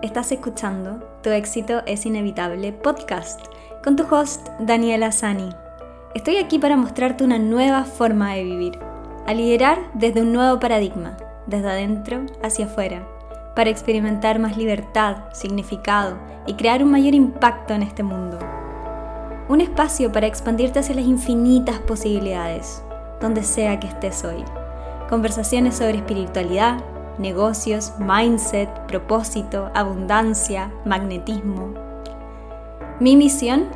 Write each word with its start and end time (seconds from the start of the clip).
Estás 0.00 0.30
escuchando 0.30 1.00
Tu 1.22 1.30
éxito 1.30 1.82
es 1.84 2.06
inevitable 2.06 2.72
podcast 2.72 3.40
con 3.82 3.96
tu 3.96 4.04
host 4.04 4.48
Daniela 4.60 5.10
Sani. 5.10 5.48
Estoy 6.14 6.36
aquí 6.36 6.60
para 6.60 6.76
mostrarte 6.76 7.24
una 7.24 7.40
nueva 7.40 7.82
forma 7.82 8.34
de 8.34 8.44
vivir, 8.44 8.78
a 9.26 9.34
liderar 9.34 9.78
desde 9.94 10.22
un 10.22 10.32
nuevo 10.32 10.60
paradigma, 10.60 11.16
desde 11.48 11.68
adentro 11.68 12.26
hacia 12.44 12.66
afuera, 12.66 13.08
para 13.56 13.70
experimentar 13.70 14.38
más 14.38 14.56
libertad, 14.56 15.16
significado 15.32 16.16
y 16.46 16.54
crear 16.54 16.84
un 16.84 16.92
mayor 16.92 17.14
impacto 17.14 17.74
en 17.74 17.82
este 17.82 18.04
mundo. 18.04 18.38
Un 19.48 19.60
espacio 19.60 20.12
para 20.12 20.28
expandirte 20.28 20.78
hacia 20.78 20.94
las 20.94 21.06
infinitas 21.06 21.80
posibilidades, 21.80 22.84
donde 23.20 23.42
sea 23.42 23.80
que 23.80 23.88
estés 23.88 24.24
hoy. 24.24 24.44
Conversaciones 25.08 25.74
sobre 25.74 25.96
espiritualidad, 25.96 26.84
negocios, 27.18 27.92
mindset, 27.98 28.68
propósito, 28.86 29.70
abundancia, 29.74 30.72
magnetismo. 30.84 31.74
Mi 33.00 33.16
misión 33.16 33.68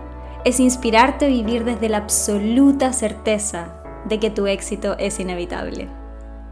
es 0.45 0.59
inspirarte 0.59 1.27
a 1.27 1.29
vivir 1.29 1.65
desde 1.65 1.89
la 1.89 1.99
absoluta 1.99 2.93
certeza 2.93 3.83
de 4.09 4.19
que 4.19 4.31
tu 4.31 4.47
éxito 4.47 4.97
es 4.99 5.21
inevitable. 5.21 5.89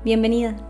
Bienvenida. 0.05 0.70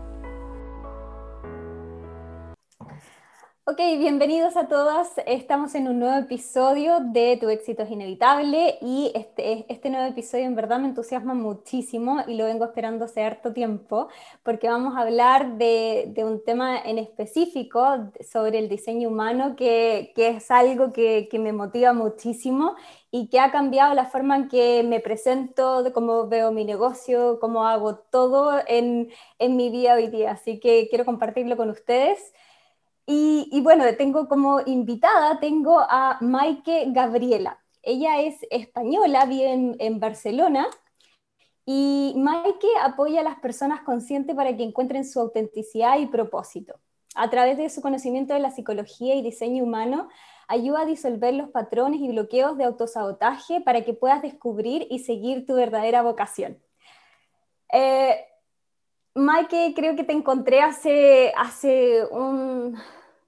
Ok, 3.63 3.77
bienvenidos 3.99 4.57
a 4.57 4.67
todas. 4.67 5.13
Estamos 5.27 5.75
en 5.75 5.87
un 5.87 5.99
nuevo 5.99 6.17
episodio 6.17 6.99
de 6.99 7.37
Tu 7.39 7.47
éxito 7.47 7.83
es 7.83 7.91
inevitable 7.91 8.79
y 8.81 9.11
este, 9.13 9.71
este 9.71 9.91
nuevo 9.91 10.07
episodio 10.07 10.45
en 10.45 10.55
verdad 10.55 10.79
me 10.79 10.87
entusiasma 10.87 11.35
muchísimo 11.35 12.23
y 12.27 12.35
lo 12.37 12.45
vengo 12.45 12.65
esperando 12.65 13.05
hace 13.05 13.23
harto 13.23 13.53
tiempo 13.53 14.09
porque 14.41 14.67
vamos 14.67 14.97
a 14.97 15.01
hablar 15.01 15.57
de, 15.59 16.11
un 16.25 16.43
tema 16.43 16.79
en 16.79 16.97
específico 16.97 18.11
sobre 18.27 18.57
el 18.57 18.67
diseño 18.67 19.09
humano 19.09 19.55
que, 19.55 20.11
es 20.15 20.49
algo 20.49 20.91
que, 20.91 21.29
me 21.33 21.53
motiva 21.53 21.93
muchísimo 21.93 22.75
y 23.11 23.27
que 23.29 23.39
ha 23.39 23.51
cambiado 23.51 23.93
la 23.93 24.05
forma 24.05 24.37
en 24.37 24.47
que 24.49 24.83
me 24.83 24.99
presento, 24.99 25.83
de 25.83 25.93
cómo 25.93 26.27
veo 26.27 26.51
mi 26.51 26.65
negocio, 26.65 27.39
cómo 27.39 27.67
hago 27.67 27.95
todo 27.95 28.59
en, 28.67 29.11
en 29.37 29.55
mi 29.55 29.69
vida 29.69 29.93
hoy 29.95 30.07
día. 30.07 30.31
Así 30.31 30.59
que 30.59 30.87
quiero 30.89 31.05
compartirlo 31.05 31.55
con 31.57 31.69
ustedes. 31.69 32.33
Y, 33.05 33.59
bueno, 33.61 33.83
tengo 33.97 34.27
como 34.27 34.61
invitada, 34.65 35.39
tengo 35.39 35.79
a 35.79 36.17
Maike 36.21 36.85
Gabriela. 36.87 37.59
Ella 37.81 38.21
es 38.21 38.35
española, 38.49 39.25
vive 39.25 39.75
en, 39.79 39.99
Barcelona 39.99 40.67
y 41.65 42.13
Maike 42.15 42.67
apoya 42.81 43.21
a 43.21 43.23
las 43.23 43.39
personas 43.39 43.81
conscientes 43.81 44.35
para 44.35 44.55
que 44.55 44.63
encuentren 44.63 45.03
su 45.05 45.19
autenticidad 45.19 45.99
y 45.99 46.05
propósito. 46.05 46.79
A 47.15 47.29
través 47.29 47.57
de 47.57 47.69
su 47.69 47.81
conocimiento 47.81 48.33
de 48.33 48.39
la 48.39 48.51
psicología 48.51 49.15
y 49.15 49.21
diseño 49.21 49.63
humano, 49.63 50.07
ayuda 50.47 50.81
a 50.81 50.85
disolver 50.85 51.33
los 51.33 51.49
patrones 51.49 52.01
y 52.01 52.09
bloqueos 52.09 52.57
de 52.57 52.65
autosabotaje 52.65 53.61
para 53.61 53.81
que 53.81 53.93
puedas 53.93 54.21
descubrir 54.21 54.87
y 54.89 54.99
seguir 54.99 55.45
tu 55.45 55.55
verdadera 55.55 56.01
vocación. 56.03 56.61
Eh, 57.73 58.25
Maike, 59.15 59.73
creo 59.75 59.95
que 59.95 60.03
te 60.05 60.13
encontré 60.13 60.61
hace, 60.61 61.33
hace 61.37 62.05
un, 62.11 62.77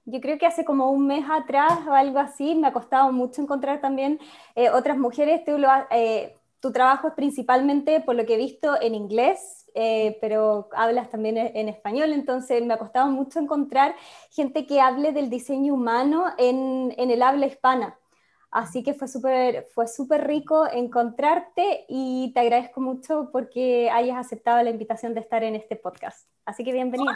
yo 0.06 0.20
creo 0.20 0.38
que 0.38 0.46
hace 0.46 0.64
como 0.64 0.90
un 0.90 1.06
mes 1.06 1.24
atrás 1.30 1.80
o 1.86 1.92
algo 1.92 2.18
así, 2.18 2.54
me 2.54 2.68
ha 2.68 2.72
costado 2.72 3.12
mucho 3.12 3.42
encontrar 3.42 3.80
también 3.80 4.18
eh, 4.54 4.70
otras 4.70 4.96
mujeres. 4.96 5.42
Eh, 5.90 6.34
tu 6.60 6.72
trabajo 6.72 7.08
es 7.08 7.14
principalmente, 7.14 8.00
por 8.00 8.14
lo 8.14 8.24
que 8.24 8.34
he 8.34 8.38
visto, 8.38 8.80
en 8.80 8.94
inglés, 8.94 9.66
eh, 9.74 10.16
pero 10.22 10.68
hablas 10.74 11.10
también 11.10 11.36
en 11.36 11.68
español, 11.68 12.12
entonces 12.12 12.64
me 12.64 12.74
ha 12.74 12.78
costado 12.78 13.08
mucho 13.10 13.38
encontrar 13.38 13.94
gente 14.30 14.66
que 14.66 14.80
hable 14.80 15.12
del 15.12 15.28
diseño 15.28 15.74
humano 15.74 16.26
en, 16.38 16.94
en 16.96 17.10
el 17.10 17.22
habla 17.22 17.46
hispana. 17.46 17.98
Así 18.54 18.84
que 18.84 18.94
fue 18.94 19.08
súper 19.08 19.66
fue 19.74 19.88
súper 19.88 20.28
rico 20.28 20.64
encontrarte 20.72 21.86
y 21.88 22.30
te 22.34 22.38
agradezco 22.38 22.80
mucho 22.80 23.30
porque 23.32 23.90
hayas 23.90 24.16
aceptado 24.16 24.62
la 24.62 24.70
invitación 24.70 25.12
de 25.12 25.18
estar 25.18 25.42
en 25.42 25.56
este 25.56 25.74
podcast. 25.74 26.28
Así 26.44 26.62
que 26.62 26.72
bienvenida. 26.72 27.10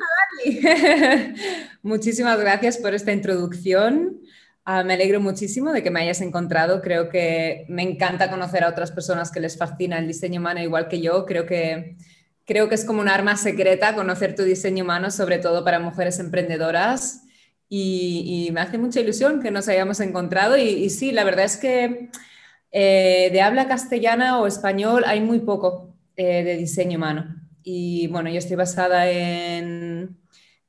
Muchísimas 1.83 2.41
gracias 2.41 2.79
por 2.79 2.93
esta 2.93 3.13
introducción. 3.13 4.19
Ah, 4.65 4.83
me 4.83 4.95
alegro 4.95 5.21
muchísimo 5.21 5.73
de 5.73 5.85
que 5.85 5.93
me 5.93 6.01
hayas 6.01 6.21
encontrado. 6.23 6.83
Creo 6.83 7.09
que 7.09 7.67
me 7.69 7.85
encanta 7.85 8.31
conocer 8.31 8.65
a 8.65 8.69
otras 8.69 8.91
personas 8.91 9.31
que 9.31 9.39
les 9.39 9.57
fascina 9.57 10.01
el 10.01 10.09
diseño 10.09 10.41
humano 10.41 10.61
igual 10.61 10.89
que 10.89 11.01
yo. 11.01 11.25
Creo 11.25 11.47
que, 11.47 11.99
creo 12.47 12.69
que 12.69 12.75
es 12.75 12.85
como 12.85 13.01
un 13.01 13.09
arma 13.09 13.37
secreta 13.37 13.95
conocer 13.95 14.35
tu 14.35 14.43
diseño 14.43 14.83
humano, 14.83 15.13
sobre 15.13 15.39
todo 15.39 15.65
para 15.65 15.79
mujeres 15.79 16.19
emprendedoras 16.19 17.28
y, 17.69 18.51
me 18.53 18.61
hace 18.61 18.79
mucha 18.79 19.01
ilusión 19.01 19.43
que 19.43 19.51
nos 19.51 19.69
hayamos 19.69 20.01
encontrado 20.01 20.57
y, 20.57 20.89
sí, 20.91 21.13
la 21.13 21.25
verdad 21.25 21.45
es 21.45 21.57
que 21.57 22.11
eh, 22.73 23.31
de 23.33 23.41
habla 23.43 23.69
castellana 23.69 24.41
o 24.41 24.47
español 24.47 25.05
hay 25.07 25.21
muy 25.21 25.41
poco 25.41 25.95
eh, 26.17 26.45
de 26.45 26.57
diseño 26.57 26.99
humano. 26.99 27.37
Y 27.63 28.09
bueno, 28.09 28.31
yo 28.31 28.39
estoy 28.39 28.57
basada 28.57 29.11
en, 29.11 30.19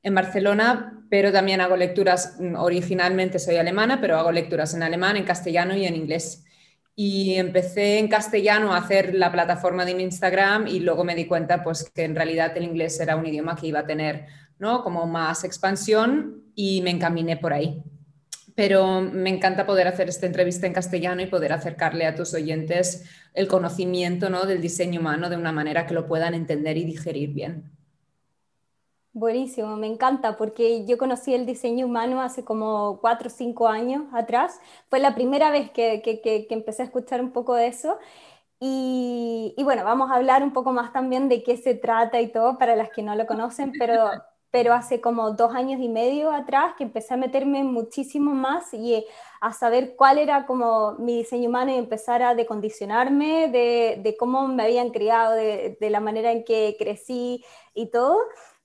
en 0.02 0.14
Barcelona, 0.14 1.06
pero 1.10 1.32
también 1.32 1.60
hago 1.60 1.76
lecturas, 1.76 2.36
mm, 2.38 2.56
originalmente 2.56 3.38
soy 3.38 3.56
alemana, 3.56 4.00
pero 4.00 4.18
hago 4.18 4.32
lecturas 4.32 4.74
en 4.74 4.82
alemán, 4.82 5.16
en 5.16 5.24
castellano 5.24 5.74
y 5.76 5.86
en 5.86 5.96
inglés. 5.96 6.44
Y 6.94 7.34
empecé 7.36 7.98
en 7.98 8.08
castellano 8.08 8.74
a 8.74 8.78
hacer 8.78 9.14
la 9.14 9.32
plataforma 9.32 9.84
de 9.86 9.92
Instagram 9.92 10.66
y 10.66 10.80
luego 10.80 11.04
me 11.04 11.14
di 11.14 11.26
cuenta 11.26 11.62
pues 11.62 11.90
que 11.90 12.04
en 12.04 12.14
realidad 12.14 12.54
el 12.56 12.64
inglés 12.64 13.00
era 13.00 13.16
un 13.16 13.26
idioma 13.26 13.56
que 13.56 13.68
iba 13.68 13.80
a 13.80 13.86
tener 13.86 14.26
¿no? 14.60 14.84
como 14.84 15.06
más 15.06 15.42
expansión 15.42 16.44
y 16.54 16.82
me 16.82 16.90
encaminé 16.90 17.36
por 17.36 17.52
ahí. 17.52 17.82
Pero 18.54 19.00
me 19.00 19.30
encanta 19.30 19.66
poder 19.66 19.88
hacer 19.88 20.08
esta 20.08 20.26
entrevista 20.26 20.66
en 20.66 20.74
castellano 20.74 21.22
y 21.22 21.26
poder 21.26 21.52
acercarle 21.52 22.06
a 22.06 22.14
tus 22.14 22.34
oyentes 22.34 23.08
el 23.32 23.48
conocimiento 23.48 24.28
¿no? 24.28 24.44
del 24.44 24.60
diseño 24.60 25.00
humano 25.00 25.30
de 25.30 25.36
una 25.36 25.50
manera 25.50 25.86
que 25.86 25.94
lo 25.94 26.06
puedan 26.06 26.34
entender 26.34 26.76
y 26.76 26.84
digerir 26.84 27.30
bien. 27.32 27.72
Buenísimo, 29.12 29.76
me 29.76 29.88
encanta 29.88 30.36
porque 30.36 30.84
yo 30.86 30.96
conocí 30.96 31.34
el 31.34 31.44
diseño 31.44 31.86
humano 31.86 32.20
hace 32.20 32.44
como 32.44 33.00
cuatro 33.00 33.26
o 33.26 33.30
cinco 33.30 33.66
años 33.66 34.04
atrás. 34.12 34.60
Fue 34.88 35.00
la 35.00 35.14
primera 35.16 35.50
vez 35.50 35.70
que, 35.70 36.00
que, 36.02 36.20
que, 36.20 36.46
empecé 36.50 36.82
a 36.82 36.84
escuchar 36.84 37.20
un 37.20 37.32
poco 37.32 37.54
de 37.54 37.66
eso. 37.66 37.98
Y, 38.60 39.54
y, 39.56 39.64
bueno, 39.64 39.84
vamos 39.84 40.10
a 40.10 40.16
hablar 40.16 40.42
un 40.44 40.52
poco 40.52 40.72
más 40.72 40.92
también 40.92 41.28
de 41.28 41.42
qué 41.42 41.56
se 41.56 41.74
trata 41.74 42.20
y 42.20 42.30
todo 42.30 42.58
para 42.58 42.76
las 42.76 42.90
que 42.90 43.02
no 43.02 43.16
lo 43.16 43.26
conocen, 43.26 43.72
pero 43.78 44.10
pero 44.50 44.72
hace 44.74 45.00
como 45.00 45.32
dos 45.32 45.54
años 45.54 45.80
y 45.80 45.88
medio 45.88 46.32
atrás 46.32 46.74
que 46.76 46.84
empecé 46.84 47.14
a 47.14 47.16
meterme 47.16 47.62
muchísimo 47.64 48.32
más 48.32 48.74
y 48.74 48.94
eh, 48.94 49.06
a 49.40 49.52
saber 49.52 49.94
cuál 49.96 50.18
era 50.18 50.46
como 50.46 50.92
mi 50.98 51.18
diseño 51.18 51.48
humano 51.48 51.72
y 51.72 51.76
empezar 51.76 52.22
a 52.22 52.34
decondicionarme 52.34 53.48
de, 53.48 54.16
cómo 54.18 54.48
me 54.48 54.64
habían 54.64 54.90
criado, 54.90 55.34
de, 55.34 55.76
la 55.80 56.00
manera 56.00 56.32
en 56.32 56.44
que 56.44 56.76
crecí 56.78 57.44
y 57.74 57.86
todo, 57.86 58.18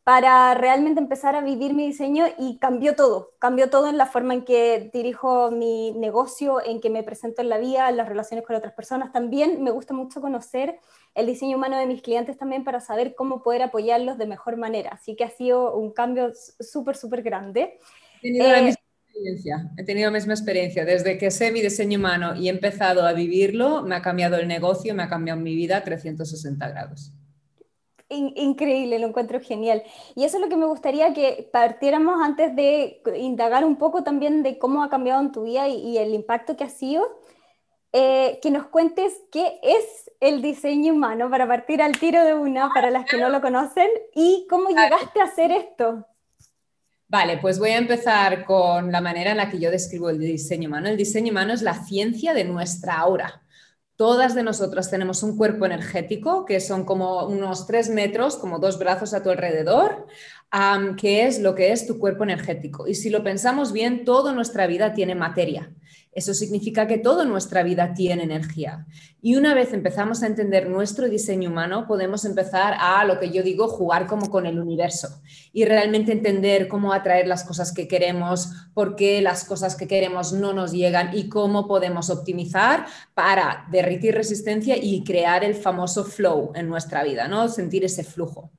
para 0.05 0.53
realmente 0.53 1.01
empezar 1.01 1.35
a 1.35 1.41
vivir 1.41 1.73
mi 1.73 1.88
diseño 1.88 2.27
y 2.38 2.59
cambió 2.59 2.95
todo, 2.95 3.33
cambió 3.39 3.71
todo 3.71 3.89
en 3.89 3.97
la 3.97 4.05
forma 4.05 4.35
en 4.35 4.45
que 4.45 4.91
dirijo 4.93 5.49
mi 5.49 5.93
negocio, 5.93 6.63
en 6.63 6.79
que 6.79 6.91
me 6.91 7.01
presento 7.01 7.41
en 7.41 7.49
la 7.49 7.57
vida, 7.57 7.89
en 7.89 7.97
las 7.97 8.07
relaciones 8.07 8.45
con 8.45 8.55
otras 8.55 8.73
personas. 8.73 9.11
También 9.11 9.63
me 9.63 9.71
gusta 9.71 9.95
mucho 9.95 10.21
conocer 10.21 10.77
el 11.15 11.25
diseño 11.25 11.57
humano 11.57 11.79
de 11.79 11.88
mis 11.88 12.03
clientes 12.03 12.38
también 12.38 12.63
para 12.63 12.81
saber 12.81 13.15
cómo 13.15 13.41
poder 13.41 13.63
apoyarlos 13.63 14.19
de 14.19 14.27
mejor 14.27 14.57
manera. 14.57 14.91
Así 14.91 15.15
que 15.15 15.23
ha 15.23 15.29
sido 15.31 15.75
un 15.75 15.91
cambio 15.91 16.33
súper, 16.59 16.95
súper 16.95 17.23
grande. 17.23 17.79
He 18.21 18.27
tenido 18.27 18.47
la 18.47 18.59
eh, 18.59 18.63
misma 18.63 18.81
experiencia, 19.07 19.71
he 19.75 19.83
tenido 19.85 20.11
la 20.11 20.17
misma 20.17 20.33
experiencia. 20.33 20.85
Desde 20.85 21.17
que 21.17 21.31
sé 21.31 21.51
mi 21.51 21.63
diseño 21.63 21.97
humano 21.97 22.35
y 22.35 22.45
he 22.47 22.51
empezado 22.51 23.07
a 23.07 23.13
vivirlo, 23.13 23.81
me 23.81 23.95
ha 23.95 24.03
cambiado 24.03 24.35
el 24.35 24.47
negocio, 24.47 24.94
me 24.94 25.01
ha 25.01 25.09
cambiado 25.09 25.39
mi 25.39 25.55
vida 25.55 25.77
a 25.77 25.83
360 25.83 26.69
grados 26.69 27.11
increíble, 28.09 28.99
lo 28.99 29.07
encuentro 29.07 29.39
genial. 29.39 29.83
Y 30.16 30.23
eso 30.23 30.38
es 30.38 30.43
lo 30.43 30.49
que 30.49 30.57
me 30.57 30.66
gustaría 30.66 31.13
que 31.13 31.49
partiéramos 31.51 32.21
antes 32.21 32.55
de 32.55 33.01
indagar 33.17 33.66
un 33.66 33.77
poco 33.77 34.03
también 34.03 34.43
de 34.43 34.57
cómo 34.57 34.83
ha 34.83 34.89
cambiado 34.89 35.21
en 35.21 35.31
tu 35.31 35.44
vida 35.44 35.68
y, 35.68 35.97
el 35.97 36.13
impacto 36.13 36.56
que 36.56 36.63
ha 36.63 36.69
sido. 36.69 37.07
Eh, 37.97 38.39
que 38.41 38.51
nos 38.51 38.65
cuentes 38.65 39.13
qué 39.31 39.57
es 39.63 40.12
el 40.19 40.41
diseño 40.41 40.94
humano 40.94 41.30
para 41.30 41.47
partir 41.47 41.81
al 41.81 41.97
tiro 41.97 42.25
de 42.25 42.33
una, 42.33 42.69
para 42.74 42.91
las 42.91 43.06
que 43.06 43.18
no 43.18 43.30
lo 43.30 43.39
conocen, 43.39 43.88
y 44.13 44.45
cómo 44.50 44.68
llegaste 44.68 45.21
a 45.21 45.24
hacer 45.24 45.51
esto. 45.51 46.06
Vale, 47.07 47.38
pues 47.38 47.57
voy 47.57 47.69
a 47.69 47.77
empezar 47.77 48.44
con 48.44 48.91
la 48.91 49.00
manera 49.00 49.31
en 49.31 49.38
la 49.38 49.50
que 49.50 49.59
yo 49.59 49.71
describo 49.71 50.09
el 50.09 50.19
diseño 50.19 50.68
humano. 50.68 50.89
El 50.89 50.97
diseño 50.97 51.31
humano 51.31 51.53
es 51.53 51.62
la 51.62 51.75
ciencia 51.75 52.33
de 52.33 52.44
nuestra 52.44 52.97
aura. 52.97 53.44
Todas 53.95 54.36
de 54.36 54.44
nosotras 54.44 54.89
tenemos 54.89 55.24
un 55.24 55.38
cuerpo 55.38 55.65
energético 55.65 56.45
que 56.45 56.59
son 56.59 56.83
como 56.83 57.25
unos 57.27 57.65
tres 57.65 57.89
metros, 57.89 58.36
como 58.36 58.59
dos 58.59 58.77
brazos 58.77 59.13
a 59.13 59.24
tu 59.24 59.30
alrededor, 59.30 60.07
que 60.97 61.25
es 61.25 61.39
lo 61.39 61.56
que 61.56 61.71
es 61.71 61.88
tu 61.88 61.97
cuerpo 61.97 62.24
energético. 62.24 62.88
Y 62.88 62.95
si 62.95 63.09
lo 63.09 63.24
pensamos 63.24 63.71
bien, 63.71 64.03
toda 64.03 64.33
nuestra 64.33 64.68
vida 64.68 64.94
tiene 64.94 65.15
materia. 65.15 65.71
Eso 66.15 66.33
significa 66.33 66.88
que 66.88 66.97
toda 66.97 67.25
nuestra 67.25 67.62
vida 67.62 67.94
tiene 67.94 68.23
energía. 68.23 68.88
Y 69.21 69.35
una 69.35 69.53
vez 69.53 69.73
empezamos 69.73 70.23
a 70.23 70.27
entender 70.27 70.69
nuestro 70.69 71.09
diseño 71.09 71.50
humano, 71.50 71.85
podemos 71.88 72.23
empezar 72.23 72.73
a, 72.79 73.03
lo 73.03 73.19
que 73.19 73.31
yo 73.31 73.44
digo, 73.44 73.67
jugar 73.67 74.07
como 74.07 74.29
con 74.29 74.45
el 74.45 74.57
universo 74.57 75.21
y 75.51 75.65
realmente 75.65 76.13
entender 76.13 76.69
cómo 76.69 76.94
atraer 76.94 77.27
las 77.27 77.44
cosas 77.44 77.73
que 77.73 77.89
queremos, 77.89 78.50
por 78.73 78.95
qué 78.95 79.21
las 79.21 79.44
cosas 79.44 79.75
que 79.75 79.88
queremos 79.88 80.31
no 80.31 80.53
nos 80.53 80.71
llegan 80.71 81.15
y 81.17 81.27
cómo 81.27 81.67
podemos 81.67 82.09
optimizar 82.09 82.85
para 83.13 83.68
derritir 83.69 84.15
resistencia 84.15 84.77
y 84.77 85.03
crear 85.03 85.44
el 85.44 85.53
famoso 85.53 86.06
flow 86.06 86.53
en 86.56 86.69
nuestra 86.69 87.03
vida, 87.03 87.27
¿no? 87.27 87.50
Sentir 87.50 87.83
ese 87.83 88.06
flujo 88.06 88.51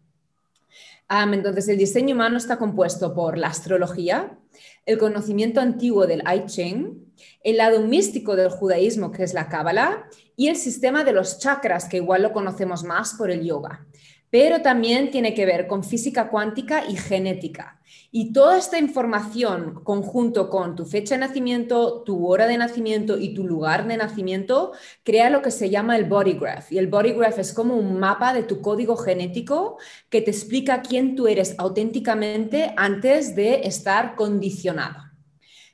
entonces, 1.08 1.68
el 1.68 1.78
diseño 1.78 2.14
humano 2.14 2.36
está 2.36 2.58
compuesto 2.58 3.14
por 3.14 3.38
la 3.38 3.48
astrología, 3.48 4.38
el 4.86 4.98
conocimiento 4.98 5.60
antiguo 5.60 6.06
del 6.06 6.22
I 6.22 6.46
Ching, 6.46 7.12
el 7.42 7.56
lado 7.58 7.82
místico 7.82 8.36
del 8.36 8.48
judaísmo, 8.48 9.10
que 9.10 9.24
es 9.24 9.34
la 9.34 9.48
Cábala, 9.48 10.08
y 10.36 10.48
el 10.48 10.56
sistema 10.56 11.04
de 11.04 11.12
los 11.12 11.38
chakras, 11.38 11.86
que 11.86 11.98
igual 11.98 12.22
lo 12.22 12.32
conocemos 12.32 12.84
más 12.84 13.14
por 13.14 13.30
el 13.30 13.44
yoga 13.44 13.86
pero 14.30 14.62
también 14.62 15.10
tiene 15.10 15.34
que 15.34 15.46
ver 15.46 15.66
con 15.66 15.84
física 15.84 16.28
cuántica 16.28 16.84
y 16.88 16.96
genética. 16.96 17.80
Y 18.10 18.32
toda 18.32 18.56
esta 18.56 18.78
información, 18.78 19.80
conjunto 19.84 20.48
con 20.48 20.74
tu 20.74 20.86
fecha 20.86 21.14
de 21.14 21.20
nacimiento, 21.20 22.02
tu 22.02 22.26
hora 22.26 22.46
de 22.46 22.56
nacimiento 22.56 23.18
y 23.18 23.34
tu 23.34 23.44
lugar 23.44 23.86
de 23.86 23.96
nacimiento, 23.96 24.72
crea 25.02 25.30
lo 25.30 25.42
que 25.42 25.50
se 25.50 25.70
llama 25.70 25.96
el 25.96 26.04
body 26.04 26.34
graph. 26.34 26.72
Y 26.72 26.78
el 26.78 26.86
body 26.86 27.12
graph 27.12 27.38
es 27.38 27.52
como 27.52 27.76
un 27.76 27.98
mapa 27.98 28.32
de 28.32 28.42
tu 28.42 28.60
código 28.60 28.96
genético 28.96 29.78
que 30.08 30.22
te 30.22 30.30
explica 30.30 30.82
quién 30.82 31.14
tú 31.14 31.28
eres 31.28 31.54
auténticamente 31.58 32.72
antes 32.76 33.36
de 33.36 33.62
estar 33.66 34.14
condicionado. 34.14 35.05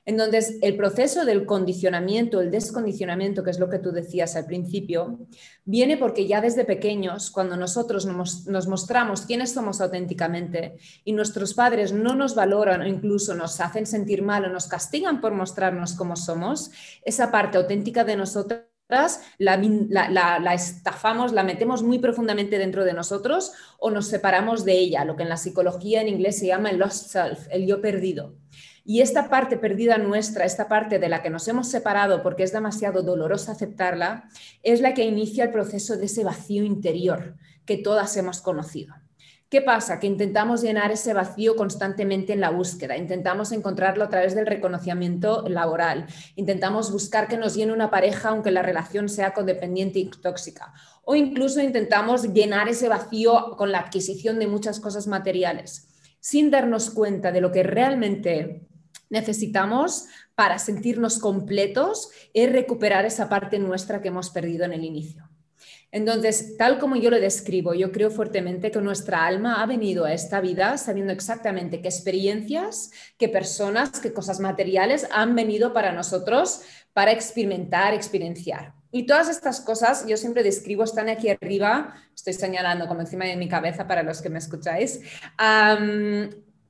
Entonces, 0.04 0.58
el 0.62 0.76
proceso 0.76 1.24
del 1.24 1.46
condicionamiento, 1.46 2.40
el 2.40 2.50
descondicionamiento, 2.50 3.44
que 3.44 3.50
es 3.50 3.60
lo 3.60 3.68
que 3.68 3.78
tú 3.78 3.92
decías 3.92 4.34
al 4.34 4.46
principio, 4.46 5.20
viene 5.64 5.96
porque 5.96 6.26
ya 6.26 6.40
desde 6.40 6.64
pequeños, 6.64 7.30
cuando 7.30 7.56
nosotros 7.56 8.04
nos, 8.06 8.46
mostramos 8.66 9.22
quiénes 9.26 9.52
somos 9.52 9.80
auténticamente 9.80 10.76
y 11.04 11.12
nuestros 11.12 11.54
padres 11.54 11.92
no 11.92 12.16
nos 12.16 12.34
valoran 12.34 12.80
o 12.80 12.86
incluso 12.86 13.34
nos 13.34 13.60
hacen 13.60 13.86
sentir 13.86 14.22
mal 14.22 14.44
o 14.44 14.48
nos 14.48 14.66
castigan 14.66 15.20
por 15.20 15.34
mostrarnos 15.34 15.94
cómo 15.94 16.16
somos, 16.16 16.72
esa 17.04 17.30
parte 17.30 17.58
auténtica 17.58 18.02
de 18.02 18.16
nosotros 18.16 18.60
la, 19.38 19.56
la, 20.38 20.54
estafamos, 20.54 21.32
la 21.32 21.44
metemos 21.44 21.82
muy 21.82 21.98
profundamente 21.98 22.58
dentro 22.58 22.84
de 22.84 22.92
nosotros 22.92 23.52
o 23.78 23.90
nos 23.90 24.06
separamos 24.08 24.64
de 24.64 24.74
ella, 24.74 25.04
lo 25.04 25.16
que 25.16 25.22
en 25.22 25.30
la 25.30 25.38
psicología 25.38 26.02
en 26.02 26.08
inglés 26.08 26.38
se 26.38 26.48
llama 26.48 26.70
el 26.70 26.78
lost 26.78 27.08
self, 27.08 27.46
el 27.50 27.66
yo 27.66 27.80
perdido. 27.80 28.34
Y 28.84 29.00
esta 29.00 29.28
parte 29.28 29.56
perdida 29.56 29.98
nuestra, 29.98 30.44
esta 30.44 30.68
parte 30.68 30.98
de 30.98 31.08
la 31.08 31.22
que 31.22 31.30
nos 31.30 31.46
hemos 31.46 31.68
separado 31.68 32.22
porque 32.22 32.42
es 32.42 32.52
demasiado 32.52 33.02
dolorosa 33.02 33.52
aceptarla, 33.52 34.28
es 34.62 34.80
la 34.80 34.92
que 34.94 35.04
inicia 35.04 35.44
el 35.44 35.52
proceso 35.52 35.96
de 35.96 36.06
ese 36.06 36.24
vacío 36.24 36.64
interior 36.64 37.36
que 37.64 37.76
todas 37.76 38.16
hemos 38.16 38.40
conocido. 38.40 38.94
¿Qué 39.52 39.60
pasa? 39.60 40.00
Que 40.00 40.06
intentamos 40.06 40.62
llenar 40.62 40.92
ese 40.92 41.12
vacío 41.12 41.56
constantemente 41.56 42.32
en 42.32 42.40
la 42.40 42.48
búsqueda, 42.48 42.96
intentamos 42.96 43.52
encontrarlo 43.52 44.02
a 44.02 44.08
través 44.08 44.34
del 44.34 44.46
reconocimiento 44.46 45.46
laboral, 45.46 46.06
intentamos 46.36 46.90
buscar 46.90 47.28
que 47.28 47.36
nos 47.36 47.54
llene 47.54 47.74
una 47.74 47.90
pareja 47.90 48.30
aunque 48.30 48.50
la 48.50 48.62
relación 48.62 49.10
sea 49.10 49.34
codependiente 49.34 49.98
y 49.98 50.08
tóxica, 50.08 50.72
o 51.04 51.14
incluso 51.14 51.60
intentamos 51.60 52.32
llenar 52.32 52.70
ese 52.70 52.88
vacío 52.88 53.50
con 53.58 53.72
la 53.72 53.80
adquisición 53.80 54.38
de 54.38 54.46
muchas 54.46 54.80
cosas 54.80 55.06
materiales, 55.06 55.86
sin 56.18 56.50
darnos 56.50 56.88
cuenta 56.88 57.30
de 57.30 57.42
lo 57.42 57.52
que 57.52 57.62
realmente 57.62 58.66
necesitamos 59.12 60.06
para 60.34 60.58
sentirnos 60.58 61.20
completos 61.20 62.10
es 62.34 62.50
recuperar 62.50 63.04
esa 63.04 63.28
parte 63.28 63.60
nuestra 63.60 64.02
que 64.02 64.08
hemos 64.08 64.30
perdido 64.30 64.64
en 64.64 64.72
el 64.72 64.84
inicio. 64.84 65.28
Entonces, 65.92 66.56
tal 66.56 66.78
como 66.78 66.96
yo 66.96 67.10
lo 67.10 67.20
describo, 67.20 67.74
yo 67.74 67.92
creo 67.92 68.10
fuertemente 68.10 68.70
que 68.70 68.80
nuestra 68.80 69.26
alma 69.26 69.62
ha 69.62 69.66
venido 69.66 70.06
a 70.06 70.14
esta 70.14 70.40
vida 70.40 70.78
sabiendo 70.78 71.12
exactamente 71.12 71.82
qué 71.82 71.88
experiencias, 71.88 72.90
qué 73.18 73.28
personas, 73.28 74.00
qué 74.00 74.14
cosas 74.14 74.40
materiales 74.40 75.06
han 75.12 75.34
venido 75.34 75.74
para 75.74 75.92
nosotros 75.92 76.62
para 76.94 77.12
experimentar, 77.12 77.92
experienciar. 77.92 78.72
Y 78.90 79.06
todas 79.06 79.28
estas 79.28 79.60
cosas, 79.60 80.06
yo 80.06 80.16
siempre 80.16 80.42
describo, 80.42 80.84
están 80.84 81.10
aquí 81.10 81.28
arriba, 81.28 81.94
estoy 82.14 82.32
señalando 82.32 82.88
como 82.88 83.02
encima 83.02 83.26
de 83.26 83.36
mi 83.36 83.48
cabeza 83.48 83.86
para 83.86 84.02
los 84.02 84.22
que 84.22 84.30
me 84.30 84.38
escucháis 84.38 85.00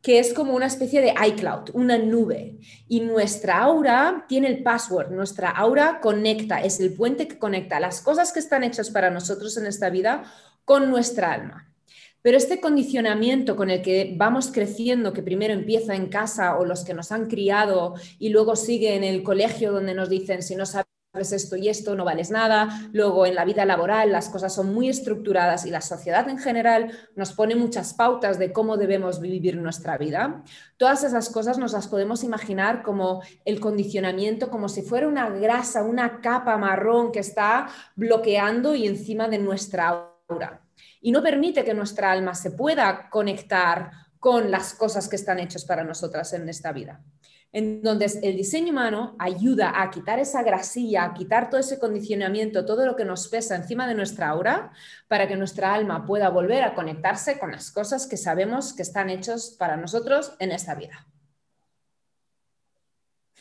que 0.03 0.19
es 0.19 0.35
como 0.35 0.55
una 0.55 0.67
especie 0.67 1.01
de 1.01 1.15
iCloud, 1.29 1.71
una 1.75 1.97
nube. 1.97 2.59
Y 2.89 3.01
nuestra 3.01 3.63
aura 3.63 4.27
tiene 4.29 4.49
el 4.49 4.63
password, 4.63 5.13
nuestra 5.13 5.51
aura 5.51 6.01
conecta, 6.01 6.61
es 6.61 6.81
el 6.81 6.93
puente 6.93 7.29
que 7.29 7.39
conecta 7.39 7.81
las 7.81 8.01
cosas 8.01 8.33
que 8.33 8.41
están 8.41 8.65
hechas 8.65 8.91
para 8.91 9.11
nosotros 9.11 9.57
en 9.57 9.67
esta 9.67 9.91
vida 9.91 10.25
con 10.65 10.91
nuestra 10.91 11.33
alma. 11.33 11.73
Pero 12.21 12.37
este 12.37 12.61
condicionamiento 12.61 13.57
con 13.57 13.71
el 13.71 13.83
que 13.83 14.15
vamos 14.17 14.51
creciendo, 14.53 15.13
que 15.13 15.23
primero 15.23 15.55
empieza 15.55 15.95
en 15.95 16.09
casa 16.09 16.57
o 16.59 16.65
los 16.65 16.85
que 16.85 16.95
nos 16.95 17.11
han 17.11 17.27
criado 17.27 17.95
y 18.19 18.29
luego 18.29 18.55
sigue 18.55 18.95
en 18.95 19.05
el 19.05 19.23
colegio 19.23 19.73
donde 19.73 19.95
nos 19.95 20.09
dicen 20.09 20.43
si 20.43 20.55
no 20.55 20.67
sabes 20.67 20.92
esto 21.15 21.57
y 21.57 21.69
esto, 21.69 21.95
no 21.95 22.07
vales 22.07 22.31
nada. 22.31 22.89
Luego 22.93 23.27
en 23.27 23.35
la 23.35 23.45
vida 23.45 23.67
laboral 23.67 24.11
las 24.11 24.31
cosas 24.31 24.55
son 24.55 24.73
muy 24.73 24.89
estructuradas 24.89 25.67
y 25.67 25.71
la 25.71 25.83
sociedad 25.83 26.27
en 26.31 26.39
general 26.39 26.91
nos 27.17 27.35
pone 27.35 27.55
muchas 27.55 27.93
pautas 27.93 28.39
de 28.39 28.51
cómo 28.51 28.79
debemos 28.79 29.21
vivir 29.21 29.59
nuestra 29.59 29.99
vida. 29.99 30.43
Todas 30.79 31.05
esas 31.05 31.29
cosas 31.29 31.59
nos 31.59 31.73
las 31.73 31.87
podemos 31.87 32.25
imaginar 32.25 32.83
como 32.83 33.23
el 33.45 33.61
condicionamiento, 33.61 34.49
como 34.49 34.71
si 34.71 34.81
fuera 34.81 35.07
una 35.07 35.29
grasa, 35.29 35.83
una 35.83 36.23
capa 36.23 36.57
marrón 36.57 37.13
que 37.13 37.21
está 37.21 37.69
bloqueando 37.95 38.75
y 38.75 38.87
encima 38.87 39.29
de 39.29 39.39
nuestra 39.39 40.15
aura. 40.29 40.63
Y 41.03 41.13
no 41.13 41.23
permite 41.23 41.63
que 41.63 41.75
nuestra 41.75 42.11
alma 42.11 42.35
se 42.35 42.53
pueda 42.53 43.11
conectar 43.11 43.91
con 44.19 44.51
las 44.51 44.73
cosas 44.73 45.09
que 45.09 45.17
están 45.17 45.41
hechas 45.41 45.67
para 45.67 45.85
nosotras 45.85 46.33
en 46.33 46.49
esta 46.49 46.73
vida 46.73 47.03
en 47.53 47.83
donde 47.83 48.07
el 48.23 48.37
diseño 48.37 48.73
humano 48.73 49.15
ayuda 49.19 49.83
a 49.83 49.91
quitar 49.91 50.19
esa 50.19 50.43
grasilla, 50.43 51.05
a 51.05 51.15
quitar 51.15 51.51
todo 51.51 51.61
ese 51.61 51.79
condicionamiento, 51.79 52.65
todo 52.65 52.87
lo 52.87 52.97
que 52.97 53.05
nos 53.05 53.29
pesa 53.29 53.57
encima 53.57 53.87
de 53.87 53.95
nuestra 53.95 54.31
aura, 54.31 54.73
para 55.07 55.29
que 55.29 55.37
nuestra 55.37 55.75
alma 55.75 56.07
pueda 56.07 56.31
volver 56.31 56.65
a 56.65 56.75
conectarse 56.75 57.39
con 57.39 57.53
las 57.53 57.71
cosas 57.71 58.07
que 58.07 58.17
sabemos 58.17 58.73
que 58.73 58.83
están 58.83 59.11
hechos 59.11 59.55
para 59.59 59.77
nosotros 59.77 60.35
en 60.39 60.51
esta 60.51 60.75
vida. 60.75 61.07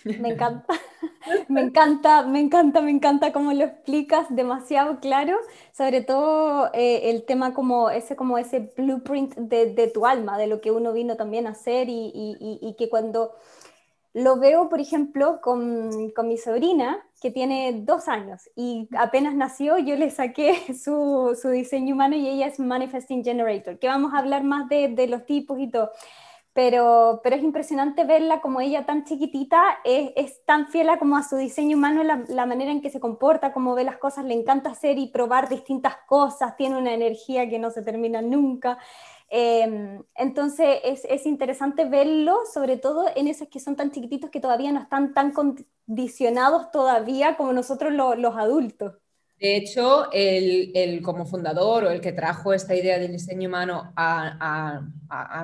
Me 0.03 0.29
encanta, 0.29 0.65
me 1.47 1.61
encanta, 1.61 2.23
me 2.23 2.39
encanta, 2.41 2.81
me 2.81 2.91
encanta 2.91 3.31
cómo 3.31 3.53
lo 3.53 3.63
explicas, 3.63 4.25
demasiado 4.29 4.99
claro, 4.99 5.37
sobre 5.71 6.01
todo 6.01 6.69
eh, 6.73 7.11
el 7.11 7.23
tema 7.23 7.53
como 7.53 7.89
ese, 7.91 8.17
como 8.17 8.37
ese 8.37 8.73
blueprint 8.75 9.35
de, 9.35 9.87
tu 9.93 10.05
alma, 10.05 10.37
de 10.37 10.47
lo 10.47 10.59
que 10.59 10.71
uno 10.71 10.91
vino 10.91 11.15
también 11.15 11.47
a 11.47 11.51
hacer 11.51 11.87
y 11.89 12.75
que 12.77 12.89
cuando 12.89 13.35
lo 14.13 14.37
veo, 14.37 14.67
por 14.67 14.81
ejemplo, 14.81 15.39
con, 15.41 15.89
mi 16.23 16.37
sobrina, 16.37 17.05
que 17.21 17.31
tiene 17.31 17.81
dos 17.83 18.07
años 18.07 18.49
y 18.55 18.89
apenas 18.97 19.35
nació, 19.35 19.77
yo 19.77 19.95
le 19.95 20.09
saqué 20.09 20.73
su, 20.75 21.37
diseño 21.51 21.95
humano 21.95 22.15
y 22.15 22.27
ella 22.27 22.47
es 22.47 22.59
Manifesting 22.59 23.23
Generator, 23.23 23.79
que 23.79 23.87
vamos 23.87 24.13
a 24.13 24.17
hablar 24.19 24.43
más 24.43 24.67
de, 24.67 25.07
los 25.07 25.25
tipos 25.25 25.59
y 25.59 25.69
todo. 25.69 25.91
Pero, 26.53 27.21
pero 27.23 27.37
es 27.37 27.43
impresionante 27.43 28.03
verla 28.03 28.41
como 28.41 28.59
ella 28.59 28.85
tan 28.85 29.05
chiquitita, 29.05 29.63
es, 29.85 30.43
tan 30.43 30.67
fiel 30.67 30.89
como 30.99 31.15
a 31.15 31.23
su 31.23 31.37
diseño 31.37 31.77
humano, 31.77 32.03
la, 32.03 32.25
la, 32.27 32.45
manera 32.45 32.71
en 32.71 32.81
que 32.81 32.89
se 32.89 32.99
comporta, 32.99 33.53
cómo 33.53 33.73
ve 33.73 33.85
las 33.85 33.97
cosas, 33.97 34.25
le 34.25 34.33
encanta 34.33 34.71
hacer 34.71 34.97
y 34.97 35.07
probar 35.07 35.47
distintas 35.47 35.95
cosas, 36.07 36.57
tiene 36.57 36.77
una 36.77 36.93
energía 36.93 37.47
que 37.47 37.57
no 37.57 37.71
se 37.71 37.83
termina 37.83 38.21
nunca. 38.21 38.77
Em, 39.33 40.03
entonces 40.15 40.79
es, 40.83 41.25
interesante 41.25 41.85
verlo, 41.85 42.39
sobre 42.53 42.75
todo 42.75 43.05
en 43.15 43.29
esos 43.29 43.47
que 43.47 43.61
son 43.61 43.77
tan 43.77 43.89
chiquititos 43.89 44.29
que 44.29 44.41
todavía 44.41 44.73
no 44.73 44.81
están 44.81 45.13
tan 45.13 45.31
condicionados 45.31 46.69
todavía 46.71 47.37
como 47.37 47.53
nosotros 47.53 47.93
los 47.93 48.35
adultos. 48.35 48.95
De 49.39 49.55
hecho, 49.55 50.11
el, 50.11 51.01
como 51.01 51.25
fundador 51.25 51.85
o 51.85 51.91
el 51.91 52.01
que 52.01 52.11
trajo 52.11 52.53
esta 52.53 52.75
idea 52.75 52.99
del 52.99 53.13
diseño 53.13 53.47
humano 53.47 53.93
a, 53.95 54.81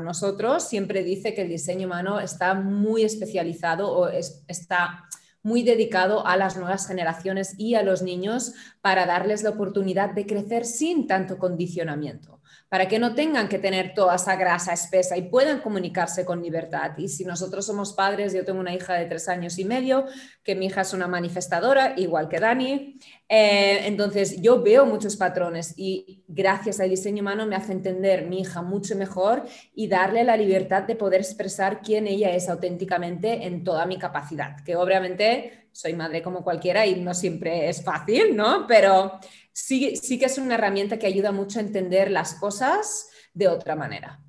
nosotros 0.03 0.67
siempre 0.67 1.01
dice 1.01 1.34
que 1.34 1.44
el 1.44 1.50
diseño 1.50 1.88
humano 1.88 2.20
está 2.20 2.56
muy 2.56 3.03
especializado 3.03 3.89
o 3.89 4.10
está 4.10 5.06
muy 5.44 5.63
dedicado 5.63 6.27
a 6.27 6.36
las 6.36 6.58
nuevas 6.58 6.88
generaciones 6.88 7.58
y 7.58 7.75
a 7.75 7.84
los 7.84 8.01
niños 8.01 8.53
para 8.82 9.06
darles 9.06 9.44
la 9.44 9.51
oportunidad 9.51 10.10
de 10.10 10.25
crecer 10.25 10.65
sin 10.65 11.08
tanto 11.08 11.38
condicionamiento 11.38 12.37
para 12.70 12.88
que 12.88 13.00
no 13.00 13.16
tengan 13.16 13.48
que 13.48 13.60
tener 13.60 13.94
toda 13.94 14.16
esa 14.16 14.36
grasa 14.36 14.74
espesa 14.74 15.16
y 15.16 15.24
puedan 15.24 15.62
comunicarse 15.62 16.26
con 16.26 16.42
libertad. 16.42 16.92
Y 16.98 17.08
si 17.08 17.24
nosotros 17.24 17.66
somos 17.66 17.94
padres, 17.94 18.34
yo 18.34 18.44
tengo 18.44 18.60
una 18.60 18.74
hija 18.74 18.96
de 18.96 19.06
tres 19.06 19.30
años 19.30 19.58
y 19.58 19.66
medio, 19.66 20.06
que 20.44 20.56
mi 20.56 20.66
hija 20.66 20.82
es 20.82 20.94
una 20.94 21.08
manifestadora, 21.08 21.94
igual 21.98 22.28
que 22.28 22.40
Dani, 22.40 23.00
eh, 23.30 23.82
entonces 23.86 24.42
yo 24.42 24.62
veo 24.62 24.86
muchos 24.86 25.16
patrones 25.16 25.74
y 25.78 26.24
gracias 26.28 26.80
al 26.80 26.90
diseño 26.90 27.22
humano 27.22 27.46
me 27.46 27.56
hace 27.56 27.72
entender 27.72 28.26
mi 28.26 28.42
hija 28.42 28.62
mucho 28.62 28.96
mejor 28.96 29.46
y 29.74 29.88
darle 29.88 30.24
la 30.24 30.38
libertad 30.38 30.84
de 30.84 30.96
poder 30.96 31.22
expresar 31.22 31.82
quién 31.82 32.08
ella 32.08 32.32
es 32.32 32.50
auténticamente 32.50 33.46
en 33.46 33.64
toda 33.64 33.86
mi 33.86 33.98
capacidad, 33.98 34.64
que 34.64 34.76
obviamente 34.76 35.68
soy 35.72 35.94
madre 35.94 36.24
como 36.24 36.44
cualquiera 36.44 36.88
y 36.88 37.00
no 37.02 37.14
siempre 37.14 37.70
es 37.70 37.84
fácil, 37.84 38.36
¿no? 38.36 38.66
Pero 38.66 39.20
sí, 39.58 39.96
sí 39.96 40.20
que 40.20 40.26
es 40.26 40.38
una 40.38 40.54
herramienta 40.54 41.00
que 41.00 41.08
ayuda 41.08 41.32
mucho 41.32 41.58
a 41.58 41.64
entender 41.64 42.12
las 42.12 42.36
cosas 42.36 43.10
de 43.34 43.48
otra 43.48 43.76
manera. 43.76 44.22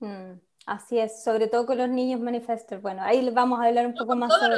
Mm, 0.00 0.32
así 0.66 0.98
es, 0.98 1.24
sobre 1.24 1.48
todo 1.48 1.64
con 1.64 1.78
los 1.78 1.88
niños 1.88 2.20
manifestors. 2.20 2.82
Bueno, 2.82 3.00
ahí 3.02 3.26
vamos 3.30 3.58
a 3.58 3.64
hablar 3.64 3.86
un 3.86 3.94
poco 3.94 4.14
más 4.14 4.30
sobre... 4.38 4.56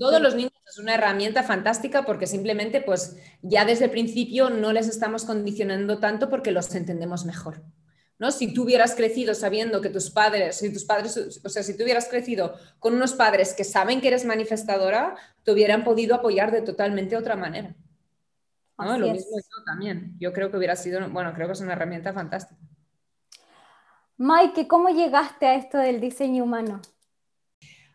todos 0.00 0.20
los 0.20 0.34
niños 0.34 0.52
es 0.68 0.78
una 0.78 0.94
herramienta 0.94 1.44
fantástica 1.44 2.04
porque 2.04 2.26
simplemente 2.26 2.80
pues 2.80 3.16
ya 3.40 3.64
desde 3.64 3.84
el 3.84 3.92
principio 3.92 4.50
no 4.50 4.72
les 4.72 4.88
estamos 4.88 5.24
condicionando 5.24 5.98
tanto 5.98 6.28
porque 6.28 6.50
los 6.50 6.74
entendemos 6.74 7.24
mejor. 7.24 7.62
¿no? 8.18 8.32
Si 8.32 8.52
tú 8.52 8.64
hubieras 8.64 8.96
crecido 8.96 9.32
sabiendo 9.32 9.80
que 9.80 9.90
tus 9.90 10.10
padres, 10.10 10.56
si 10.56 10.72
tus 10.72 10.84
padres, 10.84 11.40
o 11.44 11.48
sea, 11.48 11.62
si 11.62 11.76
tú 11.76 11.84
hubieras 11.84 12.08
crecido 12.08 12.56
con 12.80 12.94
unos 12.94 13.12
padres 13.12 13.54
que 13.54 13.64
saben 13.64 14.00
que 14.00 14.08
eres 14.08 14.24
manifestadora, 14.24 15.14
te 15.44 15.52
hubieran 15.52 15.84
podido 15.84 16.16
apoyar 16.16 16.50
de 16.50 16.62
totalmente 16.62 17.16
otra 17.16 17.36
manera. 17.36 17.76
Lo 18.84 19.12
mismo 19.12 19.38
yo 19.38 19.64
también. 19.64 20.16
Yo 20.18 20.32
creo 20.32 20.50
que 20.50 20.56
hubiera 20.56 20.76
sido, 20.76 21.08
bueno, 21.10 21.32
creo 21.34 21.46
que 21.46 21.52
es 21.52 21.60
una 21.60 21.72
herramienta 21.72 22.12
fantástica. 22.12 22.60
Mike, 24.16 24.68
¿cómo 24.68 24.88
llegaste 24.88 25.46
a 25.46 25.54
esto 25.54 25.78
del 25.78 26.00
diseño 26.00 26.44
humano? 26.44 26.80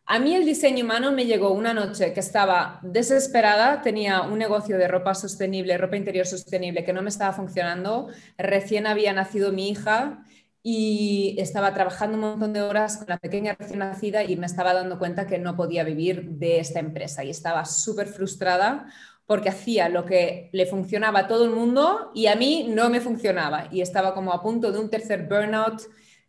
A 0.10 0.20
mí 0.20 0.34
el 0.34 0.46
diseño 0.46 0.86
humano 0.86 1.12
me 1.12 1.26
llegó 1.26 1.52
una 1.52 1.74
noche 1.74 2.14
que 2.14 2.22
estaba 2.22 2.80
desesperada, 2.82 3.82
tenía 3.82 4.22
un 4.22 4.40
negocio 4.40 4.78
de 4.78 4.88
ropa 4.88 5.14
sostenible, 5.14 5.78
ropa 5.78 5.98
interior 5.98 6.26
sostenible, 6.26 6.86
que 6.86 6.94
no 6.94 7.02
me 7.02 7.10
estaba 7.10 7.34
funcionando. 7.34 8.08
Recién 8.38 8.88
había 8.88 9.12
nacido 9.12 9.52
mi 9.52 9.70
hija 9.70 10.24
y 10.64 11.36
estaba 11.40 11.74
trabajando 11.74 12.16
un 12.16 12.22
montón 12.22 12.54
de 12.54 12.62
horas 12.62 12.98
con 12.98 13.08
la 13.08 13.18
pequeña 13.18 13.56
recién 13.60 13.80
nacida 13.80 14.24
y 14.24 14.38
me 14.38 14.46
estaba 14.46 14.74
dando 14.74 14.98
cuenta 14.98 15.28
que 15.28 15.40
no 15.40 15.58
podía 15.58 15.84
vivir 15.84 16.24
de 16.32 16.60
esta 16.60 16.80
empresa 16.80 17.26
y 17.26 17.30
estaba 17.30 17.66
súper 17.66 18.08
frustrada 18.08 18.86
porque 19.28 19.50
hacía 19.50 19.90
lo 19.90 20.06
que 20.06 20.50
le 20.54 20.66
funcionaba 20.66 21.20
a 21.20 21.28
todo 21.28 21.44
el 21.44 21.52
mundo 21.52 22.12
y 22.16 22.28
a 22.28 22.36
mí 22.36 22.66
no 22.70 22.90
me 22.90 23.02
funcionaba 23.02 23.68
y 23.72 23.82
estaba 23.82 24.14
como 24.14 24.32
a 24.34 24.42
punto 24.42 24.72
de 24.72 24.80
un 24.80 24.90
tercer 24.90 25.28
burnout 25.28 25.84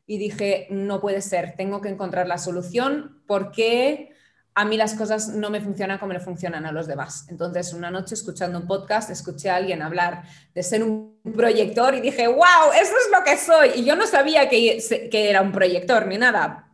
y 0.04 0.18
dije, 0.18 0.66
no 0.70 1.00
puede 1.00 1.22
ser, 1.22 1.54
tengo 1.56 1.80
que 1.80 1.88
encontrar 1.88 2.26
la 2.26 2.38
solución 2.38 3.22
porque 3.26 4.10
a 4.54 4.64
mí 4.64 4.76
las 4.76 4.94
cosas 4.94 5.28
no 5.28 5.50
me 5.50 5.60
funcionan 5.60 5.98
como 5.98 6.12
le 6.12 6.18
funcionan 6.18 6.66
a 6.66 6.72
los 6.72 6.88
demás. 6.88 7.26
Entonces, 7.28 7.72
una 7.72 7.92
noche 7.92 8.16
escuchando 8.16 8.58
un 8.58 8.66
podcast, 8.66 9.08
escuché 9.08 9.50
a 9.50 9.54
alguien 9.54 9.82
hablar 9.82 10.24
de 10.52 10.64
ser 10.64 10.82
un 10.82 11.20
proyector 11.36 11.94
y 11.94 12.00
dije, 12.00 12.26
wow, 12.26 12.72
eso 12.74 12.92
es 12.92 13.10
lo 13.16 13.22
que 13.22 13.36
soy. 13.36 13.70
Y 13.76 13.84
yo 13.84 13.94
no 13.94 14.04
sabía 14.08 14.48
que, 14.48 14.82
que 15.12 15.30
era 15.30 15.42
un 15.42 15.52
proyector 15.52 16.08
ni 16.08 16.18
nada, 16.18 16.72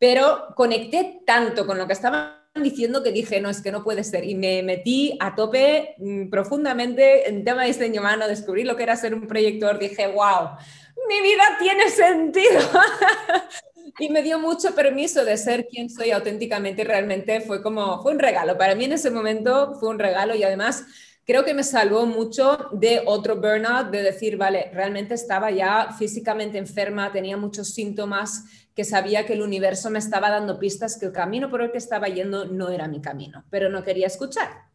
pero 0.00 0.48
conecté 0.56 1.20
tanto 1.24 1.64
con 1.64 1.78
lo 1.78 1.86
que 1.86 1.92
estaba 1.92 2.41
diciendo 2.60 3.02
que 3.02 3.12
dije, 3.12 3.40
no, 3.40 3.48
es 3.48 3.62
que 3.62 3.72
no 3.72 3.82
puede 3.82 4.04
ser. 4.04 4.24
Y 4.24 4.34
me 4.34 4.62
metí 4.62 5.16
a 5.20 5.34
tope 5.34 5.94
mm, 5.98 6.28
profundamente 6.28 7.28
en 7.28 7.44
tema 7.44 7.62
de 7.62 7.68
diseño 7.68 8.00
humano, 8.00 8.28
descubrí 8.28 8.64
lo 8.64 8.76
que 8.76 8.82
era 8.82 8.96
ser 8.96 9.14
un 9.14 9.26
proyector, 9.26 9.78
dije, 9.78 10.06
wow, 10.08 10.50
mi 11.08 11.20
vida 11.22 11.42
tiene 11.58 11.88
sentido. 11.88 12.60
y 13.98 14.08
me 14.10 14.22
dio 14.22 14.38
mucho 14.38 14.74
permiso 14.74 15.24
de 15.24 15.36
ser 15.36 15.66
quien 15.66 15.88
soy 15.88 16.10
auténticamente 16.10 16.82
y 16.82 16.84
realmente 16.84 17.40
fue 17.40 17.62
como, 17.62 18.02
fue 18.02 18.12
un 18.12 18.18
regalo. 18.18 18.58
Para 18.58 18.74
mí 18.74 18.84
en 18.84 18.92
ese 18.92 19.10
momento 19.10 19.74
fue 19.80 19.88
un 19.88 19.98
regalo 19.98 20.34
y 20.34 20.42
además 20.42 20.84
creo 21.24 21.44
que 21.44 21.54
me 21.54 21.64
salvó 21.64 22.04
mucho 22.06 22.68
de 22.72 23.02
otro 23.06 23.36
burnout, 23.36 23.90
de 23.90 24.02
decir, 24.02 24.36
vale, 24.36 24.70
realmente 24.72 25.14
estaba 25.14 25.50
ya 25.50 25.94
físicamente 25.98 26.58
enferma, 26.58 27.12
tenía 27.12 27.36
muchos 27.36 27.72
síntomas 27.72 28.44
que 28.74 28.84
sabía 28.84 29.26
que 29.26 29.34
el 29.34 29.42
universo 29.42 29.90
me 29.90 29.98
estaba 29.98 30.30
dando 30.30 30.58
pistas 30.58 30.98
que 30.98 31.06
el 31.06 31.12
camino 31.12 31.50
por 31.50 31.62
el 31.62 31.72
que 31.72 31.78
estaba 31.78 32.08
yendo 32.08 32.46
no 32.46 32.70
era 32.70 32.88
mi 32.88 33.00
camino, 33.00 33.44
pero 33.50 33.68
no 33.68 33.82
quería 33.82 34.06
escuchar. 34.06 34.72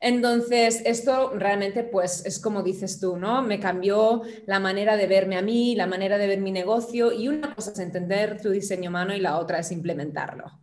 Entonces, 0.00 0.82
esto 0.84 1.32
realmente, 1.34 1.82
pues, 1.82 2.24
es 2.24 2.38
como 2.38 2.62
dices 2.62 3.00
tú, 3.00 3.16
¿no? 3.16 3.42
Me 3.42 3.58
cambió 3.58 4.22
la 4.46 4.60
manera 4.60 4.96
de 4.96 5.08
verme 5.08 5.36
a 5.36 5.42
mí, 5.42 5.74
la 5.74 5.86
manera 5.88 6.18
de 6.18 6.28
ver 6.28 6.40
mi 6.40 6.52
negocio 6.52 7.10
y 7.12 7.26
una 7.26 7.54
cosa 7.54 7.72
es 7.72 7.78
entender 7.80 8.40
tu 8.40 8.50
diseño 8.50 8.90
humano 8.90 9.14
y 9.14 9.20
la 9.20 9.38
otra 9.38 9.58
es 9.58 9.72
implementarlo. 9.72 10.60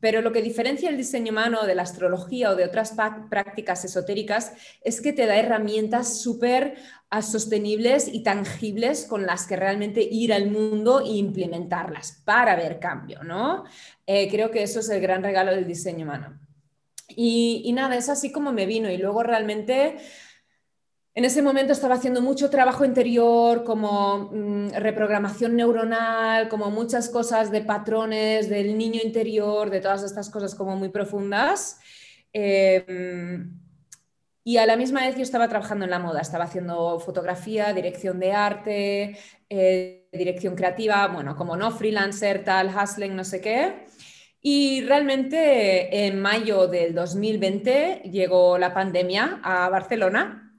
pero 0.00 0.20
lo 0.20 0.32
que 0.32 0.42
diferencia 0.42 0.90
el 0.90 0.96
diseño 0.96 1.30
humano 1.32 1.64
de 1.64 1.74
la 1.74 1.82
astrología 1.82 2.50
o 2.50 2.56
de 2.56 2.64
otras 2.64 2.94
prácticas 3.30 3.84
esotéricas 3.84 4.52
es 4.82 5.00
que 5.00 5.12
te 5.12 5.26
da 5.26 5.36
herramientas 5.36 6.20
súper 6.20 6.74
sostenibles 7.22 8.08
y 8.12 8.22
tangibles 8.22 9.06
con 9.06 9.26
las 9.26 9.46
que 9.46 9.56
realmente 9.56 10.02
ir 10.02 10.32
al 10.32 10.50
mundo 10.50 11.00
e 11.00 11.16
implementarlas 11.16 12.22
para 12.24 12.56
ver 12.56 12.78
cambio, 12.78 13.22
¿no? 13.22 13.64
Eh, 14.06 14.28
creo 14.30 14.50
que 14.50 14.62
eso 14.62 14.80
es 14.80 14.88
el 14.88 15.00
gran 15.00 15.22
regalo 15.22 15.52
del 15.52 15.66
diseño 15.66 16.04
humano. 16.04 16.38
Y, 17.08 17.70
nada, 17.74 17.96
es 17.96 18.08
así 18.08 18.32
como 18.32 18.52
me 18.52 18.66
vino 18.66 18.90
y 18.90 18.96
luego 18.96 19.22
realmente... 19.22 19.96
En 21.16 21.24
ese 21.24 21.42
momento 21.42 21.72
estaba 21.72 21.94
haciendo 21.94 22.20
mucho 22.20 22.50
trabajo 22.50 22.84
interior, 22.84 23.62
como 23.62 24.30
mm, 24.32 24.70
reprogramación 24.70 25.54
neuronal, 25.54 26.48
como 26.48 26.72
muchas 26.72 27.08
cosas 27.08 27.52
de 27.52 27.60
patrones 27.60 28.48
del 28.48 28.76
niño 28.76 29.00
interior, 29.00 29.70
de 29.70 29.80
todas 29.80 30.02
estas 30.02 30.28
cosas 30.28 30.56
como 30.56 30.74
muy 30.74 30.88
profundas. 30.88 31.78
Eh, 32.32 32.84
y 34.46 34.58
a 34.58 34.66
la 34.66 34.76
misma 34.76 35.00
vez 35.06 35.16
yo 35.16 35.22
estaba 35.22 35.48
trabajando 35.48 35.86
en 35.86 35.90
la 35.90 35.98
moda, 35.98 36.20
estaba 36.20 36.44
haciendo 36.44 37.00
fotografía, 37.00 37.72
dirección 37.72 38.20
de 38.20 38.32
arte, 38.32 39.18
eh, 39.48 40.06
dirección 40.12 40.54
creativa, 40.54 41.08
bueno, 41.08 41.34
como 41.34 41.56
no 41.56 41.70
freelancer, 41.70 42.44
tal, 42.44 42.68
hustling, 42.68 43.16
no 43.16 43.24
sé 43.24 43.40
qué. 43.40 43.86
Y 44.42 44.82
realmente 44.82 46.06
en 46.06 46.20
mayo 46.20 46.66
del 46.66 46.94
2020 46.94 48.02
llegó 48.12 48.58
la 48.58 48.74
pandemia 48.74 49.40
a 49.42 49.70
Barcelona. 49.70 50.54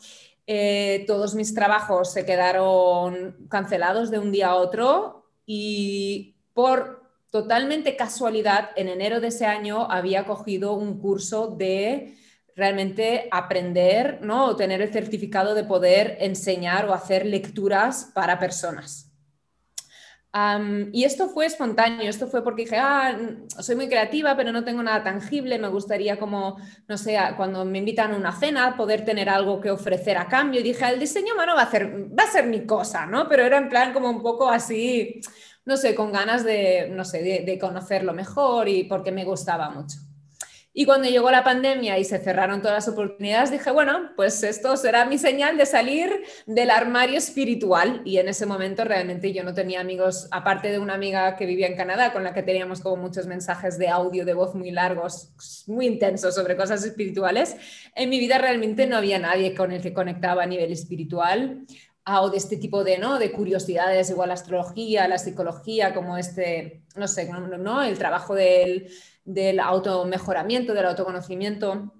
Eh, 0.48 1.04
todos 1.06 1.36
mis 1.36 1.54
trabajos 1.54 2.12
se 2.12 2.26
quedaron 2.26 3.48
cancelados 3.50 4.10
de 4.10 4.18
un 4.18 4.32
día 4.32 4.48
a 4.48 4.56
otro 4.56 5.32
y 5.46 6.38
por 6.54 7.04
totalmente 7.30 7.96
casualidad, 7.96 8.70
en 8.76 8.90
enero 8.90 9.20
de 9.20 9.28
ese 9.28 9.46
año 9.46 9.92
había 9.92 10.26
cogido 10.26 10.74
un 10.74 11.00
curso 11.00 11.48
de 11.48 12.18
realmente 12.56 13.28
aprender, 13.32 14.20
¿no? 14.22 14.46
O 14.46 14.56
tener 14.56 14.82
el 14.82 14.92
certificado 14.92 15.54
de 15.54 15.66
poder 15.66 16.18
enseñar 16.22 16.86
o 16.88 16.94
hacer 16.94 17.26
lecturas 17.26 18.12
para 18.14 18.40
personas. 18.40 19.12
y 20.92 21.06
esto 21.06 21.30
fue 21.30 21.46
espontáneo, 21.46 22.10
esto 22.10 22.28
fue 22.28 22.44
porque 22.44 22.64
dije, 22.64 22.76
ah, 22.78 23.18
soy 23.60 23.76
muy 23.78 23.88
creativa, 23.88 24.36
pero 24.36 24.52
no 24.52 24.66
tengo 24.66 24.84
nada 24.84 25.02
tangible, 25.02 25.58
me 25.58 25.70
gustaría 25.70 26.20
como, 26.20 26.58
no 26.90 26.98
sé, 26.98 27.18
cuando 27.38 27.64
me 27.64 27.78
invitan 27.78 28.12
a 28.14 28.18
una 28.18 28.34
cena, 28.34 28.76
poder 28.76 29.06
tener 29.06 29.30
algo 29.30 29.62
que 29.62 29.72
ofrecer 29.72 30.18
a 30.18 30.28
cambio. 30.28 30.60
Y 30.60 30.64
dije, 30.64 30.86
el 30.90 31.00
diseño 31.00 31.34
humano 31.36 31.56
va 31.56 31.64
a, 31.64 31.72
ser, 31.72 31.86
va 32.20 32.24
a 32.26 32.32
ser 32.32 32.48
mi 32.48 32.66
cosa, 32.66 33.06
¿no? 33.06 33.30
Pero 33.30 33.44
era 33.44 33.58
en 33.58 33.70
plan 33.70 33.94
como 33.94 34.10
un 34.10 34.22
poco 34.22 34.50
así, 34.50 35.22
no 35.64 35.78
sé, 35.78 35.96
con 35.96 36.12
ganas 36.12 36.44
de, 36.44 36.90
no 36.92 37.06
sé, 37.06 37.24
de 37.24 37.60
conocerlo 37.60 38.14
mejor 38.14 38.68
y 38.68 38.84
porque 38.84 39.12
me 39.14 39.24
gustaba 39.24 39.70
mucho. 39.70 40.05
Y 40.78 40.86
cuando 40.86 41.08
llegó 41.08 41.32
la 41.32 41.46
pandemia 41.46 41.98
y 41.98 42.04
se 42.04 42.20
cerraron 42.20 42.62
todas 42.62 42.86
las 42.86 42.94
oportunidades, 42.94 43.50
dije, 43.50 43.72
bueno, 43.72 44.12
pues 44.18 44.44
esto 44.44 44.76
será 44.76 45.06
mi 45.06 45.18
señal 45.18 45.58
de 45.58 45.66
salir 45.66 46.10
del 46.46 46.70
armario 46.70 47.18
espiritual. 47.18 48.02
Y 48.04 48.18
en 48.18 48.28
ese 48.28 48.46
momento 48.46 48.84
realmente 48.84 49.32
yo 49.32 49.46
no 49.46 49.54
tenía 49.54 49.80
amigos, 49.80 50.28
aparte 50.32 50.72
de 50.72 50.80
una 50.80 50.96
amiga 50.96 51.38
que 51.38 51.46
vivía 51.46 51.68
en 51.68 51.78
Canadá, 51.78 52.12
con 52.12 52.26
la 52.26 52.34
que 52.34 52.44
teníamos 52.44 52.82
como 52.82 52.98
muchos 52.98 53.26
mensajes 53.26 53.78
de 53.78 53.88
audio, 53.88 54.26
de 54.26 54.34
voz 54.34 54.54
muy 54.54 54.70
largos, 54.70 55.34
muy 55.66 55.88
intensos 55.88 56.36
sobre 56.36 56.58
cosas 56.58 56.84
espirituales. 56.84 57.56
En 57.96 58.10
mi 58.10 58.20
vida 58.20 58.38
realmente 58.38 58.86
no 58.86 58.98
había 58.98 59.18
nadie 59.18 59.56
con 59.56 59.72
el 59.72 59.82
que 59.82 59.94
conectaba 59.94 60.44
a 60.44 60.46
nivel 60.46 60.74
espiritual 60.74 61.66
o 62.06 62.30
de 62.30 62.38
este 62.38 62.58
tipo 62.58 62.84
de, 62.84 62.98
¿no? 62.98 63.18
de 63.18 63.32
curiosidades, 63.32 64.10
igual 64.10 64.28
la 64.28 64.36
astrología, 64.36 65.08
la 65.08 65.18
psicología, 65.18 65.94
como 65.94 66.18
este, 66.18 66.84
no 66.96 67.08
sé, 67.08 67.30
¿no? 67.30 67.82
el 67.82 67.98
trabajo 67.98 68.36
del 68.36 68.90
del 69.26 69.60
automejoramiento, 69.60 70.74
del 70.74 70.86
autoconocimiento. 70.86 71.92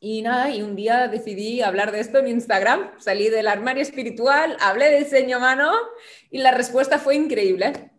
Y 0.00 0.22
nada, 0.22 0.50
y 0.50 0.62
un 0.62 0.76
día 0.76 1.08
decidí 1.08 1.62
hablar 1.62 1.92
de 1.92 2.00
esto 2.00 2.18
en 2.18 2.28
Instagram, 2.28 2.92
salí 2.98 3.28
del 3.28 3.48
armario 3.48 3.82
espiritual, 3.82 4.56
hablé 4.60 4.90
de 4.90 4.98
diseño 4.98 5.38
humano 5.38 5.72
y 6.30 6.38
la 6.38 6.50
respuesta 6.50 6.98
fue 6.98 7.14
increíble. 7.14 7.92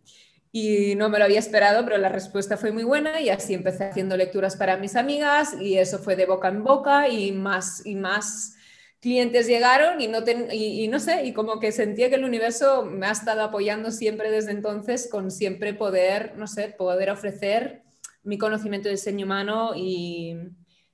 Y 0.51 0.95
no 0.95 1.09
me 1.09 1.19
lo 1.19 1.25
había 1.25 1.39
esperado, 1.39 1.83
pero 1.85 1.97
la 1.97 2.09
respuesta 2.09 2.57
fue 2.57 2.71
muy 2.71 2.83
buena 2.83 3.21
y 3.21 3.29
así 3.29 3.53
empecé 3.53 3.85
haciendo 3.85 4.17
lecturas 4.17 4.55
para 4.55 4.77
mis 4.77 4.95
amigas 4.95 5.55
y 5.59 5.77
eso 5.77 5.99
fue 5.99 6.15
de 6.15 6.25
boca 6.25 6.47
en 6.47 6.63
boca 6.63 7.09
y 7.09 7.31
más 7.31 7.85
y 7.85 7.95
más 7.95 8.55
clientes 8.99 9.47
llegaron 9.47 10.01
y 10.01 10.07
no, 10.07 10.19
y, 10.51 10.87
no 10.87 10.99
sé, 10.99 11.25
y 11.25 11.33
como 11.33 11.59
que 11.59 11.71
sentía 11.71 12.09
que 12.09 12.15
el 12.15 12.23
universo 12.23 12.85
me 12.85 13.07
ha 13.07 13.11
estado 13.11 13.43
apoyando 13.43 13.91
siempre 13.91 14.31
desde 14.31 14.51
entonces 14.51 15.07
con 15.11 15.29
siempre 15.29 15.73
poder, 15.73 16.33
no 16.37 16.47
sé, 16.47 16.69
poder 16.69 17.11
ofrecer 17.11 17.83
mi 18.27 18.37
conocimiento 18.37 18.89
de 18.89 18.95
diseño 18.95 19.25
humano 19.25 19.71
y, 19.73 20.35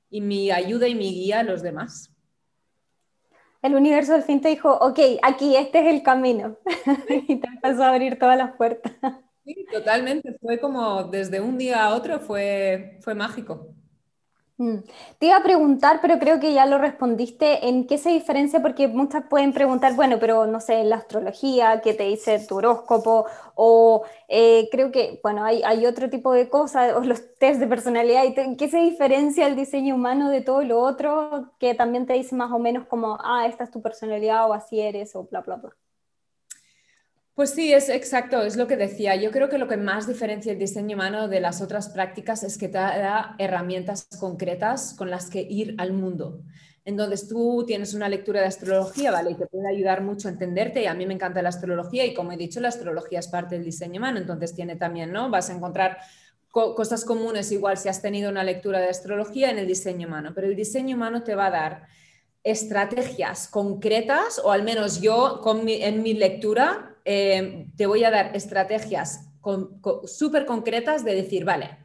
y 0.10 0.22
mi 0.22 0.52
ayuda 0.52 0.88
y 0.88 0.94
mi 0.94 1.12
guía 1.12 1.40
a 1.40 1.44
los 1.44 1.63
demás. 1.63 2.13
El 3.63 3.75
universo 3.75 4.13
al 4.13 4.24
fin 4.24 4.40
te 4.40 4.50
dijo, 4.50 4.72
ok, 4.72 5.00
aquí, 5.24 5.56
este 5.56 5.80
es 5.80 5.96
el 5.96 6.04
camino. 6.04 6.58
y 7.10 7.38
te 7.38 7.48
empezó 7.48 7.84
a 7.84 7.90
abrir 7.90 8.20
todas 8.20 8.38
las 8.38 8.56
puertas. 8.56 8.94
Sí, 9.46 9.66
totalmente. 9.72 10.38
Fue 10.40 10.60
como 10.60 11.06
desde 11.06 11.42
un 11.42 11.58
día 11.58 11.84
a 11.84 11.96
otro, 11.96 12.20
fue, 12.20 13.00
fue 13.02 13.16
mágico. 13.16 13.74
Mm. 14.58 14.78
Te 15.18 15.26
iba 15.28 15.38
a 15.38 15.44
preguntar, 15.44 16.00
pero 16.02 16.20
creo 16.20 16.40
que 16.40 16.54
ya 16.54 16.68
lo 16.68 16.78
respondiste, 16.78 17.68
¿en 17.68 17.88
qué 17.88 17.98
se 17.98 18.12
diferencia? 18.12 18.62
Porque 18.62 18.88
muchas 18.88 19.24
pueden 19.28 19.52
preguntar, 19.52 19.96
bueno, 19.96 20.18
pero 20.20 20.46
no 20.46 20.60
sé, 20.60 20.84
la 20.84 20.98
astrología, 20.98 21.82
¿qué 21.82 21.96
te 21.96 22.04
dice 22.04 22.40
tu 22.48 22.58
horóscopo? 22.58 23.26
O 23.56 24.04
eh, 24.28 24.70
creo 24.72 24.92
que, 24.92 25.20
bueno, 25.24 25.44
hay, 25.44 25.64
hay, 25.64 25.86
otro 25.88 26.10
tipo 26.10 26.32
de 26.34 26.50
cosas, 26.50 26.94
o 26.96 27.02
los 27.02 27.36
test 27.40 27.60
de 27.60 27.68
personalidad, 27.68 28.24
¿en 28.26 28.56
qué 28.56 28.70
se 28.70 28.78
diferencia 28.78 29.48
el 29.48 29.56
diseño 29.56 29.96
humano 29.96 30.30
de 30.30 30.42
todo 30.42 30.62
lo 30.64 30.80
otro? 30.82 31.52
Que 31.60 31.74
también 31.74 32.06
te 32.06 32.14
dice 32.14 32.36
más 32.36 32.52
o 32.52 32.60
menos 32.60 32.86
como, 32.86 33.18
ah, 33.24 33.48
esta 33.48 33.64
es 33.64 33.72
tu 33.72 33.82
personalidad, 33.82 34.48
o 34.50 34.54
así 34.54 34.80
eres, 34.80 35.16
o 35.16 35.24
bla, 35.24 35.42
bla, 35.42 35.56
bla. 35.56 35.83
Pues 37.36 37.50
sí, 37.50 37.74
es 37.74 37.90
exacto, 37.90 38.44
es 38.44 38.58
lo 38.58 38.68
que 38.68 38.78
decía. 38.78 39.16
Yo 39.16 39.32
creo 39.32 39.50
que 39.50 39.58
lo 39.58 39.68
que 39.68 39.75
más 39.75 40.08
diferencia 40.08 40.52
el 40.52 40.60
diseño 40.60 40.96
humano 40.96 41.28
de 41.28 41.40
las 41.40 41.62
otras 41.62 41.90
prácticas 41.90 42.44
es 42.44 42.60
que 42.60 42.68
te 42.68 42.78
da 42.78 43.36
herramientas 43.40 44.08
concretas 44.20 44.94
con 44.96 45.10
las 45.10 45.32
que 45.32 45.42
ir 45.42 45.74
al 45.80 45.94
mundo. 45.94 46.42
Entonces 46.86 47.28
tú 47.28 47.63
tienes 47.66 47.96
una 47.96 48.08
lectura 48.08 48.42
de 48.42 48.48
astrología, 48.48 49.10
¿vale? 49.10 49.32
Y 49.32 49.36
te 49.36 49.48
puede 49.48 49.68
ayudar 49.68 50.04
mucho 50.04 50.28
a 50.28 50.32
entenderte. 50.32 50.84
Y 50.84 50.86
a 50.86 50.94
mí 50.94 51.08
me 51.08 51.16
encanta 51.16 51.42
la 51.42 51.50
astrología 51.50 52.06
y 52.06 52.13
como 52.13 52.34
he 52.34 52.38
dicho, 52.38 52.60
la 52.60 52.68
astrología 52.68 53.18
es 53.20 53.28
parte 53.28 53.56
del 53.56 53.63
diseño 53.66 53.98
humano. 53.98 54.20
Entonces 54.20 54.54
tiene 54.54 54.75
también, 54.75 55.12
¿no? 55.12 55.32
Vas 55.32 55.50
a 55.50 55.54
encontrar 55.54 55.98
cosas 56.52 57.04
comunes 57.04 57.52
igual 57.52 57.78
si 57.78 57.90
has 57.90 58.04
tenido 58.04 58.30
una 58.30 58.44
lectura 58.44 58.80
de 58.80 58.90
astrología 58.90 59.50
en 59.50 59.58
el 59.58 59.66
diseño 59.66 60.08
humano. 60.08 60.34
Pero 60.36 60.46
el 60.46 60.56
diseño 60.56 60.96
humano 60.96 61.24
te 61.24 61.34
va 61.34 61.48
a 61.48 61.52
dar 61.52 61.88
estrategias 62.44 63.48
concretas, 63.48 64.40
o 64.44 64.52
al 64.52 64.62
menos 64.62 65.02
yo 65.02 65.42
en 65.66 66.04
mi 66.04 66.13
lectura 66.13 66.93
eh, 67.06 67.68
te 67.76 67.86
voy 67.86 68.04
a 68.04 68.12
dar 68.12 68.36
estrategias 68.36 69.30
súper 70.06 70.46
concretas 70.46 71.04
de 71.04 71.16
decir, 71.16 71.44
vale, 71.44 71.78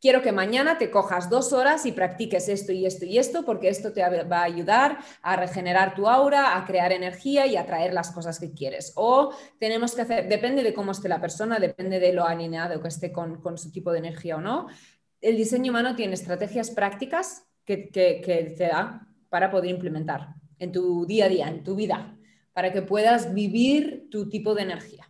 quiero 0.00 0.22
que 0.22 0.32
mañana 0.32 0.78
te 0.78 0.90
cojas 0.90 1.30
dos 1.30 1.52
horas 1.52 1.86
y 1.86 1.92
practiques 1.92 2.48
esto 2.48 2.72
y 2.72 2.86
esto 2.86 3.04
y 3.04 3.18
esto, 3.18 3.44
porque 3.44 3.68
esto 3.68 3.92
te 3.92 4.02
va 4.02 4.38
a 4.40 4.44
ayudar 4.44 4.98
a 5.22 5.36
regenerar 5.36 5.94
tu 5.94 6.08
aura, 6.08 6.56
a 6.56 6.64
crear 6.64 6.92
energía 6.92 7.46
y 7.46 7.56
a 7.56 7.66
traer 7.66 7.94
las 7.94 8.10
cosas 8.10 8.38
que 8.38 8.52
quieres. 8.52 8.92
O 8.96 9.32
tenemos 9.58 9.94
que 9.94 10.02
hacer, 10.02 10.28
depende 10.28 10.62
de 10.62 10.74
cómo 10.74 10.92
esté 10.92 11.08
la 11.08 11.20
persona, 11.20 11.58
depende 11.58 11.98
de 11.98 12.12
lo 12.12 12.24
alineado 12.24 12.80
que 12.80 12.88
esté 12.88 13.12
con, 13.12 13.40
su 13.58 13.72
tipo 13.72 13.92
de 13.92 13.98
energía 13.98 14.36
o 14.36 14.40
no. 14.40 14.68
El 15.20 15.36
diseño 15.36 15.72
humano 15.72 15.96
tiene 15.96 16.14
estrategias 16.14 16.70
prácticas 16.70 17.46
que, 17.64 17.88
que 17.90 18.54
te 18.56 18.66
da 18.68 19.08
para 19.28 19.50
poder 19.50 19.70
implementar 19.70 20.34
en 20.58 20.72
tu 20.72 21.06
día 21.06 21.24
a 21.24 21.28
día, 21.28 21.48
en 21.48 21.64
tu 21.64 21.74
vida 21.74 22.15
para 22.56 22.72
que 22.72 22.80
puedas 22.80 23.34
vivir 23.34 24.08
tu 24.10 24.30
tipo 24.30 24.54
de 24.54 24.62
energía. 24.62 25.06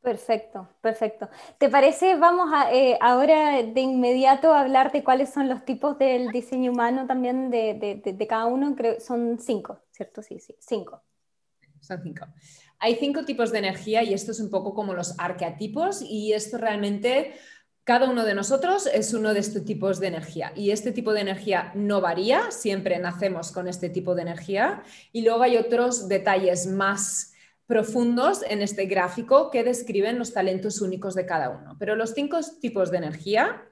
Perfecto, 0.00 0.68
perfecto. 0.80 1.28
¿Te 1.58 1.68
parece? 1.68 2.14
Vamos 2.14 2.50
a, 2.54 2.72
eh, 2.72 2.96
ahora 3.00 3.60
de 3.64 3.80
inmediato 3.80 4.52
a 4.52 4.60
hablar 4.60 4.92
de 4.92 5.02
cuáles 5.02 5.30
son 5.30 5.48
los 5.48 5.64
tipos 5.64 5.98
del 5.98 6.30
diseño 6.30 6.70
humano 6.70 7.08
también 7.08 7.50
de, 7.50 8.00
de, 8.04 8.26
cada 8.28 8.46
uno. 8.46 8.76
Creo 8.76 9.00
son 9.00 9.40
cinco, 9.40 9.80
¿cierto? 9.90 10.22
Sí, 10.22 10.38
sí, 10.38 10.54
cinco. 10.60 11.02
Son 11.80 12.00
cinco. 12.00 12.26
Hay 12.78 12.94
cinco 12.94 13.24
tipos 13.24 13.50
de 13.50 13.58
energía 13.58 14.04
y 14.04 14.14
esto 14.14 14.30
es 14.30 14.38
un 14.38 14.50
poco 14.50 14.72
como 14.72 14.94
los 14.94 15.18
arquetipos 15.18 16.00
y 16.00 16.32
esto 16.32 16.58
realmente 16.58 17.34
cada 17.84 18.10
uno 18.10 18.24
de 18.24 18.34
nosotros 18.34 18.86
es 18.86 19.14
uno 19.14 19.34
de 19.34 19.40
estos 19.40 19.64
tipos 19.64 20.00
de 20.00 20.08
energía 20.08 20.52
y 20.54 20.70
este 20.70 20.92
tipo 20.92 21.12
de 21.12 21.20
energía 21.20 21.72
no 21.74 22.00
varía, 22.00 22.50
siempre 22.50 22.98
nacemos 22.98 23.52
con 23.52 23.68
este 23.68 23.88
tipo 23.88 24.14
de 24.14 24.22
energía 24.22 24.82
y 25.12 25.22
luego 25.22 25.42
hay 25.42 25.56
otros 25.56 26.08
detalles 26.08 26.66
más 26.66 27.32
profundos 27.66 28.42
en 28.48 28.62
este 28.62 28.86
gráfico 28.86 29.50
que 29.50 29.64
describen 29.64 30.18
los 30.18 30.32
talentos 30.32 30.80
únicos 30.80 31.14
de 31.14 31.24
cada 31.24 31.50
uno. 31.50 31.76
Pero 31.78 31.96
los 31.96 32.10
cinco 32.10 32.40
tipos 32.60 32.90
de 32.90 32.98
energía 32.98 33.64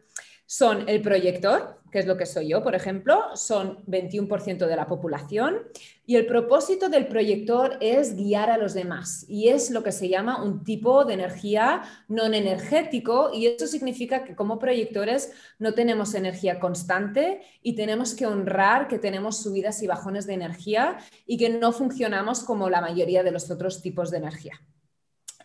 son 0.46 0.88
el 0.88 1.02
proyector, 1.02 1.77
que 1.90 1.98
es 1.98 2.06
lo 2.06 2.16
que 2.16 2.26
soy 2.26 2.48
yo, 2.48 2.62
por 2.62 2.74
ejemplo, 2.74 3.24
son 3.34 3.84
21% 3.86 4.66
de 4.66 4.76
la 4.76 4.86
población 4.86 5.58
y 6.06 6.16
el 6.16 6.26
propósito 6.26 6.88
del 6.88 7.06
proyector 7.06 7.76
es 7.80 8.16
guiar 8.16 8.50
a 8.50 8.56
los 8.56 8.74
demás 8.74 9.26
y 9.28 9.48
es 9.48 9.70
lo 9.70 9.82
que 9.82 9.92
se 9.92 10.08
llama 10.08 10.42
un 10.42 10.64
tipo 10.64 11.04
de 11.04 11.14
energía 11.14 11.82
no 12.08 12.24
energético 12.24 13.30
y 13.32 13.46
eso 13.46 13.66
significa 13.66 14.24
que 14.24 14.34
como 14.34 14.58
proyectores 14.58 15.32
no 15.58 15.74
tenemos 15.74 16.14
energía 16.14 16.60
constante 16.60 17.42
y 17.62 17.74
tenemos 17.74 18.14
que 18.14 18.26
honrar 18.26 18.88
que 18.88 18.98
tenemos 18.98 19.42
subidas 19.42 19.82
y 19.82 19.86
bajones 19.86 20.26
de 20.26 20.34
energía 20.34 20.98
y 21.26 21.36
que 21.36 21.50
no 21.50 21.72
funcionamos 21.72 22.40
como 22.40 22.70
la 22.70 22.80
mayoría 22.80 23.22
de 23.22 23.32
los 23.32 23.50
otros 23.50 23.82
tipos 23.82 24.10
de 24.10 24.18
energía. 24.18 24.60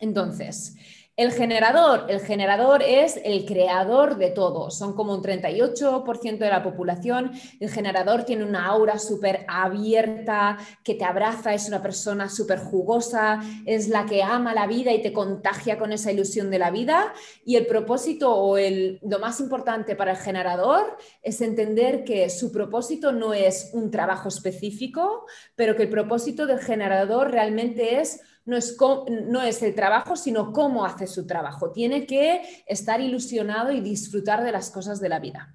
Entonces, 0.00 0.76
el 1.16 1.30
generador, 1.30 2.06
el 2.08 2.18
generador 2.20 2.82
es 2.82 3.20
el 3.22 3.44
creador 3.44 4.16
de 4.16 4.30
todo, 4.30 4.72
son 4.72 4.94
como 4.94 5.14
un 5.14 5.22
38% 5.22 6.38
de 6.38 6.48
la 6.48 6.64
población. 6.64 7.30
El 7.60 7.70
generador 7.70 8.24
tiene 8.24 8.44
una 8.44 8.66
aura 8.66 8.98
súper 8.98 9.44
abierta, 9.46 10.58
que 10.82 10.94
te 10.94 11.04
abraza, 11.04 11.54
es 11.54 11.68
una 11.68 11.80
persona 11.80 12.28
súper 12.28 12.58
jugosa, 12.58 13.40
es 13.64 13.88
la 13.88 14.06
que 14.06 14.24
ama 14.24 14.54
la 14.54 14.66
vida 14.66 14.92
y 14.92 15.02
te 15.02 15.12
contagia 15.12 15.78
con 15.78 15.92
esa 15.92 16.10
ilusión 16.10 16.50
de 16.50 16.58
la 16.58 16.72
vida. 16.72 17.14
Y 17.44 17.54
el 17.54 17.66
propósito 17.66 18.34
o 18.34 18.58
el, 18.58 18.98
lo 19.02 19.20
más 19.20 19.38
importante 19.38 19.94
para 19.94 20.12
el 20.12 20.18
generador 20.18 20.96
es 21.22 21.40
entender 21.40 22.02
que 22.02 22.28
su 22.28 22.50
propósito 22.50 23.12
no 23.12 23.34
es 23.34 23.70
un 23.72 23.92
trabajo 23.92 24.28
específico, 24.28 25.26
pero 25.54 25.76
que 25.76 25.84
el 25.84 25.90
propósito 25.90 26.44
del 26.46 26.58
generador 26.58 27.30
realmente 27.30 28.00
es 28.00 28.20
no 28.44 28.56
es, 28.56 28.76
no 29.08 29.42
es 29.42 29.62
el 29.62 29.74
trabajo, 29.74 30.16
sino 30.16 30.52
cómo 30.52 30.84
hace 30.84 31.06
su 31.06 31.26
trabajo. 31.26 31.70
Tiene 31.72 32.06
que 32.06 32.42
estar 32.66 33.00
ilusionado 33.00 33.72
y 33.72 33.80
disfrutar 33.80 34.44
de 34.44 34.52
las 34.52 34.70
cosas 34.70 35.00
de 35.00 35.08
la 35.08 35.18
vida. 35.18 35.54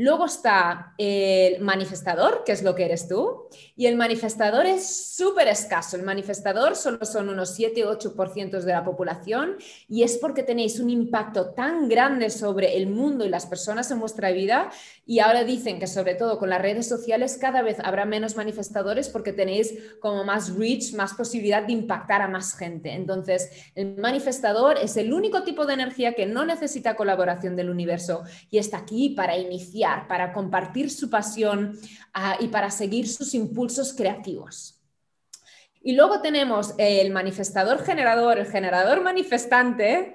Luego 0.00 0.26
está 0.26 0.94
el 0.96 1.60
manifestador, 1.60 2.44
que 2.44 2.52
es 2.52 2.62
lo 2.62 2.76
que 2.76 2.84
eres 2.84 3.08
tú, 3.08 3.48
y 3.74 3.86
el 3.86 3.96
manifestador 3.96 4.64
es 4.64 5.16
súper 5.16 5.48
escaso. 5.48 5.96
El 5.96 6.04
manifestador 6.04 6.76
solo 6.76 7.04
son 7.04 7.28
unos 7.28 7.58
7-8% 7.58 8.60
de 8.60 8.72
la 8.72 8.84
población 8.84 9.56
y 9.88 10.04
es 10.04 10.16
porque 10.18 10.44
tenéis 10.44 10.78
un 10.78 10.88
impacto 10.88 11.50
tan 11.50 11.88
grande 11.88 12.30
sobre 12.30 12.76
el 12.76 12.86
mundo 12.86 13.24
y 13.24 13.28
las 13.28 13.46
personas 13.46 13.90
en 13.90 13.98
vuestra 13.98 14.30
vida 14.30 14.70
y 15.04 15.18
ahora 15.18 15.42
dicen 15.42 15.80
que 15.80 15.88
sobre 15.88 16.14
todo 16.14 16.38
con 16.38 16.48
las 16.48 16.62
redes 16.62 16.88
sociales 16.88 17.36
cada 17.40 17.62
vez 17.62 17.78
habrá 17.82 18.04
menos 18.04 18.36
manifestadores 18.36 19.08
porque 19.08 19.32
tenéis 19.32 19.74
como 19.98 20.22
más 20.22 20.54
reach, 20.54 20.94
más 20.94 21.14
posibilidad 21.14 21.64
de 21.64 21.72
impactar 21.72 22.22
a 22.22 22.28
más 22.28 22.56
gente. 22.56 22.92
Entonces, 22.92 23.50
el 23.74 23.96
manifestador 23.96 24.78
es 24.78 24.96
el 24.96 25.12
único 25.12 25.42
tipo 25.42 25.66
de 25.66 25.74
energía 25.74 26.14
que 26.14 26.26
no 26.26 26.46
necesita 26.46 26.94
colaboración 26.94 27.56
del 27.56 27.68
universo 27.68 28.22
y 28.48 28.58
está 28.58 28.78
aquí 28.78 29.10
para 29.10 29.36
iniciar 29.36 29.87
para 30.08 30.32
compartir 30.32 30.90
su 30.90 31.10
pasión 31.10 31.78
ah, 32.14 32.36
y 32.40 32.48
para 32.48 32.70
seguir 32.70 33.08
sus 33.08 33.34
impulsos 33.34 33.92
creativos. 33.92 34.78
Y 35.80 35.92
luego 35.92 36.20
tenemos 36.20 36.74
el 36.76 37.12
manifestador 37.12 37.84
generador, 37.84 38.38
el 38.38 38.46
generador 38.46 39.00
manifestante, 39.00 40.12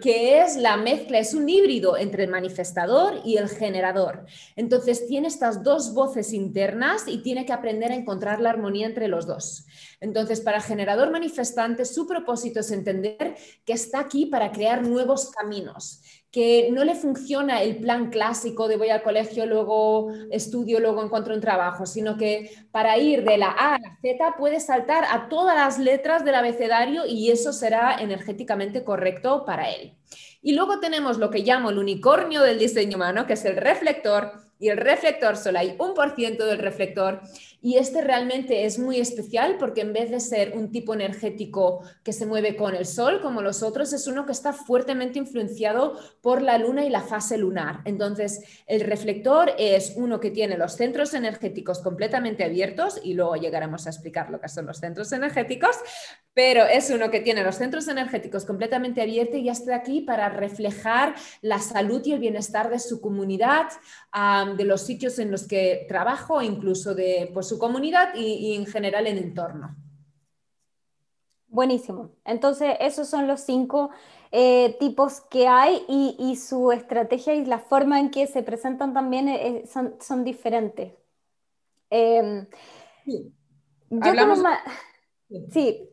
que 0.00 0.40
es 0.40 0.56
la 0.56 0.76
mezcla, 0.76 1.18
es 1.18 1.34
un 1.34 1.48
híbrido 1.48 1.96
entre 1.96 2.24
el 2.24 2.30
manifestador 2.30 3.20
y 3.24 3.36
el 3.36 3.48
generador. 3.48 4.26
Entonces 4.54 5.06
tiene 5.08 5.26
estas 5.26 5.64
dos 5.64 5.92
voces 5.92 6.32
internas 6.32 7.02
y 7.08 7.18
tiene 7.18 7.44
que 7.44 7.52
aprender 7.52 7.90
a 7.90 7.96
encontrar 7.96 8.40
la 8.40 8.50
armonía 8.50 8.86
entre 8.86 9.08
los 9.08 9.26
dos. 9.26 9.66
Entonces, 10.00 10.40
para 10.40 10.58
el 10.58 10.62
generador 10.62 11.10
manifestante, 11.10 11.84
su 11.84 12.06
propósito 12.06 12.60
es 12.60 12.70
entender 12.70 13.36
que 13.64 13.72
está 13.72 14.00
aquí 14.00 14.26
para 14.26 14.52
crear 14.52 14.86
nuevos 14.86 15.30
caminos, 15.30 16.00
que 16.34 16.68
no 16.72 16.82
le 16.82 16.96
funciona 16.96 17.62
el 17.62 17.76
plan 17.76 18.10
clásico 18.10 18.66
de 18.66 18.76
voy 18.76 18.88
al 18.88 19.04
colegio, 19.04 19.46
luego 19.46 20.10
estudio, 20.32 20.80
luego 20.80 21.04
encuentro 21.04 21.32
un 21.32 21.40
trabajo, 21.40 21.86
sino 21.86 22.16
que 22.16 22.50
para 22.72 22.98
ir 22.98 23.22
de 23.22 23.38
la 23.38 23.50
A 23.50 23.76
a 23.76 23.78
la 23.78 23.96
Z 24.02 24.34
puede 24.36 24.58
saltar 24.58 25.04
a 25.12 25.28
todas 25.28 25.54
las 25.54 25.78
letras 25.78 26.24
del 26.24 26.34
abecedario 26.34 27.06
y 27.06 27.30
eso 27.30 27.52
será 27.52 27.98
energéticamente 28.00 28.82
correcto 28.82 29.44
para 29.44 29.70
él. 29.70 29.94
Y 30.42 30.54
luego 30.54 30.80
tenemos 30.80 31.18
lo 31.18 31.30
que 31.30 31.44
llamo 31.44 31.70
el 31.70 31.78
unicornio 31.78 32.42
del 32.42 32.58
diseño 32.58 32.96
humano, 32.96 33.28
que 33.28 33.34
es 33.34 33.44
el 33.44 33.56
reflector, 33.56 34.32
y 34.58 34.70
el 34.70 34.78
reflector 34.78 35.36
solo 35.36 35.60
hay 35.60 35.76
un 35.78 35.94
por 35.94 36.16
ciento 36.16 36.46
del 36.46 36.58
reflector 36.58 37.20
Y 37.64 37.78
este 37.78 38.02
realmente 38.02 38.66
es 38.66 38.78
muy 38.78 39.00
especial 39.00 39.56
porque 39.58 39.80
en 39.80 39.94
vez 39.94 40.10
de 40.10 40.20
ser 40.20 40.52
un 40.54 40.70
tipo 40.70 40.92
energético 40.92 41.82
que 42.02 42.12
se 42.12 42.26
mueve 42.26 42.56
con 42.56 42.74
el 42.74 42.84
sol, 42.84 43.22
como 43.22 43.40
los 43.40 43.62
otros, 43.62 43.94
es 43.94 44.06
uno 44.06 44.26
que 44.26 44.32
está 44.32 44.52
fuertemente 44.52 45.18
influenciado 45.18 45.98
por 46.20 46.42
la 46.42 46.58
luna 46.58 46.84
y 46.84 46.90
la 46.90 47.00
fase 47.00 47.38
lunar. 47.38 47.80
Entonces, 47.86 48.42
el 48.66 48.82
reflector 48.82 49.52
es 49.56 49.94
uno 49.96 50.20
que 50.20 50.30
tiene 50.30 50.58
los 50.58 50.74
centros 50.74 51.14
energéticos 51.14 51.78
completamente 51.78 52.44
abiertos 52.44 53.00
y 53.02 53.14
luego 53.14 53.36
llegaremos 53.36 53.86
a 53.86 53.90
explicar 53.90 54.28
lo 54.28 54.42
que 54.42 54.50
son 54.50 54.66
los 54.66 54.76
centros 54.76 55.10
energéticos, 55.12 55.74
pero 56.34 56.66
es 56.66 56.90
uno 56.90 57.10
que 57.10 57.20
tiene 57.20 57.44
los 57.44 57.54
centros 57.54 57.88
energéticos 57.88 58.44
completamente 58.44 59.00
abiertos 59.00 59.40
y 59.40 59.48
está 59.48 59.76
aquí 59.76 60.02
para 60.02 60.28
reflejar 60.28 61.14
la 61.40 61.60
salud 61.60 62.02
y 62.04 62.12
el 62.12 62.18
bienestar 62.18 62.68
de 62.68 62.78
su 62.78 63.00
comunidad, 63.00 63.68
de 64.54 64.64
los 64.64 64.82
sitios 64.82 65.18
en 65.18 65.30
los 65.30 65.48
que 65.48 65.86
trabajo, 65.88 66.42
incluso 66.42 66.94
de 66.94 67.30
pues, 67.32 67.53
su 67.54 67.60
comunidad 67.60 68.14
y, 68.14 68.54
en 68.54 68.66
general 68.66 69.06
el 69.06 69.18
entorno. 69.18 69.76
Buenísimo. 71.46 72.10
Entonces, 72.24 72.76
esos 72.80 73.08
son 73.08 73.28
los 73.28 73.40
cinco 73.42 73.90
eh, 74.32 74.76
tipos 74.80 75.20
que 75.20 75.46
hay 75.46 75.84
y, 75.88 76.34
su 76.36 76.72
estrategia 76.72 77.34
y 77.34 77.44
la 77.44 77.60
forma 77.60 78.00
en 78.00 78.10
que 78.10 78.26
se 78.26 78.42
presentan 78.42 78.92
también 78.92 79.28
eh, 79.28 79.58
eh, 79.58 79.64
son, 80.00 80.24
diferentes. 80.24 80.92
Yo, 83.90 84.16
como 84.18 84.34
sí, 85.52 85.88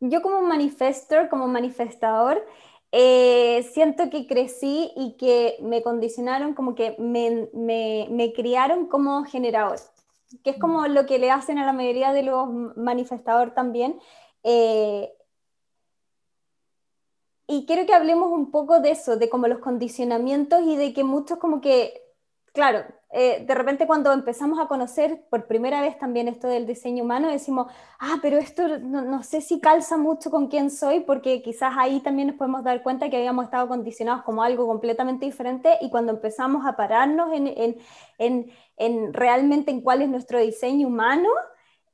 yo 0.00 0.22
como 0.22 0.42
manifestor, 0.42 1.28
como 1.28 1.46
manifestador, 1.46 2.44
siento 2.90 4.10
que 4.10 4.26
crecí 4.26 4.90
y 4.96 5.16
que 5.16 5.56
me 5.62 5.82
condicionaron, 5.82 6.54
como 6.54 6.74
que 6.74 6.96
me, 6.98 7.48
me 7.54 8.32
criaron 8.34 8.88
como 8.88 9.24
generador 9.24 9.78
que 10.42 10.50
es 10.50 10.58
como 10.58 10.86
lo 10.88 11.06
que 11.06 11.18
le 11.18 11.30
hacen 11.30 11.58
a 11.58 11.66
la 11.66 11.72
mayoría 11.72 12.12
de 12.12 12.22
los 12.22 12.48
manifestadores 12.76 13.54
también. 13.54 14.00
Eh, 14.42 15.12
y 17.46 17.64
quiero 17.66 17.86
que 17.86 17.94
hablemos 17.94 18.30
un 18.30 18.50
poco 18.50 18.80
de 18.80 18.90
eso, 18.90 19.16
de 19.16 19.28
como 19.28 19.46
los 19.46 19.60
condicionamientos 19.60 20.62
y 20.62 20.76
de 20.76 20.92
que 20.92 21.04
muchos 21.04 21.38
como 21.38 21.60
que, 21.60 22.02
claro, 22.52 22.84
eh, 23.18 23.46
de 23.46 23.54
repente 23.54 23.86
cuando 23.86 24.12
empezamos 24.12 24.58
a 24.60 24.68
conocer 24.68 25.24
por 25.30 25.46
primera 25.46 25.80
vez 25.80 25.98
también 25.98 26.28
esto 26.28 26.48
del 26.48 26.66
diseño 26.66 27.02
humano, 27.02 27.30
decimos, 27.30 27.72
ah, 27.98 28.16
pero 28.20 28.36
esto 28.36 28.78
no, 28.78 29.22
sé 29.22 29.40
si 29.40 29.58
calza 29.58 29.96
mucho 29.96 30.30
con 30.30 30.48
quién 30.48 30.70
soy, 30.70 31.00
porque 31.00 31.40
quizás 31.40 31.72
ahí 31.78 32.00
también 32.00 32.28
nos 32.28 32.36
podemos 32.36 32.62
dar 32.62 32.82
cuenta 32.82 33.08
que 33.08 33.16
habíamos 33.16 33.46
estado 33.46 33.68
condicionados 33.68 34.22
como 34.22 34.42
algo 34.42 34.66
completamente 34.66 35.24
diferente 35.24 35.78
y 35.80 35.88
cuando 35.88 36.12
empezamos 36.12 36.66
a 36.66 36.76
pararnos 36.76 37.32
en, 37.32 37.46
en, 38.18 38.52
en, 38.76 39.14
realmente 39.14 39.70
en 39.70 39.80
cuál 39.80 40.02
es 40.02 40.10
nuestro 40.10 40.38
diseño 40.38 40.86
humano, 40.86 41.30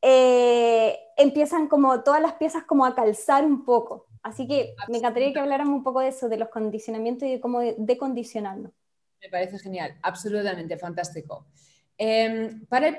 eh, 0.03 0.99
empiezan 1.17 1.69
como 1.69 2.03
todas 2.03 2.21
las 2.21 2.33
piezas 2.33 2.65
como 2.65 2.85
a 2.85 2.97
calzar 2.97 3.45
un 3.45 3.65
poco. 3.65 4.07
Así 4.25 4.49
que 4.49 4.75
me 4.89 4.99
encantaría 4.99 5.33
que 5.33 5.39
habláramos 5.39 5.77
un 5.77 5.85
poco 5.85 6.01
de 6.01 6.09
eso, 6.09 6.29
de 6.29 6.39
los 6.39 6.49
condicionamientos 6.49 7.29
y 7.29 7.33
de 7.33 7.41
cómo 7.41 7.61
decondicionarnos. 7.61 8.73
Me 9.23 9.29
parece 9.29 9.59
genial, 9.59 9.97
absolutamente 10.03 10.77
fantástico. 10.77 11.47
Em, 11.99 12.67
para, 12.67 12.89
el 12.89 12.97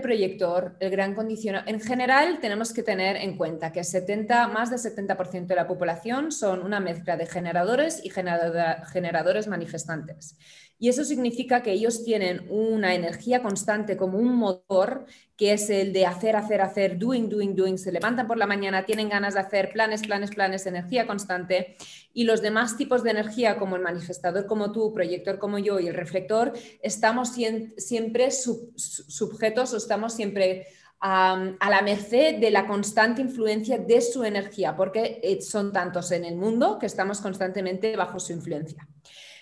proyector, 0.00 0.76
el 0.80 0.90
gran 0.90 1.14
condicionamiento, 1.14 1.70
en 1.70 1.80
general 1.86 2.38
tenemos 2.40 2.72
que 2.72 2.82
tener 2.82 3.16
en 3.16 3.36
cuenta 3.36 3.70
que 3.70 3.84
70, 3.84 4.48
más 4.48 4.70
del 4.70 4.78
70% 4.78 5.48
de 5.48 5.56
la 5.56 5.66
población 5.66 6.32
son 6.32 6.62
una 6.62 6.80
mezcla 6.80 7.18
de 7.18 7.26
generadores 7.26 8.00
y 8.02 8.10
generadores 8.10 9.46
manifestantes. 9.46 10.38
Y 10.78 10.88
eso 10.88 11.04
significa 11.04 11.62
que 11.62 11.72
ellos 11.72 12.04
tienen 12.04 12.46
una 12.50 12.94
energía 12.94 13.42
constante 13.42 13.96
como 13.96 14.18
un 14.18 14.34
motor 14.36 15.06
que 15.36 15.52
es 15.52 15.70
el 15.70 15.92
de 15.92 16.06
hacer, 16.06 16.36
hacer, 16.36 16.60
hacer, 16.60 16.98
doing, 16.98 17.28
doing, 17.28 17.54
doing. 17.54 17.78
Se 17.78 17.92
levantan 17.92 18.26
por 18.26 18.38
la 18.38 18.46
mañana, 18.46 18.84
tienen 18.84 19.08
ganas 19.08 19.34
de 19.34 19.40
hacer 19.40 19.70
planes, 19.72 20.02
planes, 20.02 20.30
planes, 20.30 20.66
energía 20.66 21.06
constante. 21.06 21.76
Y 22.12 22.24
los 22.24 22.42
demás 22.42 22.76
tipos 22.76 23.02
de 23.02 23.10
energía, 23.10 23.56
como 23.56 23.76
el 23.76 23.82
manifestador 23.82 24.46
como 24.46 24.72
tú, 24.72 24.92
proyector 24.92 25.38
como 25.38 25.58
yo 25.58 25.80
y 25.80 25.88
el 25.88 25.94
reflector, 25.94 26.52
estamos 26.82 27.30
siempre 27.76 28.30
sujetos 28.30 29.74
o 29.74 29.76
estamos 29.76 30.14
siempre 30.14 30.66
a 31.00 31.70
la 31.70 31.82
merced 31.82 32.40
de 32.40 32.50
la 32.50 32.66
constante 32.66 33.20
influencia 33.20 33.76
de 33.76 34.00
su 34.00 34.24
energía, 34.24 34.74
porque 34.74 35.20
eh, 35.22 35.42
son 35.42 35.70
tantos 35.70 36.10
en 36.12 36.24
el 36.24 36.36
mundo 36.36 36.78
que 36.78 36.86
estamos 36.86 37.20
constantemente 37.20 37.94
bajo 37.94 38.18
su 38.18 38.32
influencia. 38.32 38.88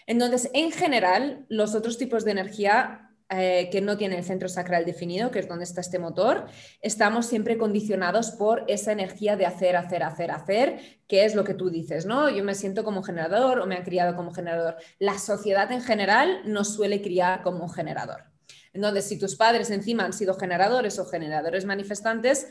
Entonces, 0.07 0.51
en 0.55 0.71
general, 0.73 1.47
los 1.49 1.75
otros 1.75 1.99
tipos 1.99 2.25
de 2.25 2.33
energía 2.33 3.13
eh, 3.35 3.71
que 3.73 3.81
no 3.81 3.97
tienen 3.97 4.19
el 4.19 4.25
centro 4.25 4.47
sacral 4.47 4.85
definido, 4.85 5.31
que 5.31 5.39
es 5.39 5.49
donde 5.49 5.65
está 5.65 5.81
este 5.81 5.99
motor, 5.99 6.49
estamos 6.83 7.25
siempre 7.25 7.57
condicionados 7.57 8.33
por 8.33 8.65
esa 8.69 8.93
energía 8.93 9.37
de 9.37 9.47
hacer, 9.47 9.75
hacer, 9.75 10.03
hacer, 10.03 10.31
hacer, 10.31 11.01
que 11.09 11.25
es 11.25 11.35
lo 11.35 11.43
que 11.43 11.55
tú 11.55 11.71
dices, 11.71 12.05
¿no? 12.05 12.29
Yo 12.29 12.45
me 12.45 12.55
siento 12.55 12.85
como 12.85 13.03
generador 13.03 13.61
o 13.61 13.67
me 13.67 13.77
han 13.77 13.85
criado 13.85 14.17
como 14.17 14.35
generador. 14.35 14.77
La 14.99 15.19
sociedad 15.19 15.73
en 15.73 15.81
general 15.81 16.43
nos 16.45 16.75
suele 16.75 17.01
criar 17.01 17.43
como 17.43 17.71
generador. 17.71 18.25
Entonces, 18.75 19.07
si 19.07 19.19
tus 19.19 19.35
padres 19.37 19.71
encima 19.71 20.05
han 20.05 20.13
sido 20.13 20.35
generadores 20.35 20.99
o 20.99 21.07
generadores 21.07 21.65
manifestantes, 21.65 22.49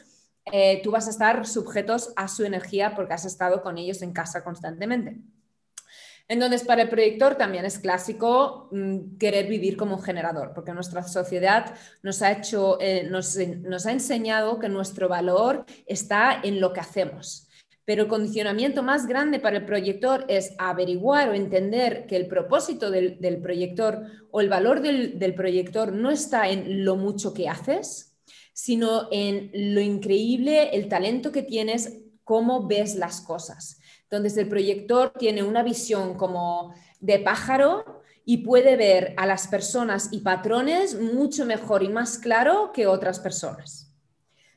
eh, 0.51 0.81
tú 0.83 0.89
vas 0.89 1.05
a 1.05 1.11
estar 1.11 1.45
sujetos 1.45 2.11
a 2.15 2.27
su 2.27 2.43
energía 2.43 2.95
porque 2.95 3.13
has 3.13 3.25
estado 3.25 3.61
con 3.61 3.77
ellos 3.77 4.01
en 4.01 4.13
casa 4.13 4.43
constantemente. 4.43 5.19
Entonces, 6.31 6.63
para 6.63 6.83
el 6.83 6.87
proyector 6.87 7.35
también 7.35 7.65
es 7.65 7.77
clásico 7.77 8.69
mm, 8.71 9.17
querer 9.17 9.47
vivir 9.47 9.75
como 9.75 9.97
generador, 9.97 10.53
porque 10.55 10.71
nuestra 10.71 11.03
sociedad 11.03 11.75
nos 12.03 12.21
ha, 12.21 12.31
hecho, 12.31 12.77
eh, 12.79 13.03
nos, 13.03 13.85
ha 13.85 13.91
enseñado 13.91 14.57
que 14.57 14.69
nuestro 14.69 15.09
valor 15.09 15.65
está 15.85 16.39
en 16.41 16.61
lo 16.61 16.71
que 16.71 16.79
hacemos. 16.79 17.49
Pero 17.83 18.03
el 18.03 18.07
condicionamiento 18.07 18.81
más 18.81 19.07
grande 19.07 19.41
para 19.41 19.57
el 19.57 19.65
proyector 19.65 20.23
es 20.29 20.53
averiguar 20.57 21.27
o 21.27 21.33
entender 21.33 22.05
que 22.07 22.15
el 22.15 22.27
propósito 22.27 22.89
del, 22.89 23.41
proyector 23.41 24.01
o 24.31 24.39
el 24.39 24.47
valor 24.47 24.81
del, 24.81 25.33
proyector 25.35 25.91
no 25.91 26.11
está 26.11 26.47
en 26.47 26.85
lo 26.85 26.95
mucho 26.95 27.33
que 27.33 27.49
haces, 27.49 28.15
sino 28.53 29.09
en 29.11 29.51
lo 29.53 29.81
increíble, 29.81 30.69
el 30.77 30.87
talento 30.87 31.33
que 31.33 31.43
tienes, 31.43 31.97
cómo 32.23 32.67
ves 32.67 32.95
las 32.95 33.19
cosas. 33.19 33.80
Entonces 34.11 34.37
el 34.37 34.49
proyector 34.49 35.13
tiene 35.17 35.41
una 35.41 35.63
visión 35.63 36.15
como 36.15 36.75
de 36.99 37.19
pájaro 37.19 38.01
y 38.25 38.39
puede 38.39 38.75
ver 38.75 39.13
a 39.15 39.25
las 39.25 39.47
personas 39.47 40.09
y 40.11 40.19
patrones 40.19 40.99
mucho 40.99 41.45
mejor 41.45 41.81
y 41.81 41.87
más 41.87 42.17
claro 42.17 42.71
que 42.73 42.87
otras 42.87 43.21
personas. 43.21 43.95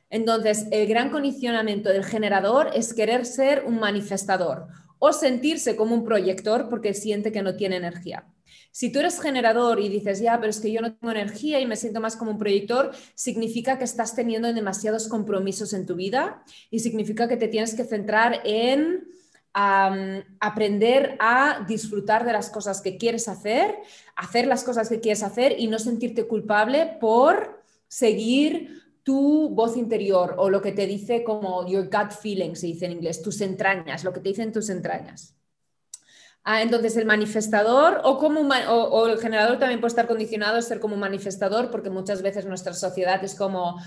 Entonces, 0.09 0.67
el 0.71 0.87
gran 0.87 1.09
condicionamiento 1.09 1.87
del 1.89 2.03
generador 2.03 2.69
es 2.73 2.93
querer 2.93 3.25
ser 3.25 3.63
un 3.65 3.79
manifestador 3.79 4.67
o 4.99 5.13
sentirse 5.13 5.77
como 5.77 5.95
un 5.95 6.03
proyector 6.03 6.67
porque 6.69 6.93
siente 6.93 7.31
que 7.31 7.41
no 7.41 7.55
tiene 7.55 7.77
energía. 7.77 8.27
Si 8.71 8.91
tú 8.91 8.99
eres 8.99 9.21
generador 9.21 9.79
y 9.79 9.87
dices, 9.87 10.19
ya, 10.19 10.37
pero 10.37 10.49
es 10.49 10.59
que 10.59 10.71
yo 10.71 10.81
no 10.81 10.95
tengo 10.95 11.11
energía 11.11 11.61
y 11.61 11.65
me 11.65 11.77
siento 11.77 12.01
más 12.01 12.17
como 12.17 12.31
un 12.31 12.37
proyector, 12.37 12.91
significa 13.15 13.77
que 13.77 13.85
estás 13.85 14.15
teniendo 14.15 14.51
demasiados 14.51 15.07
compromisos 15.07 15.71
en 15.71 15.85
tu 15.85 15.95
vida 15.95 16.43
y 16.69 16.79
significa 16.79 17.29
que 17.29 17.37
te 17.37 17.47
tienes 17.47 17.73
que 17.73 17.85
centrar 17.85 18.41
en 18.43 19.15
aprender 19.57 21.15
a 21.19 21.63
disfrutar 21.65 22.25
de 22.25 22.33
las 22.33 22.49
cosas 22.49 22.81
que 22.81 22.97
quieres 22.97 23.29
hacer, 23.29 23.75
hacer 24.17 24.47
las 24.47 24.65
cosas 24.65 24.89
que 24.89 24.99
quieres 24.99 25.23
hacer 25.23 25.55
y 25.57 25.67
no 25.67 25.79
sentirte 25.79 26.27
culpable 26.27 26.97
por 26.99 27.63
seguir 27.87 28.83
tu 29.03 29.49
voz 29.49 29.77
interior 29.77 30.35
o 30.37 30.49
lo 30.49 30.61
que 30.61 30.73
te 30.73 30.85
dice 30.85 31.23
como 31.23 31.65
your 31.67 31.85
gut 31.85 32.11
feeling, 32.11 32.55
se 32.55 32.67
dice 32.67 32.85
en 32.85 32.93
inglés, 32.93 33.21
tus 33.21 33.39
entrañas, 33.39 34.03
lo 34.03 34.11
que 34.11 34.19
te 34.19 34.29
dicen 34.29 34.51
tus 34.51 34.69
entrañas. 34.69 35.35
Ah, 36.43 36.61
entonces, 36.61 36.97
el 36.97 37.05
manifestador 37.05 38.01
o, 38.03 38.17
como 38.17 38.41
o, 38.41 39.07
el 39.07 39.19
generador 39.19 39.57
también 39.57 39.79
puede 39.79 39.89
estar 39.89 40.07
condicionado 40.07 40.57
a 40.57 40.61
ser 40.61 40.79
como 40.79 40.95
manifestador, 40.95 41.71
porque 41.71 41.89
muchas 41.89 42.21
veces 42.21 42.45
nuestra 42.45 42.73
sociedad 42.73 43.23
es 43.23 43.35
como 43.35 43.79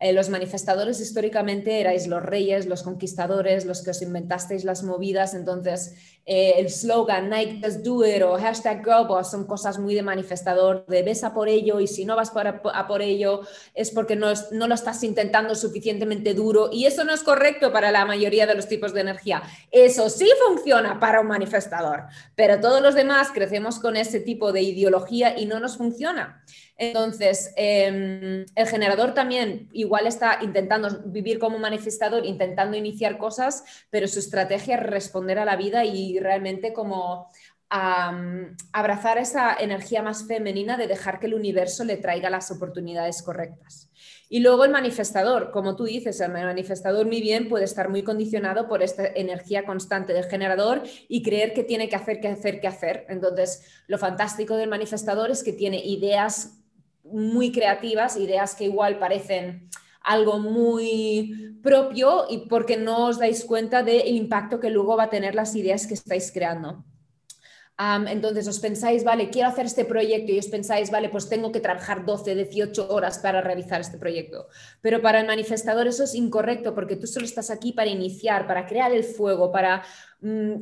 eh, 0.00 0.12
los 0.12 0.28
manifestadores 0.28 1.00
históricamente 1.00 1.80
erais 1.80 2.06
los 2.08 2.22
reyes, 2.22 2.66
los 2.66 2.82
conquistadores, 2.82 3.64
los 3.64 3.82
que 3.82 3.90
os 3.90 4.02
inventasteis 4.02 4.64
las 4.64 4.82
movidas, 4.82 5.34
entonces 5.34 5.94
eh, 6.26 6.54
el 6.56 6.70
slogan 6.70 7.30
Nike 7.30 7.60
Just 7.62 7.80
Do 7.80 8.04
It 8.04 8.22
o 8.22 8.36
hashtag 8.36 8.82
Girlboss 8.82 9.30
son 9.30 9.46
cosas 9.46 9.78
muy 9.78 9.94
de 9.94 10.02
manifestador, 10.02 10.84
de 10.86 11.02
ves 11.02 11.22
a 11.22 11.32
por 11.32 11.48
ello 11.48 11.80
y 11.80 11.86
si 11.86 12.04
no 12.04 12.16
vas 12.16 12.32
a 12.34 12.86
por 12.88 13.02
ello 13.02 13.42
es 13.74 13.90
porque 13.90 14.16
no 14.16 14.32
lo 14.50 14.74
estás 14.74 15.02
intentando 15.04 15.54
suficientemente 15.54 16.34
duro 16.34 16.70
y 16.72 16.86
eso 16.86 17.04
no 17.04 17.14
es 17.14 17.22
correcto 17.22 17.72
para 17.72 17.92
la 17.92 18.04
mayoría 18.04 18.46
de 18.46 18.54
los 18.54 18.68
tipos 18.68 18.94
de 18.94 19.02
energía. 19.02 19.42
Eso 19.70 20.10
sí 20.10 20.28
funciona 20.48 20.98
para 20.98 21.20
un 21.20 21.28
manifestador, 21.28 22.04
pero 22.34 22.58
todos 22.58 22.82
los 22.82 22.94
demás 22.94 23.30
crecemos 23.32 23.78
con 23.78 23.96
ese 23.96 24.20
tipo 24.20 24.52
de 24.52 24.62
ideología 24.62 25.38
y 25.38 25.46
no 25.46 25.60
nos 25.60 25.76
funciona. 25.76 26.42
Entonces, 26.76 27.52
em, 27.56 28.44
el 28.54 28.66
generador 28.66 29.14
también 29.14 29.68
igual 29.72 30.06
está 30.06 30.38
intentando 30.42 31.02
vivir 31.06 31.38
como 31.38 31.58
manifestador, 31.58 32.26
intentando 32.26 32.76
iniciar 32.76 33.16
cosas, 33.16 33.64
pero 33.90 34.08
su 34.08 34.18
estrategia 34.18 34.76
es 34.76 34.82
responder 34.82 35.38
a 35.38 35.44
la 35.44 35.56
vida 35.56 35.84
y 35.84 36.18
realmente 36.18 36.72
como 36.72 37.28
abrazar 37.70 39.18
esa 39.18 39.52
energía 39.58 40.00
más 40.00 40.28
femenina 40.28 40.76
de 40.76 40.86
dejar 40.86 41.18
que 41.18 41.26
el 41.26 41.34
universo 41.34 41.82
le 41.82 41.96
traiga 41.96 42.30
las 42.30 42.52
oportunidades 42.52 43.20
correctas. 43.22 43.90
Y 44.28 44.40
luego 44.40 44.64
el 44.64 44.70
manifestador, 44.70 45.50
como 45.50 45.74
tú 45.74 45.84
dices, 45.84 46.20
el 46.20 46.30
manifestador 46.32 47.06
muy 47.06 47.20
bien 47.20 47.48
puede 47.48 47.64
estar 47.64 47.88
muy 47.88 48.02
condicionado 48.04 48.68
por 48.68 48.82
esta 48.82 49.06
energía 49.06 49.64
constante 49.64 50.12
del 50.12 50.24
generador 50.24 50.82
y 51.08 51.22
creer 51.22 51.52
que 51.52 51.64
tiene 51.64 51.88
que 51.88 51.96
hacer, 51.96 52.20
que 52.20 52.28
hacer, 52.28 52.60
que 52.60 52.68
hacer. 52.68 53.06
Entonces, 53.08 53.64
lo 53.88 53.98
fantástico 53.98 54.56
del 54.56 54.70
manifestador 54.70 55.30
es 55.30 55.42
que 55.42 55.52
tiene 55.52 55.84
ideas 55.84 56.63
muy 57.04 57.52
creativas, 57.52 58.16
ideas 58.16 58.54
que 58.54 58.64
igual 58.64 58.98
parecen 58.98 59.68
algo 60.00 60.38
muy 60.38 61.56
propio 61.62 62.26
y 62.28 62.48
porque 62.48 62.76
no 62.76 63.06
os 63.06 63.18
dais 63.18 63.44
cuenta 63.44 63.82
del 63.82 64.08
impacto 64.08 64.60
que 64.60 64.70
luego 64.70 64.96
va 64.96 65.04
a 65.04 65.10
tener 65.10 65.34
las 65.34 65.54
ideas 65.54 65.86
que 65.86 65.94
estáis 65.94 66.32
creando 66.32 66.84
entonces 67.76 68.46
os 68.46 68.60
pensáis, 68.60 69.02
vale, 69.02 69.30
quiero 69.30 69.48
hacer 69.48 69.66
este 69.66 69.84
proyecto 69.84 70.30
y 70.30 70.38
os 70.38 70.46
pensáis, 70.46 70.90
vale, 70.90 71.08
pues 71.08 71.28
tengo 71.28 71.50
que 71.50 71.58
trabajar 71.58 72.06
12, 72.06 72.34
18 72.34 72.88
horas 72.88 73.18
para 73.18 73.40
realizar 73.40 73.80
este 73.80 73.98
proyecto. 73.98 74.46
Pero 74.80 75.02
para 75.02 75.20
el 75.20 75.26
manifestador 75.26 75.88
eso 75.88 76.04
es 76.04 76.14
incorrecto 76.14 76.74
porque 76.74 76.96
tú 76.96 77.06
solo 77.08 77.26
estás 77.26 77.50
aquí 77.50 77.72
para 77.72 77.90
iniciar, 77.90 78.46
para 78.46 78.66
crear 78.66 78.92
el 78.92 79.02
fuego, 79.02 79.50
para 79.50 79.82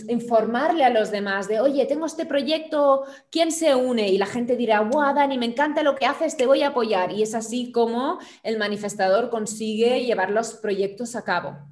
informarle 0.09 0.85
a 0.85 0.91
los 0.91 1.11
demás 1.11 1.49
de, 1.49 1.61
oye, 1.61 1.87
tengo 1.87 2.07
este 2.07 2.27
proyecto, 2.27 3.05
¿quién 3.31 3.53
se 3.53 3.75
une? 3.75 4.09
Y 4.09 4.19
la 4.19 4.27
gente 4.27 4.57
dirá, 4.57 4.81
wow, 4.81 5.15
Dani, 5.15 5.39
me 5.39 5.47
encanta 5.47 5.83
lo 5.83 5.97
que 5.97 6.07
haces, 6.07 6.37
te 6.37 6.47
voy 6.47 6.63
a 6.63 6.69
apoyar. 6.69 7.13
Y 7.13 7.23
es 7.23 7.35
así 7.35 7.73
como 7.73 8.19
el 8.43 8.59
manifestador 8.59 9.31
consigue 9.31 10.05
llevar 10.05 10.31
los 10.31 10.55
proyectos 10.55 11.15
a 11.17 11.23
cabo 11.23 11.72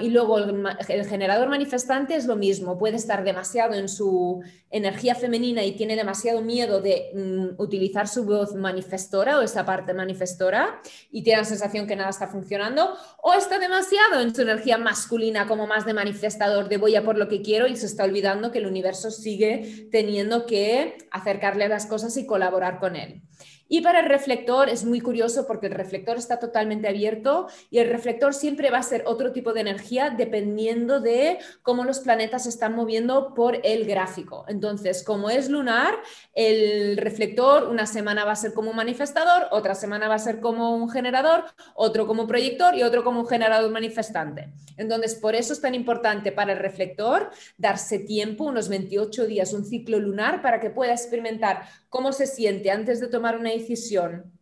y 0.00 0.10
luego 0.10 0.38
el, 0.38 1.06
generador 1.06 1.48
manifestante 1.48 2.14
es 2.14 2.26
lo 2.26 2.36
mismo, 2.36 2.76
puede 2.76 2.96
estar 2.96 3.24
demasiado 3.24 3.72
en 3.74 3.88
su 3.88 4.42
energía 4.70 5.14
femenina 5.14 5.64
y 5.64 5.72
tiene 5.72 5.96
demasiado 5.96 6.42
miedo 6.42 6.82
de 6.82 7.10
mm, 7.14 7.60
utilizar 7.60 8.06
su 8.06 8.26
voz 8.26 8.54
manifestora 8.54 9.38
o 9.38 9.42
esa 9.42 9.64
parte 9.64 9.94
manifestora 9.94 10.82
y 11.10 11.22
tiene 11.22 11.38
la 11.38 11.44
sensación 11.46 11.86
que 11.86 11.96
nada 11.96 12.10
está 12.10 12.28
funcionando, 12.28 12.94
o 13.22 13.32
está 13.32 13.58
demasiado 13.58 14.20
en 14.20 14.34
su 14.34 14.42
energía 14.42 14.76
masculina 14.76 15.46
como 15.46 15.66
más 15.66 15.86
de 15.86 15.94
manifestador, 15.94 16.68
de 16.68 16.76
voy 16.76 16.96
a 16.96 17.02
por 17.02 17.16
lo 17.16 17.28
que 17.28 17.40
quiero 17.40 17.66
y 17.66 17.76
se 17.76 17.86
está 17.86 18.04
olvidando 18.04 18.52
que 18.52 18.58
el 18.58 18.66
universo 18.66 19.10
sigue 19.10 19.88
teniendo 19.90 20.44
que 20.44 20.98
acercarle 21.10 21.64
a 21.64 21.68
las 21.68 21.86
cosas 21.86 22.16
y 22.18 22.26
colaborar 22.26 22.80
con 22.80 22.96
él. 22.96 23.22
Y 23.68 23.80
para 23.80 24.00
el 24.00 24.06
reflector 24.06 24.68
es 24.68 24.84
muy 24.84 25.00
curioso 25.00 25.46
porque 25.46 25.66
el 25.66 25.72
reflector 25.72 26.16
está 26.16 26.38
totalmente 26.38 26.88
abierto 26.88 27.48
y 27.70 27.78
el 27.78 27.88
reflector 27.88 28.34
siempre 28.34 28.70
va 28.70 28.78
a 28.78 28.82
ser 28.82 29.04
otro 29.06 29.32
tipo 29.32 29.52
de 29.52 29.62
energía 29.62 30.10
dependiendo 30.10 31.00
de 31.00 31.38
cómo 31.62 31.84
los 31.84 32.00
planetas 32.00 32.44
se 32.44 32.50
están 32.50 32.74
moviendo 32.74 33.34
por 33.34 33.60
el 33.64 33.86
gráfico. 33.86 34.44
Entonces, 34.48 35.02
como 35.02 35.30
es 35.30 35.48
lunar, 35.48 35.94
el 36.34 36.96
reflector 36.98 37.68
una 37.68 37.86
semana 37.86 38.24
va 38.24 38.32
a 38.32 38.36
ser 38.36 38.52
como 38.52 38.70
un 38.70 38.76
manifestador, 38.76 39.48
otra 39.50 39.74
semana 39.74 40.08
va 40.08 40.16
a 40.16 40.18
ser 40.18 40.40
como 40.40 40.76
un 40.76 40.90
generador, 40.90 41.44
otro 41.74 42.06
como 42.06 42.22
un 42.22 42.28
proyector 42.28 42.74
y 42.74 42.82
otro 42.82 43.02
como 43.02 43.20
un 43.20 43.26
generador 43.26 43.70
manifestante. 43.70 44.52
Entonces, 44.76 45.14
por 45.14 45.34
eso 45.34 45.52
es 45.52 45.60
tan 45.60 45.74
importante 45.74 46.32
para 46.32 46.52
el 46.52 46.58
reflector 46.58 47.30
darse 47.56 48.00
tiempo, 48.00 48.44
unos 48.44 48.68
28 48.68 49.26
días, 49.26 49.52
un 49.52 49.64
ciclo 49.64 49.98
lunar, 49.98 50.42
para 50.42 50.60
que 50.60 50.70
pueda 50.70 50.92
experimentar 50.92 51.62
cómo 51.88 52.12
se 52.12 52.26
siente 52.26 52.70
antes 52.70 53.00
de 53.00 53.06
tomar 53.06 53.38
una 53.38 53.53
decisión 53.58 54.32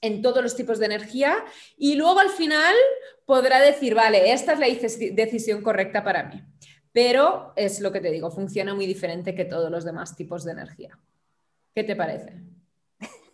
en 0.00 0.20
todos 0.20 0.42
los 0.42 0.56
tipos 0.56 0.78
de 0.78 0.86
energía 0.86 1.44
y 1.76 1.94
luego 1.94 2.18
al 2.18 2.30
final 2.30 2.74
podrá 3.24 3.60
decir, 3.60 3.94
vale, 3.94 4.32
esta 4.32 4.54
es 4.54 4.58
la 4.58 4.66
decisión 5.12 5.62
correcta 5.62 6.04
para 6.04 6.24
mí. 6.24 6.42
Pero 6.92 7.52
es 7.56 7.80
lo 7.80 7.92
que 7.92 8.00
te 8.00 8.10
digo, 8.10 8.30
funciona 8.30 8.74
muy 8.74 8.86
diferente 8.86 9.34
que 9.34 9.46
todos 9.46 9.70
los 9.70 9.84
demás 9.84 10.14
tipos 10.16 10.44
de 10.44 10.52
energía. 10.52 10.98
¿Qué 11.74 11.84
te 11.84 11.96
parece? 11.96 12.51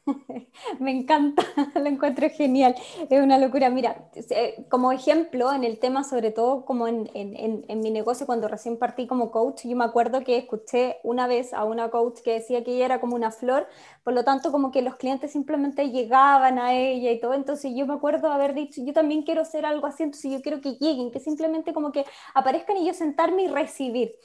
Me 0.80 0.90
encanta, 0.90 1.42
lo 1.74 1.86
encuentro 1.86 2.28
genial, 2.30 2.74
es 3.08 3.22
una 3.22 3.38
locura. 3.38 3.70
Mira, 3.70 4.08
eh, 4.14 4.64
como 4.68 4.92
ejemplo, 4.92 5.52
en 5.52 5.64
el 5.64 5.78
tema, 5.78 6.04
sobre 6.04 6.30
todo 6.30 6.64
como 6.64 6.88
en, 6.88 7.08
en, 7.14 7.80
mi 7.80 7.90
negocio, 7.90 8.26
cuando 8.26 8.48
recién 8.48 8.78
partí 8.78 9.06
como 9.06 9.30
coach, 9.30 9.64
yo 9.64 9.76
me 9.76 9.84
acuerdo 9.84 10.22
que 10.22 10.36
escuché 10.36 10.98
una 11.02 11.26
vez 11.26 11.52
a 11.52 11.64
una 11.64 11.90
coach 11.90 12.20
que 12.22 12.34
decía 12.34 12.64
que 12.64 12.74
ella 12.74 12.86
era 12.86 13.00
como 13.00 13.14
una 13.16 13.30
flor, 13.30 13.68
por 14.04 14.14
lo 14.14 14.24
tanto 14.24 14.52
como 14.52 14.70
que 14.70 14.82
los 14.82 14.96
clientes 14.96 15.32
simplemente 15.32 15.90
llegaban 15.90 16.58
a 16.58 16.74
ella 16.74 17.10
y 17.12 17.20
todo, 17.20 17.34
entonces 17.34 17.72
yo 17.74 17.86
me 17.86 17.94
acuerdo 17.94 18.30
haber 18.30 18.54
dicho, 18.54 18.82
yo 18.84 18.92
también 18.92 19.22
quiero 19.22 19.44
ser 19.44 19.66
algo 19.66 19.86
así, 19.86 20.02
entonces 20.02 20.30
yo 20.32 20.42
quiero 20.42 20.60
que 20.60 20.72
lleguen, 20.72 21.10
que 21.10 21.20
simplemente 21.20 21.72
como 21.72 21.92
que 21.92 22.04
aparezcan 22.34 22.76
y 22.76 22.86
yo 22.86 22.94
sentarme 22.94 23.44
y 23.44 23.48
recibir. 23.48 24.16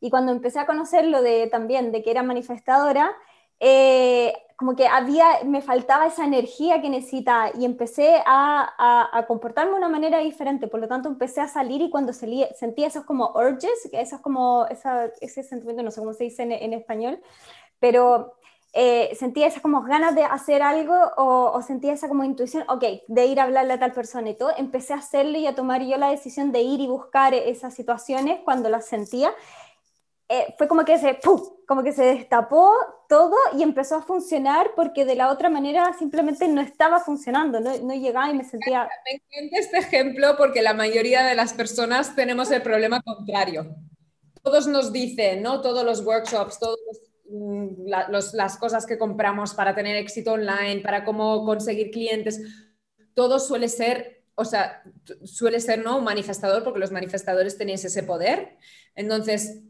Y 0.00 0.10
cuando 0.10 0.32
empecé 0.32 0.58
a 0.58 0.66
conocerlo 0.66 1.22
de, 1.22 1.46
también 1.46 1.92
de 1.92 2.02
que 2.02 2.10
era 2.10 2.24
manifestadora, 2.24 3.12
eh, 3.64 4.32
como 4.62 4.76
que 4.76 4.86
había, 4.86 5.40
me 5.44 5.60
faltaba 5.60 6.06
esa 6.06 6.24
energía 6.24 6.80
que 6.80 6.88
necesitaba 6.88 7.50
y 7.58 7.64
empecé 7.64 8.22
a, 8.24 9.08
a, 9.12 9.26
comportarme 9.26 9.72
de 9.72 9.78
una 9.78 9.88
manera 9.88 10.20
diferente, 10.20 10.68
por 10.68 10.78
lo 10.78 10.86
tanto 10.86 11.08
empecé 11.08 11.40
a 11.40 11.48
salir 11.48 11.82
y 11.82 11.90
cuando 11.90 12.12
salí, 12.12 12.46
sentía 12.56 12.86
esos 12.86 13.04
como 13.04 13.32
urges, 13.34 13.88
esos 13.90 14.20
como 14.20 14.66
esa, 14.70 15.06
ese 15.20 15.42
sentimiento, 15.42 15.82
no 15.82 15.90
sé 15.90 15.98
cómo 15.98 16.12
se 16.12 16.22
dice 16.22 16.44
en, 16.44 16.72
español, 16.74 17.20
pero 17.80 18.34
eh, 18.72 19.12
sentía 19.18 19.48
esas 19.48 19.62
como 19.62 19.82
ganas 19.82 20.14
de 20.14 20.22
hacer 20.22 20.62
algo 20.62 20.94
o, 21.16 21.50
o, 21.50 21.62
sentía 21.62 21.94
esa 21.94 22.06
como 22.08 22.22
intuición, 22.22 22.62
ok, 22.68 22.84
de 23.08 23.26
ir 23.26 23.40
a 23.40 23.42
hablarle 23.42 23.72
a 23.72 23.80
tal 23.80 23.90
persona 23.90 24.30
y 24.30 24.34
todo, 24.34 24.52
empecé 24.56 24.92
a 24.92 24.98
hacerlo 24.98 25.38
y 25.38 25.48
a 25.48 25.56
tomar 25.56 25.82
yo 25.82 25.96
la 25.96 26.10
decisión 26.10 26.52
de 26.52 26.60
ir 26.60 26.78
y 26.78 26.86
buscar 26.86 27.34
esas 27.34 27.74
situaciones 27.74 28.38
cuando 28.44 28.68
las 28.68 28.86
sentía 28.86 29.34
eh, 30.32 30.54
fue 30.56 30.66
como 30.66 30.82
que 30.86 30.98
se, 30.98 31.18
como 31.66 31.82
que 31.82 31.92
se 31.92 32.04
destapó 32.04 32.72
todo 33.06 33.36
y 33.54 33.62
empezó 33.62 33.96
a 33.96 34.02
funcionar 34.02 34.70
porque 34.74 35.04
de 35.04 35.14
la 35.14 35.30
otra 35.30 35.50
manera 35.50 35.92
simplemente 35.98 36.48
no 36.48 36.62
estaba 36.62 37.00
funcionando, 37.00 37.60
no, 37.60 37.76
no 37.76 37.92
llegaba 37.92 38.30
y 38.30 38.34
me 38.38 38.44
sentía... 38.44 38.88
Me 39.04 39.20
encanta 39.40 39.58
este 39.58 39.76
ejemplo 39.76 40.34
porque 40.38 40.62
la 40.62 40.72
mayoría 40.72 41.22
de 41.26 41.34
las 41.34 41.52
personas 41.52 42.16
tenemos 42.16 42.50
el 42.50 42.62
problema 42.62 43.02
contrario. 43.02 43.76
Todos 44.42 44.66
nos 44.66 44.90
dicen, 44.90 45.42
¿no? 45.42 45.60
Todos 45.60 45.84
los 45.84 46.00
workshops, 46.00 46.58
todas 46.58 46.78
mm, 47.28 47.84
las 48.32 48.56
cosas 48.56 48.86
que 48.86 48.96
compramos 48.96 49.52
para 49.52 49.74
tener 49.74 49.96
éxito 49.96 50.32
online, 50.32 50.80
para 50.80 51.04
cómo 51.04 51.44
conseguir 51.44 51.90
clientes, 51.90 52.40
todo 53.12 53.38
suele 53.38 53.68
ser 53.68 54.22
o 54.34 54.46
sea, 54.46 54.82
suele 55.24 55.60
ser 55.60 55.84
¿no? 55.84 55.98
un 55.98 56.04
manifestador, 56.04 56.64
porque 56.64 56.80
los 56.80 56.90
manifestadores 56.90 57.58
tenéis 57.58 57.84
ese 57.84 58.02
poder. 58.02 58.56
Entonces, 58.94 59.62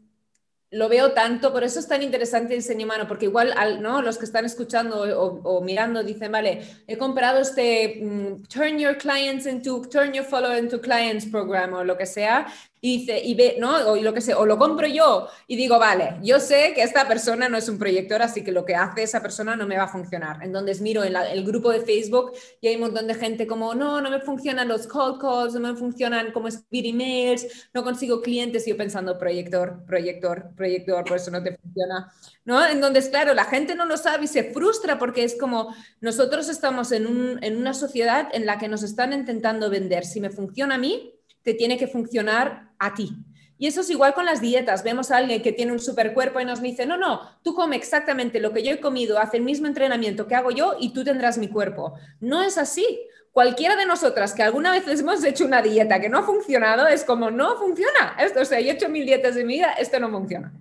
lo 0.73 0.89
veo 0.89 1.11
tanto, 1.11 1.53
por 1.53 1.63
eso 1.63 1.79
es 1.79 1.87
tan 1.87 2.01
interesante 2.01 2.53
el 2.53 2.61
diseño 2.61 2.85
humano, 2.85 3.07
porque 3.07 3.25
igual 3.25 3.53
¿no? 3.79 4.01
los 4.01 4.17
que 4.17 4.25
están 4.25 4.43
escuchando 4.43 5.01
o, 5.01 5.61
mirando 5.61 6.03
dicen, 6.03 6.31
vale, 6.31 6.63
he 6.87 6.97
comprado 6.97 7.39
este 7.39 7.99
mm, 8.01 8.43
Turn 8.47 8.79
Your 8.79 8.97
Clients 8.97 9.45
into, 9.45 9.81
Turn 9.87 10.13
Your 10.13 10.25
Follower 10.25 10.57
into 10.57 10.81
Clients 10.81 11.27
program 11.27 11.73
o 11.73 11.83
lo 11.83 11.95
que 11.95 12.07
sea, 12.07 12.47
y 12.85 12.97
dice, 12.97 13.17
y 13.23 13.33
ve, 13.33 13.55
¿no? 13.59 13.77
O 13.91 13.95
lo 13.95 14.13
que 14.13 14.19
sé, 14.19 14.33
o 14.33 14.45
lo 14.45 14.57
compro 14.57 14.85
yo 14.87 15.29
y 15.47 15.55
digo, 15.55 15.79
vale, 15.79 16.17
yo 16.21 16.41
sé 16.41 16.73
que 16.75 16.83
esta 16.83 17.07
persona 17.07 17.47
no 17.47 17.57
es 17.57 17.69
un 17.69 17.79
proyector, 17.79 18.21
así 18.21 18.43
que 18.43 18.51
lo 18.51 18.65
que 18.65 18.75
hace 18.75 19.03
esa 19.03 19.21
persona 19.21 19.55
no 19.55 19.65
me 19.65 19.77
va 19.77 19.83
a 19.83 19.87
funcionar. 19.87 20.39
Entonces 20.43 20.81
miro 20.81 21.01
en 21.05 21.15
el 21.15 21.45
grupo 21.45 21.71
de 21.71 21.79
Facebook 21.79 22.33
y 22.59 22.67
hay 22.67 22.75
un 22.75 22.81
montón 22.81 23.07
de 23.07 23.15
gente 23.15 23.47
como, 23.47 23.73
no, 23.73 24.01
no 24.01 24.09
me 24.09 24.19
funcionan 24.19 24.67
los 24.67 24.85
cold 24.85 25.21
calls, 25.21 25.53
no 25.53 25.71
me 25.71 25.79
funcionan 25.79 26.33
como 26.33 26.49
escribir 26.49 26.93
emails, 26.93 27.69
no 27.73 27.85
consigo 27.85 28.21
clientes. 28.21 28.67
Y 28.67 28.71
yo 28.71 28.75
pensando, 28.75 29.17
proyector, 29.17 29.85
proyector, 29.87 30.49
proyector, 30.53 31.05
por 31.05 31.15
eso 31.15 31.31
no 31.31 31.41
te 31.41 31.55
funciona. 31.55 32.11
¿No? 32.43 32.67
Entonces, 32.67 33.07
claro, 33.07 33.33
la 33.33 33.45
gente 33.45 33.75
no 33.75 33.85
lo 33.85 33.95
sabe 33.95 34.25
y 34.25 34.27
se 34.27 34.51
frustra 34.51 34.99
porque 34.99 35.23
es 35.23 35.37
como 35.39 35.73
nosotros 36.01 36.49
estamos 36.49 36.91
en, 36.91 37.07
un, 37.07 37.41
en 37.41 37.55
una 37.55 37.73
sociedad 37.73 38.27
en 38.33 38.45
la 38.45 38.57
que 38.57 38.67
nos 38.67 38.83
están 38.83 39.13
intentando 39.13 39.69
vender. 39.69 40.03
Si 40.03 40.19
me 40.19 40.29
funciona 40.29 40.75
a 40.75 40.77
mí, 40.77 41.12
te 41.43 41.53
tiene 41.53 41.77
que 41.77 41.87
funcionar 41.87 42.71
a 42.79 42.93
ti. 42.93 43.15
Y 43.57 43.67
eso 43.67 43.81
es 43.81 43.89
igual 43.89 44.13
con 44.13 44.25
las 44.25 44.41
dietas. 44.41 44.83
Vemos 44.83 45.11
a 45.11 45.17
alguien 45.17 45.41
que 45.41 45.53
tiene 45.53 45.71
un 45.71 45.79
super 45.79 46.13
cuerpo 46.13 46.39
y 46.39 46.45
nos 46.45 46.61
dice, 46.61 46.85
no, 46.85 46.97
no, 46.97 47.21
tú 47.43 47.53
come 47.53 47.75
exactamente 47.75 48.39
lo 48.39 48.51
que 48.51 48.63
yo 48.63 48.71
he 48.71 48.79
comido, 48.79 49.19
hace 49.19 49.37
el 49.37 49.43
mismo 49.43 49.67
entrenamiento 49.67 50.27
que 50.27 50.35
hago 50.35 50.51
yo 50.51 50.75
y 50.79 50.93
tú 50.93 51.03
tendrás 51.03 51.37
mi 51.37 51.47
cuerpo. 51.47 51.93
No 52.19 52.43
es 52.43 52.57
así. 52.57 52.99
Cualquiera 53.31 53.75
de 53.75 53.85
nosotras 53.85 54.33
que 54.33 54.43
alguna 54.43 54.71
vez 54.71 54.85
hemos 54.99 55.23
hecho 55.23 55.45
una 55.45 55.61
dieta 55.61 55.99
que 55.99 56.09
no 56.09 56.19
ha 56.19 56.23
funcionado, 56.23 56.87
es 56.87 57.03
como, 57.03 57.31
no 57.31 57.57
funciona. 57.57 58.15
Esto, 58.19 58.41
o 58.41 58.45
sea, 58.45 58.59
yo 58.59 58.67
he 58.67 58.73
hecho 58.73 58.89
mil 58.89 59.05
dietas 59.05 59.35
en 59.37 59.47
mi 59.47 59.55
vida, 59.55 59.73
esto 59.79 59.99
no 59.99 60.11
funciona. 60.11 60.53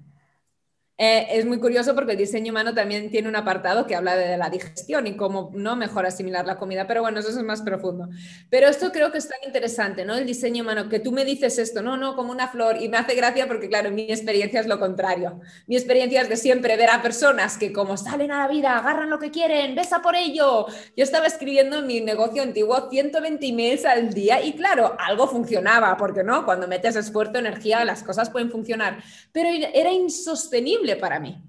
Eh, 0.98 1.38
es 1.38 1.46
muy 1.46 1.58
curioso 1.58 1.94
porque 1.94 2.12
el 2.12 2.18
diseño 2.18 2.52
humano 2.52 2.74
también 2.74 3.10
tiene 3.10 3.28
un 3.28 3.34
apartado 3.34 3.86
que 3.86 3.96
habla 3.96 4.14
de 4.14 4.36
la 4.36 4.50
digestión 4.50 5.06
y 5.06 5.16
cómo 5.16 5.50
no 5.54 5.74
mejor 5.74 6.04
asimilar 6.04 6.46
la 6.46 6.58
comida, 6.58 6.86
pero 6.86 7.00
bueno, 7.00 7.18
eso 7.18 7.30
es 7.30 7.36
más 7.36 7.62
profundo. 7.62 8.08
Pero 8.50 8.68
esto 8.68 8.92
creo 8.92 9.10
que 9.10 9.18
es 9.18 9.28
tan 9.28 9.38
interesante, 9.44 10.04
¿no? 10.04 10.14
El 10.14 10.26
diseño 10.26 10.62
humano, 10.62 10.88
que 10.90 11.00
tú 11.00 11.10
me 11.10 11.24
dices 11.24 11.58
esto, 11.58 11.82
no, 11.82 11.96
no, 11.96 12.14
como 12.14 12.30
una 12.30 12.48
flor, 12.48 12.80
y 12.80 12.88
me 12.88 12.98
hace 12.98 13.14
gracia 13.14 13.48
porque, 13.48 13.68
claro, 13.68 13.90
mi 13.90 14.02
experiencia 14.02 14.60
es 14.60 14.66
lo 14.66 14.78
contrario. 14.78 15.40
Mi 15.66 15.76
experiencia 15.76 16.20
es 16.20 16.28
de 16.28 16.36
siempre 16.36 16.76
ver 16.76 16.90
a 16.90 17.02
personas 17.02 17.56
que 17.56 17.72
como 17.72 17.96
salen 17.96 18.30
a 18.30 18.46
la 18.46 18.48
vida, 18.48 18.76
agarran 18.76 19.08
lo 19.08 19.18
que 19.18 19.30
quieren, 19.30 19.74
besa 19.74 20.02
por 20.02 20.14
ello. 20.14 20.66
Yo 20.96 21.04
estaba 21.04 21.26
escribiendo 21.26 21.78
en 21.78 21.86
mi 21.86 22.00
negocio 22.00 22.42
antiguo 22.42 22.90
120 22.90 23.46
emails 23.46 23.86
al 23.86 24.12
día 24.12 24.44
y, 24.44 24.52
claro, 24.52 24.94
algo 24.98 25.26
funcionaba, 25.26 25.96
porque 25.96 26.22
no, 26.22 26.44
cuando 26.44 26.68
metes 26.68 26.96
esfuerzo, 26.96 27.38
energía, 27.38 27.84
las 27.84 28.02
cosas 28.02 28.28
pueden 28.28 28.50
funcionar, 28.50 29.02
pero 29.32 29.48
era 29.48 29.90
insostenible 29.90 30.81
para 30.96 31.20
mí. 31.20 31.42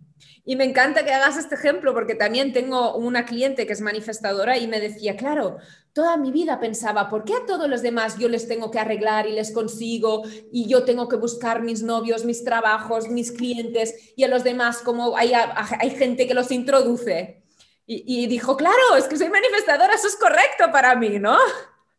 Y 0.45 0.55
me 0.57 0.65
encanta 0.65 1.05
que 1.05 1.13
hagas 1.13 1.37
este 1.37 1.55
ejemplo 1.55 1.93
porque 1.93 2.15
también 2.15 2.51
tengo 2.51 2.95
una 2.95 3.25
cliente 3.25 3.65
que 3.65 3.73
es 3.73 3.81
manifestadora 3.81 4.57
y 4.57 4.67
me 4.67 4.81
decía, 4.81 5.15
claro, 5.15 5.57
toda 5.93 6.17
mi 6.17 6.31
vida 6.31 6.59
pensaba, 6.59 7.09
¿por 7.09 7.23
qué 7.23 7.33
a 7.33 7.45
todos 7.45 7.69
los 7.69 7.81
demás 7.81 8.17
yo 8.17 8.27
les 8.27 8.47
tengo 8.47 8.69
que 8.69 8.79
arreglar 8.79 9.25
y 9.25 9.31
les 9.31 9.51
consigo 9.51 10.23
y 10.51 10.67
yo 10.67 10.83
tengo 10.83 11.07
que 11.07 11.15
buscar 11.15 11.61
mis 11.61 11.81
novios, 11.81 12.25
mis 12.25 12.43
trabajos, 12.43 13.07
mis 13.07 13.31
clientes 13.31 14.13
y 14.17 14.23
a 14.25 14.27
los 14.27 14.43
demás 14.43 14.79
como 14.79 15.15
hay, 15.15 15.31
hay 15.33 15.89
gente 15.91 16.27
que 16.27 16.33
los 16.33 16.51
introduce? 16.51 17.41
Y 17.85 18.27
dijo, 18.27 18.55
claro, 18.55 18.95
es 18.97 19.05
que 19.05 19.17
soy 19.17 19.29
manifestadora, 19.29 19.93
eso 19.93 20.07
es 20.07 20.15
correcto 20.15 20.71
para 20.71 20.95
mí, 20.95 21.19
¿no? 21.19 21.37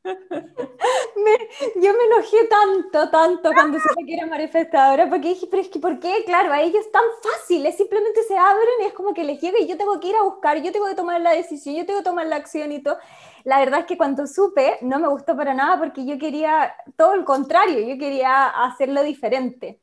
Yo 0.05 1.93
me 1.93 2.05
enojé 2.05 2.47
tanto, 2.49 3.11
tanto 3.11 3.53
cuando 3.53 3.79
se 3.79 3.89
que 4.05 4.15
era 4.15 4.27
manifestadora, 4.27 5.09
porque 5.09 5.29
dije, 5.29 5.47
pero 5.51 5.63
es 5.63 5.69
que, 5.69 5.79
¿por 5.79 5.99
qué? 5.99 6.25
Claro, 6.27 6.53
a 6.53 6.61
ellos 6.61 6.85
es 6.85 6.93
tan 6.93 7.05
fácil, 7.23 7.65
es 7.65 7.77
simplemente 7.77 8.23
se 8.25 8.37
abren 8.37 8.83
y 8.83 8.85
es 8.85 8.93
como 8.93 9.15
que 9.15 9.25
les 9.25 9.41
llega 9.41 9.59
y 9.59 9.67
yo 9.67 9.77
tengo 9.79 9.99
que 10.01 10.09
ir 10.09 10.17
a 10.17 10.23
buscar, 10.23 10.61
yo 10.63 10.73
tengo 10.73 10.87
que 10.87 10.95
tomar 10.95 11.21
la 11.21 11.33
decisión, 11.33 11.75
yo 11.75 11.87
tengo 11.87 12.01
que 12.01 12.05
tomar 12.05 12.27
la 12.27 12.37
acción 12.37 12.73
y 12.73 12.83
todo. 12.83 12.99
La 13.45 13.59
verdad 13.59 13.81
es 13.81 13.87
que 13.87 13.97
cuando 13.97 14.27
supe, 14.27 14.79
no 14.83 14.99
me 14.99 15.09
gustó 15.09 15.37
para 15.37 15.55
nada 15.55 15.79
porque 15.79 16.05
yo 16.05 16.19
quería 16.19 16.75
todo 16.97 17.15
el 17.15 17.25
contrario, 17.25 17.81
yo 17.81 17.99
quería 17.99 18.47
hacerlo 18.47 19.03
diferente. 19.03 19.81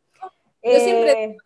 Yo 0.63 0.79
siempre 0.79 1.23
eh, 1.23 1.37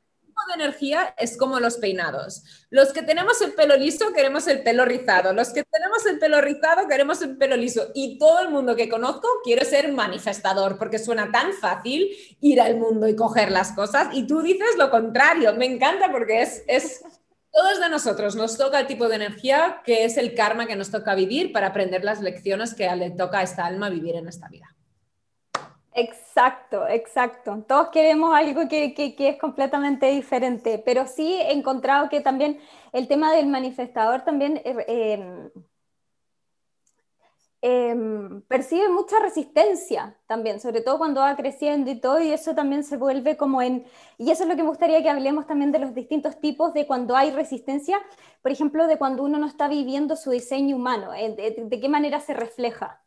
de 0.48 0.64
energía 0.64 1.14
es 1.18 1.38
como 1.38 1.60
los 1.60 1.78
peinados. 1.78 2.44
Los 2.70 2.94
que 2.94 3.02
tenemos 3.02 3.42
el 3.42 3.54
pelo 3.54 3.76
liso 3.76 4.14
queremos 4.14 4.48
el 4.48 4.64
pelo 4.64 4.86
rizado. 4.86 5.34
Los 5.34 5.50
que 5.50 5.64
tenemos 5.64 6.06
el 6.06 6.20
pelo 6.20 6.42
rizado 6.42 6.88
queremos 6.88 7.22
el 7.22 7.38
pelo 7.38 7.56
liso. 7.56 7.88
Y 7.94 8.18
todo 8.18 8.40
el 8.40 8.50
mundo 8.50 8.76
que 8.76 8.90
conozco 8.90 9.28
quiere 9.44 9.66
ser 9.66 9.92
manifestador 9.92 10.78
porque 10.78 11.00
suena 11.00 11.32
tan 11.32 11.54
fácil 11.54 12.10
ir 12.42 12.62
al 12.62 12.78
mundo 12.78 13.08
y 13.08 13.16
coger 13.16 13.52
las 13.52 13.72
cosas. 13.74 14.10
Y 14.14 14.28
tú 14.28 14.42
dices 14.42 14.78
lo 14.78 14.90
contrario. 14.90 15.54
Me 15.56 15.66
encanta 15.66 16.12
porque 16.12 16.42
es, 16.42 16.64
es 16.68 17.02
todos 17.56 17.80
de 17.80 17.88
nosotros 17.88 18.36
nos 18.36 18.58
toca 18.58 18.82
el 18.82 18.88
tipo 18.88 19.08
de 19.08 19.16
energía 19.16 19.82
que 19.86 20.04
es 20.04 20.18
el 20.18 20.36
karma 20.36 20.68
que 20.68 20.76
nos 20.76 20.92
toca 20.92 21.16
vivir 21.16 21.54
para 21.54 21.68
aprender 21.68 22.04
las 22.04 22.20
lecciones 22.20 22.74
que 22.74 22.94
le 22.98 23.12
toca 23.12 23.40
a 23.40 23.44
esta 23.44 23.66
alma 23.66 23.90
vivir 23.90 24.16
en 24.16 24.28
esta 24.28 24.50
vida. 24.50 24.76
Exacto, 25.98 26.86
exacto. 26.90 27.64
Todos 27.68 27.88
queremos 27.90 28.34
algo 28.36 28.68
que, 28.68 28.94
es 29.18 29.38
completamente 29.40 30.08
diferente, 30.08 30.78
pero 30.86 31.08
sí 31.08 31.34
he 31.36 31.54
encontrado 31.54 32.10
que 32.10 32.20
también 32.20 32.60
el 32.92 33.08
tema 33.08 33.32
del 33.34 33.48
manifestador 33.48 34.24
también 34.26 34.58
eh, 34.66 34.76
em, 34.88 35.50
em, 37.62 38.42
percibe 38.44 38.90
mucha 38.90 39.20
resistencia 39.20 40.18
también, 40.28 40.60
sobre 40.60 40.82
todo 40.82 40.98
cuando 40.98 41.22
va 41.22 41.36
creciendo 41.36 41.90
y 41.92 42.00
todo, 42.00 42.22
y 42.22 42.32
eso 42.32 42.54
también 42.56 42.84
se 42.84 42.98
vuelve 42.98 43.38
como 43.38 43.62
en, 43.62 43.86
y 44.18 44.32
eso 44.32 44.44
es 44.44 44.50
lo 44.50 44.56
que 44.56 44.64
me 44.64 44.70
gustaría 44.70 45.02
que 45.02 45.10
hablemos 45.10 45.48
también 45.48 45.72
de 45.72 45.80
los 45.80 45.96
distintos 45.96 46.40
tipos 46.40 46.74
de 46.74 46.86
cuando 46.88 47.16
hay 47.16 47.32
resistencia, 47.32 48.00
por 48.42 48.52
ejemplo, 48.52 48.88
de 48.88 48.98
cuando 48.98 49.24
uno 49.24 49.40
no 49.40 49.48
está 49.48 49.68
viviendo 49.68 50.16
su 50.16 50.32
diseño 50.32 50.76
humano, 50.76 51.12
de 51.12 51.80
qué 51.82 51.90
manera 51.90 52.20
se 52.20 52.34
refleja. 52.34 53.05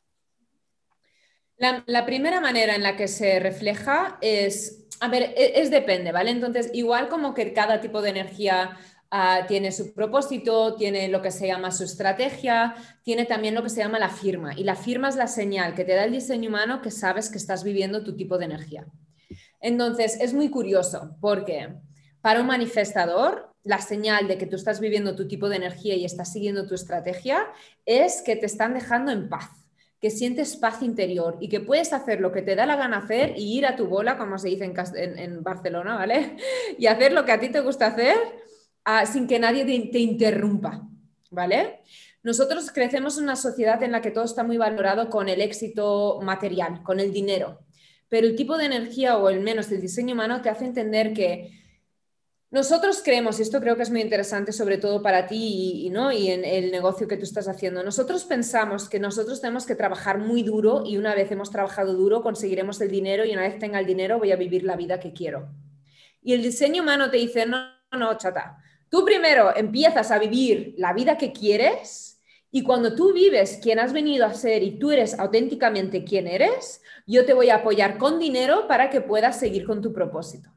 La, 1.58 2.06
primera 2.06 2.40
manera 2.40 2.76
en 2.76 2.84
la 2.84 2.96
que 2.96 3.08
se 3.08 3.40
refleja 3.40 4.16
es, 4.20 4.86
a 5.00 5.08
ver, 5.08 5.34
e, 5.36 5.60
es, 5.60 5.72
depende, 5.72 6.12
¿vale? 6.12 6.30
Entonces, 6.30 6.70
igual 6.72 7.08
como 7.08 7.34
que 7.34 7.52
cada 7.52 7.80
tipo 7.80 8.00
de 8.00 8.10
energía 8.10 8.76
ah, 9.10 9.40
tiene 9.48 9.72
su 9.72 9.92
propósito, 9.92 10.76
tiene 10.76 11.08
lo 11.08 11.20
que 11.20 11.32
se 11.32 11.48
llama 11.48 11.72
su 11.72 11.82
estrategia, 11.82 12.76
tiene 13.02 13.24
también 13.24 13.56
lo 13.56 13.64
que 13.64 13.70
se 13.70 13.80
llama 13.80 13.98
la 13.98 14.08
firma. 14.08 14.54
Y 14.54 14.62
la 14.62 14.76
firma 14.76 15.08
es 15.08 15.16
la 15.16 15.26
señal 15.26 15.74
que 15.74 15.84
te 15.84 15.96
da 15.96 16.04
el 16.04 16.12
diseño 16.12 16.48
humano 16.48 16.80
que 16.80 16.92
sabes 16.92 17.28
que 17.28 17.38
estás 17.38 17.64
viviendo 17.64 18.04
tu 18.04 18.14
tipo 18.14 18.38
de 18.38 18.44
energía. 18.44 18.86
Entonces, 19.60 20.16
es 20.20 20.34
muy 20.34 20.50
curioso 20.50 21.16
porque 21.20 21.74
para 22.20 22.40
un 22.40 22.46
manifestador, 22.46 23.52
la 23.64 23.80
señal 23.80 24.28
de 24.28 24.38
que 24.38 24.46
tú 24.46 24.54
estás 24.54 24.78
viviendo 24.78 25.16
tu 25.16 25.26
tipo 25.26 25.48
de 25.48 25.56
energía 25.56 25.96
y 25.96 26.04
estás 26.04 26.32
siguiendo 26.32 26.68
tu 26.68 26.76
estrategia 26.76 27.48
es 27.84 28.22
que 28.22 28.36
te 28.36 28.46
están 28.46 28.74
dejando 28.74 29.10
en 29.10 29.28
paz 29.28 29.57
que 30.00 30.10
sientes 30.10 30.56
paz 30.56 30.82
interior 30.82 31.36
y 31.40 31.48
que 31.48 31.60
puedes 31.60 31.92
hacer 31.92 32.20
lo 32.20 32.30
que 32.30 32.42
te 32.42 32.54
da 32.54 32.66
la 32.66 32.76
gana 32.76 32.98
hacer 32.98 33.34
y 33.36 33.58
ir 33.58 33.66
a 33.66 33.74
tu 33.74 33.86
bola, 33.86 34.16
como 34.16 34.38
se 34.38 34.48
dice 34.48 34.64
en, 34.64 35.42
Barcelona, 35.42 35.96
¿vale? 35.96 36.36
Y 36.78 36.86
hacer 36.86 37.12
lo 37.12 37.24
que 37.24 37.32
a 37.32 37.40
ti 37.40 37.48
te 37.48 37.60
gusta 37.60 37.86
hacer 37.86 38.16
ah, 38.84 39.06
sin 39.06 39.26
que 39.26 39.38
nadie 39.38 39.64
te, 39.64 39.98
interrumpa, 39.98 40.86
¿vale? 41.30 41.80
Nosotros 42.22 42.70
crecemos 42.72 43.18
en 43.18 43.24
una 43.24 43.36
sociedad 43.36 43.82
en 43.82 43.92
la 43.92 44.00
que 44.00 44.10
todo 44.10 44.24
está 44.24 44.44
muy 44.44 44.56
valorado 44.56 45.10
con 45.10 45.28
el 45.28 45.40
éxito 45.40 46.20
material, 46.22 46.82
con 46.82 47.00
el 47.00 47.12
dinero, 47.12 47.60
pero 48.08 48.26
el 48.26 48.36
tipo 48.36 48.56
de 48.56 48.66
energía 48.66 49.16
o 49.16 49.28
el 49.28 49.40
menos 49.40 49.70
el 49.72 49.80
diseño 49.80 50.14
humano 50.14 50.42
te 50.42 50.48
hace 50.48 50.64
entender 50.64 51.12
que 51.12 51.50
nosotros 52.50 53.02
creemos, 53.04 53.38
y 53.38 53.42
esto 53.42 53.60
creo 53.60 53.76
que 53.76 53.82
es 53.82 53.90
muy 53.90 54.00
interesante, 54.00 54.52
sobre 54.52 54.78
todo 54.78 55.02
para 55.02 55.26
ti 55.26 55.82
y, 55.84 55.90
¿no? 55.90 56.10
en 56.10 56.46
el 56.46 56.70
negocio 56.70 57.06
que 57.06 57.18
tú 57.18 57.24
estás 57.24 57.46
haciendo, 57.46 57.82
nosotros 57.82 58.24
pensamos 58.24 58.88
que 58.88 58.98
nosotros 58.98 59.42
tenemos 59.42 59.66
que 59.66 59.74
trabajar 59.74 60.16
muy 60.18 60.42
duro 60.42 60.82
y 60.86 60.96
una 60.96 61.14
vez 61.14 61.30
hemos 61.30 61.50
trabajado 61.50 61.92
duro 61.92 62.22
conseguiremos 62.22 62.80
el 62.80 62.90
dinero 62.90 63.26
y 63.26 63.32
una 63.32 63.42
vez 63.42 63.58
tenga 63.58 63.78
el 63.78 63.84
dinero 63.84 64.18
voy 64.18 64.32
a 64.32 64.36
vivir 64.36 64.64
la 64.64 64.76
vida 64.76 64.98
que 64.98 65.12
quiero. 65.12 65.50
Y 66.22 66.32
el 66.32 66.42
diseño 66.42 66.82
humano 66.82 67.10
te 67.10 67.18
dice, 67.18 67.44
no, 67.44 67.68
no, 67.92 68.16
chata, 68.16 68.56
tú 68.88 69.04
primero 69.04 69.54
empiezas 69.54 70.10
a 70.10 70.18
vivir 70.18 70.74
la 70.78 70.94
vida 70.94 71.18
que 71.18 71.32
quieres 71.32 72.18
y 72.50 72.62
cuando 72.62 72.94
tú 72.94 73.12
vives 73.12 73.58
quien 73.62 73.78
has 73.78 73.92
venido 73.92 74.24
a 74.24 74.32
ser 74.32 74.62
y 74.62 74.78
tú 74.78 74.90
eres 74.90 75.18
auténticamente 75.18 76.02
quien 76.02 76.26
eres, 76.26 76.80
yo 77.06 77.26
te 77.26 77.34
voy 77.34 77.50
a 77.50 77.56
apoyar 77.56 77.98
con 77.98 78.18
dinero 78.18 78.66
para 78.66 78.88
que 78.88 79.02
puedas 79.02 79.38
seguir 79.38 79.66
con 79.66 79.82
tu 79.82 79.92
propósito. 79.92 80.48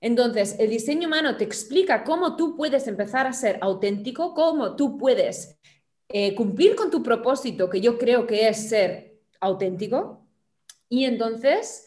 Entonces, 0.00 0.56
el 0.58 0.70
diseño 0.70 1.08
humano 1.08 1.36
te 1.36 1.44
explica 1.44 2.04
cómo 2.04 2.36
tú 2.36 2.56
puedes 2.56 2.86
empezar 2.86 3.26
a 3.26 3.32
ser 3.32 3.58
auténtico, 3.60 4.34
cómo 4.34 4.76
tú 4.76 4.96
puedes 4.96 5.58
eh, 6.08 6.34
cumplir 6.34 6.74
con 6.74 6.90
tu 6.90 7.02
propósito, 7.02 7.68
que 7.68 7.80
yo 7.80 7.98
creo 7.98 8.26
que 8.26 8.48
es 8.48 8.68
ser 8.68 9.20
auténtico, 9.40 10.26
y 10.88 11.04
entonces 11.04 11.86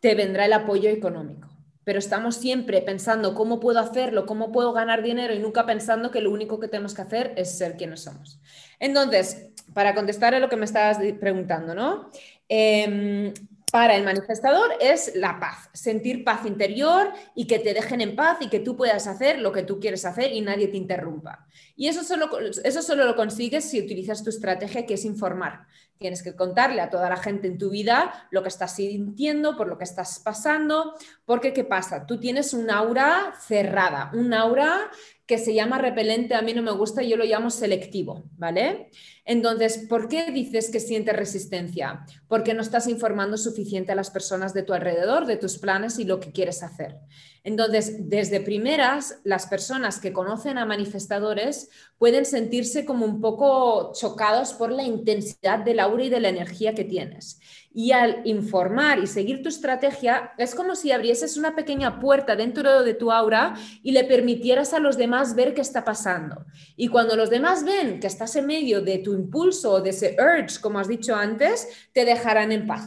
te 0.00 0.14
vendrá 0.14 0.46
el 0.46 0.52
apoyo 0.52 0.90
económico. 0.90 1.48
Pero 1.84 1.98
estamos 1.98 2.36
siempre 2.36 2.82
pensando 2.82 3.34
cómo 3.34 3.60
puedo 3.60 3.78
hacerlo, 3.78 4.26
cómo 4.26 4.52
puedo 4.52 4.72
ganar 4.72 5.02
dinero 5.02 5.34
y 5.34 5.38
nunca 5.38 5.66
pensando 5.66 6.10
que 6.10 6.20
lo 6.20 6.30
único 6.30 6.58
que 6.58 6.68
tenemos 6.68 6.94
que 6.94 7.02
hacer 7.02 7.32
es 7.36 7.56
ser 7.56 7.76
quienes 7.76 8.00
somos. 8.00 8.40
Entonces, 8.78 9.50
para 9.72 9.94
contestar 9.94 10.34
a 10.34 10.40
lo 10.40 10.48
que 10.48 10.56
me 10.56 10.64
estabas 10.64 10.98
preguntando, 11.20 11.74
¿no? 11.74 12.10
Em, 12.48 13.32
para 13.74 13.96
el 13.96 14.04
manifestador 14.04 14.70
es 14.78 15.16
la 15.16 15.40
paz, 15.40 15.68
sentir 15.72 16.22
paz 16.22 16.46
interior 16.46 17.12
y 17.34 17.48
que 17.48 17.58
te 17.58 17.74
dejen 17.74 18.00
en 18.00 18.14
paz 18.14 18.38
y 18.40 18.48
que 18.48 18.60
tú 18.60 18.76
puedas 18.76 19.08
hacer 19.08 19.40
lo 19.40 19.50
que 19.50 19.64
tú 19.64 19.80
quieres 19.80 20.04
hacer 20.04 20.32
y 20.32 20.42
nadie 20.42 20.68
te 20.68 20.76
interrumpa. 20.76 21.48
Y 21.74 21.88
eso 21.88 22.04
solo, 22.04 22.30
eso 22.38 22.82
solo 22.82 23.04
lo 23.04 23.16
consigues 23.16 23.68
si 23.68 23.80
utilizas 23.80 24.22
tu 24.22 24.30
estrategia 24.30 24.86
que 24.86 24.94
es 24.94 25.04
informar. 25.04 25.66
Tienes 25.98 26.22
que 26.22 26.36
contarle 26.36 26.82
a 26.82 26.90
toda 26.90 27.10
la 27.10 27.16
gente 27.16 27.48
en 27.48 27.58
tu 27.58 27.70
vida 27.70 28.28
lo 28.30 28.44
que 28.44 28.48
estás 28.48 28.76
sintiendo, 28.76 29.56
por 29.56 29.66
lo 29.66 29.76
que 29.76 29.82
estás 29.82 30.20
pasando, 30.20 30.94
porque 31.24 31.52
¿qué 31.52 31.64
pasa? 31.64 32.06
Tú 32.06 32.20
tienes 32.20 32.54
un 32.54 32.70
aura 32.70 33.34
cerrada, 33.40 34.12
un 34.14 34.34
aura 34.34 34.88
que 35.26 35.38
se 35.38 35.54
llama 35.54 35.78
repelente, 35.78 36.34
a 36.34 36.42
mí 36.42 36.52
no 36.52 36.62
me 36.62 36.72
gusta, 36.72 37.02
yo 37.02 37.16
lo 37.16 37.24
llamo 37.24 37.50
selectivo, 37.50 38.24
¿vale? 38.36 38.90
Entonces, 39.24 39.86
¿por 39.88 40.08
qué 40.08 40.30
dices 40.30 40.70
que 40.70 40.80
sientes 40.80 41.16
resistencia? 41.16 42.04
Porque 42.28 42.52
no 42.52 42.60
estás 42.60 42.86
informando 42.88 43.38
suficiente 43.38 43.92
a 43.92 43.94
las 43.94 44.10
personas 44.10 44.52
de 44.52 44.62
tu 44.62 44.74
alrededor, 44.74 45.24
de 45.26 45.36
tus 45.36 45.58
planes 45.58 45.98
y 45.98 46.04
lo 46.04 46.20
que 46.20 46.32
quieres 46.32 46.62
hacer. 46.62 46.98
Entonces, 47.44 48.08
desde 48.08 48.40
primeras, 48.40 49.20
las 49.22 49.46
personas 49.46 50.00
que 50.00 50.14
conocen 50.14 50.56
a 50.56 50.64
manifestadores 50.64 51.68
pueden 51.98 52.24
sentirse 52.24 52.86
como 52.86 53.04
un 53.04 53.20
poco 53.20 53.92
chocados 53.92 54.54
por 54.54 54.72
la 54.72 54.82
intensidad 54.82 55.58
del 55.58 55.80
aura 55.80 56.04
y 56.04 56.08
de 56.08 56.20
la 56.20 56.30
energía 56.30 56.74
que 56.74 56.84
tienes. 56.84 57.38
Y 57.70 57.92
al 57.92 58.22
informar 58.24 58.98
y 58.98 59.06
seguir 59.06 59.42
tu 59.42 59.50
estrategia, 59.50 60.32
es 60.38 60.54
como 60.54 60.74
si 60.74 60.90
abrieses 60.90 61.36
una 61.36 61.54
pequeña 61.54 62.00
puerta 62.00 62.34
dentro 62.34 62.82
de 62.82 62.94
tu 62.94 63.12
aura 63.12 63.54
y 63.82 63.92
le 63.92 64.04
permitieras 64.04 64.72
a 64.72 64.78
los 64.78 64.96
demás 64.96 65.34
ver 65.34 65.52
qué 65.52 65.60
está 65.60 65.84
pasando. 65.84 66.46
Y 66.76 66.88
cuando 66.88 67.14
los 67.14 67.28
demás 67.28 67.62
ven 67.62 68.00
que 68.00 68.06
estás 68.06 68.34
en 68.36 68.46
medio 68.46 68.80
de 68.80 68.98
tu 68.98 69.12
impulso 69.12 69.72
o 69.72 69.80
de 69.82 69.90
ese 69.90 70.16
urge, 70.18 70.62
como 70.62 70.78
has 70.78 70.88
dicho 70.88 71.14
antes, 71.14 71.68
te 71.92 72.06
dejarán 72.06 72.52
en 72.52 72.66
paz. 72.66 72.86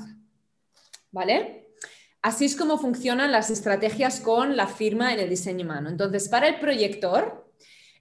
¿Vale? 1.11 1.66
Así 2.21 2.45
es 2.45 2.55
como 2.55 2.77
funcionan 2.77 3.31
las 3.31 3.49
estrategias 3.49 4.19
con 4.19 4.57
la 4.57 4.67
firma 4.67 5.13
en 5.13 5.19
el 5.19 5.29
diseño 5.29 5.65
humano. 5.65 5.89
Entonces, 5.89 6.29
para 6.29 6.47
el 6.47 6.59
proyector, 6.59 7.47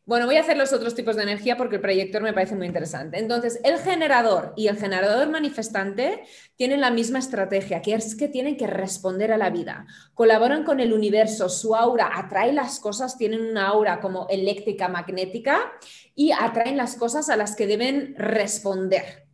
bueno, 0.07 0.27
voy 0.27 0.37
a 0.37 0.41
hacer 0.43 0.57
los 0.57 0.73
otros 0.73 0.95
tipos 0.95 1.17
de 1.17 1.25
energía 1.25 1.57
porque 1.57 1.77
el 1.77 1.83
proyector 1.83 2.23
me 2.23 2.33
parece 2.33 2.55
muy 2.55 2.69
interesante. 2.69 3.19
Entonces, 3.19 3.61
el 3.65 3.79
generador 3.79 4.53
y 4.57 4.69
el 4.69 4.77
generador 4.77 5.29
manifestante 5.29 6.23
tienen 6.55 6.81
la 6.81 6.93
misma 6.93 7.19
estrategia, 7.19 7.83
que 7.83 7.93
es 7.93 8.15
que 8.15 8.29
tienen 8.29 8.57
que 8.57 8.69
responder 8.69 9.33
a 9.33 9.37
la 9.37 9.51
vida. 9.51 9.85
Colaboran 10.15 10.63
con 10.63 10.79
el 10.79 10.93
universo, 10.93 11.49
su 11.49 11.75
aura 11.75 12.09
atrae 12.15 12.53
las 12.53 12.79
cosas, 12.79 13.19
tienen 13.19 13.41
una 13.41 13.67
aura 13.67 13.99
como 13.99 14.29
eléctrica, 14.29 14.87
magnética 14.87 15.73
y 16.15 16.31
atraen 16.31 16.77
las 16.77 16.95
cosas 16.95 17.29
a 17.29 17.37
las 17.37 17.57
que 17.57 17.67
deben 17.67 18.15
responder. 18.17 19.27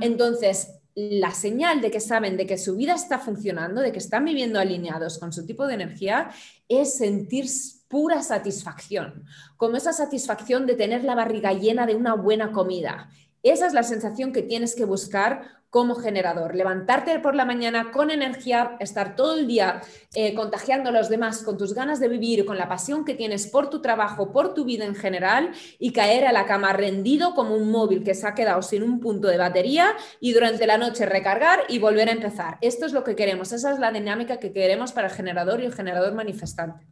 entonces, 0.00 0.81
la 0.94 1.32
señal 1.32 1.80
de 1.80 1.90
que 1.90 2.00
saben 2.00 2.36
de 2.36 2.46
que 2.46 2.58
su 2.58 2.76
vida 2.76 2.94
está 2.94 3.18
funcionando, 3.18 3.80
de 3.80 3.92
que 3.92 3.98
están 3.98 4.24
viviendo 4.24 4.58
alineados 4.58 5.18
con 5.18 5.32
su 5.32 5.46
tipo 5.46 5.66
de 5.66 5.74
energía, 5.74 6.30
es 6.68 6.96
sentir 6.96 7.46
pura 7.88 8.22
satisfacción, 8.22 9.24
como 9.56 9.76
esa 9.76 9.92
satisfacción 9.92 10.66
de 10.66 10.74
tener 10.74 11.04
la 11.04 11.14
barriga 11.14 11.52
llena 11.52 11.86
de 11.86 11.94
una 11.94 12.14
buena 12.14 12.52
comida. 12.52 13.10
Esa 13.42 13.66
es 13.66 13.72
la 13.72 13.82
sensación 13.82 14.32
que 14.32 14.42
tienes 14.42 14.74
que 14.74 14.84
buscar 14.84 15.62
como 15.72 15.94
generador. 15.94 16.54
Levantarte 16.54 17.18
por 17.20 17.34
la 17.34 17.46
mañana 17.46 17.92
con 17.92 18.10
energía, 18.10 18.76
estar 18.78 19.16
todo 19.16 19.38
el 19.38 19.46
día 19.46 19.80
eh, 20.14 20.34
contagiando 20.34 20.90
a 20.90 20.92
los 20.92 21.08
demás 21.08 21.42
con 21.42 21.56
tus 21.56 21.72
ganas 21.72 21.98
de 21.98 22.08
vivir, 22.08 22.44
con 22.44 22.58
la 22.58 22.68
pasión 22.68 23.06
que 23.06 23.14
tienes 23.14 23.46
por 23.46 23.70
tu 23.70 23.80
trabajo, 23.80 24.32
por 24.32 24.52
tu 24.52 24.66
vida 24.66 24.84
en 24.84 24.94
general 24.94 25.50
y 25.78 25.94
caer 25.94 26.26
a 26.26 26.32
la 26.32 26.44
cama 26.44 26.74
rendido 26.74 27.34
como 27.34 27.56
un 27.56 27.70
móvil 27.70 28.04
que 28.04 28.14
se 28.14 28.26
ha 28.26 28.34
quedado 28.34 28.60
sin 28.60 28.82
un 28.82 29.00
punto 29.00 29.28
de 29.28 29.38
batería 29.38 29.96
y 30.20 30.34
durante 30.34 30.66
la 30.66 30.76
noche 30.76 31.06
recargar 31.06 31.60
y 31.70 31.78
volver 31.78 32.10
a 32.10 32.12
empezar. 32.12 32.58
Esto 32.60 32.84
es 32.84 32.92
lo 32.92 33.02
que 33.02 33.16
queremos, 33.16 33.50
esa 33.52 33.72
es 33.72 33.78
la 33.78 33.90
dinámica 33.90 34.36
que 34.36 34.52
queremos 34.52 34.92
para 34.92 35.08
el 35.08 35.14
generador 35.14 35.62
y 35.62 35.64
el 35.64 35.74
generador 35.74 36.12
manifestante. 36.12 36.86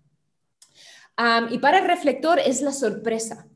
y 1.51 1.59
para 1.59 1.80
el 1.80 1.86
reflector 1.86 2.38
es 2.38 2.62
la 2.62 2.72
sorpresa. 2.72 3.46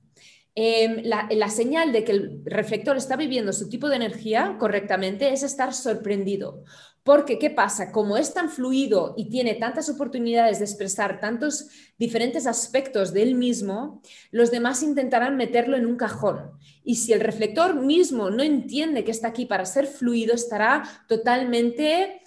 Em, 0.57 1.03
la, 1.05 1.49
señal 1.51 1.91
de 1.91 2.05
que 2.05 2.13
el 2.13 2.43
reflector 2.45 2.97
está 2.97 3.17
viviendo 3.17 3.53
su 3.53 3.69
tipo 3.69 3.89
de 3.89 3.97
energía 3.97 4.57
correctamente 4.59 5.33
es 5.33 5.43
estar 5.43 5.75
sorprendido. 5.75 6.63
Porque, 7.03 7.39
¿qué 7.39 7.51
pasa? 7.51 7.91
Como 7.91 8.17
es 8.17 8.33
tan 8.33 8.49
fluido 8.49 9.15
y 9.17 9.29
tiene 9.29 9.55
tantas 9.55 9.91
oportunidades 9.91 10.61
de 10.61 10.65
expresar 10.65 11.21
tantos 11.21 11.69
diferentes 11.99 12.47
aspectos 12.47 13.13
de 13.13 13.23
él 13.23 13.35
mismo, 13.35 14.01
los 14.31 14.51
demás 14.51 14.83
intentarán 14.83 15.37
meterlo 15.37 15.77
en 15.77 15.87
un 15.87 15.97
cajón. 15.97 16.53
Y 16.85 16.97
si 16.97 17.13
el 17.13 17.21
reflector 17.21 17.75
mismo 17.75 18.31
no 18.31 18.43
entiende 18.43 19.05
que 19.05 19.11
está 19.11 19.29
aquí 19.29 19.47
para 19.47 19.67
ser 19.67 19.87
fluido, 19.87 20.35
estará 20.35 20.85
totalmente 21.09 22.23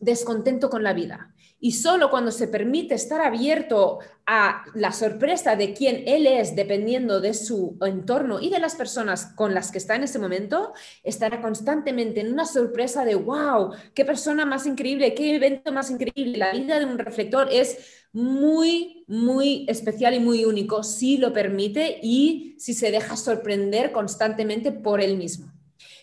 descontento 0.00 0.70
con 0.70 0.84
la 0.84 0.92
vida. 0.92 1.31
Y 1.64 1.70
solo 1.70 2.10
cuando 2.10 2.32
se 2.32 2.48
permite 2.48 2.96
estar 2.96 3.20
abierto 3.20 4.00
a 4.26 4.64
la 4.74 4.90
sorpresa 4.90 5.54
de 5.54 5.72
quién 5.72 6.02
él 6.08 6.26
es, 6.26 6.56
dependiendo 6.56 7.20
de 7.20 7.34
su 7.34 7.78
entorno 7.80 8.40
y 8.40 8.50
de 8.50 8.58
las 8.58 8.74
personas 8.74 9.26
con 9.36 9.54
las 9.54 9.70
que 9.70 9.78
está 9.78 9.94
en 9.94 10.02
ese 10.02 10.18
momento, 10.18 10.72
estará 11.04 11.40
constantemente 11.40 12.18
en 12.18 12.32
una 12.32 12.46
sorpresa 12.46 13.04
de, 13.04 13.14
wow, 13.14 13.70
qué 13.94 14.04
persona 14.04 14.44
más 14.44 14.66
increíble, 14.66 15.14
qué 15.14 15.36
evento 15.36 15.70
más 15.70 15.88
increíble. 15.88 16.36
La 16.36 16.50
vida 16.50 16.80
de 16.80 16.84
un 16.84 16.98
reflector 16.98 17.48
es 17.48 17.78
muy, 18.12 19.04
muy 19.06 19.64
especial 19.68 20.14
y 20.14 20.18
muy 20.18 20.44
único 20.44 20.82
si 20.82 21.16
lo 21.16 21.32
permite 21.32 22.00
y 22.02 22.56
si 22.58 22.74
se 22.74 22.90
deja 22.90 23.16
sorprender 23.16 23.92
constantemente 23.92 24.72
por 24.72 25.00
él 25.00 25.16
mismo. 25.16 25.52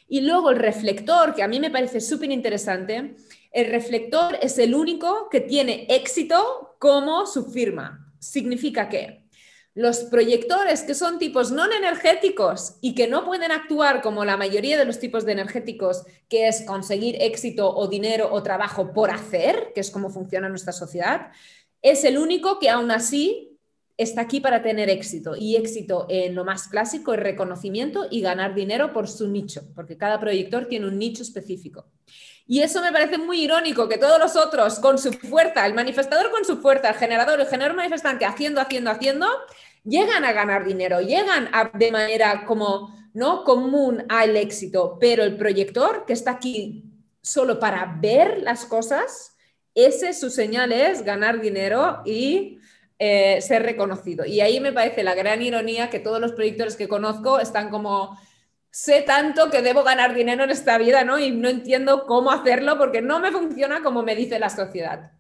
Y 0.08 0.22
luego 0.22 0.52
el 0.52 0.58
reflector, 0.58 1.36
que 1.36 1.44
a 1.44 1.48
mí 1.48 1.60
me 1.60 1.70
parece 1.70 2.02
súper 2.02 2.32
interesante, 2.32 3.16
el 3.52 3.68
reflector 3.72 4.38
es 4.42 4.58
el 4.60 4.76
único 4.76 5.30
que 5.30 5.42
tiene 5.42 5.88
éxito 5.90 6.76
como 6.80 7.26
su 7.26 7.46
firma. 7.46 8.14
Significa 8.20 8.90
que 8.90 9.24
los 9.76 10.00
proyectores 10.00 10.82
que 10.82 10.96
son 10.96 11.20
tipos 11.20 11.52
no 11.52 11.66
energéticos 11.72 12.76
y 12.82 12.96
que 12.96 13.08
no 13.08 13.24
pueden 13.24 13.52
actuar 13.52 14.02
como 14.02 14.26
la 14.26 14.36
mayoría 14.36 14.78
de 14.78 14.86
los 14.86 15.00
tipos 15.00 15.26
de 15.26 15.32
energéticos, 15.32 16.04
que 16.28 16.48
es 16.48 16.64
conseguir 16.64 17.16
éxito 17.22 17.74
o 17.74 17.88
dinero 17.88 18.30
o 18.32 18.44
trabajo 18.44 18.92
por 18.94 19.10
hacer, 19.10 19.72
que 19.74 19.82
es 19.82 19.90
como 19.90 20.10
funciona 20.10 20.50
nuestra 20.50 20.74
sociedad, 20.74 21.32
es 21.82 22.04
el 22.04 22.18
único 22.18 22.60
que 22.60 22.70
aún 22.70 22.92
así 22.92 23.58
está 23.96 24.22
aquí 24.22 24.40
para 24.40 24.62
tener 24.62 24.90
éxito. 24.90 25.36
Y 25.36 25.56
éxito 25.56 26.08
en 26.10 26.36
lo 26.36 26.46
más 26.46 26.68
clásico 26.68 27.14
es 27.14 27.20
reconocimiento 27.20 28.08
y 28.10 28.22
ganar 28.22 28.56
dinero 28.56 28.92
por 28.92 29.08
su 29.08 29.28
nicho, 29.28 29.62
porque 29.76 29.98
cada 29.98 30.20
proyector 30.20 30.68
tiene 30.68 30.88
un 30.88 30.98
nicho 30.98 31.22
específico. 31.22 31.86
Y 32.52 32.62
eso 32.62 32.82
me 32.82 32.92
parece 32.92 33.20
muy 33.20 33.44
irónico, 33.44 33.88
que 33.88 34.00
todos 34.00 34.18
los 34.18 34.36
otros 34.36 34.80
con 34.80 34.98
su 34.98 35.14
fuerza, 35.14 35.68
el 35.68 35.76
manifestador 35.76 36.32
con 36.32 36.44
su 36.44 36.58
fuerza, 36.58 36.90
el 36.90 36.96
generador, 36.96 37.40
el 37.40 37.46
generador 37.46 37.78
manifestante 37.78 38.26
haciendo, 38.26 38.60
haciendo, 38.60 38.90
haciendo, 38.90 39.28
llegan 39.84 40.26
a 40.26 40.34
ganar 40.34 40.66
dinero, 40.66 41.00
llegan 41.00 41.48
de 41.76 41.92
manera 41.92 42.46
como 42.48 42.92
no 43.14 43.44
común 43.44 44.04
al 44.10 44.36
éxito, 44.36 44.98
pero 45.00 45.22
el 45.24 45.38
proyector 45.38 46.06
que 46.08 46.14
está 46.14 46.32
aquí 46.32 46.86
solo 47.22 47.60
para 47.60 47.98
ver 48.02 48.42
las 48.42 48.66
cosas, 48.66 49.38
ese 49.76 50.16
su 50.16 50.32
señal 50.32 50.72
es 50.72 51.04
ganar 51.04 51.40
dinero 51.42 52.02
y 52.04 52.58
eh, 52.98 53.44
ser 53.44 53.62
reconocido. 53.62 54.26
Y 54.26 54.42
ahí 54.42 54.60
me 54.60 54.74
parece 54.74 55.04
la 55.04 55.14
gran 55.14 55.44
ironía 55.44 55.92
que 55.92 56.00
todos 56.00 56.20
los 56.20 56.32
proyectores 56.32 56.76
que 56.76 56.88
conozco 56.88 57.40
están 57.40 57.70
como 57.70 58.18
sé 58.72 59.02
tanto 59.02 59.50
que 59.50 59.62
debo 59.62 59.84
ganar 59.84 60.14
dinero 60.14 60.44
en 60.44 60.52
esta 60.52 60.78
vida, 60.78 61.04
¿no? 61.04 61.20
Y 61.20 61.32
no 61.32 61.50
entiendo 61.50 62.06
cómo 62.06 62.32
hacerlo 62.32 62.78
porque 62.78 63.02
no 63.02 63.20
me 63.20 63.32
funciona 63.32 63.82
como 63.82 64.04
me 64.04 64.16
dice 64.16 64.40
la 64.40 64.50
sociedad. 64.50 65.12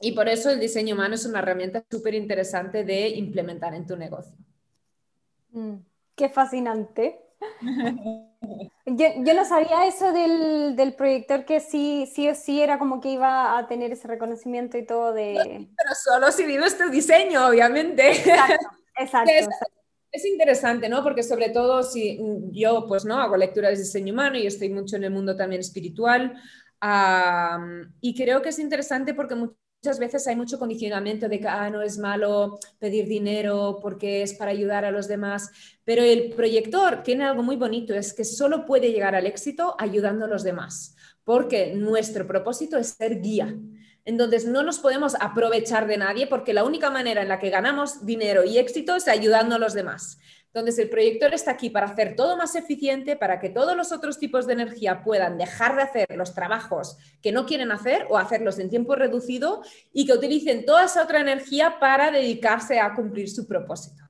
Y 0.00 0.12
por 0.12 0.28
eso 0.28 0.50
el 0.50 0.60
diseño 0.60 0.94
humano 0.94 1.14
es 1.14 1.24
una 1.24 1.38
herramienta 1.38 1.82
súper 1.90 2.14
interesante 2.14 2.84
de 2.84 3.08
implementar 3.08 3.74
en 3.74 3.86
tu 3.86 3.96
negocio. 3.96 4.36
Mm, 5.50 5.76
qué 6.14 6.28
fascinante. 6.28 7.20
yo, 8.86 9.34
no 9.34 9.44
sabía 9.44 9.86
eso 9.86 10.12
del, 10.12 10.94
proyector 10.94 11.44
que 11.44 11.60
sí, 11.60 12.10
sí 12.12 12.28
o 12.28 12.34
sí 12.34 12.60
era 12.60 12.78
como 12.78 13.00
que 13.00 13.10
iba 13.10 13.56
a 13.56 13.66
tener 13.66 13.92
ese 13.92 14.08
reconocimiento 14.08 14.76
y 14.78 14.84
todo 14.84 15.12
de... 15.12 15.68
Pero 15.76 15.94
solo 15.94 16.30
si 16.32 16.44
vives 16.44 16.76
tu 16.76 16.90
diseño, 16.90 17.46
obviamente. 17.46 18.10
Exacto, 18.10 18.68
exacto. 18.96 19.73
Es 20.14 20.24
interesante, 20.24 20.88
¿no? 20.88 21.02
Porque 21.02 21.24
sobre 21.24 21.48
todo 21.50 21.82
si 21.82 22.20
yo, 22.52 22.86
pues, 22.86 23.04
¿no? 23.04 23.20
Hago 23.20 23.36
lectura 23.36 23.70
de 23.70 23.76
diseño 23.76 24.12
humano 24.12 24.38
y 24.38 24.46
estoy 24.46 24.68
mucho 24.68 24.94
en 24.94 25.02
el 25.04 25.10
mundo 25.10 25.36
también 25.36 25.60
espiritual. 25.60 26.34
y 28.00 28.14
creo 28.14 28.40
que 28.40 28.50
es 28.50 28.58
interesante 28.60 29.12
porque 29.14 29.34
muchas 29.34 29.98
veces 29.98 30.26
hay 30.28 30.36
mucho 30.36 30.58
condicionamiento 30.58 31.28
de 31.28 31.40
que 31.40 31.48
ah, 31.48 31.68
no 31.68 31.82
es 31.82 31.98
malo 31.98 32.60
pedir 32.78 33.08
dinero 33.08 33.80
porque 33.82 34.22
es 34.22 34.34
para 34.34 34.52
ayudar 34.52 34.84
a 34.84 34.92
los 34.92 35.08
demás, 35.08 35.50
pero 35.84 36.02
el 36.02 36.30
proyector 36.30 37.02
tiene 37.02 37.24
algo 37.24 37.42
muy 37.42 37.56
bonito, 37.56 37.92
es 37.92 38.14
que 38.14 38.24
solo 38.24 38.66
puede 38.66 38.92
llegar 38.92 39.16
al 39.16 39.26
éxito 39.26 39.74
ayudando 39.80 40.26
a 40.26 40.28
los 40.28 40.44
demás, 40.44 40.94
porque 41.24 41.74
nuestro 41.74 42.24
propósito 42.26 42.78
es 42.78 42.90
ser 42.90 43.20
guía. 43.20 43.52
Entonces, 44.04 44.44
no 44.44 44.62
nos 44.62 44.78
podemos 44.78 45.14
aprovechar 45.18 45.86
de 45.86 45.96
nadie 45.96 46.26
porque 46.26 46.52
la 46.52 46.64
única 46.64 46.90
manera 46.90 47.22
en 47.22 47.28
la 47.28 47.38
que 47.38 47.50
ganamos 47.50 48.04
dinero 48.04 48.44
y 48.44 48.58
éxito 48.58 48.96
es 48.96 49.08
ayudando 49.08 49.54
a 49.54 49.58
los 49.58 49.72
demás. 49.72 50.18
Entonces, 50.46 50.78
el 50.78 50.90
proyector 50.90 51.34
está 51.34 51.52
aquí 51.52 51.70
para 51.70 51.86
hacer 51.86 52.14
todo 52.14 52.36
más 52.36 52.54
eficiente, 52.54 53.16
para 53.16 53.40
que 53.40 53.50
todos 53.50 53.76
los 53.76 53.90
otros 53.90 54.18
tipos 54.18 54.46
de 54.46 54.52
energía 54.52 55.02
puedan 55.02 55.36
dejar 55.36 55.74
de 55.74 55.82
hacer 55.82 56.06
los 56.16 56.34
trabajos 56.34 56.96
que 57.20 57.32
no 57.32 57.44
quieren 57.44 57.72
hacer 57.72 58.06
o 58.08 58.18
hacerlos 58.18 58.58
en 58.58 58.70
tiempo 58.70 58.94
reducido 58.94 59.62
y 59.92 60.06
que 60.06 60.12
utilicen 60.12 60.64
toda 60.64 60.84
esa 60.84 61.02
otra 61.02 61.20
energía 61.20 61.80
para 61.80 62.10
dedicarse 62.10 62.78
a 62.78 62.94
cumplir 62.94 63.28
su 63.28 63.48
propósito. 63.48 64.04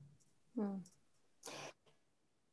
Mm 0.53 0.94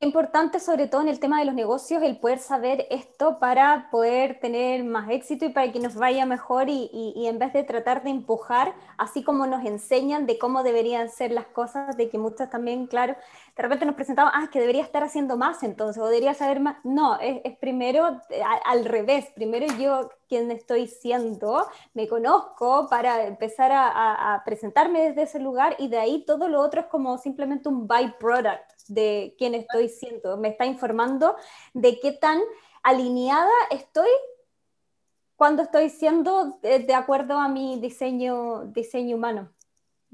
importante, 0.02 0.58
sobre 0.58 0.88
todo 0.88 1.00
en 1.00 1.08
el 1.08 1.20
tema 1.20 1.38
de 1.38 1.44
los 1.44 1.54
negocios, 1.54 2.02
el 2.02 2.18
poder 2.18 2.38
saber 2.38 2.86
esto 2.90 3.38
para 3.38 3.88
poder 3.90 4.40
tener 4.40 4.84
más 4.84 5.08
éxito 5.10 5.44
y 5.44 5.50
para 5.50 5.70
que 5.70 5.78
nos 5.78 5.94
vaya 5.94 6.26
mejor 6.26 6.68
y, 6.68 6.90
y, 6.92 7.26
en 7.26 7.38
vez 7.38 7.52
de 7.52 7.62
tratar 7.62 8.02
de 8.02 8.10
empujar, 8.10 8.74
así 8.98 9.22
como 9.22 9.46
nos 9.46 9.64
enseñan 9.64 10.26
de 10.26 10.38
cómo 10.38 10.62
deberían 10.62 11.08
ser 11.08 11.30
las 11.30 11.46
cosas, 11.46 11.96
de 11.96 12.10
que 12.10 12.18
muchas 12.18 12.50
también, 12.50 12.86
claro, 12.86 13.14
de 13.56 13.62
repente 13.62 13.84
nos 13.84 13.94
presentaban, 13.94 14.32
ah, 14.34 14.48
que 14.50 14.60
debería 14.60 14.82
estar 14.82 15.04
haciendo 15.04 15.36
más 15.36 15.62
entonces, 15.62 16.02
o 16.02 16.06
debería 16.06 16.34
saber 16.34 16.60
más. 16.60 16.76
No, 16.84 17.18
es, 17.20 17.40
es 17.44 17.56
primero 17.58 18.20
eh, 18.30 18.42
al 18.64 18.84
revés, 18.84 19.26
primero 19.34 19.66
yo 19.78 20.10
quien 20.28 20.50
estoy 20.50 20.86
siendo, 20.86 21.66
me 21.92 22.08
conozco 22.08 22.86
para 22.88 23.26
empezar 23.26 23.70
a, 23.72 24.34
a 24.34 24.44
presentarme 24.44 25.08
desde 25.08 25.22
ese 25.22 25.38
lugar 25.38 25.76
y 25.78 25.88
de 25.88 25.98
ahí 25.98 26.24
todo 26.24 26.48
lo 26.48 26.60
otro 26.60 26.80
es 26.80 26.86
como 26.86 27.18
simplemente 27.18 27.68
un 27.68 27.86
byproduct 27.86 28.72
de 28.88 29.34
quién 29.36 29.54
estoy 29.54 29.88
siendo, 29.88 30.36
me 30.36 30.48
está 30.48 30.64
informando 30.64 31.36
de 31.74 32.00
qué 32.00 32.12
tan 32.12 32.40
alineada 32.82 33.50
estoy 33.70 34.08
cuando 35.42 35.64
estoy 35.64 35.90
siendo 35.90 36.60
de, 36.62 36.94
acuerdo 36.94 37.36
a 37.36 37.48
mi 37.48 37.80
diseño, 37.80 38.66
diseño 38.66 39.16
humano. 39.16 39.50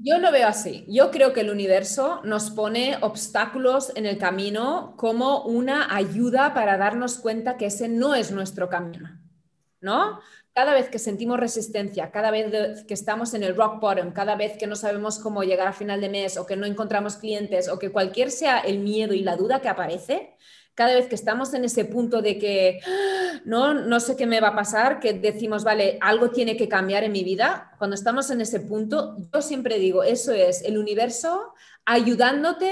Yo 0.01 0.17
lo 0.17 0.31
veo 0.31 0.47
así. 0.47 0.85
Yo 0.87 1.11
creo 1.11 1.33
que 1.33 1.41
el 1.41 1.49
universo 1.49 2.21
nos 2.23 2.51
pone 2.51 2.97
obstáculos 3.01 3.91
en 3.95 4.05
el 4.05 4.17
camino 4.17 4.95
como 4.97 5.43
una 5.43 5.93
ayuda 5.93 6.53
para 6.53 6.77
darnos 6.77 7.17
cuenta 7.17 7.57
que 7.57 7.65
ese 7.67 7.89
no 7.89 8.15
es 8.15 8.31
nuestro 8.31 8.69
camino. 8.69 9.19
¿No? 9.81 10.19
cada 10.59 10.73
vez 10.73 10.89
que 10.89 10.99
sentimos 10.99 11.39
resistencia, 11.39 12.11
cada 12.11 12.31
vez 12.31 12.83
que 12.83 12.93
estamos 12.93 13.33
en 13.33 13.43
el 13.43 13.55
rock 13.55 13.79
bottom, 13.79 14.11
cada 14.11 14.35
vez 14.35 14.57
que 14.57 14.67
no 14.67 14.75
sabemos 14.75 15.17
cómo 15.17 15.43
llegar 15.43 15.67
a 15.67 15.71
final 15.71 16.01
de 16.01 16.09
mes 16.09 16.35
o 16.35 16.45
que 16.45 16.57
no 16.57 16.65
encontramos 16.65 17.15
clientes 17.15 17.69
o 17.69 17.79
que 17.79 17.93
cualquier 17.93 18.29
sea 18.29 18.59
el 18.59 18.79
miedo 18.79 19.13
y 19.13 19.21
la 19.21 19.37
duda 19.37 19.61
que 19.61 19.69
aparece, 19.69 20.35
cada 20.79 20.95
vez 20.95 21.07
que 21.07 21.15
estamos 21.15 21.53
en 21.53 21.65
ese 21.65 21.83
punto 21.83 22.21
de 22.21 22.39
que 22.39 22.79
ah, 22.87 23.41
no, 23.43 23.73
no 23.73 23.99
sé 23.99 24.15
qué 24.15 24.25
me 24.25 24.39
va 24.39 24.47
a 24.47 24.55
pasar, 24.55 25.01
que 25.01 25.11
decimos, 25.11 25.65
vale, 25.65 25.97
algo 25.99 26.29
tiene 26.29 26.55
que 26.55 26.69
cambiar 26.69 27.03
en 27.03 27.11
mi 27.11 27.21
vida, 27.21 27.73
cuando 27.77 27.95
estamos 27.95 28.31
en 28.31 28.39
ese 28.39 28.61
punto, 28.61 29.17
yo 29.33 29.41
siempre 29.41 29.77
digo, 29.77 30.03
eso 30.03 30.31
es 30.31 30.63
el 30.63 30.77
universo 30.77 31.53
ayudándote 31.83 32.71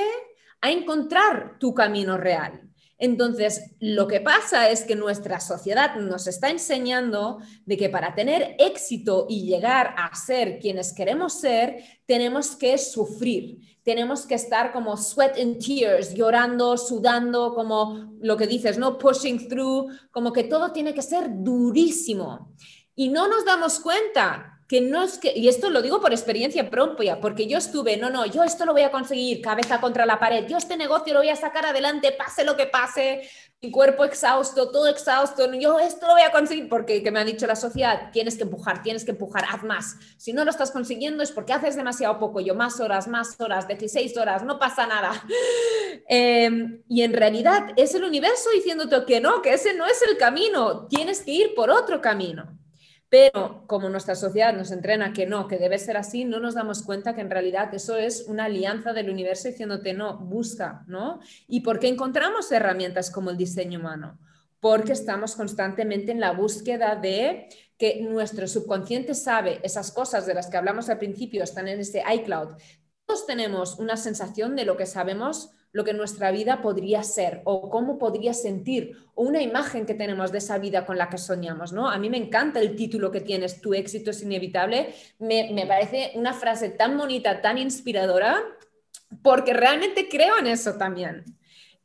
a 0.61 0.71
encontrar 0.71 1.59
tu 1.59 1.73
camino 1.73 2.17
real. 2.17 2.66
Entonces, 2.99 3.75
lo 3.79 4.07
que 4.07 4.21
pasa 4.21 4.69
es 4.69 4.83
que 4.83 4.95
nuestra 4.95 5.39
sociedad 5.39 5.95
nos 5.97 6.25
está 6.25 6.49
enseñando 6.49 7.39
de 7.65 7.77
que 7.77 7.89
para 7.89 8.15
tener 8.15 8.55
éxito 8.57 9.27
y 9.29 9.45
llegar 9.45 9.93
a 9.97 10.15
ser 10.15 10.57
quienes 10.59 10.93
queremos 10.93 11.39
ser, 11.39 11.83
tenemos 12.07 12.55
que 12.55 12.77
sufrir, 12.79 13.59
tenemos 13.83 14.25
que 14.25 14.35
estar 14.35 14.73
como 14.73 14.97
sweat 14.97 15.37
and 15.39 15.63
tears, 15.63 16.13
llorando, 16.13 16.75
sudando, 16.75 17.53
como 17.53 18.15
lo 18.19 18.35
que 18.35 18.47
dices, 18.47 18.79
¿no? 18.79 18.97
Pushing 18.97 19.47
through, 19.47 19.89
como 20.11 20.33
que 20.33 20.45
todo 20.45 20.71
tiene 20.71 20.93
que 20.93 21.03
ser 21.03 21.27
durísimo. 21.29 22.55
Y 22.95 23.09
no 23.09 23.27
nos 23.27 23.45
damos 23.45 23.79
cuenta 23.79 24.56
que 24.67 24.81
no 24.81 25.01
es 25.01 25.17
que, 25.17 25.31
y 25.33 25.47
esto 25.47 25.69
lo 25.69 25.81
digo 25.81 26.01
por 26.01 26.11
experiencia 26.11 26.69
propia, 26.69 27.21
porque 27.21 27.47
yo 27.47 27.57
estuve, 27.57 27.95
no, 27.95 28.09
no, 28.09 28.25
yo 28.25 28.43
esto 28.43 28.65
lo 28.65 28.73
voy 28.73 28.81
a 28.81 28.91
conseguir, 28.91 29.41
cabeza 29.41 29.79
contra 29.79 30.05
la 30.05 30.19
pared, 30.19 30.45
yo 30.47 30.57
este 30.57 30.75
negocio 30.75 31.13
lo 31.13 31.19
voy 31.19 31.29
a 31.29 31.37
sacar 31.37 31.65
adelante, 31.65 32.11
pase 32.11 32.43
lo 32.43 32.57
que 32.57 32.65
pase, 32.65 33.21
mi 33.61 33.71
cuerpo 33.71 34.03
exhausto, 34.03 34.69
todo 34.69 34.87
exhausto, 34.87 35.51
yo 35.53 35.79
esto 35.79 36.05
lo 36.05 36.13
voy 36.13 36.21
a 36.21 36.31
conseguir, 36.31 36.67
porque 36.67 37.01
que 37.01 37.11
me 37.11 37.19
ha 37.19 37.23
dicho 37.23 37.47
la 37.47 37.55
sociedad, 37.55 38.11
tienes 38.11 38.35
que 38.35 38.43
empujar, 38.43 38.83
tienes 38.83 39.05
que 39.05 39.11
empujar, 39.11 39.45
haz 39.49 39.63
más. 39.63 39.95
Si 40.17 40.33
no 40.33 40.43
lo 40.43 40.51
estás 40.51 40.71
consiguiendo 40.71 41.23
es 41.23 41.31
porque 41.31 41.53
haces 41.53 41.77
demasiado 41.77 42.19
poco, 42.19 42.41
yo 42.41 42.53
más 42.53 42.79
horas, 42.81 43.07
más 43.07 43.39
horas, 43.39 43.67
16 43.67 44.17
horas, 44.17 44.43
no 44.43 44.59
pasa 44.59 44.85
nada. 44.85 45.11
Em, 46.09 46.83
y 46.87 47.01
en 47.01 47.11
realidad 47.11 47.69
es 47.75 47.93
el 47.93 48.03
universo 48.03 48.49
diciéndote 48.53 49.03
que 49.05 49.19
no, 49.19 49.41
que 49.41 49.53
ese 49.53 49.73
no 49.73 49.85
es 49.85 50.01
el 50.03 50.17
camino, 50.17 50.87
tienes 50.87 51.21
que 51.21 51.31
ir 51.31 51.55
por 51.55 51.69
otro 51.69 52.01
camino. 52.01 52.57
Pero 53.09 53.63
como 53.67 53.89
nuestra 53.89 54.15
sociedad 54.15 54.53
nos 54.53 54.71
entrena 54.71 55.13
que 55.13 55.25
no, 55.25 55.47
que 55.47 55.57
debe 55.57 55.79
ser 55.79 55.95
así, 55.95 56.25
no 56.25 56.39
nos 56.39 56.55
damos 56.55 56.83
cuenta 56.83 57.15
que 57.15 57.21
en 57.21 57.29
realidad 57.29 57.73
eso 57.73 57.95
es 57.95 58.25
una 58.27 58.45
alianza 58.45 58.91
del 58.91 59.09
universo 59.09 59.47
diciéndote 59.47 59.93
no, 59.93 60.17
busca, 60.17 60.83
¿no? 60.87 61.21
¿Y 61.47 61.61
por 61.61 61.79
qué 61.79 61.87
encontramos 61.87 62.51
herramientas 62.51 63.09
como 63.09 63.29
el 63.29 63.37
diseño 63.37 63.79
humano? 63.79 64.19
Porque 64.59 64.91
estamos 64.91 65.35
constantemente 65.35 66.11
en 66.11 66.19
la 66.19 66.31
búsqueda 66.31 66.95
de 66.97 67.47
que 67.77 68.01
nuestro 68.01 68.47
subconsciente 68.47 69.13
sabe 69.13 69.61
esas 69.63 69.91
cosas 69.91 70.25
de 70.25 70.33
las 70.33 70.47
que 70.47 70.57
hablamos 70.57 70.89
al 70.89 70.97
principio, 70.97 71.43
están 71.43 71.69
en 71.69 71.79
ese 71.79 72.03
iCloud. 72.13 72.55
Todos 73.05 73.25
tenemos 73.25 73.79
una 73.79 73.95
sensación 73.95 74.55
de 74.55 74.65
lo 74.65 74.75
que 74.75 74.85
sabemos 74.85 75.51
lo 75.71 75.83
que 75.83 75.93
nuestra 75.93 76.31
vida 76.31 76.61
podría 76.61 77.03
ser 77.03 77.41
o 77.43 77.69
cómo 77.69 77.97
podría 77.99 78.33
sentir 78.33 78.97
o 79.15 79.23
una 79.23 79.41
imagen 79.41 79.85
que 79.85 79.93
tenemos 79.93 80.31
de 80.31 80.39
esa 80.39 80.57
vida 80.57 80.85
con 80.85 80.97
la 80.97 81.09
que 81.09 81.17
soñamos, 81.17 81.73
¿no? 81.73 81.89
A 81.89 81.97
mí 81.97 82.09
me 82.09 82.17
encanta 82.17 82.59
el 82.59 82.75
título 82.75 83.11
que 83.11 83.21
tienes, 83.21 83.61
Tu 83.61 83.73
éxito 83.73 84.11
es 84.11 84.21
inevitable, 84.21 84.93
me, 85.19 85.51
me 85.53 85.65
parece 85.65 86.11
una 86.15 86.33
frase 86.33 86.69
tan 86.69 86.97
bonita, 86.97 87.41
tan 87.41 87.57
inspiradora, 87.57 88.43
porque 89.21 89.53
realmente 89.53 90.07
creo 90.09 90.37
en 90.37 90.47
eso 90.47 90.75
también. 90.77 91.25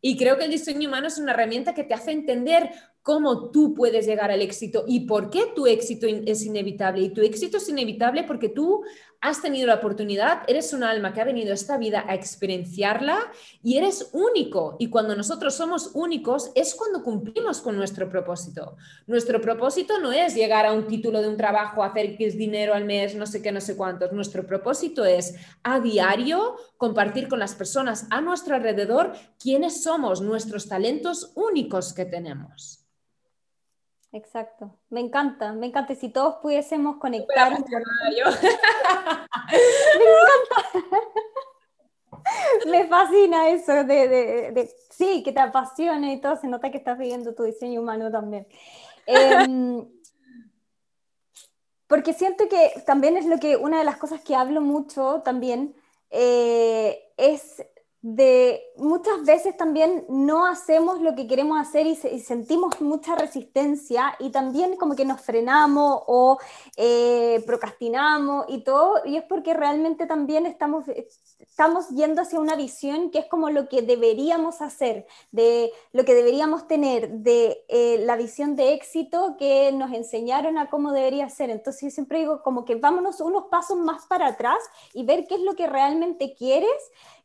Y 0.00 0.16
creo 0.16 0.36
que 0.36 0.44
el 0.44 0.50
diseño 0.50 0.88
humano 0.88 1.06
es 1.06 1.18
una 1.18 1.32
herramienta 1.32 1.74
que 1.74 1.84
te 1.84 1.94
hace 1.94 2.10
entender 2.10 2.70
cómo 3.02 3.50
tú 3.50 3.74
puedes 3.74 4.06
llegar 4.06 4.30
al 4.30 4.42
éxito 4.42 4.84
y 4.86 5.00
por 5.00 5.28
qué 5.28 5.52
tu 5.54 5.66
éxito 5.66 6.06
es 6.06 6.44
inevitable. 6.44 7.02
Y 7.02 7.08
tu 7.10 7.20
éxito 7.20 7.56
es 7.56 7.68
inevitable 7.68 8.24
porque 8.24 8.48
tú 8.48 8.84
has 9.20 9.40
tenido 9.40 9.68
la 9.68 9.76
oportunidad, 9.76 10.42
eres 10.48 10.72
un 10.72 10.82
alma 10.82 11.12
que 11.12 11.20
ha 11.20 11.24
venido 11.24 11.52
a 11.52 11.54
esta 11.54 11.78
vida 11.78 12.04
a 12.08 12.14
experienciarla 12.14 13.18
y 13.62 13.76
eres 13.76 14.10
único. 14.12 14.76
Y 14.80 14.90
cuando 14.90 15.14
nosotros 15.14 15.54
somos 15.54 15.92
únicos 15.94 16.50
es 16.56 16.74
cuando 16.74 17.04
cumplimos 17.04 17.60
con 17.60 17.76
nuestro 17.76 18.08
propósito. 18.08 18.76
Nuestro 19.06 19.40
propósito 19.40 20.00
no 20.00 20.10
es 20.10 20.34
llegar 20.34 20.66
a 20.66 20.72
un 20.72 20.88
título 20.88 21.22
de 21.22 21.28
un 21.28 21.36
trabajo, 21.36 21.84
hacer 21.84 22.06
X 22.06 22.36
dinero 22.36 22.74
al 22.74 22.84
mes, 22.84 23.14
no 23.14 23.26
sé 23.26 23.40
qué, 23.40 23.52
no 23.52 23.60
sé 23.60 23.76
cuántos. 23.76 24.12
Nuestro 24.12 24.44
propósito 24.44 25.04
es 25.04 25.36
a 25.62 25.78
diario 25.78 26.56
compartir 26.76 27.28
con 27.28 27.38
las 27.38 27.54
personas 27.54 28.06
a 28.10 28.20
nuestro 28.20 28.56
alrededor 28.56 29.12
quiénes 29.38 29.84
somos, 29.84 30.20
nuestros 30.20 30.68
talentos 30.68 31.30
únicos 31.36 31.92
que 31.92 32.06
tenemos. 32.06 32.82
Exacto, 34.12 34.78
me 34.90 35.00
encanta, 35.00 35.52
me 35.54 35.66
encanta. 35.66 35.94
Si 35.94 36.10
todos 36.10 36.36
pudiésemos 36.42 36.98
conectar. 36.98 37.50
me 37.50 37.58
encanta. 37.58 37.78
me 42.66 42.86
fascina 42.88 43.48
eso 43.48 43.84
de, 43.84 44.70
sí, 44.90 45.22
que 45.22 45.32
te 45.32 45.40
apasiona 45.40 46.12
y 46.12 46.20
todo. 46.20 46.36
Se 46.36 46.46
nota 46.46 46.70
que 46.70 46.76
estás 46.76 46.98
viviendo 46.98 47.34
tu 47.34 47.44
diseño 47.44 47.80
humano 47.80 48.10
también. 48.10 48.46
Em, 49.06 49.88
porque 51.86 52.12
siento 52.12 52.48
que 52.50 52.82
también 52.86 53.16
es 53.16 53.24
lo 53.24 53.38
que 53.38 53.56
una 53.56 53.78
de 53.78 53.84
las 53.84 53.96
cosas 53.96 54.20
que 54.20 54.36
hablo 54.36 54.60
mucho 54.60 55.22
también 55.24 55.74
eh, 56.10 57.12
es 57.16 57.64
de 58.02 58.60
muchas 58.76 59.24
veces 59.24 59.56
también 59.56 60.04
no 60.08 60.44
hacemos 60.44 61.00
lo 61.00 61.14
que 61.14 61.28
queremos 61.28 61.60
hacer 61.60 61.86
y, 61.86 61.94
sentimos 61.94 62.80
mucha 62.80 63.14
resistencia 63.14 64.16
y 64.18 64.30
también 64.30 64.76
como 64.76 64.96
que 64.96 65.04
nos 65.04 65.20
frenamos 65.20 66.02
o 66.08 66.38
eh, 66.76 67.42
procrastinamos 67.46 68.46
y 68.48 68.64
todo, 68.64 69.02
y 69.04 69.16
es 69.16 69.22
porque 69.22 69.54
realmente 69.54 70.06
también 70.06 70.46
estamos, 70.46 70.84
estamos 71.38 71.90
yendo 71.90 72.22
hacia 72.22 72.40
una 72.40 72.56
visión 72.56 73.10
que 73.10 73.20
es 73.20 73.26
como 73.26 73.50
lo 73.50 73.68
que 73.68 73.82
deberíamos 73.82 74.62
hacer, 74.62 75.06
de 75.30 75.70
lo 75.92 76.04
que 76.04 76.14
deberíamos 76.14 76.66
tener, 76.66 77.08
de 77.08 77.64
eh, 77.68 77.98
la 78.04 78.16
visión 78.16 78.56
de 78.56 78.72
éxito 78.74 79.36
que 79.38 79.70
nos 79.70 79.92
enseñaron 79.92 80.58
a 80.58 80.68
cómo 80.70 80.90
debería 80.90 81.28
ser. 81.28 81.50
Entonces 81.50 81.82
yo 81.82 81.90
siempre 81.90 82.18
digo 82.18 82.42
como 82.42 82.64
que 82.64 82.74
vámonos 82.74 83.20
unos 83.20 83.44
pasos 83.44 83.76
más 83.76 84.06
para 84.06 84.26
atrás 84.26 84.58
y 84.92 85.04
ver 85.04 85.26
qué 85.28 85.36
es 85.36 85.42
lo 85.42 85.54
que 85.54 85.68
realmente 85.68 86.34
quieres 86.36 86.72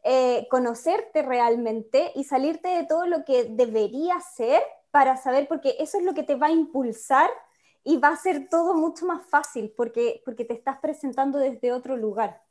eh, 0.10 0.48
conocerte 0.50 1.22
realmente 1.22 2.14
y 2.16 2.24
salirte 2.24 2.70
de 2.70 2.86
todo 2.86 3.06
lo 3.08 3.26
que 3.26 3.44
debería 3.44 4.18
ser 4.22 4.62
para 4.90 5.18
saber, 5.18 5.50
porque 5.50 5.76
eso 5.80 5.98
es 5.98 6.06
lo 6.06 6.14
que 6.14 6.24
te 6.24 6.36
va 6.36 6.48
a 6.48 6.52
impulsar 6.52 7.30
y 7.84 7.98
va 7.98 8.08
a 8.08 8.16
ser 8.16 8.48
todo 8.50 8.74
mucho 8.74 9.06
más 9.06 9.26
fácil 9.26 9.74
porque, 9.76 10.22
porque 10.24 10.46
te 10.46 10.54
estás 10.54 10.78
presentando 10.80 11.40
desde 11.40 11.74
otro 11.74 11.98
lugar. 11.98 12.42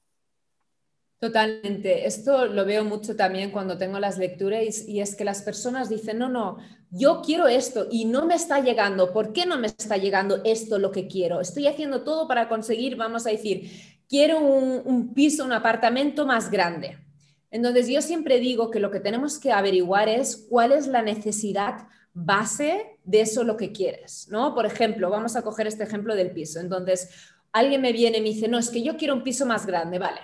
Totalmente. 1.19 2.07
Esto 2.07 2.45
lo 2.45 2.67
veo 2.67 2.85
mucho 2.85 3.17
también 3.17 3.51
cuando 3.51 3.79
tengo 3.79 3.99
las 3.99 4.19
lecturas 4.19 4.87
y, 4.87 5.01
es 5.01 5.17
que 5.17 5.25
las 5.25 5.41
personas 5.41 5.89
dicen, 5.89 6.19
no, 6.19 6.29
no, 6.29 6.59
yo 6.91 7.23
quiero 7.25 7.49
esto 7.49 7.87
y 7.91 8.05
no 8.05 8.27
me 8.27 8.35
está 8.35 8.61
llegando. 8.61 9.15
¿Por 9.15 9.33
qué 9.33 9.47
no 9.47 9.57
me 9.57 9.69
está 9.69 9.97
llegando 9.97 10.43
esto 10.45 10.79
lo 10.79 10.93
que 10.93 11.09
quiero? 11.09 11.41
Estoy 11.41 11.69
haciendo 11.69 12.05
todo 12.05 12.29
para 12.29 12.51
conseguir, 12.51 12.97
vamos 12.97 13.27
a 13.27 13.31
decir, 13.31 13.71
quiero 14.11 14.41
un 14.41 15.15
piso, 15.15 15.43
un 15.43 15.53
apartamento 15.53 16.27
más 16.27 16.51
grande. 16.51 16.99
Entonces, 17.51 17.89
yo 17.89 18.03
siempre 18.03 18.39
digo 18.39 18.71
que 18.71 18.81
lo 18.81 18.91
que 18.91 19.01
tenemos 19.01 19.39
que 19.39 19.53
averiguar 19.53 20.09
es 20.09 20.47
cuál 20.49 20.73
es 20.73 20.87
la 20.87 21.03
necesidad 21.03 21.89
base 22.13 22.99
de 23.05 23.21
eso 23.21 23.45
lo 23.45 23.57
que 23.57 23.73
quieres, 23.73 24.27
¿no? 24.31 24.55
Por 24.55 24.65
ejemplo, 24.65 25.11
vamos 25.11 25.37
a 25.37 25.43
coger 25.43 25.67
este 25.67 25.85
ejemplo 25.85 26.17
del 26.17 26.31
piso. 26.31 26.61
Entonces, 26.61 27.11
alguien 27.53 27.83
me 27.83 27.93
viene 27.93 28.19
y 28.19 28.21
me 28.23 28.29
dice, 28.31 28.49
no, 28.49 28.59
es 28.59 28.71
que 28.71 28.83
yo 28.83 28.97
quiero 28.97 29.15
un 29.15 29.23
piso 29.23 29.45
más 29.47 29.67
grande, 29.67 29.99
vale. 29.99 30.21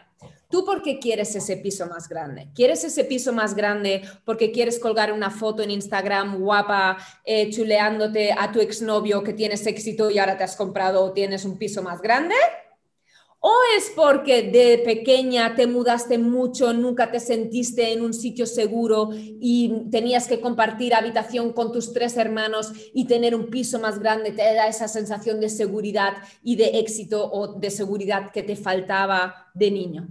¿Tú 0.53 0.67
por 0.67 0.83
qué 0.83 0.99
quieres 0.99 1.35
ese 1.35 1.57
piso 1.57 1.87
más 1.87 2.09
grande? 2.09 2.49
¿Quieres 2.55 2.85
ese 2.85 3.05
piso 3.05 3.33
más 3.33 3.55
grande 3.55 4.03
porque 4.27 4.53
quieres 4.53 4.79
colgar 4.79 5.11
una 5.11 5.31
foto 5.31 5.63
en 5.63 5.71
Instagram 5.71 6.41
guapa, 6.41 6.99
eh, 7.25 7.49
chuleándote 7.51 8.33
a 8.33 8.53
tu 8.53 8.61
exnovio 8.61 9.23
que 9.23 9.33
tienes 9.33 9.67
éxito 9.67 10.11
y 10.11 10.19
ahora 10.19 10.37
te 10.37 10.45
has 10.45 10.55
comprado 10.55 11.03
o 11.05 11.13
tienes 11.13 11.47
un 11.47 11.57
piso 11.57 11.83
más 11.83 12.03
grande? 12.03 12.35
¿O 13.45 13.53
es 13.77 13.91
porque 13.97 14.45
de 14.53 14.79
pequeña 14.85 15.57
te 15.57 15.67
mudaste 15.67 16.17
mucho, 16.17 16.73
nunca 16.73 17.11
te 17.11 17.19
sentiste 17.19 17.93
en 17.93 18.03
un 18.03 18.15
sitio 18.15 18.47
seguro 18.47 19.11
y 19.13 19.89
tenías 19.91 20.29
que 20.29 20.41
compartir 20.41 20.95
habitación 20.95 21.53
con 21.53 21.73
tus 21.73 21.93
tres 21.93 22.17
hermanos 22.17 22.71
y 22.95 23.09
tener 23.09 23.35
un 23.35 23.51
piso 23.51 23.81
más 23.81 23.99
grande 23.99 24.31
te 24.31 24.43
da 24.55 24.69
esa 24.69 24.87
sensación 24.87 25.41
de 25.41 25.49
seguridad 25.49 26.13
y 26.45 26.55
de 26.55 26.79
éxito 26.79 27.33
o 27.33 27.59
de 27.59 27.73
seguridad 27.73 28.31
que 28.31 28.45
te 28.45 28.55
faltaba 28.55 29.51
de 29.55 29.73
niño? 29.73 30.07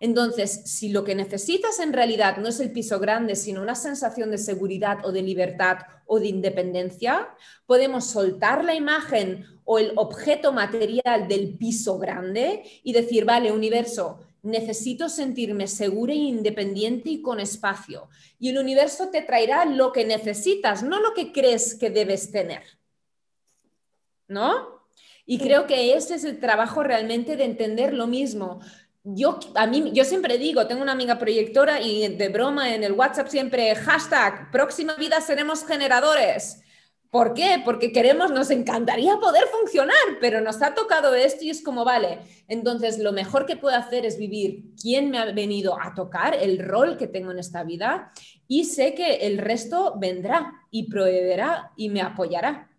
Entonces, 0.00 0.62
si 0.64 0.88
lo 0.88 1.04
que 1.04 1.14
necesitas 1.14 1.80
en 1.80 1.92
realidad 1.92 2.38
no 2.38 2.48
es 2.48 2.60
el 2.60 2.72
piso 2.72 2.98
grande, 2.98 3.36
sino 3.36 3.60
una 3.60 3.74
sensación 3.74 4.30
de 4.30 4.38
seguridad 4.38 5.04
o 5.04 5.12
de 5.12 5.20
libertad 5.20 5.80
o 6.06 6.18
de 6.18 6.28
independencia, 6.28 7.28
podemos 7.66 8.06
soltar 8.06 8.64
la 8.64 8.74
imagen 8.74 9.44
o 9.72 9.78
el 9.78 9.92
objeto 9.94 10.52
material 10.52 11.28
del 11.28 11.56
piso 11.56 11.96
grande 11.96 12.64
y 12.82 12.92
decir, 12.92 13.24
vale, 13.24 13.52
universo, 13.52 14.18
necesito 14.42 15.08
sentirme 15.08 15.68
segura 15.68 16.12
e 16.12 16.16
independiente 16.16 17.08
y 17.08 17.22
con 17.22 17.38
espacio. 17.38 18.08
Y 18.40 18.48
el 18.48 18.58
universo 18.58 19.10
te 19.10 19.22
traerá 19.22 19.64
lo 19.66 19.92
que 19.92 20.04
necesitas, 20.04 20.82
no 20.82 21.00
lo 21.00 21.14
que 21.14 21.30
crees 21.30 21.76
que 21.76 21.88
debes 21.88 22.32
tener. 22.32 22.64
¿No? 24.26 24.80
Y 25.24 25.38
creo 25.38 25.68
que 25.68 25.94
ese 25.94 26.16
es 26.16 26.24
el 26.24 26.40
trabajo 26.40 26.82
realmente 26.82 27.36
de 27.36 27.44
entender 27.44 27.94
lo 27.94 28.08
mismo 28.08 28.58
yo, 29.02 29.40
a 29.54 29.66
mí, 29.66 29.92
yo 29.94 30.04
siempre 30.04 30.36
digo, 30.36 30.66
tengo 30.66 30.82
una 30.82 30.92
amiga 30.92 31.18
proyectora 31.18 31.80
y 31.80 32.06
de 32.16 32.28
broma 32.28 32.74
en 32.74 32.84
el 32.84 32.92
WhatsApp 32.92 33.28
siempre, 33.28 33.74
hashtag, 33.74 34.50
próxima 34.50 34.94
vida 34.96 35.20
seremos 35.22 35.64
generadores. 35.64 36.59
¿Por 37.10 37.34
qué? 37.34 37.60
Porque 37.64 37.90
queremos, 37.90 38.30
nos 38.30 38.52
encantaría 38.52 39.16
poder 39.16 39.44
funcionar, 39.48 39.96
pero 40.20 40.40
nos 40.40 40.62
ha 40.62 40.74
tocado 40.74 41.12
esto 41.14 41.44
y 41.44 41.50
es 41.50 41.60
como, 41.60 41.84
vale, 41.84 42.20
entonces 42.46 43.00
lo 43.00 43.12
mejor 43.12 43.46
que 43.46 43.56
puedo 43.56 43.76
hacer 43.76 44.06
es 44.06 44.16
vivir 44.16 44.76
quién 44.80 45.10
me 45.10 45.18
ha 45.18 45.32
venido 45.32 45.76
a 45.80 45.92
tocar, 45.94 46.36
el 46.40 46.60
rol 46.60 46.96
que 46.96 47.08
tengo 47.08 47.32
en 47.32 47.40
esta 47.40 47.64
vida 47.64 48.12
y 48.46 48.64
sé 48.64 48.94
que 48.94 49.26
el 49.26 49.38
resto 49.38 49.94
vendrá 49.98 50.52
y 50.70 50.88
proveerá 50.88 51.72
y 51.76 51.88
me 51.88 52.00
apoyará. 52.00 52.70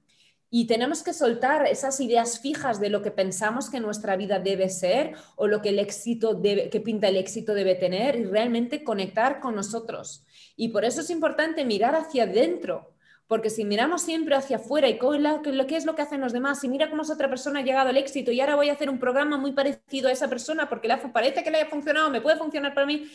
Y 0.50 0.66
tenemos 0.66 1.04
que 1.04 1.14
soltar 1.14 1.68
esas 1.68 2.00
ideas 2.00 2.40
fijas 2.40 2.80
de 2.80 2.90
lo 2.90 3.02
que 3.02 3.12
pensamos 3.12 3.70
que 3.70 3.82
nuestra 3.82 4.16
vida 4.16 4.40
debe 4.40 4.70
ser 4.70 5.14
o 5.36 5.48
lo 5.48 5.62
que 5.62 5.70
el 5.70 5.80
éxito 5.80 6.36
debe, 6.36 6.70
que 6.70 6.80
pinta 6.80 7.10
el 7.10 7.18
éxito 7.18 7.54
debe 7.54 7.76
tener 7.76 8.18
y 8.18 8.24
realmente 8.24 8.84
conectar 8.86 9.42
con 9.42 9.56
nosotros. 9.56 10.26
Y 10.56 10.70
por 10.70 10.86
eso 10.86 11.02
es 11.02 11.10
importante 11.10 11.66
mirar 11.66 11.96
hacia 11.96 12.24
adentro 12.24 12.94
porque 13.32 13.50
si 13.50 13.64
miramos 13.64 14.02
siempre 14.02 14.36
hacia 14.36 14.58
afuera 14.58 14.90
y 14.90 15.00
lo 15.00 15.66
que 15.66 15.78
es 15.78 15.86
lo 15.86 15.96
que 15.96 16.02
hacen 16.02 16.20
los 16.20 16.34
demás, 16.34 16.62
y 16.66 16.68
mira 16.68 16.90
cómo 16.90 17.04
esa 17.04 17.14
otra 17.14 17.30
persona 17.30 17.62
ha 17.62 17.64
llegado 17.64 17.88
al 17.88 17.96
éxito 17.96 18.30
y 18.30 18.42
ahora 18.42 18.58
voy 18.58 18.68
a 18.68 18.74
hacer 18.74 18.90
un 18.90 19.00
programa 19.00 19.38
muy 19.38 19.54
parecido 19.54 20.10
a 20.10 20.12
esa 20.12 20.28
persona 20.28 20.68
porque 20.68 20.90
le 20.90 20.98
parece 20.98 21.42
que 21.42 21.50
le 21.50 21.60
haya 21.60 21.70
funcionado, 21.70 22.10
me 22.10 22.20
puede 22.20 22.36
funcionar 22.36 22.74
para 22.74 22.86
mí, 22.86 23.10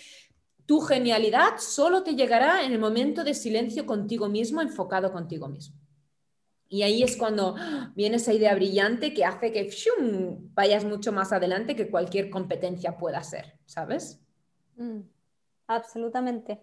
tu 0.65 0.81
genialidad 0.81 1.59
solo 1.59 2.03
te 2.03 2.15
llegará 2.15 2.65
en 2.65 2.73
el 2.73 2.79
momento 2.79 3.25
de 3.25 3.35
silencio 3.35 3.85
contigo 3.85 4.27
mismo, 4.31 4.63
enfocado 4.63 5.13
contigo 5.13 5.49
mismo. 5.49 5.77
Y 6.67 6.83
ahí 6.83 7.03
es 7.03 7.19
cuando 7.19 7.55
viene 7.95 8.17
esa 8.17 8.33
idea 8.33 8.55
brillante 8.55 9.13
que 9.13 9.27
hace 9.27 9.53
que 9.53 9.71
vayas 10.55 10.87
mucho 10.87 11.13
más 11.13 11.31
adelante 11.35 11.77
que 11.77 11.91
cualquier 11.91 12.31
competencia 12.31 12.97
pueda 12.97 13.23
ser, 13.23 13.59
¿sabes? 13.67 14.19
Mm, 14.77 15.01
absolutamente. 15.67 16.63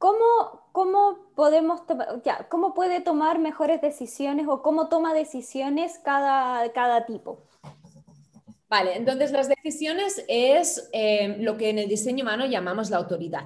¿Cómo, 0.00 0.70
cómo 0.72 1.30
podemos 1.34 1.82
ya, 2.24 2.48
cómo 2.48 2.72
puede 2.72 3.02
tomar 3.02 3.38
mejores 3.38 3.82
decisiones 3.82 4.46
o 4.48 4.62
cómo 4.62 4.88
toma 4.88 5.12
decisiones 5.12 6.00
cada, 6.02 6.72
cada 6.72 7.04
tipo? 7.04 7.44
Vale, 8.70 8.96
entonces 8.96 9.30
las 9.30 9.46
decisiones 9.46 10.24
es 10.26 10.88
eh, 10.94 11.36
lo 11.40 11.58
que 11.58 11.68
en 11.68 11.78
el 11.78 11.86
diseño 11.90 12.24
humano 12.24 12.46
llamamos 12.46 12.88
la 12.88 12.96
autoridad. 12.96 13.44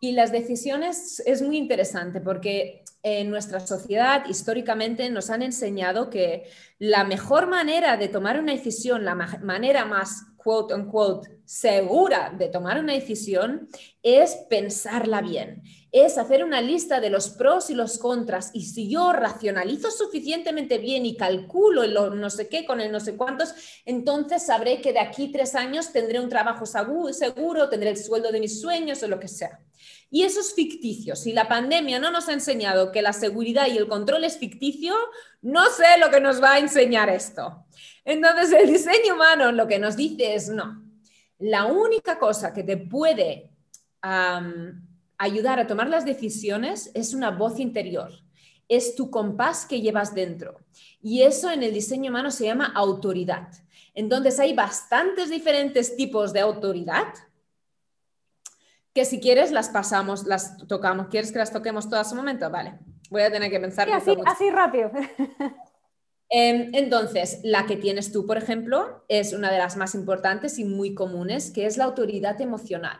Y 0.00 0.12
las 0.12 0.32
decisiones 0.32 1.22
es 1.26 1.42
muy 1.42 1.58
interesante 1.58 2.22
porque 2.22 2.82
en 3.02 3.28
nuestra 3.28 3.60
sociedad 3.60 4.24
históricamente 4.26 5.10
nos 5.10 5.28
han 5.28 5.42
enseñado 5.42 6.08
que 6.08 6.44
la 6.78 7.04
mejor 7.04 7.48
manera 7.48 7.98
de 7.98 8.08
tomar 8.08 8.40
una 8.40 8.52
decisión, 8.52 9.04
la 9.04 9.14
manera 9.14 9.84
más 9.84 10.22
quote 10.38 10.72
unquote 10.72 11.35
segura 11.46 12.34
de 12.36 12.48
tomar 12.48 12.78
una 12.78 12.92
decisión 12.92 13.68
es 14.02 14.34
pensarla 14.50 15.22
bien, 15.22 15.62
es 15.92 16.18
hacer 16.18 16.44
una 16.44 16.60
lista 16.60 17.00
de 17.00 17.08
los 17.08 17.30
pros 17.30 17.70
y 17.70 17.74
los 17.74 17.98
contras 17.98 18.50
y 18.52 18.66
si 18.66 18.90
yo 18.90 19.12
racionalizo 19.12 19.90
suficientemente 19.90 20.78
bien 20.78 21.06
y 21.06 21.16
calculo 21.16 21.84
el 21.84 21.94
no 21.94 22.30
sé 22.30 22.48
qué 22.48 22.66
con 22.66 22.80
el 22.80 22.90
no 22.90 23.00
sé 23.00 23.16
cuántos, 23.16 23.54
entonces 23.84 24.44
sabré 24.44 24.80
que 24.80 24.92
de 24.92 24.98
aquí 24.98 25.30
tres 25.30 25.54
años 25.54 25.92
tendré 25.92 26.20
un 26.20 26.28
trabajo 26.28 26.66
seguro, 26.66 27.68
tendré 27.68 27.90
el 27.90 27.96
sueldo 27.96 28.32
de 28.32 28.40
mis 28.40 28.60
sueños 28.60 29.02
o 29.02 29.08
lo 29.08 29.20
que 29.20 29.28
sea. 29.28 29.60
Y 30.10 30.22
eso 30.22 30.40
es 30.40 30.54
ficticio. 30.54 31.16
Si 31.16 31.32
la 31.32 31.48
pandemia 31.48 31.98
no 31.98 32.10
nos 32.10 32.28
ha 32.28 32.32
enseñado 32.32 32.92
que 32.92 33.02
la 33.02 33.12
seguridad 33.12 33.66
y 33.66 33.76
el 33.76 33.88
control 33.88 34.24
es 34.24 34.38
ficticio, 34.38 34.94
no 35.42 35.64
sé 35.70 35.98
lo 35.98 36.10
que 36.10 36.20
nos 36.20 36.42
va 36.42 36.54
a 36.54 36.58
enseñar 36.58 37.08
esto. 37.08 37.66
Entonces, 38.04 38.52
el 38.52 38.72
diseño 38.72 39.14
humano 39.14 39.50
lo 39.52 39.66
que 39.66 39.78
nos 39.78 39.96
dice 39.96 40.34
es 40.34 40.48
no. 40.48 40.85
La 41.38 41.66
única 41.66 42.18
cosa 42.18 42.52
que 42.52 42.62
te 42.62 42.76
puede 42.76 43.50
ayudar 45.18 45.58
a 45.58 45.66
tomar 45.66 45.88
las 45.88 46.04
decisiones 46.04 46.90
es 46.94 47.14
una 47.14 47.30
voz 47.30 47.58
interior. 47.58 48.10
Es 48.68 48.94
tu 48.94 49.10
compás 49.10 49.66
que 49.66 49.80
llevas 49.80 50.14
dentro. 50.14 50.60
Y 51.00 51.22
eso 51.22 51.50
en 51.50 51.62
el 51.62 51.72
diseño 51.72 52.10
humano 52.10 52.30
se 52.30 52.46
llama 52.46 52.72
autoridad. 52.74 53.48
Entonces, 53.94 54.38
hay 54.40 54.54
bastantes 54.54 55.30
diferentes 55.30 55.96
tipos 55.96 56.32
de 56.32 56.40
autoridad 56.40 57.06
que 58.92 59.04
si 59.04 59.20
quieres 59.20 59.52
las 59.52 59.68
pasamos, 59.68 60.24
las 60.24 60.56
tocamos. 60.66 61.08
¿Quieres 61.08 61.30
que 61.30 61.38
las 61.38 61.52
toquemos 61.52 61.88
todas 61.88 62.10
un 62.12 62.18
momento? 62.18 62.50
Vale, 62.50 62.78
voy 63.10 63.22
a 63.22 63.30
tener 63.30 63.50
que 63.50 63.60
pensar. 63.60 63.90
así, 63.90 64.16
así 64.24 64.50
rápido. 64.50 64.90
Em, 66.28 66.70
entonces, 66.74 67.40
la 67.44 67.66
que 67.66 67.76
tienes 67.76 68.12
tú, 68.12 68.26
por 68.26 68.36
ejemplo, 68.36 69.04
es 69.08 69.32
una 69.32 69.50
de 69.50 69.58
las 69.58 69.76
más 69.76 69.94
importantes 69.94 70.58
y 70.58 70.64
muy 70.64 70.94
comunes, 70.94 71.50
que 71.50 71.66
es 71.66 71.76
la 71.76 71.84
autoridad 71.84 72.40
emocional. 72.40 72.98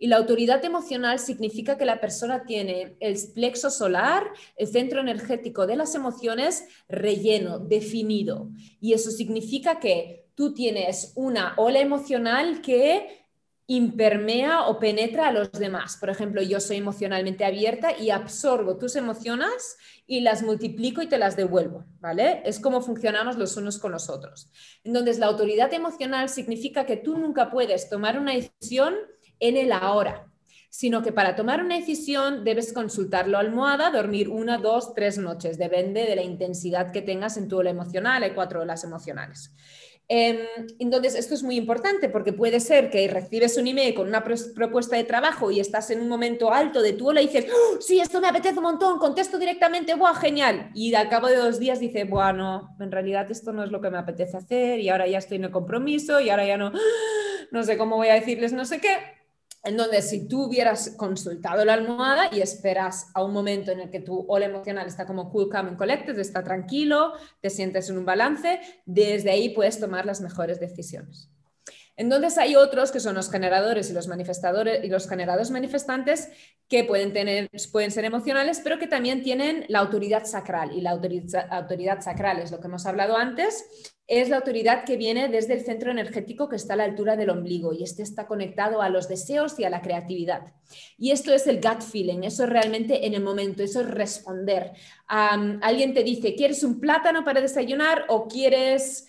Y 0.00 0.06
la 0.06 0.16
autoridad 0.16 0.64
emocional 0.64 1.18
significa 1.18 1.76
que 1.76 1.84
la 1.84 2.00
persona 2.00 2.44
tiene 2.44 2.96
el 3.00 3.16
plexo 3.34 3.68
solar, 3.68 4.24
el 4.56 4.68
centro 4.68 5.00
energético 5.00 5.66
de 5.66 5.74
las 5.76 5.94
emociones 5.96 6.68
relleno, 6.88 7.58
definido. 7.58 8.50
Y 8.80 8.92
eso 8.92 9.10
significa 9.10 9.80
que 9.80 10.28
tú 10.36 10.54
tienes 10.54 11.12
una 11.16 11.54
ola 11.56 11.80
emocional 11.80 12.62
que 12.62 13.27
impermea 13.70 14.66
o 14.66 14.78
penetra 14.78 15.28
a 15.28 15.32
los 15.32 15.52
demás. 15.52 15.98
Por 15.98 16.08
ejemplo, 16.08 16.40
yo 16.40 16.58
soy 16.58 16.78
emocionalmente 16.78 17.44
abierta 17.44 17.96
y 17.96 18.08
absorbo 18.08 18.78
tus 18.78 18.96
emociones 18.96 19.76
y 20.06 20.20
las 20.20 20.42
multiplico 20.42 21.02
y 21.02 21.06
te 21.06 21.18
las 21.18 21.36
devuelvo, 21.36 21.84
¿vale? 22.00 22.40
Es 22.46 22.60
como 22.60 22.80
funcionamos 22.80 23.36
los 23.36 23.58
unos 23.58 23.78
con 23.78 23.92
los 23.92 24.08
otros. 24.08 24.50
Entonces, 24.84 25.18
la 25.18 25.26
autoridad 25.26 25.72
emocional 25.74 26.30
significa 26.30 26.86
que 26.86 26.96
tú 26.96 27.18
nunca 27.18 27.50
puedes 27.50 27.90
tomar 27.90 28.18
una 28.18 28.32
decisión 28.32 28.94
en 29.38 29.58
el 29.58 29.70
ahora, 29.72 30.32
sino 30.70 31.02
que 31.02 31.12
para 31.12 31.36
tomar 31.36 31.62
una 31.62 31.76
decisión 31.76 32.44
debes 32.44 32.72
consultarlo 32.72 33.36
a 33.36 33.40
almohada, 33.40 33.90
dormir 33.90 34.30
una, 34.30 34.56
dos, 34.56 34.94
tres 34.94 35.18
noches, 35.18 35.58
depende 35.58 36.06
de 36.06 36.16
la 36.16 36.22
intensidad 36.22 36.90
que 36.90 37.02
tengas 37.02 37.36
en 37.36 37.48
tu 37.48 37.58
ola 37.58 37.68
emocional, 37.68 38.22
hay 38.22 38.30
cuatro 38.30 38.62
olas 38.62 38.82
emocionales. 38.82 39.54
Em, 40.10 40.38
entonces, 40.78 41.14
esto 41.14 41.34
es 41.34 41.42
muy 41.42 41.56
importante 41.56 42.08
porque 42.08 42.32
puede 42.32 42.60
ser 42.60 42.88
que 42.88 43.06
recibes 43.08 43.58
un 43.58 43.66
email 43.66 43.94
con 43.94 44.08
una 44.08 44.24
propuesta 44.24 44.96
de 44.96 45.04
trabajo 45.04 45.50
y 45.50 45.60
estás 45.60 45.90
en 45.90 46.00
un 46.00 46.08
momento 46.08 46.50
alto 46.50 46.80
de 46.80 46.94
tu 46.94 47.10
ola 47.10 47.20
y 47.20 47.26
dices, 47.26 47.46
¡Oh, 47.52 47.78
sí, 47.78 48.00
esto 48.00 48.18
me 48.20 48.28
apetece 48.28 48.56
un 48.56 48.64
montón, 48.64 48.98
contesto 48.98 49.38
directamente, 49.38 49.94
¡buah, 49.94 50.14
genial! 50.14 50.70
Y 50.74 50.94
al 50.94 51.10
cabo 51.10 51.26
de 51.26 51.36
dos 51.36 51.58
días 51.58 51.78
dices, 51.78 52.08
bueno, 52.08 52.74
en 52.80 52.90
realidad 52.90 53.30
esto 53.30 53.52
no 53.52 53.62
es 53.62 53.70
lo 53.70 53.82
que 53.82 53.90
me 53.90 53.98
apetece 53.98 54.38
hacer 54.38 54.80
y 54.80 54.88
ahora 54.88 55.06
ya 55.06 55.18
estoy 55.18 55.36
en 55.36 55.44
el 55.44 55.50
compromiso 55.50 56.20
y 56.20 56.30
ahora 56.30 56.46
ya 56.46 56.56
no, 56.56 56.72
no 57.50 57.62
sé 57.62 57.76
cómo 57.76 57.96
voy 57.96 58.08
a 58.08 58.14
decirles 58.14 58.54
no 58.54 58.64
sé 58.64 58.80
qué 58.80 59.17
en 59.64 59.76
donde 59.76 60.02
si 60.02 60.28
tú 60.28 60.44
hubieras 60.44 60.94
consultado 60.96 61.64
la 61.64 61.74
almohada 61.74 62.28
y 62.32 62.40
esperas 62.40 63.10
a 63.14 63.22
un 63.24 63.32
momento 63.32 63.72
en 63.72 63.80
el 63.80 63.90
que 63.90 64.00
tu 64.00 64.24
ola 64.28 64.46
emocional 64.46 64.86
está 64.86 65.06
como 65.06 65.30
cool, 65.30 65.48
calm 65.48 65.68
and 65.68 65.78
collected, 65.78 66.18
está 66.18 66.42
tranquilo, 66.42 67.12
te 67.40 67.50
sientes 67.50 67.90
en 67.90 67.98
un 67.98 68.04
balance, 68.04 68.60
desde 68.86 69.30
ahí 69.30 69.50
puedes 69.50 69.80
tomar 69.80 70.06
las 70.06 70.20
mejores 70.20 70.60
decisiones. 70.60 71.30
Entonces 71.98 72.38
hay 72.38 72.54
otros 72.54 72.92
que 72.92 73.00
son 73.00 73.16
los 73.16 73.28
generadores 73.28 73.90
y 73.90 73.92
los 73.92 74.06
manifestadores 74.06 74.84
y 74.84 74.88
los 74.88 75.08
generadores 75.08 75.50
manifestantes 75.50 76.28
que 76.68 76.84
pueden, 76.84 77.12
tener, 77.12 77.50
pueden 77.72 77.90
ser 77.90 78.04
emocionales, 78.04 78.60
pero 78.62 78.78
que 78.78 78.86
también 78.86 79.20
tienen 79.22 79.64
la 79.68 79.80
autoridad 79.80 80.24
sacral. 80.24 80.72
Y 80.72 80.80
la 80.80 80.90
autoridad, 80.90 81.48
autoridad 81.50 82.00
sacral 82.00 82.38
es 82.38 82.52
lo 82.52 82.60
que 82.60 82.68
hemos 82.68 82.86
hablado 82.86 83.16
antes, 83.16 83.92
es 84.06 84.28
la 84.28 84.36
autoridad 84.36 84.84
que 84.84 84.96
viene 84.96 85.28
desde 85.28 85.54
el 85.54 85.64
centro 85.64 85.90
energético 85.90 86.48
que 86.48 86.54
está 86.54 86.74
a 86.74 86.76
la 86.76 86.84
altura 86.84 87.16
del 87.16 87.30
ombligo 87.30 87.72
y 87.72 87.82
este 87.82 88.04
está 88.04 88.28
conectado 88.28 88.80
a 88.80 88.90
los 88.90 89.08
deseos 89.08 89.58
y 89.58 89.64
a 89.64 89.70
la 89.70 89.82
creatividad. 89.82 90.52
Y 90.96 91.10
esto 91.10 91.34
es 91.34 91.48
el 91.48 91.60
gut 91.60 91.82
feeling, 91.82 92.22
eso 92.22 92.44
es 92.44 92.50
realmente 92.50 93.06
en 93.06 93.14
el 93.14 93.24
momento, 93.24 93.64
eso 93.64 93.80
es 93.80 93.90
responder. 93.90 94.70
alguien 95.08 95.94
te 95.94 96.04
dice, 96.04 96.36
¿quieres 96.36 96.62
un 96.62 96.78
plátano 96.78 97.24
para 97.24 97.40
desayunar 97.40 98.04
o 98.08 98.28
quieres 98.28 99.08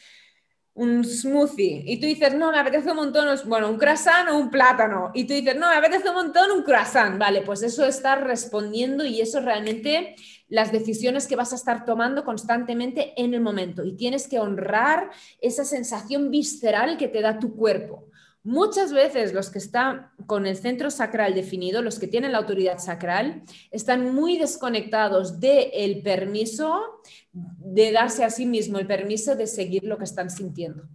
un 0.79 1.03
smoothie. 1.03 1.83
Y 1.85 1.99
tú 1.99 2.05
dices, 2.05 2.33
no, 2.35 2.51
me 2.51 2.59
apetece 2.59 2.89
un 2.89 2.95
montón, 2.95 3.27
bueno, 3.47 3.69
un 3.69 3.77
croissant 3.77 4.29
o 4.29 4.37
un 4.37 4.49
plátano, 4.49 5.11
y 5.13 5.25
tú 5.25 5.33
dices, 5.33 5.57
no, 5.57 5.67
me 5.67 5.75
apetece 5.75 6.07
un 6.07 6.15
montón 6.15 6.51
un 6.51 6.63
croissant, 6.63 7.19
vale, 7.19 7.41
pues 7.41 7.61
eso 7.63 7.85
está 7.85 8.15
respondiendo 8.15 9.03
y 9.03 9.19
eso 9.19 9.41
realmente 9.41 10.15
las 10.47 10.71
decisiones 10.71 11.27
que 11.27 11.35
vas 11.35 11.51
a 11.51 11.57
estar 11.57 11.83
tomando 11.83 12.23
constantemente 12.23 13.13
en 13.17 13.33
el 13.33 13.41
momento. 13.41 13.83
Y 13.83 13.97
tienes 13.97 14.27
que 14.27 14.39
honrar 14.39 15.09
esa 15.41 15.65
sensación 15.65 16.31
visceral 16.31 16.97
que 16.97 17.09
te 17.09 17.21
da 17.21 17.39
tu 17.39 17.55
cuerpo. 17.55 18.08
Muchas 18.43 18.93
veces 18.93 19.33
los 19.33 19.49
que 19.49 19.59
están 19.59 20.11
con 20.25 20.45
el 20.47 20.55
centro 20.55 20.89
sacral 20.91 21.35
definido, 21.35 21.81
los 21.81 21.99
que 21.99 22.07
tienen 22.07 22.31
la 22.31 22.37
autoridad 22.37 22.79
sacral, 22.79 23.43
están 23.69 24.13
muy 24.15 24.37
desconectados 24.37 25.39
del 25.41 26.01
permiso 26.01 27.01
de 27.33 27.91
darse 27.91 28.23
a 28.23 28.29
sí 28.29 28.45
mismo 28.45 28.79
el 28.79 28.87
permiso 28.87 29.35
de 29.35 29.45
seguir 29.45 29.83
lo 29.83 29.97
que 29.97 30.05
están 30.05 30.29
sintiendo. 30.29 30.87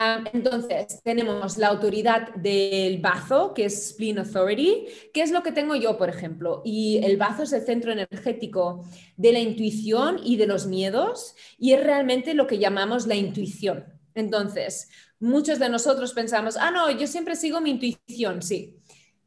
Ah, 0.00 0.22
entonces, 0.32 1.02
tenemos 1.02 1.58
la 1.58 1.68
autoridad 1.68 2.32
del 2.36 2.98
bazo, 2.98 3.52
que 3.52 3.64
es 3.64 3.90
Spleen 3.90 4.20
Authority, 4.20 4.86
que 5.12 5.22
es 5.22 5.32
lo 5.32 5.42
que 5.42 5.50
tengo 5.50 5.74
yo, 5.74 5.98
por 5.98 6.08
ejemplo. 6.08 6.62
Y 6.64 7.00
el 7.02 7.16
bazo 7.16 7.42
es 7.42 7.52
el 7.52 7.62
centro 7.62 7.90
energético 7.90 8.84
de 9.16 9.32
la 9.32 9.40
intuición 9.40 10.20
y 10.22 10.36
de 10.36 10.46
los 10.46 10.68
miedos, 10.68 11.34
y 11.58 11.72
es 11.72 11.82
realmente 11.82 12.34
lo 12.34 12.46
que 12.46 12.58
llamamos 12.58 13.08
la 13.08 13.16
intuición. 13.16 13.97
Entonces, 14.18 14.88
muchos 15.20 15.58
de 15.58 15.68
nosotros 15.68 16.12
pensamos, 16.12 16.56
ah, 16.56 16.70
no, 16.70 16.90
yo 16.90 17.06
siempre 17.06 17.36
sigo 17.36 17.60
mi 17.60 17.70
intuición, 17.70 18.42
sí. 18.42 18.76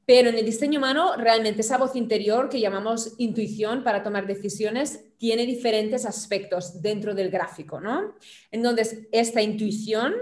Pero 0.06 0.30
en 0.30 0.38
el 0.38 0.46
diseño 0.46 0.80
humano, 0.80 1.16
realmente 1.16 1.62
esa 1.62 1.78
voz 1.78 1.96
interior 1.96 2.50
que 2.50 2.60
llamamos 2.60 3.14
intuición 3.18 3.84
para 3.84 4.04
tomar 4.04 4.28
decisiones 4.28 5.06
tiene 5.18 5.46
diferentes 5.46 6.06
aspectos 6.06 6.82
dentro 6.82 7.14
del 7.14 7.30
gráfico, 7.30 7.80
¿no? 7.80 8.16
Entonces, 8.52 9.08
esta 9.12 9.42
intuición 9.42 10.14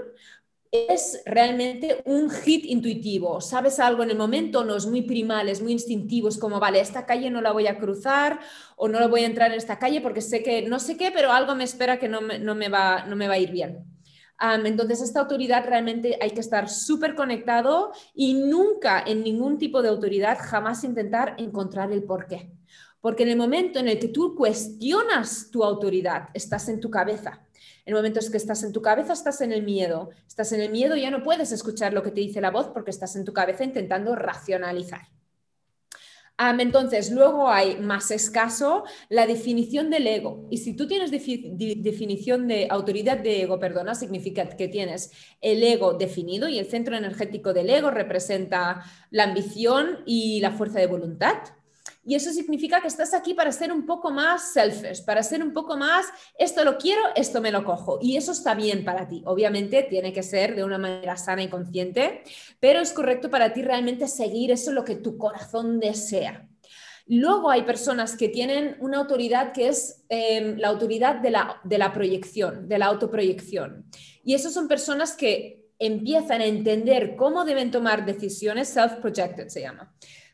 es 0.72 1.22
realmente 1.26 2.02
un 2.06 2.30
hit 2.30 2.66
intuitivo. 2.66 3.42
Sabes 3.42 3.80
algo 3.80 4.04
en 4.04 4.12
el 4.12 4.18
momento, 4.18 4.64
no 4.64 4.76
es 4.76 4.86
muy 4.86 5.02
primal, 5.02 5.50
es 5.50 5.62
muy 5.62 5.72
instintivo, 5.72 6.30
es 6.30 6.38
como, 6.38 6.60
vale, 6.60 6.80
esta 6.80 7.06
calle 7.06 7.30
no 7.32 7.42
la 7.42 7.52
voy 7.52 7.68
a 7.68 7.80
cruzar 7.80 8.40
o 8.76 8.88
no 8.88 9.00
la 9.00 9.08
voy 9.08 9.22
a 9.22 9.26
entrar 9.26 9.52
en 9.52 9.58
esta 9.58 9.80
calle 9.80 10.02
porque 10.02 10.22
sé 10.22 10.44
que 10.44 10.62
no 10.62 10.80
sé 10.80 10.98
qué, 10.98 11.12
pero 11.12 11.32
algo 11.32 11.56
me 11.56 11.64
espera 11.64 11.98
que 11.98 12.08
no 12.08 12.22
me, 12.22 12.70
va, 12.70 13.06
no 13.06 13.16
me 13.16 13.28
va 13.28 13.34
a 13.36 13.40
ir 13.40 13.52
bien. 13.52 13.84
Entonces, 14.42 15.02
esta 15.02 15.20
autoridad 15.22 15.66
realmente 15.66 16.18
hay 16.22 16.32
que 16.32 16.40
estar 16.40 16.70
súper 16.70 17.16
conectado 17.16 17.92
y 18.14 18.34
nunca 18.34 19.02
en 19.06 19.24
ningún 19.24 19.58
tipo 19.58 19.82
de 19.82 19.90
autoridad 19.90 20.38
jamás 20.40 20.84
intentar 20.84 21.36
encontrar 21.38 21.92
el 21.92 22.04
porqué. 22.04 22.52
Porque 23.02 23.24
en 23.24 23.30
el 23.30 23.38
momento 23.38 23.80
en 23.80 23.88
el 23.88 24.00
que 24.00 24.10
tú 24.10 24.36
cuestionas 24.36 25.50
tu 25.52 25.64
autoridad, 25.64 26.30
estás 26.34 26.68
en 26.70 26.80
tu 26.80 26.90
cabeza 26.90 27.46
en 27.90 27.96
momentos 27.96 28.30
que 28.30 28.38
estás 28.38 28.62
en 28.62 28.72
tu 28.72 28.84
cabeza, 28.84 29.14
estás 29.14 29.42
en 29.42 29.52
el 29.52 29.64
miedo. 29.64 30.12
Estás 30.28 30.52
en 30.52 30.62
el 30.62 30.70
miedo, 30.70 30.96
ya 30.96 31.10
no 31.10 31.24
puedes 31.24 31.52
escuchar 31.52 31.92
lo 31.92 32.04
que 32.04 32.12
te 32.12 32.22
dice 32.22 32.40
la 32.40 32.52
voz 32.52 32.68
porque 32.68 32.92
estás 32.92 33.16
en 33.16 33.26
tu 33.26 33.34
cabeza 33.34 33.64
intentando 33.64 34.16
racionalizar. 34.16 35.08
Entonces, 36.60 37.12
luego 37.12 37.50
hay 37.50 37.78
más 37.78 38.12
escaso 38.12 38.84
la 39.10 39.28
definición 39.28 39.90
del 39.90 40.08
ego. 40.08 40.48
Y 40.50 40.58
si 40.58 40.76
tú 40.76 40.88
tienes 40.88 41.12
definición 41.12 42.48
de 42.48 42.68
autoridad 42.70 43.18
de 43.18 43.42
ego, 43.42 43.60
perdona, 43.60 43.94
significa 43.94 44.48
que 44.48 44.68
tienes 44.70 45.12
el 45.42 45.62
ego 45.64 45.94
definido 45.96 46.48
y 46.48 46.58
el 46.58 46.66
centro 46.68 46.96
energético 46.96 47.54
del 47.54 47.70
ego 47.70 47.92
representa 47.92 48.84
la 49.12 49.26
ambición 49.26 50.00
y 50.06 50.40
la 50.40 50.52
fuerza 50.52 50.80
de 50.80 50.88
voluntad. 50.88 51.38
Y 52.10 52.16
eso 52.16 52.32
significa 52.32 52.82
que 52.82 52.88
estás 52.88 53.14
aquí 53.14 53.36
para 53.36 53.51
ser 53.51 53.72
un 53.72 53.86
poco 53.86 54.10
más 54.10 54.51
selfish, 54.51 55.05
para 55.05 55.22
ser 55.22 55.43
un 55.43 55.53
poco 55.53 55.78
más, 55.78 56.07
esto 56.39 56.64
lo 56.64 56.80
quiero, 56.80 56.99
esto 57.16 57.39
me 57.39 57.51
lo 57.51 57.64
cojo. 57.64 57.99
Y 58.01 58.18
eso 58.18 58.32
está 58.32 58.55
bien 58.55 58.84
para 58.84 59.07
ti. 59.07 59.22
Obviamente 59.28 59.84
tiene 59.84 60.12
que 60.12 60.24
ser 60.24 60.55
de 60.55 60.64
una 60.64 60.80
manera 60.80 61.18
sana 61.18 61.43
y 61.43 61.49
consciente, 61.49 62.24
pero 62.60 62.80
es 62.80 62.93
correcto 62.93 63.30
para 63.30 63.53
ti 63.53 63.62
realmente 63.62 64.07
seguir 64.07 64.49
eso 64.49 64.72
lo 64.72 64.84
que 64.84 64.95
tu 64.95 65.20
corazón 65.20 65.80
desea. 65.80 66.49
Luego 67.05 67.51
hay 67.51 67.62
personas 67.62 68.18
que 68.18 68.28
tienen 68.28 68.78
una 68.80 68.97
autoridad 68.97 69.53
que 69.53 69.68
es 69.68 70.03
em, 70.10 70.57
la 70.57 70.70
autoridad 70.70 71.18
de 71.18 71.30
la, 71.30 71.62
de 71.64 71.78
la 71.78 71.93
proyección, 71.93 72.68
de 72.68 72.80
la 72.80 72.88
autoproyección. 72.88 73.86
Y 74.24 74.34
esas 74.34 74.51
son 74.51 74.68
personas 74.68 75.16
que 75.16 75.68
empiezan 75.78 76.41
a 76.41 76.45
entender 76.45 77.16
cómo 77.16 77.45
deben 77.45 77.70
tomar 77.70 78.03
decisiones, 78.03 78.76
self-projected 78.76 79.49
se 79.49 79.62
llama 79.62 79.93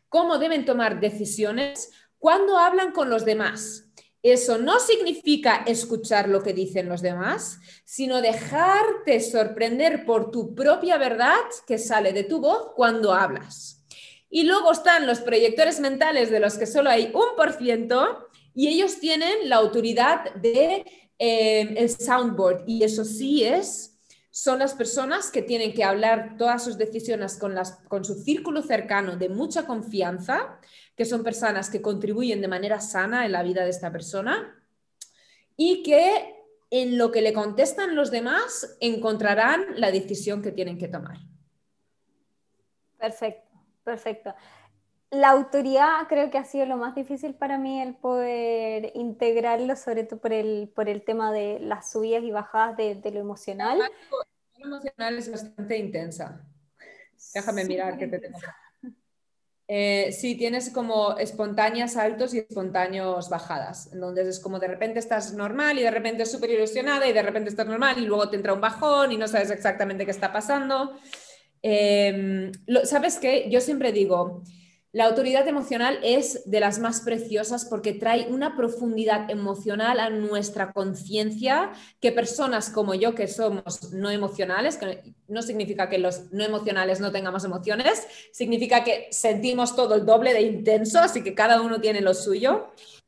cómo 0.10 0.38
deben 0.38 0.66
tomar 0.66 1.00
decisiones 1.00 1.92
cuando 2.18 2.58
hablan 2.58 2.92
con 2.92 3.10
los 3.10 3.26
demás. 3.26 3.86
Eso 4.24 4.58
no 4.58 4.80
significa 4.80 5.64
escuchar 5.68 6.30
lo 6.30 6.42
que 6.42 6.54
dicen 6.54 6.90
los 6.90 7.04
demás, 7.04 7.60
sino 7.84 8.22
dejarte 8.22 9.20
sorprender 9.20 10.04
por 10.04 10.32
tu 10.32 10.56
propia 10.56 10.98
verdad 10.98 11.36
que 11.68 11.78
sale 11.78 12.12
de 12.12 12.24
tu 12.24 12.40
voz 12.40 12.72
cuando 12.76 13.14
hablas. 13.14 13.86
Y 14.28 14.44
luego 14.44 14.72
están 14.72 15.06
los 15.06 15.20
proyectores 15.20 15.80
mentales 15.80 16.32
de 16.32 16.40
los 16.40 16.58
que 16.58 16.66
solo 16.66 16.90
hay 16.90 17.12
un 17.14 17.36
por 17.38 17.54
ciento 17.54 18.28
y 18.56 18.68
ellos 18.70 19.00
tienen 19.00 19.48
la 19.48 19.58
autoridad 19.58 20.34
de 20.34 20.84
eh, 21.20 21.76
el 21.78 21.90
soundboard 21.90 22.64
y 22.66 22.84
eso 22.84 23.06
sí 23.06 23.44
es 23.44 23.95
son 24.36 24.60
las 24.60 24.74
personas 24.74 25.32
que 25.32 25.42
tienen 25.42 25.74
que 25.74 25.86
hablar 25.86 26.36
todas 26.38 26.62
sus 26.62 26.78
decisiones 26.78 27.38
con, 27.38 27.56
las, 27.56 27.78
con 27.88 28.04
su 28.04 28.16
círculo 28.16 28.62
cercano 28.62 29.16
de 29.16 29.30
mucha 29.30 29.66
confianza, 29.66 30.60
que 30.98 31.06
son 31.06 31.24
personas 31.24 31.70
que 31.70 31.82
contribuyen 31.82 32.42
de 32.42 32.50
manera 32.50 32.82
sana 32.82 33.26
en 33.26 33.32
la 33.32 33.44
vida 33.44 33.64
de 33.64 33.70
esta 33.70 33.94
persona 33.94 34.62
y 35.56 35.84
que 35.84 36.36
en 36.70 36.98
lo 36.98 37.14
que 37.14 37.22
le 37.22 37.32
contestan 37.32 37.96
los 37.96 38.12
demás 38.12 38.76
encontrarán 38.82 39.68
la 39.78 39.90
decisión 39.90 40.42
que 40.42 40.52
tienen 40.52 40.78
que 40.78 40.90
tomar. 40.90 41.16
Perfecto, 42.98 43.50
perfecto. 43.86 44.36
La 45.12 45.30
autoridad 45.30 46.08
creo 46.10 46.30
que 46.30 46.38
ha 46.38 46.46
sido 46.46 46.66
lo 46.66 46.78
más 46.78 46.96
difícil 46.96 47.36
para 47.36 47.58
mí 47.58 47.82
el 47.82 47.96
poder 47.96 48.92
integrarlo, 48.96 49.76
sobre 49.76 50.04
todo 50.04 50.20
por 50.20 50.34
el, 50.34 50.72
por 50.76 50.90
el 50.90 51.04
tema 51.04 51.32
de 51.32 51.60
las 51.60 51.92
subidas 51.92 52.24
y 52.24 52.32
bajadas 52.32 52.76
de, 52.78 53.12
lo 53.12 53.20
emocional. 53.20 53.80
Lo 54.58 54.66
emocional 54.66 55.18
es 55.18 55.32
bastante 55.32 55.78
intensa. 55.78 56.46
Déjame 57.34 57.66
mirar 57.66 57.98
qué 57.98 58.08
te 58.08 58.20
tengo. 58.20 58.40
Eh, 59.68 60.12
sí, 60.12 60.36
tienes 60.36 60.70
como 60.70 61.18
espontáneas 61.18 61.98
altos 61.98 62.34
y 62.34 62.40
espontáneos 62.40 63.30
bajadas. 63.30 63.92
Entonces 63.94 64.28
es 64.28 64.40
como 64.40 64.60
de 64.60 64.68
repente 64.68 65.00
estás 65.00 65.34
normal 65.34 65.80
y 65.80 65.82
de 65.82 65.92
repente 65.92 66.26
súper 66.26 66.52
ilusionada 66.52 67.08
y 67.08 67.14
de 67.14 67.24
repente 67.24 67.50
estás 67.50 67.66
normal 67.66 67.98
y 67.98 68.06
luego 68.06 68.30
te 68.30 68.36
entra 68.36 68.54
un 68.54 68.62
bajón 68.62 69.12
y 69.12 69.18
no 69.18 69.28
sabes 69.28 69.50
exactamente 69.50 70.06
qué 70.06 70.12
está 70.12 70.32
pasando. 70.32 70.94
Em, 71.64 72.52
¿Sabes 72.84 73.18
qué? 73.18 73.50
Yo 73.50 73.60
siempre 73.60 73.92
digo, 73.92 74.44
la 74.96 75.08
autoridad 75.08 75.46
emocional 75.46 76.00
es 76.04 76.50
de 76.50 76.62
las 76.62 76.80
más 76.80 77.02
preciosas 77.02 77.66
porque 77.66 77.92
trae 77.92 78.28
una 78.30 78.56
profundidad 78.56 79.30
emocional 79.30 80.00
a 80.00 80.10
nuestra 80.10 80.72
conciencia 80.72 81.74
que 82.00 82.14
personas 82.14 82.70
como 82.70 82.94
yo 82.94 83.14
que 83.14 83.28
somos 83.28 83.92
no 83.92 84.10
emocionales, 84.10 84.80
no 85.28 85.42
significa 85.42 85.90
que 85.90 85.98
los 85.98 86.32
no 86.32 86.46
emocionales 86.46 87.02
no 87.02 87.12
tengamos 87.12 87.44
emociones, 87.44 88.08
significa 88.32 88.86
que 88.86 89.10
sentimos 89.12 89.76
todo 89.76 89.96
el 89.96 90.06
doble 90.06 90.32
de 90.32 90.44
intenso, 90.44 91.00
así 91.00 91.22
que 91.26 91.36
cada 91.36 91.62
uno 91.62 91.82
tiene 91.82 92.00
lo 92.00 92.14
suyo. 92.14 92.68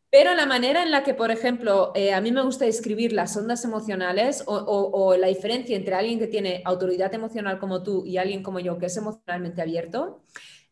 Pero 0.10 0.36
la 0.36 0.46
manera 0.46 0.84
en 0.84 0.92
la 0.92 1.06
que, 1.06 1.14
por 1.14 1.32
ejemplo, 1.32 1.94
eh, 1.96 2.14
a 2.14 2.20
mí 2.20 2.34
me 2.34 2.42
gusta 2.42 2.66
describir 2.66 3.14
las 3.14 3.38
ondas 3.38 3.64
emocionales 3.64 4.44
o 4.46 5.16
la 5.18 5.28
diferencia 5.28 5.78
entre 5.78 5.96
alguien 5.96 6.20
que 6.20 6.28
tiene 6.28 6.62
autoridad 6.66 7.14
emocional 7.14 7.60
como 7.60 7.82
tú 7.82 8.06
y 8.06 8.18
alguien 8.18 8.44
como 8.44 8.60
yo 8.60 8.78
que 8.78 8.88
es 8.88 8.98
emocionalmente 8.98 9.62
abierto, 9.62 10.22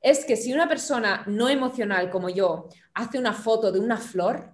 es 0.05 0.23
que 0.23 0.37
si 0.37 0.53
una 0.53 0.69
persona 0.69 1.23
no 1.25 1.49
emocional 1.49 2.11
como 2.11 2.29
yo 2.29 2.69
hace 2.93 3.17
una 3.17 3.33
foto 3.33 3.71
de 3.71 3.79
una 3.79 3.97
flor, 3.97 4.53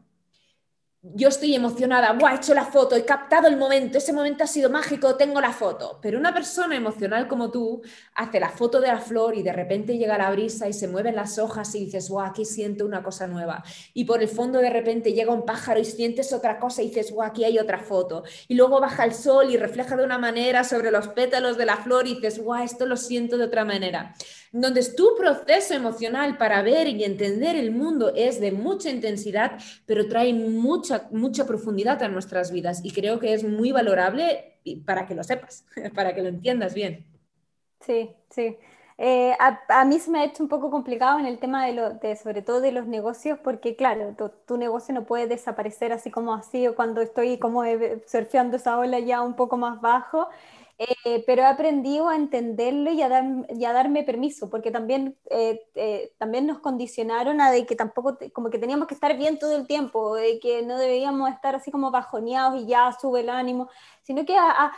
yo 1.03 1.27
estoy 1.27 1.55
emocionada, 1.55 2.13
Buah, 2.13 2.33
he 2.33 2.35
hecho 2.37 2.53
la 2.53 2.63
foto, 2.63 2.95
he 2.95 3.03
captado 3.03 3.49
el 3.49 3.57
momento, 3.57 3.97
ese 3.97 4.13
momento 4.13 4.45
ha 4.45 4.47
sido 4.47 4.69
mágico, 4.69 5.15
tengo 5.15 5.41
la 5.41 5.51
foto. 5.51 5.99
Pero 6.01 6.17
una 6.17 6.33
persona 6.33 6.77
emocional 6.77 7.27
como 7.27 7.51
tú 7.51 7.81
hace 8.15 8.39
la 8.39 8.49
foto 8.49 8.79
de 8.79 8.87
la 8.87 8.99
flor 8.99 9.35
y 9.35 9.43
de 9.43 9.51
repente 9.51 9.97
llega 9.97 10.17
la 10.17 10.31
brisa 10.31 10.69
y 10.69 10.73
se 10.73 10.87
mueven 10.87 11.15
las 11.15 11.37
hojas 11.37 11.75
y 11.75 11.85
dices, 11.85 12.09
guau, 12.09 12.25
aquí 12.25 12.45
siento 12.45 12.85
una 12.85 13.03
cosa 13.03 13.27
nueva. 13.27 13.61
Y 13.93 14.05
por 14.05 14.21
el 14.21 14.29
fondo 14.29 14.59
de 14.59 14.69
repente 14.69 15.11
llega 15.11 15.33
un 15.33 15.43
pájaro 15.43 15.81
y 15.81 15.85
sientes 15.85 16.31
otra 16.31 16.59
cosa 16.59 16.81
y 16.81 16.87
dices, 16.87 17.11
guau, 17.11 17.27
aquí 17.27 17.43
hay 17.43 17.59
otra 17.59 17.79
foto. 17.79 18.23
Y 18.47 18.55
luego 18.55 18.79
baja 18.79 19.03
el 19.03 19.13
sol 19.13 19.51
y 19.51 19.57
refleja 19.57 19.97
de 19.97 20.05
una 20.05 20.17
manera 20.17 20.63
sobre 20.63 20.91
los 20.91 21.09
pétalos 21.09 21.57
de 21.57 21.65
la 21.65 21.75
flor 21.75 22.07
y 22.07 22.15
dices, 22.15 22.39
guau, 22.39 22.63
esto 22.63 22.85
lo 22.85 22.95
siento 22.95 23.37
de 23.37 23.45
otra 23.45 23.65
manera. 23.65 24.13
Entonces, 24.53 24.95
tu 24.95 25.15
proceso 25.17 25.73
emocional 25.73 26.37
para 26.37 26.61
ver 26.61 26.87
y 26.87 27.03
entender 27.03 27.55
el 27.55 27.71
mundo 27.71 28.11
es 28.15 28.41
de 28.41 28.51
mucha 28.51 28.89
intensidad, 28.89 29.59
pero 29.85 30.07
trae 30.07 30.33
mucha, 30.33 31.07
mucha 31.11 31.45
profundidad 31.45 32.03
a 32.03 32.09
nuestras 32.09 32.51
vidas 32.51 32.81
y 32.83 32.91
creo 32.91 33.19
que 33.19 33.33
es 33.33 33.43
muy 33.43 33.71
valorable 33.71 34.59
para 34.85 35.05
que 35.05 35.15
lo 35.15 35.23
sepas, 35.23 35.65
para 35.95 36.13
que 36.13 36.21
lo 36.21 36.27
entiendas 36.29 36.73
bien. 36.73 37.05
Sí, 37.79 38.11
sí. 38.29 38.57
Eh, 39.03 39.35
a, 39.39 39.83
mí 39.85 39.99
se 39.99 40.11
me 40.11 40.19
ha 40.19 40.25
hecho 40.25 40.43
un 40.43 40.49
poco 40.49 40.69
complicado 40.69 41.17
en 41.17 41.25
el 41.25 41.39
tema 41.39 41.65
de, 41.65 42.15
sobre 42.17 42.43
todo 42.43 42.61
de 42.61 42.71
los 42.71 42.85
negocios, 42.85 43.39
porque 43.43 43.75
claro, 43.75 44.15
tu, 44.45 44.57
negocio 44.57 44.93
no 44.93 45.05
puede 45.05 45.25
desaparecer 45.25 45.91
así 45.91 46.11
como 46.11 46.35
así, 46.35 46.67
o 46.67 46.75
cuando 46.75 47.01
estoy 47.01 47.39
como 47.39 47.63
surfeando 48.05 48.57
esa 48.57 48.77
ola 48.77 48.99
ya 48.99 49.21
un 49.21 49.35
poco 49.35 49.57
más 49.57 49.81
bajo, 49.81 50.29
eh, 51.05 51.23
pero 51.27 51.43
he 51.43 51.45
aprendido 51.45 52.09
a 52.09 52.15
entenderlo 52.15 52.91
y 52.91 53.03
a, 53.03 53.73
darme 53.73 54.03
permiso, 54.03 54.49
porque 54.49 54.71
también, 54.71 55.15
eh, 55.29 55.61
eh, 55.75 56.11
también 56.17 56.47
nos 56.47 56.57
condicionaron 56.59 57.39
a 57.39 57.51
de 57.51 57.67
que 57.67 57.75
tampoco, 57.75 58.17
como 58.33 58.49
que 58.49 58.57
teníamos 58.57 58.87
que 58.87 58.95
estar 58.95 59.15
bien 59.15 59.37
todo 59.37 59.55
el 59.55 59.67
tiempo, 59.67 60.15
de 60.15 60.39
que 60.39 60.63
no 60.63 60.79
debíamos 60.79 61.29
estar 61.29 61.55
así 61.55 61.69
como 61.69 61.91
bajoneados 61.91 62.63
y 62.63 62.65
ya 62.65 62.91
sube 62.99 63.19
el 63.19 63.29
ánimo, 63.29 63.69
sino 64.01 64.25
que 64.25 64.35
a, 64.35 64.71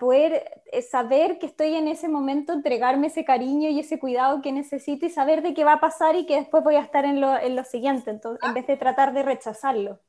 poder 0.00 0.62
saber 0.90 1.38
que 1.38 1.46
estoy 1.46 1.74
en 1.74 1.86
ese 1.86 2.08
momento, 2.08 2.52
entregarme 2.52 3.06
ese 3.06 3.24
cariño 3.24 3.68
y 3.70 3.78
ese 3.78 4.00
cuidado 4.00 4.42
que 4.42 4.50
necesito 4.50 5.06
y 5.06 5.10
saber 5.10 5.42
de 5.42 5.54
qué 5.54 5.62
va 5.64 5.74
a 5.74 5.80
pasar 5.80 6.16
y 6.16 6.26
que 6.26 6.36
después 6.36 6.64
voy 6.64 6.74
a 6.74 6.80
estar 6.80 7.04
en 7.04 7.20
lo, 7.20 7.38
en 7.38 7.54
lo 7.54 7.62
siguiente, 7.64 8.10
entonces, 8.10 8.44
en 8.46 8.54
vez 8.54 8.66
de 8.66 8.76
tratar 8.76 9.12
de 9.12 9.22
rechazarlo. 9.22 10.00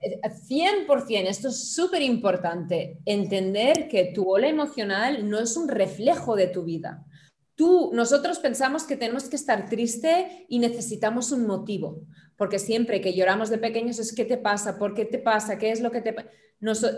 100%, 0.00 1.28
esto 1.28 1.48
es 1.48 1.74
súper 1.74 2.02
importante, 2.02 2.98
entender 3.04 3.88
que 3.88 4.12
tu 4.14 4.30
ola 4.30 4.48
emocional 4.48 5.28
no 5.28 5.38
es 5.38 5.56
un 5.56 5.68
reflejo 5.68 6.36
de 6.36 6.46
tu 6.46 6.64
vida. 6.64 7.04
Tú, 7.54 7.90
nosotros 7.92 8.38
pensamos 8.38 8.84
que 8.84 8.96
tenemos 8.96 9.24
que 9.24 9.34
estar 9.34 9.68
triste 9.68 10.46
y 10.48 10.60
necesitamos 10.60 11.32
un 11.32 11.46
motivo, 11.46 12.02
porque 12.36 12.60
siempre 12.60 13.00
que 13.00 13.14
lloramos 13.14 13.50
de 13.50 13.58
pequeños 13.58 13.98
es 13.98 14.14
¿qué 14.14 14.24
te 14.24 14.38
pasa? 14.38 14.78
¿Por 14.78 14.94
qué 14.94 15.04
te 15.04 15.18
pasa? 15.18 15.58
¿Qué 15.58 15.72
es 15.72 15.80
lo 15.80 15.90
que 15.90 16.00
te 16.00 16.12
pasa? 16.12 16.28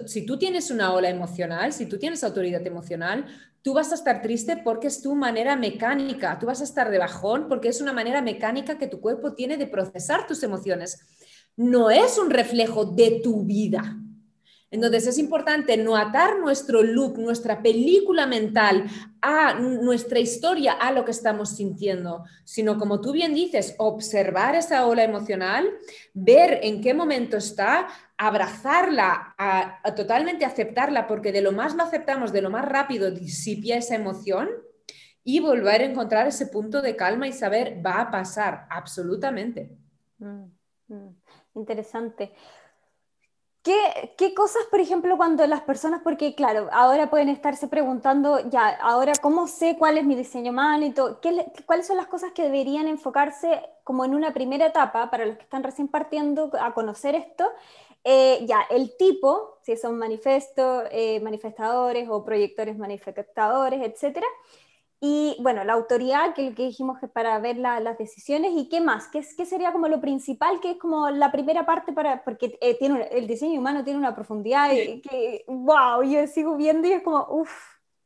si 0.07 0.25
tú 0.25 0.39
tienes 0.39 0.71
una 0.71 0.95
ola 0.95 1.11
emocional, 1.11 1.73
si 1.73 1.85
tú 1.87 1.99
tienes 1.99 2.25
autoridad 2.25 2.67
emocional, 2.67 3.27
tú 3.63 3.75
vas 3.75 3.93
a 3.93 3.95
estar 3.95 4.23
triste 4.23 4.57
porque 4.57 4.87
es 4.87 5.03
tu 5.03 5.15
manera 5.15 5.55
mecánica, 5.55 6.39
tú 6.39 6.47
vas 6.47 6.63
a 6.63 6.65
estar 6.65 6.91
de 6.91 6.99
bajón 6.99 7.47
porque 7.47 7.69
es 7.69 7.81
una 7.83 7.93
manera 7.93 8.23
mecánica 8.23 8.79
que 8.79 8.87
tu 8.87 9.01
cuerpo 9.01 9.35
tiene 9.35 9.59
de 9.59 9.67
procesar 9.67 10.27
tus 10.27 10.43
emociones. 10.43 11.07
No 11.57 11.91
es 11.91 12.19
un 12.19 12.31
reflejo 12.31 12.85
de 12.85 13.21
tu 13.23 13.45
vida. 13.45 13.97
Entonces 14.71 15.09
es 15.09 15.19
importante 15.19 15.77
no 15.77 15.97
atar 15.97 16.39
nuestro 16.39 16.83
look, 16.83 17.19
nuestra 17.19 17.61
película 17.61 18.27
mental 18.27 18.87
a 19.21 19.55
nuestra 19.55 20.21
historia, 20.21 20.75
a 20.75 20.93
lo 20.93 21.05
que 21.05 21.11
estamos 21.11 21.57
sintiendo, 21.57 22.25
sino 22.45 22.79
como 22.79 23.01
tú 23.01 23.13
bien 23.13 23.35
dices, 23.35 23.75
observar 23.79 24.55
esa 24.55 24.87
ola 24.87 25.03
emocional, 25.03 25.69
ver 26.15 26.61
en 26.63 26.81
qué 26.81 26.95
momento 26.95 27.37
está, 27.37 27.89
abrazarla, 28.17 29.35
a, 29.37 29.95
totalmente 29.97 30.45
aceptarla, 30.45 31.09
porque 31.09 31.33
de 31.33 31.43
lo 31.43 31.51
más 31.51 31.75
lo 31.75 31.83
aceptamos, 31.83 32.33
de 32.33 32.43
lo 32.43 32.51
más 32.51 32.65
rápido 32.65 33.11
disipia 33.11 33.77
esa 33.77 33.97
emoción 33.97 34.49
y 35.25 35.41
volver 35.41 35.81
a 35.81 35.87
encontrar 35.87 36.29
ese 36.29 36.47
punto 36.47 36.81
de 36.81 36.95
calma 36.95 37.27
y 37.27 37.33
saber, 37.33 37.85
va 37.85 38.01
a 38.03 38.11
pasar, 38.11 38.67
absolutamente. 38.71 39.71
Mm, 40.19 40.45
mm, 40.89 41.20
interesante. 41.55 42.33
¿Qué, 43.63 44.15
¿Qué, 44.17 44.33
cosas, 44.33 44.63
por 44.71 44.81
ejemplo, 44.81 45.19
cuando 45.19 45.47
las 45.47 45.61
personas, 45.61 46.01
porque 46.03 46.35
claro, 46.35 46.71
ahora 46.73 47.11
pueden 47.11 47.29
estarse 47.29 47.69
preguntando, 47.69 48.49
ya, 48.49 48.69
ahora, 48.81 49.13
¿cómo 49.21 49.47
sé 49.49 49.77
cuál 49.79 49.99
es 49.99 50.05
mi 50.07 50.15
diseño 50.15 50.51
humano 50.51 50.87
y 50.87 50.93
todo? 50.93 51.21
¿Qué, 51.21 51.45
¿Cuáles 51.67 51.87
son 51.87 51.99
las 51.99 52.07
cosas 52.07 52.33
que 52.33 52.43
deberían 52.45 52.89
enfocarse 52.89 53.61
como 53.85 54.07
en 54.07 54.15
una 54.15 54.33
primera 54.33 54.67
etapa 54.67 55.11
para 55.11 55.27
los 55.27 55.37
que 55.37 55.43
están 55.43 55.63
recién 55.63 55.89
partiendo 55.89 56.51
a 56.59 56.73
conocer 56.73 57.15
esto? 57.15 57.45
Eh, 58.03 58.47
ya, 58.47 58.63
el 58.71 58.97
tipo, 58.97 59.59
si 59.63 59.77
son 59.77 59.99
manifestos, 59.99 60.85
eh, 60.91 61.21
manifestadores 61.21 62.09
o 62.09 62.25
proyectores 62.25 62.79
manifestadores, 62.79 63.83
etcétera. 63.83 64.27
Y 65.03 65.37
bueno, 65.41 65.65
la 65.65 65.73
autoridad, 65.73 66.35
que, 66.35 66.55
que 66.55 66.67
dijimos 66.67 66.99
que 66.99 67.09
para 67.09 67.39
ver 67.39 67.57
las 67.57 67.97
decisiones, 67.97 68.53
y 68.55 68.69
qué 68.69 68.83
más, 68.83 69.09
¿Qué, 69.09 69.25
¿Qué, 69.35 69.47
sería 69.47 69.73
como 69.73 69.89
lo 69.89 69.99
principal, 69.99 70.61
que 70.61 70.73
es 70.73 70.77
como 70.77 71.09
la 71.09 71.33
primera 71.33 71.65
parte 71.65 71.95
para, 71.95 72.23
porque 72.23 72.59
eh, 72.61 72.77
tiene, 72.79 73.09
el 73.11 73.27
diseño 73.27 73.59
humano 73.59 73.83
tiene 73.83 73.99
una 73.99 74.15
profundidad 74.15 74.69
que, 74.71 75.45
wow, 75.49 76.03
yo 76.03 76.27
sigo 76.27 76.55
viendo 76.59 76.87
y 76.87 76.93
es 76.93 77.03
como, 77.03 77.27
uff, 77.31 77.51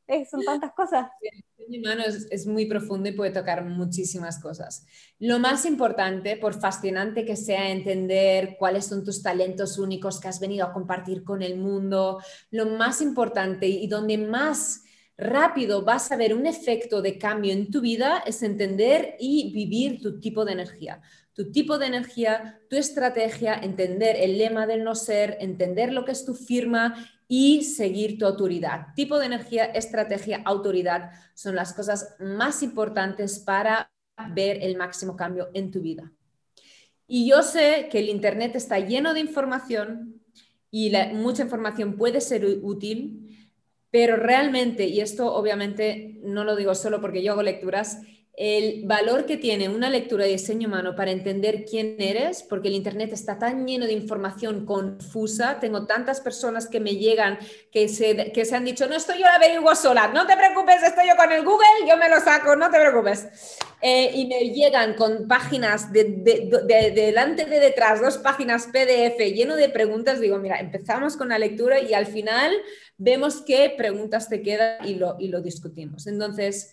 eh, 0.07 0.25
son 0.31 0.45
tantas 0.45 0.73
cosas. 0.73 1.09
El 1.21 1.43
diseño 1.59 1.81
humano 1.81 2.05
es, 2.07 2.29
es, 2.31 2.47
muy 2.47 2.67
profundo 2.67 3.09
y 3.09 3.13
puede 3.13 3.33
tocar 3.33 3.65
muchísimas 3.65 4.39
cosas. 4.39 4.87
Lo 5.19 5.41
más 5.41 5.65
importante, 5.65 6.37
por 6.37 6.55
fascinante 6.55 7.25
que 7.25 7.35
sea 7.35 7.71
entender 7.71 8.55
cuáles 8.57 8.87
son 8.87 9.03
tus 9.03 9.21
talentos 9.21 9.79
únicos 9.79 10.21
que 10.21 10.29
has 10.29 10.39
venido 10.39 10.65
a 10.65 10.73
compartir 10.73 11.25
con 11.25 11.43
el 11.43 11.59
mundo, 11.59 12.23
lo 12.53 12.67
más 12.67 13.01
importante 13.01 13.67
y 13.67 13.89
donde 13.89 14.17
más 14.17 14.84
rápido 15.17 15.85
vas 15.85 16.11
a 16.11 16.17
ver 16.17 16.35
un 16.35 16.47
efecto 16.47 17.03
de 17.03 17.19
cambio 17.19 17.53
en 17.53 17.71
tu 17.71 17.81
vida 17.81 18.23
es 18.27 18.43
entender 18.43 19.17
y 19.19 19.53
vivir 19.53 20.01
tu 20.01 20.21
tipo 20.21 20.45
de 20.45 20.53
energía. 20.53 21.01
Tu 21.35 21.51
tipo 21.51 21.79
de 21.79 21.87
energía, 21.87 22.61
tu 22.71 22.77
estrategia, 22.77 23.55
entender 23.55 24.17
el 24.19 24.39
lema 24.39 24.67
del 24.67 24.85
no 24.85 24.95
ser, 24.95 25.37
entender 25.41 25.93
lo 25.93 26.05
que 26.05 26.13
es 26.13 26.25
tu 26.25 26.35
firma 26.35 26.95
y 27.27 27.65
seguir 27.65 28.19
tu 28.19 28.27
autoridad. 28.27 28.89
Tipo 28.95 29.19
de 29.19 29.27
energía, 29.27 29.65
estrategia, 29.65 30.43
autoridad 30.45 31.11
son 31.35 31.57
las 31.57 31.73
cosas 31.73 32.15
más 32.21 32.63
importantes 32.63 33.41
para 33.41 33.91
ver 34.31 34.59
el 34.63 34.77
máximo 34.77 35.17
cambio 35.17 35.51
en 35.55 35.71
tu 35.71 35.81
vida. 35.81 36.13
Y 37.07 37.29
yo 37.29 37.43
sé 37.43 37.89
que 37.91 37.99
el 37.99 38.09
Internet 38.09 38.55
está 38.55 38.79
lleno 38.79 39.13
de 39.13 39.21
información 39.21 40.23
y 40.71 40.93
mucha 41.13 41.43
información 41.43 41.97
puede 41.97 42.21
ser 42.21 42.45
útil, 42.63 43.24
pero 43.95 44.17
realmente, 44.17 44.87
y 44.89 44.99
esto 44.99 45.33
obviamente 45.33 46.19
no 46.25 46.43
lo 46.43 46.57
digo 46.57 46.75
solo 46.75 47.01
porque 47.01 47.23
yo 47.23 47.31
hago 47.31 47.45
lecturas, 47.45 48.03
el 48.37 48.83
valor 48.85 49.27
que 49.27 49.37
tiene 49.37 49.69
una 49.69 49.89
lectura 49.89 50.25
de 50.25 50.33
diseño 50.33 50.67
humano 50.67 50.97
para 50.97 51.13
entender 51.13 51.65
quién 51.65 51.95
eres, 52.01 52.43
porque 52.43 52.67
el 52.67 52.75
Internet 52.75 53.13
está 53.13 53.39
tan 53.39 53.65
lleno 53.65 53.87
de 53.87 53.93
información 53.93 54.67
confusa, 54.67 55.61
tengo 55.61 55.87
tantas 55.87 56.21
personas 56.21 56.67
que 56.67 56.81
me 56.81 56.97
llegan 56.97 57.39
que 57.71 57.89
se, 57.89 58.33
que 58.33 58.45
se 58.45 58.57
han 58.57 58.65
dicho, 58.65 58.89
no 58.89 58.97
estoy 58.97 59.19
yo 59.19 59.25
la 59.25 59.37
averiguo 59.37 59.75
sola, 59.77 60.09
no 60.09 60.27
te 60.27 60.37
preocupes, 60.37 60.83
estoy 60.83 61.09
yo 61.09 61.17
con 61.17 61.31
el 61.31 61.45
Google, 61.45 61.89
yo 61.89 61.97
me 61.97 62.09
lo 62.09 62.21
saco, 62.21 62.57
no 62.57 62.71
te 62.71 62.81
preocupes. 62.81 63.29
Eh, 63.81 64.11
y 64.15 64.27
me 64.27 64.51
llegan 64.51 64.95
con 64.95 65.29
páginas 65.29 65.93
de, 65.93 66.05
de, 66.05 66.91
delante 66.91 67.45
de 67.45 67.61
detrás, 67.61 68.01
dos 68.01 68.19
páginas 68.19 68.67
PDF 68.73 69.19
lleno 69.33 69.55
de 69.55 69.69
preguntas, 69.69 70.21
digo, 70.21 70.39
mira, 70.39 70.59
empezamos 70.59 71.17
con 71.17 71.29
la 71.29 71.39
lectura 71.39 71.81
y 71.81 71.95
al 71.95 72.07
final 72.07 72.53
vemos 72.97 73.43
qué 73.43 73.73
preguntas 73.77 74.29
te 74.29 74.43
quedan 74.43 74.89
y 74.89 74.95
lo, 74.97 75.17
y 75.21 75.29
lo 75.29 75.41
discutimos. 75.41 76.07
Entonces, 76.09 76.73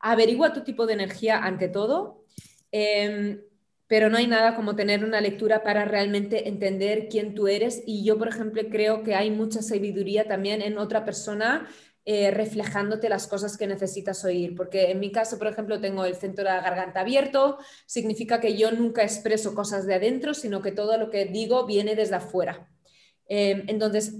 averigua 0.00 0.52
tu 0.52 0.62
tipo 0.62 0.86
de 0.86 0.94
energía 0.94 1.38
ante 1.38 1.68
todo, 1.68 2.24
em, 2.72 3.40
pero 3.86 4.08
no 4.08 4.16
hay 4.18 4.26
nada 4.26 4.54
como 4.54 4.76
tener 4.76 5.04
una 5.04 5.20
lectura 5.20 5.62
para 5.62 5.84
realmente 5.84 6.48
entender 6.48 7.08
quién 7.10 7.34
tú 7.34 7.48
eres. 7.48 7.82
Y 7.86 8.04
yo, 8.04 8.18
por 8.18 8.28
ejemplo, 8.28 8.62
creo 8.70 9.02
que 9.02 9.14
hay 9.14 9.30
mucha 9.30 9.62
sabiduría 9.62 10.28
también 10.28 10.62
en 10.62 10.78
otra 10.78 11.04
persona 11.04 11.68
eh, 12.06 12.30
reflejándote 12.30 13.08
las 13.08 13.26
cosas 13.26 13.56
que 13.58 13.66
necesitas 13.66 14.24
oír. 14.24 14.54
Porque 14.56 14.90
en 14.90 15.00
mi 15.00 15.12
caso, 15.12 15.38
por 15.38 15.48
ejemplo, 15.48 15.80
tengo 15.80 16.04
el 16.04 16.14
centro 16.14 16.44
de 16.44 16.50
la 16.50 16.60
garganta 16.62 17.00
abierto, 17.00 17.58
significa 17.86 18.40
que 18.40 18.56
yo 18.56 18.70
nunca 18.72 19.02
expreso 19.02 19.54
cosas 19.54 19.86
de 19.86 19.94
adentro, 19.94 20.34
sino 20.34 20.62
que 20.62 20.72
todo 20.72 20.96
lo 20.96 21.10
que 21.10 21.26
digo 21.26 21.66
viene 21.66 21.94
desde 21.96 22.16
afuera. 22.16 22.68
Em, 23.26 23.64
entonces, 23.68 24.14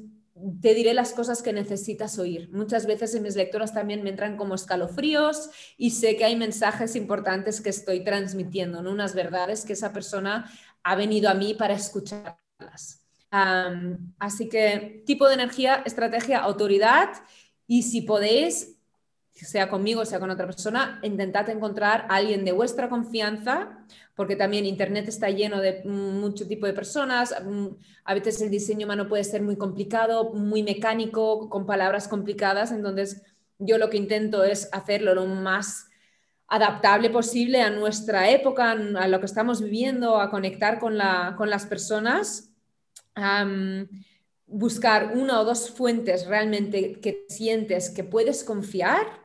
te 0.60 0.74
diré 0.74 0.94
las 0.94 1.12
cosas 1.12 1.42
que 1.42 1.52
necesitas 1.52 2.18
oír. 2.18 2.50
Muchas 2.52 2.86
veces 2.86 3.14
en 3.14 3.22
mis 3.22 3.36
lectoras 3.36 3.74
también 3.74 4.02
me 4.02 4.10
entran 4.10 4.36
como 4.36 4.54
escalofríos 4.54 5.50
y 5.76 5.90
sé 5.90 6.16
que 6.16 6.24
hay 6.24 6.36
mensajes 6.36 6.96
importantes 6.96 7.60
que 7.60 7.70
estoy 7.70 8.04
transmitiendo, 8.04 8.82
¿no? 8.82 8.90
unas 8.90 9.14
verdades 9.14 9.64
que 9.64 9.74
esa 9.74 9.92
persona 9.92 10.50
ha 10.82 10.94
venido 10.94 11.28
a 11.30 11.34
mí 11.34 11.54
para 11.54 11.74
escucharlas. 11.74 13.04
así 13.30 14.48
que 14.48 15.02
tipo 15.06 15.28
de 15.28 15.34
energía, 15.34 15.82
estrategia, 15.84 16.40
autoridad 16.40 17.10
y 17.66 17.82
si 17.82 18.02
podéis, 18.02 18.79
sea 19.32 19.68
conmigo, 19.68 20.04
sea 20.04 20.20
con 20.20 20.30
otra 20.30 20.46
persona, 20.46 21.00
intentad 21.02 21.48
encontrar 21.48 22.06
a 22.08 22.16
alguien 22.16 22.44
de 22.44 22.52
vuestra 22.52 22.88
confianza 22.88 23.86
porque 24.20 24.36
también 24.36 24.66
Internet 24.66 25.08
está 25.08 25.30
lleno 25.30 25.62
de 25.62 25.82
mucho 25.84 26.46
tipo 26.46 26.66
de 26.66 26.74
personas. 26.74 27.34
Mm, 27.42 27.68
a 28.04 28.12
veces 28.12 28.42
el 28.42 28.50
diseño 28.50 28.84
humano 28.84 29.08
puede 29.08 29.24
ser 29.24 29.40
muy 29.40 29.56
complicado, 29.56 30.34
muy 30.34 30.62
mecánico, 30.62 31.48
con 31.48 31.64
palabras 31.64 32.06
complicadas. 32.06 32.70
Entonces, 32.70 33.22
yo 33.58 33.78
lo 33.78 33.88
que 33.88 33.96
intento 33.96 34.44
es 34.44 34.68
hacerlo 34.72 35.14
lo 35.14 35.24
más 35.24 35.88
adaptable 36.48 37.08
posible 37.08 37.62
a 37.62 37.70
nuestra 37.70 38.28
época, 38.28 38.72
a 38.72 39.08
lo 39.08 39.20
que 39.20 39.24
estamos 39.26 39.62
viviendo, 39.62 40.20
a 40.20 40.30
conectar 40.30 40.78
con, 40.78 40.98
la, 40.98 41.34
con 41.38 41.48
las 41.48 41.64
personas. 41.64 42.52
Buscar 44.50 45.16
una 45.16 45.40
o 45.40 45.44
dos 45.44 45.70
fuentes 45.70 46.26
realmente 46.26 47.00
que 47.00 47.24
sientes 47.28 47.90
que 47.90 48.04
puedes 48.04 48.44
confiar 48.44 49.20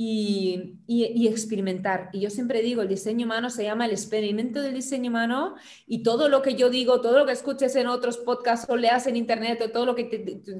y, 0.00 1.26
experimentar. 1.26 2.08
Y 2.12 2.20
yo 2.20 2.30
siempre 2.30 2.62
digo, 2.62 2.82
el 2.82 2.88
diseño 2.88 3.26
humano 3.26 3.50
se 3.50 3.64
llama 3.64 3.86
el 3.86 3.90
experimento 3.90 4.62
del 4.62 4.74
diseño 4.74 5.10
humano 5.10 5.56
y 5.86 6.04
todo 6.04 6.28
lo 6.28 6.40
que 6.40 6.54
yo 6.54 6.70
digo, 6.70 7.00
todo 7.00 7.18
lo 7.18 7.26
que 7.26 7.32
escuches 7.32 7.74
en 7.74 7.88
otros 7.88 8.16
podcasts 8.18 8.66
o 8.70 8.76
leas 8.76 9.08
en 9.08 9.16
internet 9.16 9.60
o 9.60 9.70
todo 9.70 9.86
lo 9.86 9.96
que, 9.96 10.04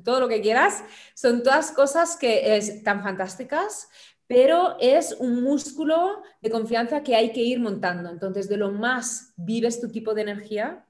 todo 0.04 0.18
lo 0.18 0.28
que 0.28 0.40
quieras, 0.40 0.82
son 1.14 1.44
todas 1.44 1.70
cosas 1.70 2.16
que 2.16 2.56
es 2.56 2.82
tan 2.82 3.02
fantásticas, 3.04 3.88
pero 4.26 4.76
es 4.80 5.16
un 5.20 5.42
músculo 5.44 6.22
de 6.42 6.50
confianza 6.50 7.04
que 7.04 7.14
hay 7.14 7.30
que 7.30 7.40
ir 7.40 7.60
montando. 7.60 8.10
Entonces, 8.10 8.48
de 8.48 8.56
lo 8.56 8.72
más 8.72 9.34
vives 9.36 9.80
tu 9.80 9.88
tipo 9.88 10.14
de 10.14 10.22
energía, 10.22 10.84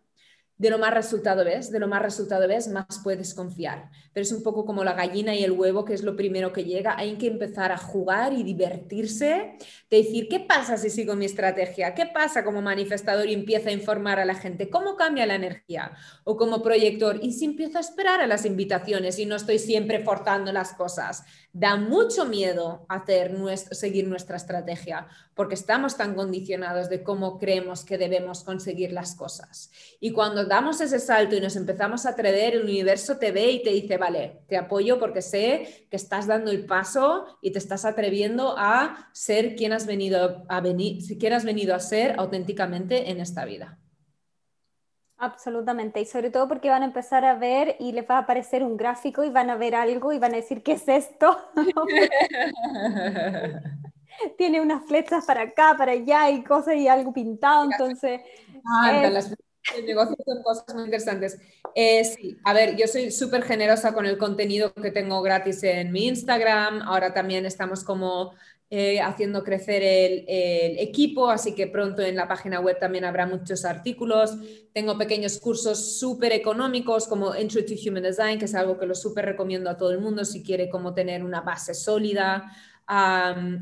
de 0.59 0.71
lo 0.71 0.79
más 0.79 0.93
resultado 0.93 1.45
ves, 1.45 1.71
de 1.71 1.79
lo 1.79 1.87
más 1.87 2.03
resultado 2.03 2.47
ves, 2.49 2.69
más 2.69 3.01
puedes 3.03 3.33
confiar. 3.33 3.91
Pero 4.13 4.23
es 4.23 4.33
un 4.33 4.43
poco 4.43 4.67
como 4.67 4.83
la 4.83 4.93
gallina 4.93 5.35
y 5.35 5.45
el 5.45 5.53
huevo, 5.53 5.85
que 5.85 5.95
es 5.95 6.03
lo 6.03 6.17
primero 6.17 6.53
que 6.53 6.65
llega. 6.65 6.99
Hay 6.99 7.17
que 7.17 7.29
empezar 7.29 7.71
a 7.71 7.79
jugar 7.79 8.33
y 8.33 8.43
divertirse, 8.43 9.57
de 9.89 9.97
decir, 9.97 10.29
¿qué 10.29 10.41
pasa 10.41 10.77
si 10.77 10.91
sigo 10.91 11.15
mi 11.15 11.27
estrategia? 11.27 11.95
¿Qué 11.95 12.07
pasa 12.07 12.45
como 12.45 12.61
manifestador 12.61 13.29
y 13.29 13.35
empiezo 13.35 13.69
a 13.69 13.73
informar 13.73 14.19
a 14.19 14.25
la 14.25 14.35
gente? 14.35 14.69
¿Cómo 14.69 14.97
cambia 14.97 15.27
la 15.27 15.37
energía? 15.37 15.93
O 16.25 16.37
como 16.37 16.61
proyector, 16.61 17.21
y 17.23 17.33
si 17.33 17.45
empiezo 17.45 17.79
a 17.79 17.83
esperar 17.83 18.21
a 18.21 18.27
las 18.27 18.45
invitaciones 18.45 19.19
y 19.21 19.27
no 19.27 19.37
estoy 19.37 19.61
siempre 19.61 20.01
forzando 20.01 20.53
las 20.53 20.73
cosas. 20.73 21.23
Da 21.53 21.77
mucho 21.77 22.27
miedo 22.27 22.85
hacer 22.89 23.35
seguir 23.73 24.07
nuestra 24.07 24.37
estrategia, 24.37 25.09
porque 25.35 25.55
estamos 25.55 25.97
tan 25.97 26.15
condicionados 26.15 26.89
de 26.89 27.03
cómo 27.03 27.39
creemos 27.39 27.85
que 27.85 27.97
debemos 27.97 28.45
conseguir 28.45 28.93
las 28.93 29.15
cosas. 29.15 29.71
Y 29.99 30.13
cuando 30.13 30.45
damos 30.45 30.81
ese 30.81 31.01
salto 31.01 31.37
y 31.37 31.41
nos 31.41 31.57
empezamos 31.57 32.05
a 32.05 32.11
atrever, 32.11 32.55
el 32.55 32.65
universo 32.65 33.17
te 33.17 33.33
ve 33.33 33.51
y 33.51 33.63
te 33.63 33.71
dice, 33.71 33.97
vale, 33.97 34.43
te 34.47 34.57
apoyo 34.57 34.99
porque 34.99 35.23
sé 35.23 35.87
que 35.91 35.97
estás 35.97 36.27
dando 36.27 36.51
el 36.51 36.67
paso 36.67 37.39
y 37.41 37.51
te 37.51 37.59
estás 37.59 37.85
atreviendo 37.85 38.55
a 38.59 39.09
ser 39.13 39.57
quien 39.57 39.73
has 39.73 39.87
venido 39.87 40.45
a 40.49 40.61
venir, 40.61 41.03
si 41.03 41.19
quieras 41.19 41.45
venido 41.45 41.75
a 41.75 41.81
ser 41.81 42.15
auténticamente 42.19 43.11
en 43.11 43.21
esta 43.21 43.45
vida. 43.45 43.79
Absolutamente, 45.21 46.01
y 46.01 46.07
sobre 46.07 46.31
todo 46.31 46.47
porque 46.47 46.71
van 46.71 46.83
a 46.83 46.87
empezar 46.87 47.25
a 47.25 47.35
ver 47.35 47.75
y 47.81 47.91
les 47.91 48.09
va 48.09 48.17
a 48.17 48.21
aparecer 48.21 48.63
un 48.63 48.77
gráfico 48.77 49.25
y 49.25 49.31
van 49.31 49.51
a 49.51 49.57
ver 49.57 49.75
algo 49.75 50.13
y 50.13 50.19
van 50.21 50.33
a 50.33 50.37
decir, 50.37 50.63
¿qué 50.63 50.73
es 50.73 50.87
esto? 50.87 51.37
Tiene 54.39 54.61
unas 54.61 54.85
flechas 54.87 55.25
para 55.25 55.43
acá, 55.43 55.75
para 55.77 55.93
allá 55.93 56.31
y 56.31 56.45
cosas 56.45 56.77
y 56.77 56.87
algo 56.87 57.13
pintado, 57.13 57.65
entonces... 57.65 58.21
Ah, 58.65 59.09
las 59.11 59.35
negocios 59.85 60.19
son 60.25 60.43
cosas 60.43 60.75
muy 60.75 60.85
interesantes. 60.85 61.39
Eh, 61.75 62.05
sí, 62.05 62.37
a 62.45 62.53
ver, 62.53 62.77
yo 62.77 62.87
soy 62.87 63.11
súper 63.11 63.43
generosa 63.43 63.95
con 63.95 64.07
el 64.07 64.19
contenido 64.19 64.73
que 64.73 64.93
tengo 64.93 65.21
gratis 65.21 65.65
en 65.65 65.91
mi 65.91 66.07
Instagram, 66.07 66.83
ahora 66.83 67.13
también 67.13 67.45
estamos 67.45 67.83
como 67.83 68.35
eh, 68.71 69.01
haciendo 69.01 69.45
crecer 69.45 69.83
el, 69.83 70.79
equipo, 70.79 71.31
así 71.31 71.55
que 71.55 71.69
pronto 71.69 72.03
en 72.03 72.17
la 72.17 72.29
página 72.29 72.61
web 72.61 72.79
también 72.79 73.07
habrá 73.07 73.27
muchos 73.27 73.65
artículos. 73.65 74.37
Tengo 74.75 74.99
pequeños 74.99 75.39
cursos 75.39 75.99
súper 75.99 76.33
económicos 76.33 77.07
como 77.07 77.35
Intro 77.35 77.65
to 77.65 77.73
Human 77.87 78.03
Design, 78.03 78.39
que 78.39 78.45
es 78.45 78.55
algo 78.55 78.79
que 78.79 78.85
lo 78.85 78.95
súper 78.95 79.25
recomiendo 79.25 79.71
a 79.71 79.79
todo 79.79 79.93
el 79.93 80.01
mundo 80.01 80.23
si 80.27 80.43
quiere 80.43 80.69
como 80.69 80.93
tener 80.93 81.25
una 81.25 81.41
base 81.41 81.73
sólida. 81.73 82.53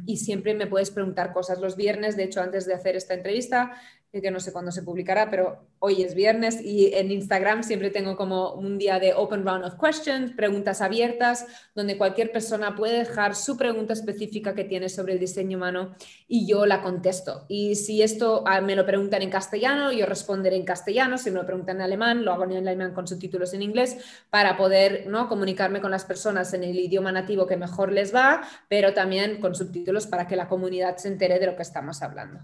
y 0.07 0.17
siempre 0.17 0.55
me 0.55 0.67
puedes 0.67 0.91
preguntar 0.91 1.33
cosas 1.33 1.61
los 1.61 1.77
viernes. 1.77 2.17
De 2.17 2.25
hecho, 2.25 2.41
antes 2.41 2.67
de 2.67 2.75
hacer 2.75 2.97
esta 2.97 3.15
entrevista, 3.15 3.81
que 4.13 4.31
no 4.31 4.41
sé 4.41 4.53
cuándo 4.53 4.73
se 4.73 4.83
publicará, 4.83 5.31
pero 5.31 5.67
hoy 5.79 6.03
es 6.03 6.15
viernes 6.15 6.61
y 6.63 6.95
en 6.95 7.11
Instagram 7.11 7.63
siempre 7.63 7.91
tengo 7.91 8.17
como 8.17 8.55
un 8.55 8.79
día 8.79 8.99
de 8.99 9.15
Open 9.15 9.45
Round 9.45 9.65
of 9.65 9.75
Questions, 9.81 10.33
preguntas 10.33 10.81
abiertas, 10.81 11.47
donde 11.75 11.99
cualquier 11.99 12.33
persona 12.33 12.75
puede 12.75 12.99
dejar 12.99 13.35
su 13.35 13.57
pregunta 13.57 13.93
específica 13.93 14.55
que 14.55 14.65
tiene 14.65 14.89
sobre 14.89 15.15
el 15.15 15.21
diseño 15.21 15.59
humano 15.59 15.95
y 16.29 16.47
yo 16.47 16.67
la 16.67 16.83
contesto. 16.83 17.45
Y 17.49 17.75
si 17.75 18.03
esto 18.03 18.43
ah, 18.47 18.61
me 18.61 18.75
lo 18.75 18.87
preguntan 18.87 19.23
en 19.23 19.31
castellano, 19.31 19.93
yo 19.93 20.07
responderé 20.07 20.57
en 20.57 20.65
castellano, 20.65 21.19
si 21.19 21.31
me 21.31 21.39
lo 21.39 21.47
preguntan 21.47 21.77
en 21.77 21.83
alemán, 21.83 22.25
lo 22.25 22.33
hago 22.33 22.45
en 22.45 22.57
alemán 22.57 22.95
con 22.95 23.07
subtítulos 23.07 23.53
en 23.55 23.63
inglés 23.63 23.99
para 24.31 24.57
poder 24.57 25.07
¿no? 25.07 25.29
comunicarme 25.29 25.81
con 25.81 25.91
las 25.91 26.05
personas 26.05 26.55
en 26.55 26.65
el 26.65 26.79
idioma 26.79 27.13
nativo 27.13 27.47
que 27.47 27.57
mejor 27.57 27.93
les 27.93 28.15
va, 28.15 28.43
pero 28.69 28.95
también 28.95 29.41
con 29.41 29.55
subtítulos 29.55 30.07
para 30.07 30.27
que 30.27 30.37
la 30.37 30.49
comunidad 30.49 30.97
se 30.97 31.09
entere 31.09 31.39
de 31.39 31.47
lo 31.47 31.57
que 31.57 31.63
estamos 31.63 32.03
hablando. 32.03 32.41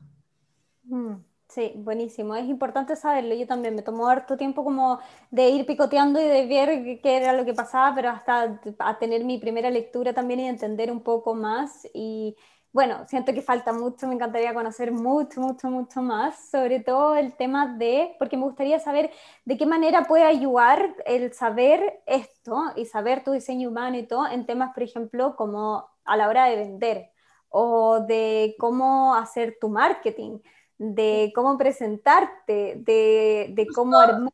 Mm. 0.85 1.32
Sí, 1.55 1.73
buenísimo. 1.77 2.35
Es 2.35 2.47
importante 2.47 2.97
saberlo. 2.97 3.35
Yo 3.35 3.47
también 3.47 3.75
me 3.75 3.83
tomó 3.83 4.07
harto 4.09 4.37
tiempo 4.39 4.65
como 4.65 5.01
de 5.31 5.51
ir 5.51 5.67
picoteando 5.67 6.19
y 6.21 6.25
de 6.25 6.47
ver 6.47 7.01
qué 7.03 7.17
era 7.19 7.35
lo 7.35 7.45
que 7.45 7.53
pasaba, 7.53 7.95
pero 7.95 8.09
hasta 8.09 8.59
a 8.79 8.99
tener 8.99 9.23
mi 9.25 9.39
primera 9.39 9.69
lectura 9.71 10.15
también 10.15 10.41
y 10.41 10.49
entender 10.49 10.91
un 10.91 11.03
poco 11.03 11.35
más. 11.35 11.87
Y 11.93 12.35
bueno, 12.73 13.05
siento 13.07 13.35
que 13.35 13.43
falta 13.43 13.73
mucho, 13.75 14.07
me 14.09 14.15
encantaría 14.15 14.55
conocer 14.55 14.93
mucho, 14.93 15.43
mucho, 15.43 15.69
mucho 15.69 16.01
más, 16.01 16.49
sobre 16.51 16.81
todo 16.81 17.17
el 17.17 17.35
tema 17.37 17.67
de, 17.77 18.15
porque 18.19 18.39
me 18.39 18.45
gustaría 18.45 18.79
saber 18.81 19.11
de 19.45 19.59
qué 19.59 19.67
manera 19.67 20.05
puede 20.05 20.25
ayudar 20.25 20.97
el 21.05 21.35
saber 21.35 22.01
esto 22.07 22.63
y 22.77 22.87
saber 22.87 23.25
tu 23.25 23.33
diseño 23.33 23.69
humano 23.69 23.99
y 23.99 24.07
todo 24.07 24.27
en 24.27 24.47
temas, 24.47 24.73
por 24.73 24.83
ejemplo, 24.85 25.37
como 25.37 25.87
a 26.07 26.17
la 26.17 26.29
hora 26.29 26.47
de 26.47 26.57
vender 26.57 27.11
o 27.51 28.01
de 28.01 28.55
cómo 28.59 29.15
hacer 29.15 29.59
tu 29.61 29.69
marketing 29.69 30.39
de 30.83 31.31
cómo 31.33 31.57
presentarte, 31.57 32.75
de, 32.79 33.67
cómo 33.75 33.99
armar 33.99 34.33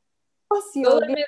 Todo 0.83 1.03
el 1.03 1.25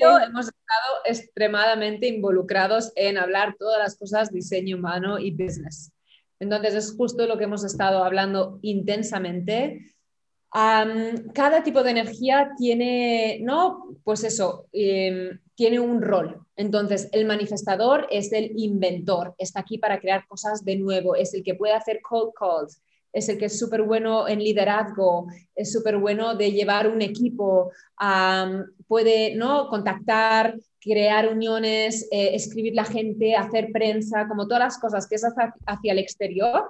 yo 0.00 0.18
hemos 0.18 0.46
estado 0.46 0.94
extremadamente 1.06 2.06
involucrados 2.06 2.92
en 2.96 3.16
hablar 3.16 3.56
todas 3.58 3.78
las 3.78 3.96
cosas 3.96 4.30
diseño 4.30 4.76
humano 4.76 5.18
y 5.18 5.30
business. 5.30 5.92
Entonces 6.38 6.74
es 6.74 6.94
justo 6.96 7.26
lo 7.26 7.38
que 7.38 7.44
hemos 7.44 7.64
estado 7.64 8.04
hablando 8.04 8.58
intensamente. 8.62 9.94
cada 10.50 11.62
tipo 11.62 11.82
de 11.82 11.90
energía 11.90 12.50
tiene, 12.58 13.38
¿no? 13.42 13.96
Pues 14.04 14.24
eso, 14.24 14.66
em, 14.72 15.38
tiene 15.54 15.80
un 15.80 16.02
rol. 16.02 16.46
Entonces, 16.56 17.08
el 17.12 17.26
manifestador 17.26 18.06
es 18.10 18.32
el 18.32 18.52
inventor, 18.56 19.34
está 19.38 19.60
aquí 19.60 19.78
para 19.78 20.00
crear 20.00 20.26
cosas 20.26 20.64
de 20.64 20.76
nuevo, 20.76 21.16
es 21.16 21.34
el 21.34 21.42
que 21.42 21.54
puede 21.54 21.74
hacer 21.74 22.00
cold 22.00 22.32
calls, 22.38 22.80
es 23.12 23.28
el 23.28 23.38
que 23.38 23.46
es 23.46 23.58
súper 23.58 23.82
bueno 23.82 24.28
en 24.28 24.38
liderazgo, 24.38 25.26
es 25.54 25.72
súper 25.72 25.96
bueno 25.98 26.34
de 26.34 26.52
llevar 26.52 26.88
un 26.88 27.02
equipo, 27.02 27.72
puede 28.86 29.34
¿no? 29.34 29.68
contactar, 29.68 30.58
crear 30.80 31.28
uniones, 31.28 32.06
eh, 32.10 32.34
escribir 32.34 32.74
la 32.74 32.84
gente, 32.84 33.34
hacer 33.34 33.70
prensa, 33.72 34.26
como 34.28 34.46
todas 34.46 34.64
las 34.64 34.78
cosas 34.78 35.06
que 35.06 35.16
es 35.16 35.24
hacia, 35.24 35.92
el 35.92 35.98
exterior, 35.98 36.64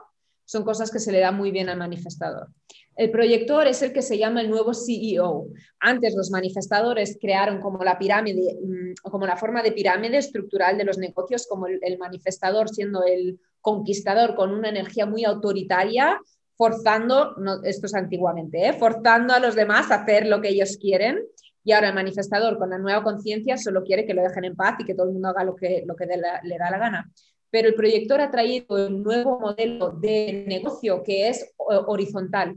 son 0.44 0.64
cosas 0.64 0.90
que 0.90 0.98
se 0.98 1.12
le 1.12 1.20
da 1.20 1.30
muy 1.30 1.50
bien 1.50 1.68
al 1.68 1.78
manifestador. 1.78 2.48
El 2.96 3.10
proyector 3.10 3.66
es 3.66 3.80
el 3.82 3.92
que 3.92 4.02
se 4.02 4.18
llama 4.18 4.40
el 4.40 4.50
nuevo 4.50 4.74
CEO. 4.74 5.46
Antes 5.78 6.16
los 6.16 6.30
manifestadores 6.30 7.16
crearon 7.20 7.60
como 7.60 7.84
la 7.84 7.96
pirámide, 7.96 8.58
mm, 8.60 9.08
como 9.08 9.26
la 9.26 9.36
forma 9.36 9.62
de 9.62 9.72
pirámide 9.72 10.16
estructural 10.16 10.76
de 10.78 10.84
los 10.84 10.98
negocios, 10.98 11.46
como 11.46 11.66
el 11.66 11.98
manifestador 11.98 12.68
siendo 12.70 13.04
el 13.04 13.38
conquistador 13.60 14.34
con 14.34 14.52
una 14.52 14.68
energía 14.68 15.06
muy 15.06 15.24
autoritaria, 15.24 16.20
forzando, 16.56 17.36
esto 17.64 17.86
es 17.86 17.94
antiguamente, 17.94 18.68
¿eh? 18.68 18.72
forzando 18.72 19.32
a 19.34 19.38
los 19.38 19.54
demás 19.54 19.90
a 19.90 20.02
hacer 20.02 20.26
lo 20.26 20.40
que 20.40 20.48
ellos 20.48 20.76
quieren. 20.80 21.20
Y 21.64 21.72
ahora 21.72 21.88
el 21.88 21.94
manifestador 21.94 22.58
con 22.58 22.70
la 22.70 22.78
nueva 22.78 23.02
conciencia 23.02 23.58
solo 23.58 23.84
quiere 23.84 24.06
que 24.06 24.14
lo 24.14 24.22
dejen 24.22 24.44
en 24.44 24.56
paz 24.56 24.76
y 24.78 24.84
que 24.84 24.94
todo 24.94 25.06
el 25.06 25.12
mundo 25.12 25.28
haga 25.28 25.44
lo 25.44 25.54
que, 25.54 25.84
lo 25.86 25.94
que 25.94 26.06
le 26.06 26.58
da 26.58 26.70
la 26.70 26.78
gana. 26.78 27.12
Pero 27.50 27.68
el 27.68 27.74
proyector 27.74 28.20
ha 28.20 28.30
traído 28.30 28.86
un 28.86 29.02
nuevo 29.02 29.38
modelo 29.38 29.90
de 29.90 30.44
negocio 30.46 31.02
que 31.02 31.28
es 31.28 31.54
horizontal 31.56 32.54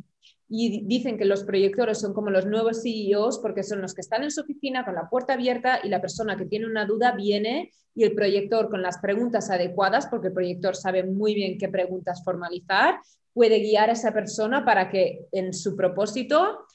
y 0.54 0.86
dicen 0.86 1.18
que 1.18 1.24
los 1.24 1.46
proyectores 1.46 1.98
son 2.00 2.14
como 2.14 2.30
los 2.30 2.46
nuevos 2.46 2.84
CEOs 2.84 3.40
porque 3.40 3.64
son 3.64 3.82
los 3.82 3.94
que 3.94 4.02
están 4.02 4.24
en 4.24 4.32
su 4.32 4.42
oficina 4.42 4.84
con 4.84 4.96
la 4.96 5.10
puerta 5.10 5.34
abierta 5.34 5.80
y 5.82 5.88
la 5.88 6.02
persona 6.02 6.36
que 6.36 6.46
tiene 6.46 6.66
una 6.66 6.86
duda 6.86 7.14
viene 7.14 7.72
y 7.96 8.04
el 8.04 8.14
proyector 8.14 8.70
con 8.70 8.82
las 8.82 8.98
preguntas 8.98 9.50
adecuadas, 9.50 10.08
porque 10.08 10.28
el 10.28 10.34
proyector 10.34 10.76
sabe 10.76 11.04
muy 11.04 11.36
bien 11.36 11.58
qué 11.58 11.70
preguntas 11.70 12.22
formalizar, 12.26 13.00
puede 13.34 13.60
guiar 13.60 13.90
a 13.90 13.94
esa 13.94 14.12
persona 14.12 14.66
para 14.66 14.90
que 14.90 15.22
en 15.32 15.54
su 15.54 15.78
propósito 15.78 16.66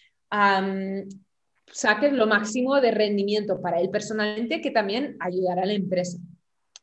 saque 1.70 2.10
lo 2.12 2.26
máximo 2.26 2.80
de 2.80 2.92
rendimiento 2.92 3.60
para 3.60 3.78
él 3.78 3.90
personalmente, 3.90 4.62
que 4.62 4.70
también 4.70 5.18
ayudará 5.20 5.64
a 5.64 5.66
la 5.66 5.74
empresa. 5.74 6.16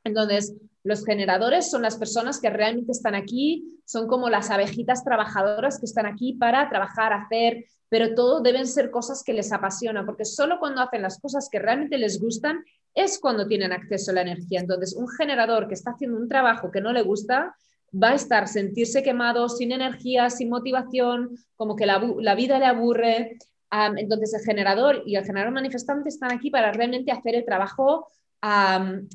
Entonces, 0.04 0.54
los 0.84 1.06
generadores 1.06 1.72
son 1.72 1.82
las 1.82 1.98
personas 1.98 2.40
que 2.40 2.50
realmente 2.50 2.92
están 2.92 3.16
aquí, 3.16 3.80
son 3.86 4.08
como 4.08 4.30
las 4.30 4.52
abejitas 4.52 5.04
trabajadoras 5.04 5.80
que 5.80 5.86
están 5.86 6.06
aquí 6.06 6.34
para 6.34 6.70
trabajar, 6.70 7.14
hacer, 7.14 7.66
pero 7.90 8.16
todo 8.16 8.42
deben 8.42 8.68
ser 8.68 8.92
cosas 8.92 9.24
que 9.24 9.34
les 9.34 9.52
apasionan, 9.52 10.06
porque 10.06 10.26
solo 10.26 10.60
cuando 10.60 10.82
hacen 10.82 11.02
las 11.02 11.20
cosas 11.20 11.48
que 11.50 11.60
realmente 11.60 11.98
les 11.98 12.20
gustan 12.20 12.64
es 12.94 13.20
cuando 13.20 13.48
tienen 13.48 13.72
acceso 13.72 14.12
a 14.12 14.16
la 14.16 14.22
energía. 14.22 14.60
Entonces, 14.60 14.96
un 14.96 15.08
generador 15.08 15.68
que 15.68 15.74
está 15.74 15.92
haciendo 15.92 16.18
un 16.18 16.28
trabajo 16.28 16.72
que 16.72 16.82
no 16.82 16.92
le 16.92 17.02
gusta 17.02 17.56
va 17.94 18.10
a 18.10 18.16
estar 18.16 18.48
sentirse 18.48 19.04
quemado, 19.04 19.48
sin 19.50 19.72
energía, 19.72 20.30
sin 20.30 20.50
motivación, 20.50 21.38
como 21.56 21.76
que 21.76 21.86
la, 21.86 22.00
vida 22.36 22.60
le 22.60 22.66
aburre. 22.66 23.38
entonces, 23.98 24.34
el 24.34 24.42
generador 24.42 25.04
y 25.06 25.16
el 25.16 25.26
generador 25.26 25.54
manifestante 25.54 26.10
están 26.10 26.32
aquí 26.32 26.50
para 26.50 26.72
realmente 26.72 27.12
hacer 27.12 27.36
el 27.36 27.46
trabajo 27.46 28.08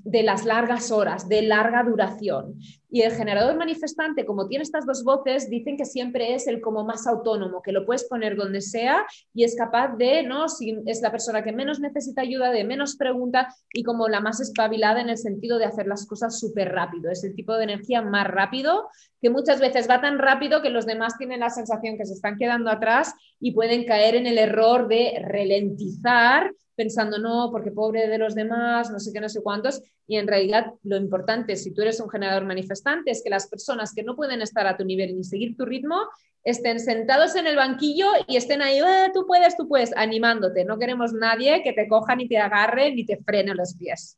de 0.04 0.22
las 0.22 0.46
largas 0.46 0.90
horas, 0.90 1.28
de 1.28 1.42
larga 1.42 1.82
duración. 1.82 2.58
Y 2.90 3.02
el 3.02 3.12
generador 3.12 3.54
manifestante, 3.58 4.24
como 4.24 4.48
tiene 4.48 4.62
estas 4.62 4.86
dos 4.86 5.04
voces, 5.04 5.50
dicen 5.50 5.76
que 5.76 5.84
siempre 5.84 6.34
es 6.34 6.46
el 6.46 6.62
como 6.62 6.82
más 6.84 7.06
autónomo, 7.06 7.60
que 7.60 7.72
lo 7.72 7.84
puedes 7.84 8.04
poner 8.04 8.36
donde 8.36 8.62
sea 8.62 9.04
y 9.34 9.44
es 9.44 9.54
capaz 9.54 9.96
de, 9.98 10.22
¿no? 10.22 10.48
Si 10.48 10.78
es 10.86 11.02
la 11.02 11.10
persona 11.10 11.44
que 11.44 11.52
menos 11.52 11.78
necesita 11.78 12.22
ayuda, 12.22 12.50
de 12.50 12.64
menos 12.64 12.96
pregunta 12.96 13.54
y 13.74 13.82
como 13.82 14.08
la 14.08 14.20
más 14.20 14.40
espabilada 14.40 15.02
en 15.02 15.10
el 15.10 15.18
sentido 15.18 15.58
de 15.58 15.66
hacer 15.66 15.86
las 15.86 16.06
cosas 16.06 16.40
súper 16.40 16.72
rápido. 16.72 17.10
Es 17.10 17.22
el 17.22 17.34
tipo 17.34 17.54
de 17.54 17.64
energía 17.64 18.00
más 18.00 18.26
rápido 18.26 18.88
que 19.20 19.28
muchas 19.28 19.60
veces 19.60 19.90
va 19.90 20.00
tan 20.00 20.18
rápido 20.18 20.62
que 20.62 20.70
los 20.70 20.86
demás 20.86 21.18
tienen 21.18 21.40
la 21.40 21.50
sensación 21.50 21.98
que 21.98 22.06
se 22.06 22.14
están 22.14 22.38
quedando 22.38 22.70
atrás 22.70 23.12
y 23.40 23.52
pueden 23.52 23.84
caer 23.84 24.14
en 24.14 24.26
el 24.26 24.38
error 24.38 24.88
de 24.88 25.22
ralentizar 25.22 26.50
pensando, 26.78 27.18
no, 27.18 27.50
porque 27.50 27.72
pobre 27.72 28.06
de 28.06 28.18
los 28.18 28.36
demás, 28.36 28.88
no 28.90 29.00
sé 29.00 29.12
qué, 29.12 29.20
no 29.20 29.28
sé 29.28 29.42
cuántos. 29.42 29.82
Y 30.06 30.16
en 30.16 30.28
realidad 30.28 30.72
lo 30.84 30.96
importante, 30.96 31.56
si 31.56 31.74
tú 31.74 31.82
eres 31.82 31.98
un 31.98 32.08
generador 32.08 32.44
manifestante, 32.44 33.10
es 33.10 33.20
que 33.22 33.30
las 33.30 33.48
personas 33.48 33.92
que 33.92 34.04
no 34.04 34.14
pueden 34.14 34.40
estar 34.42 34.64
a 34.68 34.76
tu 34.76 34.84
nivel 34.84 35.16
ni 35.16 35.24
seguir 35.24 35.56
tu 35.56 35.66
ritmo, 35.66 35.96
estén 36.44 36.78
sentados 36.78 37.34
en 37.34 37.48
el 37.48 37.56
banquillo 37.56 38.06
y 38.28 38.36
estén 38.36 38.62
ahí, 38.62 38.78
eh, 38.78 39.10
tú 39.12 39.26
puedes, 39.26 39.56
tú 39.56 39.66
puedes, 39.66 39.94
animándote. 39.96 40.64
No 40.64 40.78
queremos 40.78 41.12
nadie 41.12 41.64
que 41.64 41.72
te 41.72 41.88
coja 41.88 42.14
ni 42.14 42.28
te 42.28 42.38
agarre 42.38 42.94
ni 42.94 43.04
te 43.04 43.16
frene 43.18 43.54
los 43.54 43.74
pies. 43.74 44.16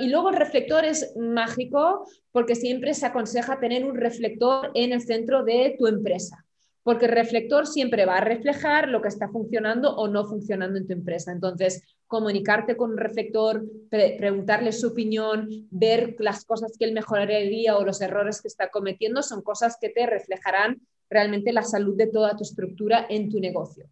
y 0.00 0.08
luego 0.08 0.30
el 0.30 0.36
reflector 0.36 0.86
es 0.86 1.14
mágico 1.18 2.06
porque 2.32 2.54
siempre 2.54 2.94
se 2.94 3.04
aconseja 3.04 3.60
tener 3.60 3.84
un 3.84 3.94
reflector 3.94 4.70
en 4.74 4.92
el 4.92 5.02
centro 5.02 5.44
de 5.44 5.76
tu 5.78 5.86
empresa 5.86 6.46
porque 6.82 7.06
el 7.06 7.12
reflector 7.12 7.66
siempre 7.66 8.06
va 8.06 8.16
a 8.16 8.24
reflejar 8.24 8.88
lo 8.88 9.02
que 9.02 9.08
está 9.08 9.28
funcionando 9.28 9.94
o 9.96 10.08
no 10.08 10.24
funcionando 10.24 10.78
en 10.78 10.86
tu 10.86 10.92
empresa. 10.92 11.32
Entonces, 11.32 11.82
comunicarte 12.06 12.76
con 12.76 12.92
un 12.92 12.98
reflector, 12.98 13.64
preguntarle 13.90 14.72
su 14.72 14.88
opinión, 14.88 15.48
ver 15.70 16.16
las 16.18 16.44
cosas 16.44 16.76
que 16.78 16.86
él 16.86 16.92
mejoraría 16.92 17.76
o 17.76 17.84
los 17.84 18.00
errores 18.00 18.40
que 18.40 18.48
está 18.48 18.70
cometiendo, 18.70 19.22
son 19.22 19.42
cosas 19.42 19.76
que 19.80 19.90
te 19.90 20.06
reflejarán 20.06 20.80
realmente 21.10 21.52
la 21.52 21.62
salud 21.62 21.96
de 21.96 22.06
toda 22.06 22.36
tu 22.36 22.44
estructura 22.44 23.06
en 23.08 23.28
tu 23.28 23.40
negocio. 23.40 23.86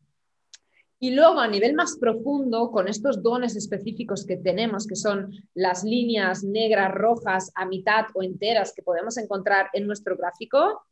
Y 1.00 1.12
luego 1.12 1.38
a 1.38 1.46
nivel 1.46 1.74
más 1.74 1.96
profundo, 1.96 2.72
con 2.72 2.88
estos 2.88 3.22
dones 3.22 3.54
específicos 3.54 4.26
que 4.26 4.36
tenemos, 4.36 4.84
que 4.84 4.96
son 4.96 5.30
las 5.54 5.84
líneas 5.84 6.42
negras, 6.42 6.92
rojas, 6.92 7.52
a 7.54 7.66
mitad 7.66 8.06
o 8.14 8.22
enteras 8.24 8.72
que 8.74 8.82
podemos 8.82 9.16
encontrar 9.16 9.68
en 9.74 9.86
nuestro 9.86 10.16
gráfico, 10.16 10.82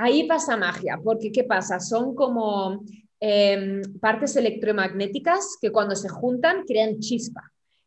Ahí 0.00 0.28
pasa 0.28 0.56
magia, 0.56 1.00
porque 1.02 1.32
¿qué 1.32 1.42
pasa? 1.42 1.80
Son 1.80 2.14
como 2.14 2.84
em, 3.18 3.82
partes 3.98 4.36
electromagnéticas 4.36 5.58
que 5.60 5.72
cuando 5.72 5.96
se 5.96 6.08
juntan 6.08 6.62
crean 6.64 7.00
chispa. 7.00 7.42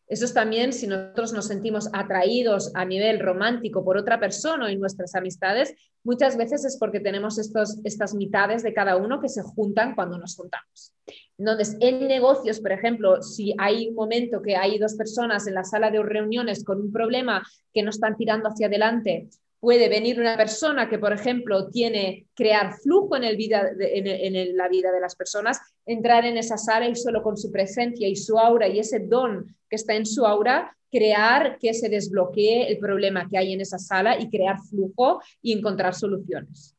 Eso 0.08 0.26
es 0.26 0.34
también 0.34 0.74
si 0.74 0.88
nosotros 0.88 1.32
nos 1.32 1.48
sentimos 1.48 1.90
atraídos 1.94 2.70
a 2.76 2.84
nivel 2.84 3.22
romántico 3.22 3.86
por 3.86 3.96
otra 3.96 4.20
persona 4.20 4.70
y 4.70 4.76
nuestras 4.76 5.16
amistades, 5.16 5.74
muchas 6.04 6.36
veces 6.36 6.66
es 6.66 6.78
porque 6.78 7.00
tenemos 7.00 7.40
estos, 7.40 7.80
estas 7.86 8.14
mitades 8.14 8.62
de 8.62 8.74
cada 8.74 8.98
uno 8.98 9.22
que 9.22 9.30
se 9.30 9.42
juntan 9.42 9.96
cuando 9.96 10.18
nos 10.18 10.36
juntamos. 10.36 10.94
Entonces, 11.38 11.78
en 11.80 12.10
negocios, 12.10 12.60
por 12.60 12.74
ejemplo, 12.74 13.22
si 13.22 13.56
hay 13.58 13.88
un 13.88 13.96
momento 13.96 14.42
que 14.42 14.58
hay 14.58 14.78
dos 14.80 14.96
personas 14.96 15.48
en 15.48 15.54
la 15.54 15.64
sala 15.64 15.90
de 15.90 16.04
reuniones 16.04 16.66
con 16.66 16.82
un 16.82 16.92
problema 16.92 17.42
que 17.74 17.84
no 17.84 17.90
están 17.90 18.18
tirando 18.18 18.50
hacia 18.50 18.68
adelante 18.68 19.30
Puede 19.62 19.90
venir 19.90 20.20
una 20.20 20.36
persona 20.36 20.90
que, 20.90 20.98
por 20.98 21.14
ejemplo, 21.14 21.70
tiene 21.70 22.26
crear 22.34 22.74
flujo 22.74 23.16
en, 23.16 23.24
el 23.24 23.38
vida 23.38 23.70
en, 23.80 24.58
la 24.58 24.68
vida 24.68 24.92
de 24.92 25.00
las 25.00 25.16
personas, 25.16 25.62
entrar 25.86 26.26
en 26.26 26.36
esa 26.36 26.58
sala 26.58 26.90
y 26.90 26.96
solo 26.96 27.22
con 27.22 27.38
su 27.38 27.52
presencia 27.52 28.08
y 28.08 28.16
su 28.16 28.40
aura 28.40 28.68
y 28.68 28.80
ese 28.80 29.00
don 29.00 29.56
que 29.70 29.76
está 29.76 29.94
en 29.94 30.08
su 30.08 30.26
aura, 30.26 30.76
crear 30.92 31.60
que 31.60 31.76
se 31.76 31.90
desbloquee 31.90 32.68
el 32.68 32.80
problema 32.80 33.30
que 33.30 33.38
hay 33.38 33.54
en 33.54 33.62
esa 33.62 33.78
sala 33.78 34.20
y 34.20 34.30
crear 34.30 34.58
flujo 34.68 35.22
y 35.44 35.54
encontrar 35.54 35.94
soluciones. 35.94 36.76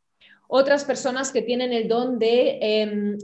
Otras 0.49 0.85
personas 0.85 1.30
que 1.30 1.43
tienen 1.43 1.72
el 1.72 1.87
don 1.87 2.18
de 2.18 2.59
em, 2.61 3.16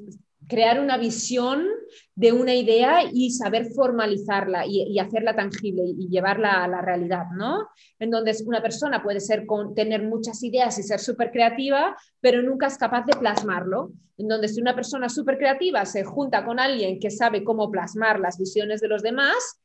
crear 0.49 0.81
una 0.81 0.97
visión 0.97 1.67
de 2.15 2.33
una 2.33 2.55
idea 2.55 3.03
y 3.13 3.31
saber 3.31 3.67
formalizarla 3.67 4.67
y, 4.67 4.99
hacerla 4.99 5.37
tangible 5.37 5.83
y, 5.85 6.09
llevarla 6.09 6.65
a 6.65 6.69
la 6.69 6.81
realidad, 6.81 7.27
¿no? 7.37 7.69
En 7.99 8.11
donde 8.11 8.35
una 8.47 8.63
persona 8.63 9.03
puede 9.03 9.21
ser 9.21 9.47
con, 9.47 9.75
tener 9.75 10.03
muchas 10.03 10.43
ideas 10.43 10.79
y 10.79 10.83
ser 10.83 10.99
súper 10.99 11.31
creativa, 11.31 11.97
pero 12.21 12.43
nunca 12.43 12.67
es 12.67 12.79
capaz 12.79 13.05
de 13.05 13.17
plasmarlo. 13.17 13.93
En 14.17 14.27
donde 14.27 14.49
si 14.49 14.61
una 14.61 14.75
persona 14.75 15.09
súper 15.09 15.39
creativa 15.39 15.85
se 15.85 16.03
junta 16.03 16.45
con 16.45 16.59
alguien 16.59 16.99
que 16.99 17.11
sabe 17.11 17.45
cómo 17.45 17.71
plasmar 17.71 18.19
las 18.19 18.37
visiones 18.37 18.81
de 18.81 18.89
los 18.89 19.03
demás, 19.03 19.61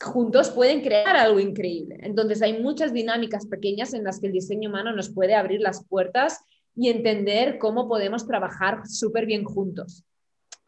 juntos 0.00 0.50
pueden 0.50 0.80
crear 0.80 1.16
algo 1.16 1.40
increíble. 1.40 1.98
Entonces 2.02 2.40
hay 2.40 2.62
muchas 2.62 2.92
dinámicas 2.92 3.46
pequeñas 3.46 3.92
en 3.92 4.04
las 4.04 4.20
que 4.20 4.28
el 4.28 4.32
diseño 4.32 4.70
humano 4.70 4.94
nos 4.94 5.10
puede 5.10 5.34
abrir 5.34 5.60
las 5.60 5.84
puertas 5.84 6.40
y 6.74 6.88
entender 6.88 7.58
cómo 7.58 7.88
podemos 7.88 8.26
trabajar 8.26 8.86
súper 8.86 9.26
bien 9.26 9.44
juntos. 9.44 10.04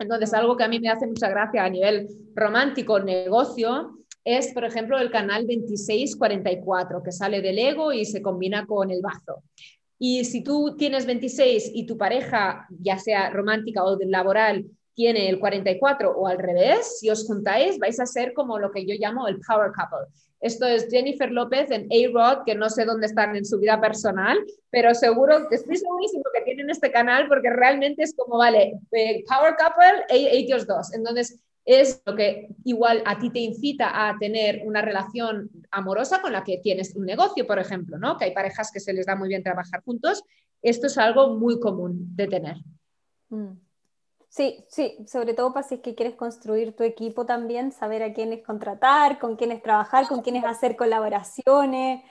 Entonces, 0.00 0.32
algo 0.32 0.56
que 0.56 0.64
a 0.64 0.68
mí 0.68 0.80
me 0.80 0.88
hace 0.88 1.06
mucha 1.06 1.28
gracia 1.28 1.62
a 1.62 1.70
nivel 1.70 2.08
romántico, 2.34 2.98
negocio, 2.98 3.98
es, 4.24 4.52
por 4.52 4.64
ejemplo, 4.64 4.98
el 4.98 5.10
canal 5.10 5.46
2644, 5.46 7.02
que 7.02 7.12
sale 7.12 7.42
del 7.42 7.58
ego 7.58 7.92
y 7.92 8.06
se 8.06 8.22
combina 8.22 8.66
con 8.66 8.90
el 8.90 9.02
bazo. 9.02 9.44
Y 9.98 10.24
si 10.24 10.42
tú 10.42 10.74
tienes 10.78 11.04
26 11.04 11.72
y 11.74 11.84
tu 11.84 11.98
pareja, 11.98 12.66
ya 12.70 12.98
sea 12.98 13.28
romántica 13.28 13.84
o 13.84 13.98
laboral, 14.06 14.64
tiene 15.00 15.30
el 15.30 15.40
44 15.40 16.12
o 16.12 16.26
al 16.26 16.36
revés, 16.36 16.98
si 16.98 17.08
os 17.08 17.26
juntáis 17.26 17.78
vais 17.78 17.98
a 17.98 18.04
ser 18.04 18.34
como 18.34 18.58
lo 18.58 18.70
que 18.70 18.84
yo 18.84 18.94
llamo 18.98 19.26
el 19.28 19.40
power 19.40 19.72
couple. 19.72 20.12
Esto 20.40 20.66
es 20.66 20.88
Jennifer 20.90 21.30
López 21.32 21.70
en 21.70 21.88
A-Rod, 21.90 22.44
que 22.44 22.54
no 22.54 22.68
sé 22.68 22.84
dónde 22.84 23.06
están 23.06 23.34
en 23.34 23.46
su 23.46 23.58
vida 23.58 23.80
personal, 23.80 24.38
pero 24.68 24.94
seguro, 24.94 25.48
estoy 25.50 25.78
segurísimo 25.78 26.24
que 26.34 26.42
tienen 26.42 26.68
este 26.68 26.92
canal 26.92 27.28
porque 27.28 27.48
realmente 27.48 28.02
es 28.02 28.14
como, 28.14 28.36
vale, 28.36 28.74
eh, 28.92 29.24
Power 29.26 29.54
Couple, 29.56 30.04
ellos 30.10 30.66
dos. 30.66 30.92
Entonces, 30.92 31.42
es 31.64 32.02
lo 32.04 32.14
que 32.14 32.50
igual 32.64 33.02
a 33.06 33.18
ti 33.18 33.30
te 33.30 33.38
incita 33.38 34.06
a 34.06 34.18
tener 34.18 34.60
una 34.66 34.82
relación 34.82 35.48
amorosa 35.70 36.20
con 36.20 36.32
la 36.32 36.44
que 36.44 36.58
tienes 36.58 36.94
un 36.94 37.06
negocio, 37.06 37.46
por 37.46 37.58
ejemplo, 37.58 37.96
¿no? 37.96 38.18
Que 38.18 38.26
hay 38.26 38.34
parejas 38.34 38.70
que 38.70 38.80
se 38.80 38.92
les 38.92 39.06
da 39.06 39.16
muy 39.16 39.28
bien 39.28 39.42
trabajar 39.42 39.82
juntos. 39.82 40.22
Esto 40.60 40.88
es 40.88 40.98
algo 40.98 41.38
muy 41.38 41.58
común 41.58 42.14
de 42.14 42.26
tener. 42.26 42.56
Mm. 43.30 43.69
Sí, 44.32 44.64
sí, 44.68 44.96
sobre 45.08 45.34
todo 45.34 45.52
para 45.52 45.66
si 45.66 45.74
es 45.76 45.80
que 45.80 45.94
quieres 45.96 46.14
construir 46.14 46.76
tu 46.76 46.84
equipo 46.84 47.26
también, 47.26 47.72
saber 47.72 48.02
a 48.04 48.12
quiénes 48.14 48.44
contratar, 48.44 49.18
con 49.18 49.34
quiénes 49.36 49.60
trabajar, 49.62 50.06
con 50.06 50.22
quiénes 50.22 50.44
hacer 50.44 50.76
colaboraciones, 50.76 52.02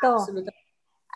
todo 0.00 0.34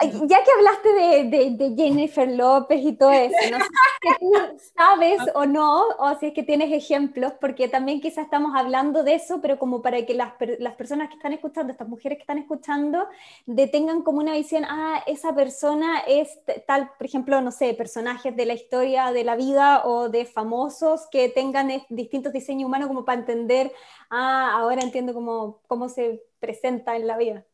ya 0.00 0.42
que 0.42 0.50
hablaste 0.50 0.88
de, 0.88 1.74
Jennifer 1.76 2.28
López 2.28 2.80
y 2.82 2.92
todo 2.94 3.12
eso, 3.12 3.36
no 3.50 3.58
sé 3.58 3.66
si 4.02 4.18
tú 4.18 4.58
sabes 4.76 5.20
o 5.34 5.46
no, 5.46 5.84
o 5.98 6.18
si 6.18 6.26
es 6.26 6.32
que 6.32 6.42
tienes 6.42 6.72
ejemplos, 6.72 7.32
porque 7.40 7.68
también 7.68 8.00
quizás 8.00 8.24
estamos 8.24 8.52
hablando 8.56 9.04
de 9.04 9.14
eso, 9.14 9.40
pero 9.40 9.58
como 9.58 9.80
para 9.82 10.04
que 10.04 10.14
las, 10.14 10.32
las 10.58 10.74
personas 10.74 11.08
que 11.08 11.16
están 11.16 11.32
escuchando, 11.32 11.72
estas 11.72 11.88
mujeres 11.88 12.18
que 12.18 12.22
están 12.22 12.38
escuchando, 12.38 13.06
detengan 13.46 14.02
como 14.02 14.18
una 14.18 14.32
visión, 14.32 14.64
ah, 14.64 15.02
esa 15.06 15.34
persona 15.34 16.00
es 16.06 16.40
tal, 16.66 16.90
por 16.98 17.06
ejemplo, 17.06 17.40
no 17.40 17.52
sé, 17.52 17.74
personajes 17.74 18.34
de 18.34 18.46
la 18.46 18.54
historia 18.54 19.12
de 19.12 19.24
la 19.24 19.36
vida 19.36 19.84
o 19.84 20.08
de 20.08 20.24
famosos 20.24 21.06
que 21.10 21.28
tengan 21.28 21.70
distintos 21.88 22.32
diseños 22.32 22.66
humanos 22.66 22.88
como 22.88 23.04
para 23.04 23.20
entender, 23.20 23.72
ah, 24.10 24.52
ahora 24.54 24.82
entiendo 24.82 25.14
cómo, 25.14 25.60
cómo 25.68 25.88
se 25.88 26.22
presenta 26.40 26.96
en 26.96 27.06
la 27.06 27.16
vida. 27.16 27.44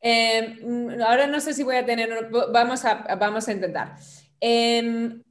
Em, 0.00 1.00
ahora 1.02 1.26
no 1.26 1.40
sé 1.40 1.54
si 1.54 1.62
voy 1.62 1.76
a 1.76 1.84
tener, 1.84 2.30
vamos 2.52 2.84
a, 2.84 3.16
vamos 3.16 3.48
a 3.48 3.52
intentar. 3.52 3.96
Em, 4.40 5.22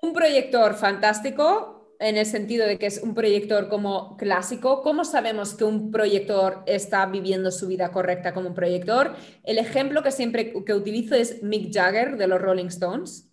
un 0.00 0.12
proyector 0.12 0.74
fantástico 0.74 1.96
en 2.00 2.16
el 2.16 2.26
sentido 2.26 2.66
de 2.66 2.78
que 2.78 2.86
es 2.86 2.98
un 2.98 3.14
proyector 3.14 3.68
como 3.68 4.16
clásico. 4.16 4.82
¿Cómo 4.82 5.04
sabemos 5.04 5.54
que 5.54 5.64
un 5.64 5.92
proyector 5.92 6.64
está 6.66 7.06
viviendo 7.06 7.52
su 7.52 7.68
vida 7.68 7.92
correcta 7.92 8.34
como 8.34 8.48
un 8.48 8.54
proyector? 8.54 9.14
El 9.44 9.58
ejemplo 9.58 10.02
que 10.02 10.10
siempre 10.10 10.52
que 10.64 10.74
utilizo 10.74 11.14
es 11.14 11.42
Mick 11.44 11.72
Jagger 11.72 12.16
de 12.16 12.26
los 12.26 12.40
Rolling 12.40 12.66
Stones. 12.66 13.31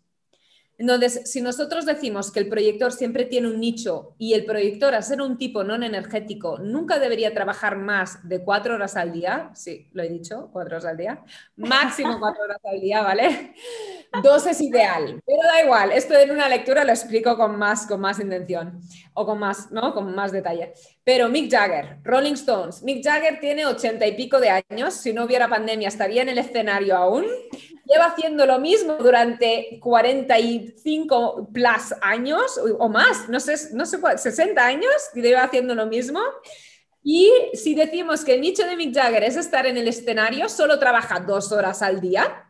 Entonces, 0.79 1.29
si 1.29 1.41
nosotros 1.41 1.85
decimos 1.85 2.31
que 2.31 2.39
el 2.39 2.47
proyector 2.47 2.93
siempre 2.93 3.25
tiene 3.25 3.49
un 3.49 3.59
nicho 3.59 4.15
y 4.17 4.33
el 4.33 4.45
proyector, 4.45 4.95
a 4.95 5.01
ser 5.01 5.21
un 5.21 5.37
tipo 5.37 5.65
no 5.65 5.75
energético, 5.75 6.57
nunca 6.57 6.99
debería 6.99 7.33
trabajar 7.33 7.75
más 7.75 8.25
de 8.27 8.41
cuatro 8.41 8.75
horas 8.75 8.95
al 8.95 9.11
día, 9.11 9.51
sí, 9.53 9.89
lo 9.91 10.03
he 10.03 10.07
dicho, 10.07 10.49
cuatro 10.53 10.77
horas 10.77 10.85
al 10.85 10.95
día, 10.95 11.21
máximo 11.57 12.17
cuatro 12.21 12.43
horas 12.43 12.59
al 12.63 12.79
día, 12.79 13.01
¿vale? 13.01 13.55
Dos 14.23 14.47
es 14.47 14.61
ideal, 14.61 15.21
pero 15.25 15.39
da 15.43 15.61
igual, 15.61 15.91
esto 15.91 16.17
en 16.17 16.31
una 16.31 16.47
lectura 16.47 16.85
lo 16.85 16.91
explico 16.91 17.35
con 17.35 17.57
más, 17.57 17.85
con 17.85 17.99
más 17.99 18.17
intención 18.21 18.79
o 19.13 19.25
con 19.25 19.37
más, 19.37 19.69
¿no? 19.71 19.93
Con 19.93 20.15
más 20.15 20.31
detalle. 20.31 20.71
Pero 21.03 21.27
Mick 21.27 21.51
Jagger, 21.51 21.97
Rolling 22.05 22.35
Stones, 22.35 22.83
Mick 22.83 23.03
Jagger 23.03 23.41
tiene 23.41 23.65
ochenta 23.65 24.07
y 24.07 24.13
pico 24.15 24.39
de 24.39 24.63
años, 24.69 24.93
si 24.93 25.11
no 25.11 25.25
hubiera 25.25 25.49
pandemia 25.49 25.89
estaría 25.89 26.21
en 26.21 26.29
el 26.29 26.37
escenario 26.37 26.95
aún 26.95 27.25
lleva 27.89 28.05
haciendo 28.05 28.45
lo 28.45 28.59
mismo 28.59 28.95
durante 28.95 29.79
45 30.73 31.49
plus 31.53 31.93
años 32.01 32.59
o 32.77 32.89
más, 32.89 33.29
no 33.29 33.39
sé, 33.39 33.55
no 33.73 33.85
sé 33.85 33.99
60 34.17 34.65
años, 34.65 34.91
lleva 35.13 35.43
haciendo 35.43 35.75
lo 35.75 35.85
mismo. 35.87 36.19
Y 37.03 37.31
si 37.53 37.75
decimos 37.75 38.23
que 38.23 38.35
el 38.35 38.41
nicho 38.41 38.65
de 38.65 38.75
Mick 38.75 38.93
Jagger 38.93 39.23
es 39.23 39.37
estar 39.37 39.65
en 39.65 39.77
el 39.77 39.87
escenario, 39.87 40.49
solo 40.49 40.79
trabaja 40.79 41.19
dos 41.19 41.51
horas 41.51 41.81
al 41.81 42.01
día. 42.01 42.45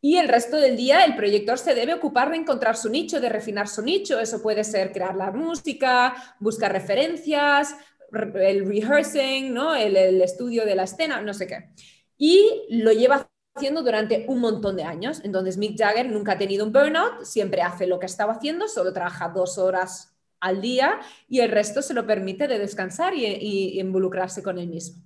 Y 0.00 0.16
el 0.16 0.28
resto 0.28 0.58
del 0.58 0.76
día 0.76 1.04
el 1.04 1.16
proyector 1.16 1.58
se 1.58 1.74
debe 1.74 1.94
ocupar 1.94 2.30
de 2.30 2.36
encontrar 2.36 2.76
su 2.76 2.90
nicho, 2.90 3.20
de 3.20 3.30
refinar 3.30 3.68
su 3.68 3.82
nicho. 3.82 4.20
Eso 4.20 4.42
puede 4.42 4.62
ser 4.62 4.92
crear 4.92 5.16
la 5.16 5.30
música, 5.30 6.14
buscar 6.40 6.72
referencias, 6.72 7.74
el 8.12 8.66
rehearsing, 8.66 9.52
¿no? 9.52 9.74
el, 9.74 9.96
el 9.96 10.20
estudio 10.20 10.66
de 10.66 10.74
la 10.74 10.84
escena, 10.84 11.20
no 11.22 11.32
sé 11.32 11.46
qué. 11.46 11.70
Y 12.18 12.66
lo 12.68 12.92
lleva 12.92 13.26
haciendo 13.54 13.82
durante 13.82 14.24
un 14.28 14.40
montón 14.40 14.76
de 14.76 14.82
años. 14.82 15.20
Entonces 15.22 15.56
Mick 15.56 15.78
Jagger 15.78 16.10
nunca 16.10 16.32
ha 16.32 16.38
tenido 16.38 16.66
un 16.66 16.72
burnout, 16.72 17.22
siempre 17.22 17.62
hace 17.62 17.86
lo 17.86 17.98
que 17.98 18.06
estaba 18.06 18.32
haciendo, 18.32 18.66
solo 18.68 18.92
trabaja 18.92 19.28
dos 19.28 19.58
horas 19.58 20.16
al 20.40 20.60
día 20.60 21.00
y 21.28 21.40
el 21.40 21.50
resto 21.50 21.80
se 21.80 21.94
lo 21.94 22.06
permite 22.06 22.48
de 22.48 22.58
descansar 22.58 23.14
y, 23.14 23.78
involucrarse 23.78 24.42
con 24.42 24.58
él 24.58 24.68
mismo. 24.68 25.02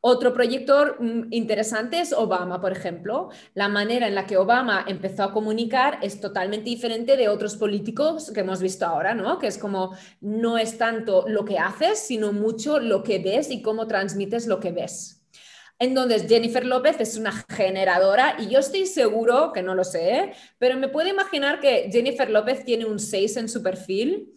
Otro 0.00 0.32
proyector 0.32 0.96
mm, 1.00 1.32
interesante 1.32 2.00
es 2.00 2.12
Obama, 2.12 2.60
por 2.60 2.70
ejemplo. 2.70 3.30
La 3.54 3.68
manera 3.68 4.06
en 4.06 4.14
la 4.14 4.26
que 4.26 4.36
Obama 4.36 4.84
empezó 4.86 5.24
a 5.24 5.32
comunicar 5.32 5.98
es 6.02 6.20
totalmente 6.20 6.70
diferente 6.70 7.16
de 7.16 7.28
otros 7.28 7.56
políticos 7.56 8.30
que 8.32 8.40
hemos 8.40 8.60
visto 8.60 8.86
ahora, 8.86 9.14
¿no? 9.14 9.38
Que 9.38 9.48
es 9.48 9.58
como 9.58 9.96
no 10.20 10.56
es 10.56 10.78
tanto 10.78 11.24
lo 11.26 11.44
que 11.44 11.58
haces, 11.58 11.98
sino 11.98 12.32
mucho 12.32 12.78
lo 12.78 13.02
que 13.02 13.18
ves 13.18 13.50
y 13.50 13.60
cómo 13.60 13.88
transmites 13.88 14.46
lo 14.46 14.60
que 14.60 14.70
ves. 14.70 15.17
Entonces, 15.80 16.26
Jennifer 16.28 16.64
López 16.64 16.96
es 17.00 17.16
una 17.16 17.32
generadora 17.48 18.36
y 18.38 18.48
yo 18.48 18.58
estoy 18.58 18.86
seguro, 18.86 19.52
que 19.52 19.62
no 19.62 19.74
lo 19.74 19.84
sé, 19.84 20.32
pero 20.58 20.76
me 20.76 20.88
puedo 20.88 21.08
imaginar 21.08 21.60
que 21.60 21.88
Jennifer 21.92 22.28
López 22.28 22.64
tiene 22.64 22.84
un 22.84 22.98
6 22.98 23.36
en 23.36 23.48
su 23.48 23.62
perfil 23.62 24.34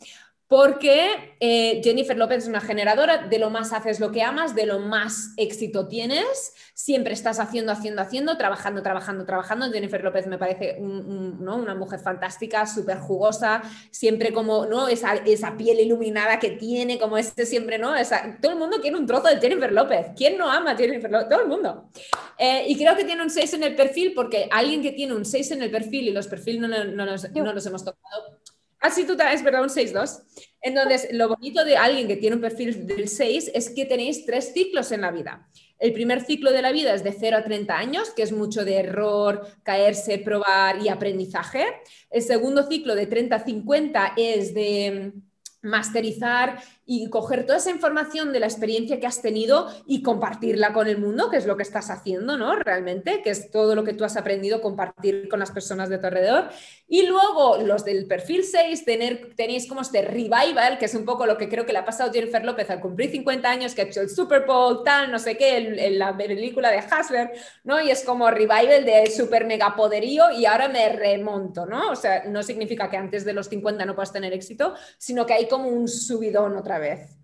porque 0.52 1.38
eh, 1.40 1.80
Jennifer 1.82 2.18
López 2.18 2.40
es 2.40 2.50
una 2.50 2.60
generadora, 2.60 3.20
de 3.30 3.40
lo 3.40 3.50
más 3.50 3.72
haces 3.72 4.02
lo 4.02 4.12
que 4.12 4.22
amas, 4.22 4.54
de 4.54 4.66
lo 4.66 4.80
más 4.80 5.34
éxito 5.38 5.88
tienes, 5.88 6.54
siempre 6.74 7.14
estás 7.14 7.40
haciendo, 7.40 7.72
haciendo, 7.72 8.02
haciendo, 8.02 8.36
trabajando, 8.36 8.84
trabajando, 8.84 9.26
trabajando. 9.26 9.72
Jennifer 9.72 10.04
López 10.04 10.28
me 10.28 10.38
parece 10.38 10.76
una 10.78 11.74
mujer 11.74 12.02
fantástica, 12.02 12.66
súper 12.66 12.98
jugosa, 12.98 13.62
siempre 13.92 14.34
como 14.34 14.66
¿no? 14.66 14.90
esa, 14.90 15.14
esa, 15.26 15.56
piel 15.56 15.80
iluminada 15.80 16.38
que 16.38 16.52
tiene, 16.52 17.00
como 17.00 17.18
este 17.18 17.46
siempre, 17.46 17.78
¿no? 17.78 17.94
todo 18.42 18.52
el 18.52 18.58
mundo 18.58 18.82
quiere 18.82 18.98
un 18.98 19.06
trozo 19.06 19.30
de 19.30 19.40
Jennifer 19.40 19.72
López. 19.72 20.08
¿Quién 20.18 20.38
no 20.38 20.52
ama 20.52 20.72
a 20.72 20.76
Jennifer 20.76 21.10
López? 21.10 21.30
Todo 21.30 21.44
el 21.44 21.48
mundo. 21.48 21.90
Eh, 22.38 22.66
y 22.68 22.76
creo 22.76 22.98
que 22.98 23.06
tiene 23.06 23.24
un 23.24 23.30
6 23.30 23.54
en 23.54 23.64
el 23.64 23.74
perfil 23.74 24.12
porque 24.14 24.50
alguien 24.52 24.82
que 24.82 24.92
tiene 24.92 25.14
un 25.14 25.24
6 25.24 25.52
en 25.52 25.62
el 25.62 25.72
perfil 25.72 26.10
y 26.10 26.12
los 26.12 26.28
perfiles 26.28 26.60
no, 26.60 26.68
no, 26.68 27.06
no, 27.06 27.06
no 27.06 27.54
los 27.54 27.66
hemos 27.66 27.86
tocado 27.86 28.41
Ah, 28.82 28.90
sí, 28.90 29.06
tú 29.06 29.14
es 29.14 29.44
verdad, 29.44 29.62
un 29.62 29.70
6-2. 29.70 30.24
Entonces, 30.60 31.10
lo 31.12 31.30
bonito 31.30 31.64
de 31.64 31.78
alguien 31.78 32.08
que 32.08 32.18
tiene 32.18 32.36
un 32.36 32.42
perfil 32.42 32.88
del 32.88 33.08
6 33.08 33.52
es 33.54 33.70
que 33.70 33.86
tenéis 33.86 34.26
tres 34.26 34.54
ciclos 34.54 34.92
en 34.92 35.02
la 35.02 35.12
vida. 35.12 35.48
El 35.78 35.94
primer 35.94 36.22
ciclo 36.22 36.52
de 36.52 36.64
la 36.64 36.72
vida 36.72 36.94
es 36.94 37.04
de 37.04 37.12
0 37.12 37.38
a 37.38 37.44
30 37.44 37.78
años, 37.78 38.10
que 38.10 38.24
es 38.24 38.32
mucho 38.32 38.66
de 38.66 38.78
error, 38.78 39.48
caerse, 39.64 40.18
probar 40.18 40.82
y 40.82 40.90
aprendizaje. 40.90 41.66
El 42.10 42.24
segundo 42.24 42.68
ciclo 42.68 42.96
de 42.96 43.06
30 43.06 43.36
a 43.36 43.46
50 43.46 44.14
es 44.18 44.54
de 44.56 45.14
masterizar 45.62 46.62
y 46.86 47.10
coger 47.10 47.46
toda 47.46 47.60
esa 47.60 47.70
información 47.70 48.34
de 48.34 48.40
la 48.40 48.48
experiencia 48.48 49.00
que 49.00 49.08
has 49.08 49.22
tenido 49.22 49.70
y 49.86 50.02
compartirla 50.02 50.74
con 50.74 50.88
el 50.88 50.98
mundo, 50.98 51.30
que 51.30 51.38
es 51.38 51.46
lo 51.46 51.56
que 51.56 51.64
estás 51.64 51.90
haciendo, 51.90 52.38
¿no? 52.38 52.56
Realmente, 52.56 53.22
que 53.22 53.30
es 53.30 53.52
todo 53.52 53.76
lo 53.76 53.84
que 53.84 53.94
tú 53.94 54.04
has 54.04 54.18
aprendido, 54.18 54.62
compartir 54.62 55.30
con 55.30 55.40
las 55.40 55.52
personas 55.52 55.90
de 55.90 56.00
tu 56.00 56.08
alrededor. 56.08 56.50
Y 56.94 57.04
luego 57.04 57.56
los 57.56 57.86
del 57.86 58.06
perfil 58.06 58.44
6, 58.44 58.84
tener, 58.84 59.34
tenéis 59.38 59.66
como 59.66 59.80
este 59.80 60.02
revival, 60.02 60.78
que 60.78 60.84
es 60.84 60.94
un 60.94 61.06
poco 61.06 61.26
lo 61.26 61.38
que 61.38 61.48
creo 61.48 61.66
que 61.66 61.72
le 61.72 61.80
ha 61.80 61.86
pasado 61.86 62.12
Jennifer 62.12 62.44
López 62.44 62.70
al 62.70 62.82
cumplir 62.82 63.10
50 63.12 63.50
años, 63.50 63.74
que 63.74 63.84
ha 63.84 63.86
hecho 63.86 64.02
el 64.02 64.10
Super 64.10 64.46
Bowl, 64.46 64.84
tal, 64.84 65.10
no 65.10 65.18
sé 65.18 65.38
qué, 65.38 65.56
en 65.56 65.98
la 65.98 66.18
película 66.18 66.70
de 66.70 66.80
Hustler, 66.80 67.32
¿no? 67.64 67.80
Y 67.80 67.92
es 67.92 68.04
como 68.04 68.30
revival 68.30 68.84
de 68.84 69.10
super 69.10 69.46
mega 69.46 69.74
poderío 69.74 70.32
y 70.32 70.46
ahora 70.46 70.68
me 70.68 70.90
remonto, 70.90 71.66
¿no? 71.66 71.92
O 71.92 71.96
sea, 71.96 72.26
no 72.26 72.44
significa 72.44 72.90
que 72.90 72.98
antes 72.98 73.24
de 73.24 73.32
los 73.32 73.48
50 73.48 73.86
no 73.86 73.96
puedas 73.96 74.12
tener 74.12 74.34
éxito, 74.34 74.76
sino 74.98 75.26
que 75.26 75.32
hay 75.32 75.48
como 75.48 75.70
un 75.70 75.88
subidón 75.88 76.58
otra 76.58 76.78
vez. 76.78 77.16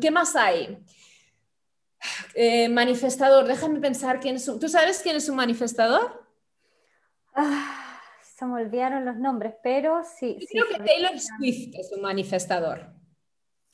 ¿Qué 0.00 0.10
más 0.10 0.34
hay? 0.34 0.78
Eh, 2.34 2.68
manifestador, 2.68 3.46
déjame 3.46 3.78
pensar 3.78 4.18
quién 4.18 4.34
es 4.34 4.48
un... 4.48 4.58
¿Tú 4.58 4.68
sabes 4.68 4.98
quién 5.00 5.14
es 5.14 5.28
un 5.28 5.36
manifestador? 5.36 6.26
Ah, 7.36 7.81
se 8.42 8.46
me 8.48 8.60
olvidaron 8.60 9.04
los 9.04 9.16
nombres, 9.18 9.54
pero 9.62 10.02
sí. 10.02 10.36
sí 10.40 10.46
creo 10.50 10.66
que 10.66 10.82
Taylor 10.84 11.16
Swift 11.20 11.76
es 11.78 11.92
un 11.92 12.02
manifestador. 12.02 12.92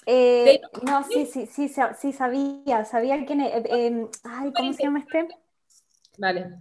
Eh, 0.04 0.60
no, 0.82 1.02
sí, 1.04 1.24
sí, 1.24 1.46
sí, 1.46 1.70
sí, 1.98 2.12
sabía, 2.12 2.84
sabía 2.84 3.24
quién 3.24 3.40
es. 3.40 3.54
Eh, 3.54 3.86
em, 3.86 4.08
ay, 4.24 4.52
¿cómo 4.52 4.72
se 4.74 4.82
llama 4.82 4.98
este? 4.98 5.26
Vale. 6.18 6.56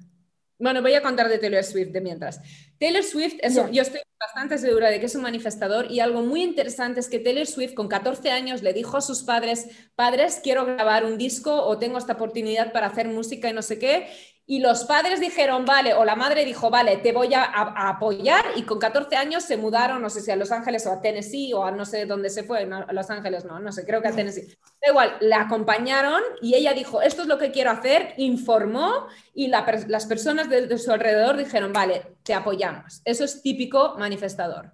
Bueno, 0.57 0.81
voy 0.81 0.93
a 0.93 1.01
contar 1.01 1.27
de 1.27 1.37
Taylor 1.37 1.65
Swift 1.65 1.91
de 1.91 1.99
mientras. 1.99 2.41
Taylor 2.79 3.03
Swift, 3.03 3.35
yo 3.71 3.81
estoy 3.81 3.99
bastante 4.19 4.57
segura 4.57 4.89
de 4.89 5.01
que 5.01 5.07
es 5.07 5.15
un 5.15 5.21
manifestador 5.21 5.91
y 5.91 5.99
algo 5.99 6.21
muy 6.21 6.43
interesante 6.43 7.01
es 7.01 7.09
que 7.09 7.19
Taylor 7.19 7.45
Swift 7.45 7.73
con 7.73 7.89
14 7.89 8.31
años 8.31 8.63
le 8.63 8.71
dijo 8.71 8.95
a 8.95 9.01
sus 9.01 9.23
padres, 9.23 9.67
padres, 9.95 10.39
quiero 10.41 10.65
grabar 10.65 11.03
un 11.03 11.17
disco 11.17 11.53
o 11.53 11.77
tengo 11.77 11.97
esta 11.97 12.13
oportunidad 12.13 12.71
para 12.71 12.87
hacer 12.87 13.09
música 13.09 13.49
y 13.49 13.53
no 13.53 13.61
sé 13.61 13.77
qué, 13.77 14.07
y 14.49 14.59
los 14.59 14.85
padres 14.85 15.19
dijeron, 15.19 15.65
vale, 15.65 15.93
o 15.93 16.05
la 16.05 16.15
madre 16.15 16.45
dijo, 16.45 16.69
vale, 16.69 16.95
te 16.97 17.11
voy 17.11 17.33
a, 17.33 17.43
apoyar. 17.89 18.45
Y 18.55 18.61
con 18.61 18.79
14 18.79 19.17
años 19.17 19.43
se 19.43 19.57
mudaron, 19.57 20.01
no 20.01 20.09
sé 20.09 20.21
si 20.21 20.31
a 20.31 20.37
Los 20.37 20.53
Ángeles 20.53 20.87
o 20.87 20.93
a 20.93 21.01
Tennessee 21.01 21.51
o 21.51 21.65
a 21.65 21.71
no 21.71 21.83
sé 21.83 22.05
dónde 22.05 22.29
se 22.29 22.43
fue, 22.43 22.63
a 22.63 22.93
Los 22.93 23.09
Ángeles 23.09 23.43
no, 23.43 23.59
no 23.59 23.73
sé, 23.73 23.85
creo 23.85 24.01
que 24.01 24.07
a 24.07 24.15
Tennessee. 24.15 24.47
Da 24.81 24.89
igual, 24.89 25.17
la 25.19 25.41
acompañaron 25.41 26.21
y 26.41 26.55
ella 26.55 26.73
dijo, 26.73 27.01
esto 27.01 27.23
es 27.23 27.27
lo 27.27 27.37
que 27.37 27.51
quiero 27.51 27.71
hacer, 27.71 28.13
informó 28.15 29.07
y 29.33 29.47
las 29.47 30.05
personas 30.05 30.49
de, 30.49 30.77
su 30.77 30.93
alrededor 30.93 31.35
dijeron, 31.35 31.73
vale, 31.73 32.15
te 32.23 32.33
apoyamos. 32.33 33.01
Eso 33.03 33.25
es 33.25 33.41
típico 33.41 33.95
manifestador. 33.97 34.71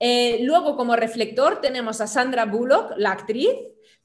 Eh, 0.00 0.38
luego, 0.40 0.74
como 0.74 0.96
reflector, 0.96 1.60
tenemos 1.60 2.00
a 2.00 2.06
Sandra 2.06 2.46
Bullock, 2.46 2.94
la 2.96 3.12
actriz, 3.12 3.50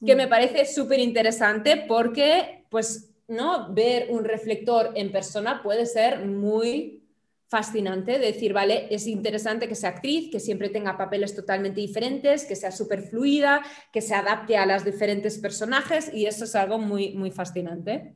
que 0.06 0.16
mm. 0.16 0.18
me 0.18 0.28
parece 0.28 0.66
súper 0.66 1.00
interesante 1.00 1.86
porque, 1.88 2.66
pues, 2.70 3.14
¿no? 3.28 3.74
ver 3.74 4.08
un 4.10 4.24
reflector 4.24 4.91
en 4.95 5.12
persona 5.12 5.62
puede 5.62 5.86
ser 5.86 6.26
muy 6.26 7.04
fascinante, 7.49 8.20
decir, 8.20 8.52
vale, 8.52 8.88
es 8.94 9.08
interesante 9.08 9.70
que 9.70 9.76
sea 9.76 9.90
actriz, 9.90 10.30
que 10.30 10.40
siempre 10.40 10.70
tenga 10.70 10.98
papeles 10.98 11.34
totalmente 11.34 11.80
diferentes, 11.80 12.45
que 12.45 12.58
sea 12.58 12.72
súper 12.72 13.04
fluida, 13.04 13.64
que 13.94 14.02
se 14.02 14.14
adapte 14.14 14.58
a 14.58 14.66
los 14.66 14.84
diferentes 14.84 15.38
personajes 15.38 16.14
y 16.14 16.26
eso 16.26 16.44
es 16.44 16.56
algo 16.56 16.78
muy, 16.78 17.14
muy 17.14 17.32
fascinante. 17.32 18.16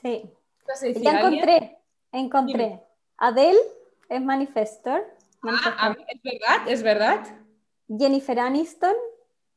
Sí. 0.00 0.30
Ya 1.02 1.20
encontré, 1.20 1.78
encontré. 2.10 2.80
Adele 3.18 3.58
es 4.08 4.22
manifestor. 4.22 5.04
Ah, 5.42 5.94
es 6.08 6.22
verdad, 6.22 6.68
es 6.68 6.82
verdad. 6.82 7.42
Jennifer 7.86 8.38
Aniston. 8.38 8.94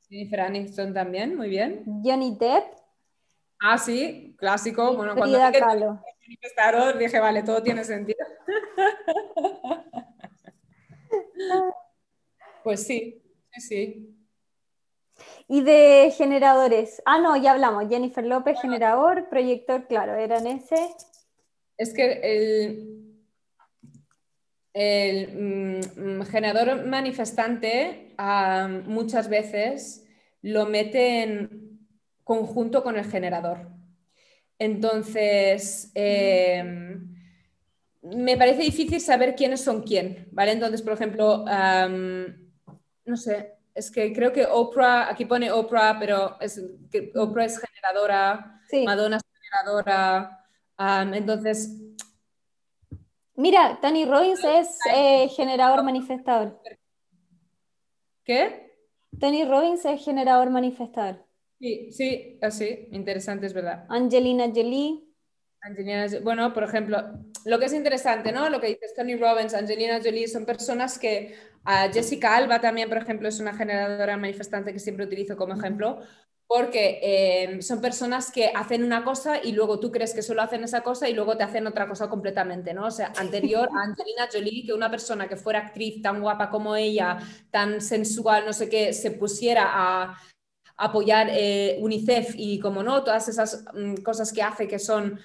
Jennifer 0.09 0.41
Aniston 0.41 0.93
también, 0.93 1.35
muy 1.37 1.47
bien. 1.47 1.83
Johnny 2.03 2.35
Depp. 2.37 2.84
Ah, 3.59 3.77
sí, 3.77 4.35
clásico. 4.37 4.95
Bueno, 4.95 5.15
cuando 5.15 5.39
manifestador 5.39 6.97
dije, 6.97 7.19
vale, 7.19 7.43
todo 7.43 7.61
tiene 7.61 7.83
sentido. 7.83 8.25
pues 12.63 12.85
sí, 12.85 13.21
sí, 13.51 13.61
sí. 13.61 14.11
Y 15.47 15.61
de 15.61 16.11
generadores. 16.15 17.01
Ah, 17.05 17.19
no, 17.19 17.37
ya 17.37 17.51
hablamos. 17.51 17.87
Jennifer 17.87 18.25
López, 18.25 18.59
generador, 18.59 19.29
proyector, 19.29 19.87
claro, 19.87 20.15
eran 20.15 20.47
ese. 20.47 20.89
Es 21.77 21.93
que 21.93 22.19
el, 22.23 23.21
el 24.73 25.91
mm, 25.95 26.21
generador 26.23 26.85
manifestante 26.85 28.13
ah, 28.17 28.67
muchas 28.85 29.29
veces 29.29 30.07
lo 30.41 30.65
mete 30.65 31.23
en 31.23 31.64
conjunto 32.25 32.83
con 32.83 32.97
el 32.97 33.05
generador. 33.05 33.69
Entonces, 34.59 35.91
em, 35.93 37.15
me 38.01 38.35
parece 38.35 38.63
difícil 38.63 38.99
saber 38.99 39.35
quiénes 39.35 39.61
son 39.61 39.83
quién, 39.83 40.27
¿vale? 40.31 40.51
Entonces, 40.51 40.81
por 40.81 40.93
ejemplo, 40.93 41.45
no 43.05 43.17
sé, 43.17 43.53
es 43.73 43.91
que 43.91 44.11
creo 44.11 44.33
que 44.33 44.45
Oprah, 44.45 45.09
aquí 45.09 45.25
pone 45.25 45.51
Oprah, 45.51 45.97
pero 45.99 46.39
es, 46.41 46.61
que 46.91 47.11
Oprah 47.15 47.45
es 47.45 47.59
generadora, 47.59 48.61
Madonna 48.85 49.17
es 49.17 49.23
generadora, 49.41 50.45
entonces... 51.13 51.81
Mira, 53.37 53.79
Tony 53.81 54.05
Robbins 54.05 54.43
es 54.45 54.79
eh, 54.93 55.27
generador 55.27 55.83
manifestador. 55.83 56.57
¿Qué? 58.23 58.71
Tony 59.19 59.43
Robbins 59.43 59.83
es 59.83 60.03
generador 60.03 60.49
manifestador. 60.49 61.24
Sí, 61.59 61.91
sí, 61.91 62.37
así, 62.41 62.87
interesante, 62.91 63.45
es 63.45 63.53
verdad. 63.53 63.85
Angelina 63.89 64.47
Jolie. 64.53 65.03
Angelina, 65.61 66.05
bueno, 66.21 66.53
por 66.53 66.63
ejemplo, 66.63 67.01
lo 67.45 67.59
que 67.59 67.65
es 67.65 67.73
interesante, 67.73 68.31
¿no? 68.31 68.49
Lo 68.49 68.59
que 68.59 68.67
dices 68.67 68.93
Tony 68.93 69.15
Robbins, 69.15 69.53
Angelina 69.53 69.99
Jolie, 70.03 70.27
son 70.27 70.45
personas 70.45 70.99
que, 70.99 71.35
Jessica 71.91 72.35
Alba 72.35 72.61
también, 72.61 72.89
por 72.89 72.99
ejemplo, 72.99 73.27
es 73.27 73.39
una 73.39 73.55
generadora 73.55 74.17
manifestante 74.17 74.71
que 74.71 74.79
siempre 74.79 75.05
utilizo 75.05 75.35
como 75.35 75.55
ejemplo, 75.55 76.01
porque 76.47 76.99
eh, 77.01 77.61
son 77.63 77.81
personas 77.81 78.31
que 78.31 78.51
hacen 78.53 78.83
una 78.83 79.03
cosa 79.03 79.43
y 79.43 79.51
luego 79.51 79.79
tú 79.79 79.91
crees 79.91 80.13
que 80.13 80.21
solo 80.21 80.43
hacen 80.43 80.63
esa 80.63 80.81
cosa 80.81 81.09
y 81.09 81.13
luego 81.13 81.35
te 81.35 81.43
hacen 81.43 81.65
otra 81.65 81.87
cosa 81.87 82.07
completamente, 82.07 82.73
¿no? 82.73 82.85
O 82.85 82.91
sea, 82.91 83.13
anterior 83.17 83.67
a 83.75 83.81
Angelina 83.83 84.29
Jolie, 84.31 84.63
que 84.63 84.73
una 84.73 84.91
persona 84.91 85.27
que 85.27 85.37
fuera 85.37 85.59
actriz 85.59 86.03
tan 86.03 86.21
guapa 86.21 86.51
como 86.51 86.75
ella, 86.75 87.17
tan 87.49 87.81
sensual, 87.81 88.45
no 88.45 88.53
sé 88.53 88.69
qué, 88.69 88.93
se 88.93 89.09
pusiera 89.09 89.63
a 89.73 90.17
apoyar 90.77 91.27
eh, 91.31 91.77
UNICEF 91.79 92.35
y, 92.35 92.59
como 92.59 92.83
no, 92.83 93.03
todas 93.03 93.27
esas 93.27 93.65
mm, 93.73 93.95
cosas 94.03 94.31
que 94.33 94.41
hace 94.41 94.67
que 94.67 94.79
son 94.79 95.19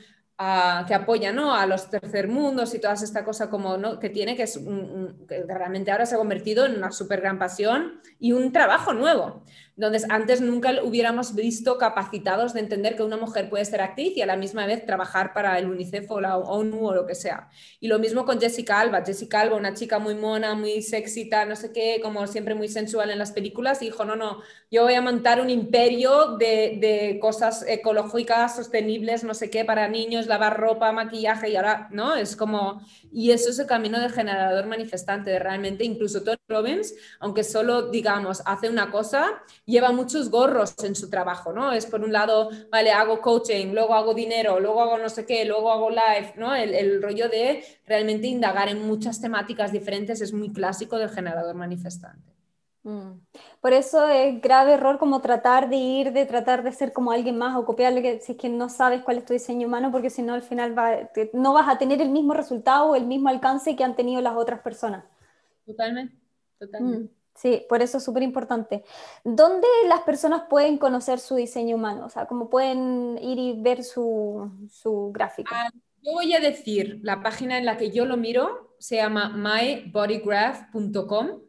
que 0.86 0.94
apoya 0.94 1.34
¿no? 1.34 1.54
a 1.54 1.66
los 1.66 1.90
tercermundos 1.90 2.72
y 2.74 2.78
toda 2.78 2.94
esta 2.94 3.26
cosa 3.26 3.50
como, 3.50 3.76
¿no? 3.76 3.98
que 3.98 4.08
tiene, 4.08 4.36
que, 4.36 4.44
es 4.44 4.58
que 5.28 5.44
realmente 5.46 5.90
ahora 5.90 6.06
se 6.06 6.14
ha 6.14 6.18
convertido 6.18 6.64
en 6.64 6.78
una 6.78 6.92
súper 6.92 7.20
gran 7.20 7.38
pasión 7.38 8.00
y 8.18 8.32
un 8.32 8.50
trabajo 8.50 8.94
nuevo. 8.94 9.44
Entonces, 9.80 10.04
antes 10.10 10.42
nunca 10.42 10.74
hubiéramos 10.82 11.34
visto 11.34 11.78
capacitados 11.78 12.52
de 12.52 12.60
entender 12.60 12.96
que 12.96 13.02
una 13.02 13.16
mujer 13.16 13.48
puede 13.48 13.64
ser 13.64 13.80
actriz 13.80 14.14
y 14.14 14.20
a 14.20 14.26
la 14.26 14.36
misma 14.36 14.66
vez 14.66 14.84
trabajar 14.84 15.32
para 15.32 15.58
el 15.58 15.70
UNICEF 15.70 16.10
o 16.10 16.20
la 16.20 16.36
ONU 16.36 16.88
o 16.88 16.94
lo 16.94 17.06
que 17.06 17.14
sea. 17.14 17.48
Y 17.80 17.88
lo 17.88 17.98
mismo 17.98 18.26
con 18.26 18.38
Jessica 18.38 18.78
Alba. 18.78 19.02
Jessica 19.02 19.40
Alba, 19.40 19.56
una 19.56 19.72
chica 19.72 19.98
muy 19.98 20.14
mona, 20.14 20.54
muy 20.54 20.82
sexy, 20.82 21.30
no 21.48 21.56
sé 21.56 21.72
qué, 21.72 21.98
como 22.02 22.26
siempre 22.26 22.54
muy 22.54 22.68
sensual 22.68 23.10
en 23.10 23.18
las 23.18 23.32
películas, 23.32 23.80
dijo, 23.80 24.04
no, 24.04 24.16
no, 24.16 24.42
yo 24.70 24.82
voy 24.82 24.94
a 24.94 25.00
montar 25.00 25.40
un 25.40 25.48
imperio 25.48 26.36
de, 26.36 26.76
de 26.78 27.18
cosas 27.18 27.64
ecológicas, 27.66 28.56
sostenibles, 28.56 29.24
no 29.24 29.32
sé 29.32 29.48
qué, 29.48 29.64
para 29.64 29.88
niños, 29.88 30.26
lavar 30.26 30.58
ropa, 30.58 30.92
maquillaje, 30.92 31.48
y 31.48 31.56
ahora, 31.56 31.88
¿no? 31.90 32.16
Es 32.16 32.36
como, 32.36 32.82
y 33.10 33.30
eso 33.30 33.48
es 33.48 33.58
el 33.58 33.66
camino 33.66 33.98
del 33.98 34.12
generador 34.12 34.66
manifestante, 34.66 35.30
de 35.30 35.38
realmente, 35.38 35.84
incluso 35.84 36.22
Tony 36.22 36.36
Robbins, 36.48 36.94
aunque 37.18 37.44
solo, 37.44 37.90
digamos, 37.90 38.42
hace 38.44 38.68
una 38.68 38.90
cosa, 38.90 39.42
lleva 39.70 39.92
muchos 39.92 40.30
gorros 40.30 40.74
en 40.84 40.94
su 40.94 41.08
trabajo, 41.08 41.52
¿no? 41.52 41.72
Es 41.72 41.86
por 41.86 42.02
un 42.02 42.12
lado, 42.12 42.50
vale, 42.70 42.90
hago 42.90 43.20
coaching, 43.20 43.72
luego 43.72 43.94
hago 43.94 44.12
dinero, 44.12 44.60
luego 44.60 44.82
hago 44.82 44.98
no 44.98 45.08
sé 45.08 45.24
qué, 45.24 45.44
luego 45.44 45.70
hago 45.70 45.90
live, 45.90 46.34
¿no? 46.36 46.54
El, 46.54 47.00
rollo 47.00 47.28
de 47.28 47.64
realmente 47.86 48.26
indagar 48.26 48.68
en 48.68 48.86
muchas 48.86 49.20
temáticas 49.20 49.72
diferentes 49.72 50.20
es 50.20 50.32
muy 50.32 50.52
clásico 50.52 50.98
del 50.98 51.08
generador 51.08 51.54
manifestante. 51.54 52.34
Mm. 52.82 53.12
Por 53.60 53.72
eso 53.72 54.08
es 54.08 54.40
grave 54.40 54.72
error 54.74 54.98
como 54.98 55.20
tratar 55.20 55.68
de 55.68 55.76
ir, 55.76 56.12
de 56.12 56.26
tratar 56.26 56.62
de 56.62 56.72
ser 56.72 56.92
como 56.92 57.12
alguien 57.12 57.38
más 57.38 57.56
o 57.56 57.64
copiarle 57.64 58.02
que, 58.02 58.20
si 58.20 58.32
es 58.32 58.38
que 58.38 58.48
no 58.48 58.68
sabes 58.68 59.02
cuál 59.02 59.18
es 59.18 59.24
tu 59.24 59.32
diseño 59.32 59.66
humano, 59.68 59.92
porque 59.92 60.10
si 60.10 60.22
no 60.22 60.34
al 60.34 60.42
final 60.42 60.74
no 61.32 61.52
vas 61.52 61.68
a 61.68 61.78
tener 61.78 62.02
el 62.02 62.10
mismo 62.10 62.34
resultado 62.34 62.90
o 62.90 62.96
el 62.96 63.06
mismo 63.06 63.28
alcance 63.28 63.76
que 63.76 63.84
han 63.84 63.96
tenido 63.96 64.20
las 64.20 64.36
otras 64.36 64.60
personas. 64.60 65.04
Totalmente, 65.64 66.16
totalmente. 66.58 67.04
Mm. 67.04 67.19
Sí, 67.40 67.64
por 67.70 67.80
eso 67.80 67.96
es 67.96 68.04
súper 68.04 68.22
importante. 68.22 68.84
¿Dónde 69.24 69.66
las 69.88 70.00
personas 70.00 70.42
pueden 70.50 70.76
conocer 70.76 71.18
su 71.18 71.36
diseño 71.36 71.76
humano? 71.76 72.04
O 72.04 72.10
sea, 72.10 72.26
¿cómo 72.26 72.50
pueden 72.50 73.18
ir 73.22 73.38
y 73.38 73.62
ver 73.62 73.82
su, 73.82 74.68
su 74.70 75.10
gráfico? 75.10 75.50
Ah, 75.54 75.70
yo 76.02 76.12
voy 76.12 76.34
a 76.34 76.40
decir, 76.40 77.00
la 77.02 77.22
página 77.22 77.56
en 77.56 77.64
la 77.64 77.78
que 77.78 77.92
yo 77.92 78.04
lo 78.04 78.18
miro 78.18 78.76
se 78.78 78.96
llama 78.96 79.30
mybodygraph.com. 79.30 81.40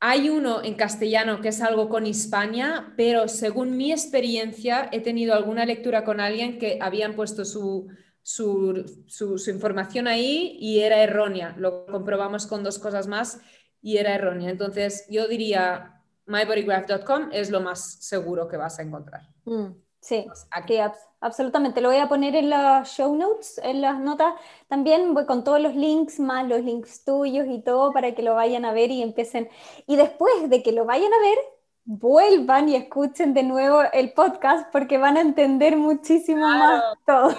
Hay 0.00 0.28
uno 0.28 0.64
en 0.64 0.74
castellano 0.74 1.40
que 1.40 1.50
es 1.50 1.62
algo 1.62 1.88
con 1.88 2.04
Hispania, 2.04 2.94
pero 2.96 3.28
según 3.28 3.76
mi 3.76 3.92
experiencia 3.92 4.88
he 4.90 5.00
tenido 5.00 5.34
alguna 5.34 5.66
lectura 5.66 6.02
con 6.02 6.18
alguien 6.18 6.58
que 6.58 6.80
habían 6.80 7.14
puesto 7.14 7.44
su, 7.44 7.86
su, 8.28 8.84
su, 9.06 9.50
información 9.50 10.06
ahí 10.06 10.58
y 10.60 10.80
era 10.80 11.02
errónea. 11.02 11.54
Lo 11.56 11.86
comprobamos 11.86 12.46
con 12.46 12.62
dos 12.62 12.78
cosas 12.78 13.06
más 13.06 13.40
y 13.80 13.96
era 13.96 14.14
errónea. 14.14 14.50
Entonces, 14.50 15.06
yo 15.08 15.28
diría 15.28 16.02
mybodygraph.com 16.26 17.30
es 17.32 17.50
lo 17.50 17.60
más 17.60 17.98
seguro 18.00 18.48
que 18.48 18.56
vas 18.56 18.78
a 18.78 18.82
encontrar. 18.82 19.22
Mm, 19.44 19.72
sí, 20.00 20.26
aquí 20.50 20.76
absolutamente. 21.20 21.80
Lo 21.80 21.88
voy 21.88 21.98
a 21.98 22.08
poner 22.08 22.36
en 22.36 22.50
las 22.50 22.88
show 22.90 23.16
notes, 23.16 23.58
en 23.64 23.80
las 23.80 23.98
notas. 23.98 24.34
También 24.68 25.14
voy 25.14 25.26
con 25.26 25.42
todos 25.42 25.60
los 25.60 25.74
links, 25.74 26.20
más 26.20 26.46
los 26.46 26.62
links 26.62 27.04
tuyos 27.04 27.46
y 27.48 27.62
todo 27.62 27.92
para 27.92 28.14
que 28.14 28.22
lo 28.22 28.34
vayan 28.34 28.64
a 28.64 28.72
ver 28.72 28.90
y 28.90 29.02
empiecen. 29.02 29.48
Y 29.86 29.96
después 29.96 30.50
de 30.50 30.62
que 30.62 30.72
lo 30.72 30.84
vayan 30.84 31.12
a 31.12 31.20
ver, 31.20 31.38
vuelvan 31.84 32.68
y 32.68 32.76
escuchen 32.76 33.32
de 33.32 33.42
nuevo 33.42 33.80
el 33.94 34.12
podcast 34.12 34.70
porque 34.70 34.98
van 34.98 35.16
a 35.16 35.22
entender 35.22 35.76
muchísimo 35.76 36.46
más 36.46 36.82
todo. 37.06 37.30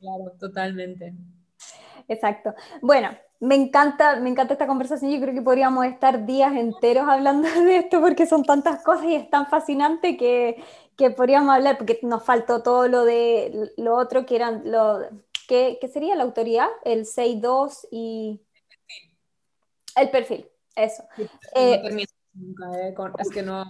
claro, 0.00 0.32
totalmente. 0.40 1.14
Exacto. 2.08 2.54
Bueno, 2.80 3.10
me 3.40 3.54
encanta, 3.54 4.16
me 4.16 4.30
encanta 4.30 4.54
esta 4.54 4.66
conversación. 4.66 5.10
Yo 5.12 5.20
creo 5.20 5.34
que 5.34 5.42
podríamos 5.42 5.84
estar 5.86 6.26
días 6.26 6.56
enteros 6.56 7.08
hablando 7.08 7.48
de 7.64 7.76
esto 7.76 8.00
porque 8.00 8.26
son 8.26 8.44
tantas 8.44 8.82
cosas 8.82 9.04
y 9.06 9.14
es 9.14 9.30
tan 9.30 9.46
fascinante 9.46 10.16
que, 10.16 10.62
que 10.96 11.10
podríamos 11.10 11.54
hablar, 11.54 11.78
porque 11.78 12.00
nos 12.02 12.24
faltó 12.24 12.62
todo 12.62 12.88
lo 12.88 13.04
de 13.04 13.72
lo 13.76 13.96
otro 13.96 14.26
que 14.26 14.36
eran 14.36 14.62
lo 14.64 15.00
que, 15.46 15.78
sería 15.92 16.16
la 16.16 16.24
autoridad, 16.24 16.68
el 16.84 17.06
6.2 17.06 17.88
y 17.90 18.40
el 19.96 20.10
perfil, 20.10 20.46
eso. 20.74 21.04
Eh, 21.54 22.06
nunca, 22.34 22.80
¿eh? 22.80 22.94
es 23.18 23.30
que 23.30 23.42
no, 23.42 23.64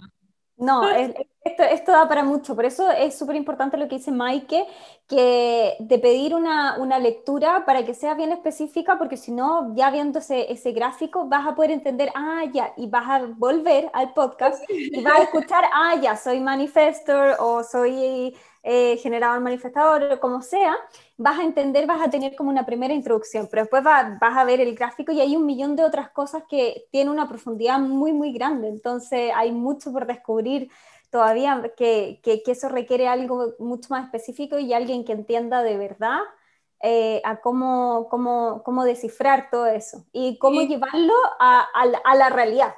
no, 0.59 0.89
esto, 0.89 1.63
esto, 1.63 1.91
da 1.93 2.07
para 2.07 2.23
mucho, 2.23 2.53
por 2.53 2.65
eso 2.65 2.91
es 2.91 3.17
súper 3.17 3.37
importante 3.37 3.77
lo 3.77 3.87
que 3.87 3.95
dice 3.95 4.11
Maike, 4.11 4.67
que 5.07 5.75
de 5.79 5.99
pedir 5.99 6.35
una, 6.35 6.77
una, 6.77 6.99
lectura 6.99 7.63
para 7.65 7.85
que 7.85 7.93
sea 7.93 8.13
bien 8.13 8.31
específica, 8.33 8.97
porque 8.97 9.15
si 9.15 9.31
no, 9.31 9.73
ya 9.73 9.89
viendo 9.89 10.19
ese, 10.19 10.51
ese, 10.51 10.73
gráfico, 10.73 11.27
vas 11.27 11.47
a 11.47 11.55
poder 11.55 11.71
entender, 11.71 12.11
ah, 12.13 12.43
ya, 12.51 12.73
y 12.75 12.87
vas 12.87 13.07
a 13.07 13.25
volver 13.37 13.89
al 13.93 14.13
podcast 14.13 14.61
y 14.69 15.01
vas 15.01 15.19
a 15.19 15.23
escuchar, 15.23 15.63
ah, 15.73 15.95
ya, 15.95 16.17
soy 16.17 16.41
manifestor 16.41 17.37
o 17.39 17.63
soy 17.63 18.35
eh, 18.61 18.97
generador 18.97 19.39
manifestador 19.39 20.03
o 20.03 20.19
como 20.19 20.41
sea, 20.41 20.75
vas 21.15 21.39
a 21.39 21.43
entender, 21.43 21.87
vas 21.87 22.01
a 22.01 22.09
tener 22.09 22.35
como 22.35 22.49
una 22.49 22.65
primera 22.65 22.93
introducción, 22.93 23.47
pero 23.49 23.63
después 23.63 23.83
vas 23.83 24.19
a 24.21 24.43
ver 24.43 24.59
el 24.59 24.75
gráfico 24.75 25.13
y 25.13 25.21
hay 25.21 25.37
un 25.37 25.45
millón 25.45 25.77
de 25.77 25.83
otras 25.83 26.09
cosas 26.09 26.43
que 26.49 26.87
tienen 26.91 27.13
una 27.13 27.29
profundidad 27.29 27.79
muy, 27.79 28.11
muy 28.11 28.33
grande. 28.33 28.67
Entonces 28.67 29.31
hay 29.33 29.51
mucho 29.53 29.93
por 29.93 30.05
descubrir 30.07 30.69
todavía 31.09 31.71
que, 31.77 32.19
que, 32.21 32.43
eso 32.45 32.67
requiere 32.69 33.07
algo 33.07 33.53
mucho 33.59 33.87
más 33.91 34.05
específico 34.05 34.59
y 34.59 34.73
alguien 34.73 35.05
que 35.05 35.13
entienda 35.13 35.63
de 35.63 35.77
verdad 35.77 36.19
eh, 36.81 37.21
a 37.23 37.39
cómo, 37.41 38.07
cómo, 38.09 38.61
cómo, 38.63 38.83
descifrar 38.83 39.49
todo 39.49 39.67
eso 39.67 40.05
y 40.11 40.37
cómo 40.37 40.61
llevarlo 40.61 41.13
a, 41.39 41.65
a, 41.73 42.15
la 42.15 42.29
realidad. 42.29 42.73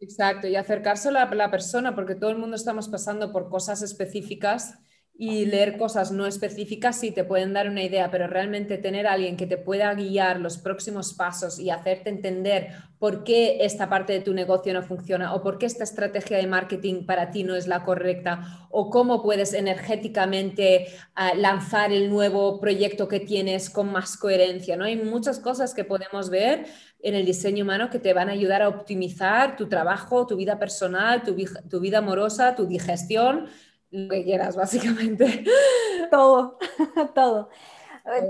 Exacto, 0.00 0.46
y 0.46 0.56
acercarse 0.56 1.10
a 1.10 1.12
la 1.12 1.50
persona, 1.50 1.94
porque 1.94 2.14
todo 2.14 2.30
el 2.30 2.38
mundo 2.38 2.56
estamos 2.56 2.88
pasando 2.88 3.32
por 3.32 3.48
cosas 3.50 3.82
específicas 3.82 4.78
y 5.22 5.44
leer 5.44 5.76
cosas 5.76 6.12
no 6.12 6.24
específicas 6.24 6.98
sí 6.98 7.10
te 7.10 7.24
pueden 7.24 7.52
dar 7.52 7.68
una 7.68 7.82
idea, 7.82 8.10
pero 8.10 8.26
realmente 8.26 8.78
tener 8.78 9.06
a 9.06 9.12
alguien 9.12 9.36
que 9.36 9.46
te 9.46 9.58
pueda 9.58 9.92
guiar 9.92 10.40
los 10.40 10.56
próximos 10.56 11.12
pasos 11.12 11.58
y 11.58 11.68
hacerte 11.68 12.08
entender 12.08 12.68
por 12.98 13.22
qué 13.22 13.58
esta 13.60 13.90
parte 13.90 14.14
de 14.14 14.20
tu 14.20 14.32
negocio 14.32 14.72
no 14.72 14.82
funciona 14.82 15.34
o 15.34 15.42
por 15.42 15.58
qué 15.58 15.66
esta 15.66 15.84
estrategia 15.84 16.38
de 16.38 16.46
marketing 16.46 17.04
para 17.04 17.30
ti 17.30 17.44
no 17.44 17.54
es 17.54 17.66
la 17.66 17.84
correcta 17.84 18.66
o 18.70 18.88
cómo 18.88 19.22
puedes 19.22 19.52
energéticamente 19.52 20.86
ah, 21.14 21.34
lanzar 21.34 21.92
el 21.92 22.08
nuevo 22.08 22.58
proyecto 22.58 23.06
que 23.06 23.20
tienes 23.20 23.68
con 23.68 23.92
más 23.92 24.16
coherencia. 24.16 24.78
¿no? 24.78 24.86
Hay 24.86 24.96
muchas 24.96 25.38
cosas 25.38 25.74
que 25.74 25.84
podemos 25.84 26.30
ver 26.30 26.64
en 27.02 27.14
el 27.14 27.26
diseño 27.26 27.64
humano 27.64 27.90
que 27.90 27.98
te 27.98 28.14
van 28.14 28.30
a 28.30 28.32
ayudar 28.32 28.62
a 28.62 28.68
optimizar 28.68 29.58
tu 29.58 29.68
trabajo, 29.68 30.26
tu 30.26 30.36
vida 30.36 30.58
personal, 30.58 31.22
tu, 31.22 31.36
tu 31.68 31.78
vida 31.78 31.98
amorosa, 31.98 32.54
tu 32.54 32.64
digestión 32.64 33.48
lo 33.90 34.08
que 34.08 34.24
quieras, 34.24 34.56
básicamente. 34.56 35.44
Todo, 36.10 36.58
todo. 37.14 37.48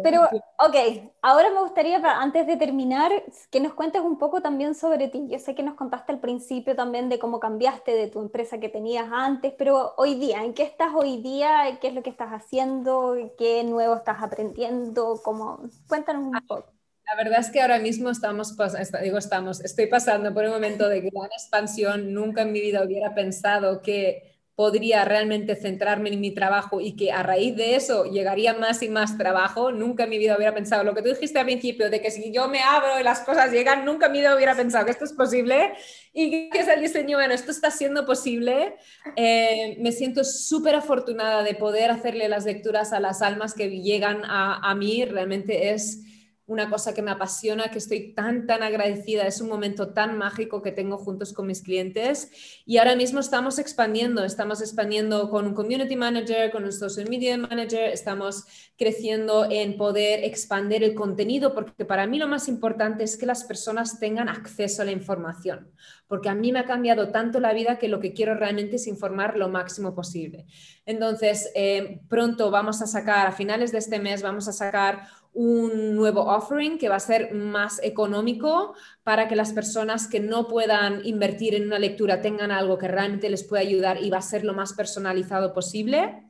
Pero, 0.02 0.24
ok, 0.58 1.10
ahora 1.22 1.48
me 1.50 1.60
gustaría, 1.60 1.96
antes 2.20 2.46
de 2.46 2.56
terminar, 2.56 3.10
que 3.50 3.60
nos 3.60 3.72
cuentes 3.72 4.02
un 4.02 4.18
poco 4.18 4.42
también 4.42 4.74
sobre 4.74 5.08
ti. 5.08 5.26
Yo 5.30 5.38
sé 5.38 5.54
que 5.54 5.62
nos 5.62 5.76
contaste 5.76 6.12
al 6.12 6.20
principio 6.20 6.74
también 6.76 7.08
de 7.08 7.18
cómo 7.18 7.40
cambiaste 7.40 7.92
de 7.92 8.08
tu 8.08 8.20
empresa 8.20 8.58
que 8.58 8.68
tenías 8.68 9.08
antes, 9.10 9.54
pero 9.56 9.94
hoy 9.96 10.16
día, 10.16 10.44
¿en 10.44 10.52
qué 10.52 10.64
estás 10.64 10.90
hoy 10.94 11.22
día? 11.22 11.78
¿Qué 11.80 11.88
es 11.88 11.94
lo 11.94 12.02
que 12.02 12.10
estás 12.10 12.30
haciendo? 12.30 13.16
¿Qué 13.38 13.64
nuevo 13.64 13.94
estás 13.94 14.22
aprendiendo? 14.22 15.20
¿Cómo? 15.22 15.60
Cuéntanos 15.88 16.24
un 16.24 16.36
ah, 16.36 16.44
poco. 16.46 16.72
La 17.06 17.16
verdad 17.16 17.40
es 17.40 17.50
que 17.50 17.62
ahora 17.62 17.78
mismo 17.78 18.10
estamos, 18.10 18.56
digo, 19.02 19.18
estamos, 19.18 19.60
estoy 19.64 19.86
pasando 19.86 20.34
por 20.34 20.44
un 20.44 20.50
momento 20.50 20.88
de 20.88 21.00
gran 21.00 21.30
expansión. 21.32 22.12
Nunca 22.12 22.42
en 22.42 22.52
mi 22.52 22.60
vida 22.60 22.84
hubiera 22.84 23.14
pensado 23.14 23.80
que 23.82 24.29
podría 24.60 25.06
realmente 25.06 25.56
centrarme 25.56 26.10
en 26.10 26.20
mi 26.20 26.32
trabajo 26.32 26.82
y 26.82 26.94
que 26.94 27.12
a 27.12 27.22
raíz 27.22 27.56
de 27.56 27.76
eso 27.76 28.04
llegaría 28.04 28.52
más 28.52 28.82
y 28.82 28.90
más 28.90 29.16
trabajo. 29.16 29.72
Nunca 29.72 30.04
en 30.04 30.10
mi 30.10 30.18
vida 30.18 30.36
hubiera 30.36 30.54
pensado 30.54 30.84
lo 30.84 30.94
que 30.94 31.00
tú 31.00 31.08
dijiste 31.08 31.38
al 31.38 31.46
principio, 31.46 31.88
de 31.88 32.02
que 32.02 32.10
si 32.10 32.30
yo 32.30 32.46
me 32.46 32.60
abro 32.60 33.00
y 33.00 33.02
las 33.02 33.20
cosas 33.20 33.50
llegan, 33.50 33.86
nunca 33.86 34.04
en 34.04 34.12
mi 34.12 34.18
vida 34.18 34.36
hubiera 34.36 34.54
pensado 34.54 34.84
que 34.84 34.90
esto 34.90 35.06
es 35.06 35.14
posible 35.14 35.72
y 36.12 36.50
es 36.54 36.68
el 36.68 36.82
diseño, 36.82 37.16
bueno, 37.16 37.32
esto 37.32 37.52
está 37.52 37.70
siendo 37.70 38.04
posible. 38.04 38.76
Eh, 39.16 39.78
me 39.80 39.92
siento 39.92 40.24
súper 40.24 40.74
afortunada 40.74 41.42
de 41.42 41.54
poder 41.54 41.90
hacerle 41.90 42.28
las 42.28 42.44
lecturas 42.44 42.92
a 42.92 43.00
las 43.00 43.22
almas 43.22 43.54
que 43.54 43.70
llegan 43.80 44.20
a 44.26 44.74
mí, 44.74 45.06
realmente 45.06 45.70
es 45.70 46.02
una 46.50 46.68
cosa 46.68 46.92
que 46.92 47.00
me 47.00 47.12
apasiona, 47.12 47.70
que 47.70 47.78
estoy 47.78 48.12
tan, 48.12 48.44
tan 48.44 48.64
agradecida. 48.64 49.24
Es 49.24 49.40
un 49.40 49.48
momento 49.48 49.90
tan 49.90 50.18
mágico 50.18 50.62
que 50.62 50.72
tengo 50.72 50.98
juntos 50.98 51.32
con 51.32 51.46
mis 51.46 51.62
clientes. 51.62 52.28
Y 52.66 52.78
ahora 52.78 52.96
mismo 52.96 53.20
estamos 53.20 53.60
expandiendo, 53.60 54.24
estamos 54.24 54.60
expandiendo 54.60 55.30
con 55.30 55.46
un 55.46 55.54
community 55.54 55.94
manager, 55.94 56.50
con 56.50 56.64
un 56.64 56.72
social 56.72 57.08
media 57.08 57.38
manager, 57.38 57.90
estamos 57.90 58.46
creciendo 58.76 59.46
en 59.48 59.76
poder 59.76 60.24
expandir 60.24 60.82
el 60.82 60.94
contenido, 60.94 61.54
porque 61.54 61.84
para 61.84 62.08
mí 62.08 62.18
lo 62.18 62.26
más 62.26 62.48
importante 62.48 63.04
es 63.04 63.16
que 63.16 63.26
las 63.26 63.44
personas 63.44 64.00
tengan 64.00 64.28
acceso 64.28 64.82
a 64.82 64.86
la 64.86 64.90
información, 64.90 65.70
porque 66.08 66.30
a 66.30 66.34
mí 66.34 66.50
me 66.50 66.58
ha 66.58 66.64
cambiado 66.64 67.10
tanto 67.10 67.38
la 67.38 67.52
vida 67.52 67.78
que 67.78 67.88
lo 67.88 68.00
que 68.00 68.12
quiero 68.12 68.34
realmente 68.34 68.76
es 68.76 68.88
informar 68.88 69.36
lo 69.36 69.48
máximo 69.50 69.94
posible. 69.94 70.46
Entonces, 70.84 71.52
eh, 71.54 72.00
pronto 72.08 72.50
vamos 72.50 72.82
a 72.82 72.86
sacar, 72.86 73.28
a 73.28 73.32
finales 73.32 73.70
de 73.70 73.78
este 73.78 74.00
mes, 74.00 74.22
vamos 74.22 74.48
a 74.48 74.52
sacar 74.52 75.06
un 75.32 75.94
nuevo 75.94 76.22
offering 76.22 76.78
que 76.78 76.88
va 76.88 76.96
a 76.96 77.00
ser 77.00 77.32
más 77.34 77.80
económico 77.82 78.74
para 79.04 79.28
que 79.28 79.36
las 79.36 79.52
personas 79.52 80.08
que 80.08 80.20
no 80.20 80.48
puedan 80.48 81.04
invertir 81.06 81.54
en 81.54 81.66
una 81.66 81.78
lectura 81.78 82.20
tengan 82.20 82.50
algo 82.50 82.78
que 82.78 82.88
realmente 82.88 83.30
les 83.30 83.44
pueda 83.44 83.62
ayudar 83.62 84.02
y 84.02 84.10
va 84.10 84.18
a 84.18 84.22
ser 84.22 84.44
lo 84.44 84.54
más 84.54 84.72
personalizado 84.72 85.52
posible. 85.52 86.24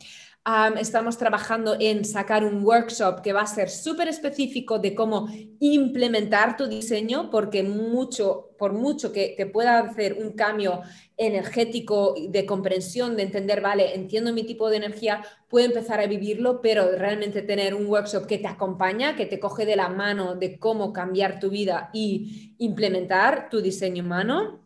Estamos 0.79 1.19
trabajando 1.19 1.77
en 1.79 2.05
sacar 2.05 2.45
un 2.45 2.65
workshop 2.65 3.21
que 3.21 3.33
va 3.33 3.43
a 3.43 3.47
ser 3.47 3.69
súper 3.69 4.09
específico 4.09 4.79
de 4.79 4.95
cómo 4.95 5.29
implementar 5.61 6.57
tu 6.57 6.67
diseño, 6.67 7.31
porque 7.31 7.63
mucho, 7.63 8.50
por 8.61 8.75
mucho 8.75 9.11
que, 9.11 9.35
que 9.35 9.47
pueda 9.47 9.79
hacer 9.79 10.19
un 10.23 10.33
cambio 10.33 10.83
energético 11.17 12.15
de 12.29 12.45
comprensión, 12.45 13.17
de 13.17 13.23
entender, 13.23 13.63
vale, 13.63 13.95
entiendo 13.95 14.35
mi 14.35 14.45
tipo 14.45 14.69
de 14.69 14.77
energía, 14.77 15.25
puedo 15.49 15.65
empezar 15.65 15.99
a 15.99 16.07
vivirlo, 16.07 16.61
pero 16.61 16.93
realmente 16.93 17.41
tener 17.41 17.75
un 17.75 17.87
workshop 17.87 18.27
que 18.27 18.37
te 18.37 18.49
acompaña, 18.49 19.17
que 19.17 19.25
te 19.25 19.41
coge 19.41 19.65
de 19.65 19.77
la 19.77 19.89
mano 19.89 20.35
de 20.35 20.59
cómo 20.59 20.93
cambiar 20.93 21.41
tu 21.41 21.49
vida 21.49 21.89
y 21.95 22.55
implementar 22.59 23.49
tu 23.49 23.63
diseño 23.63 24.05
humano. 24.05 24.61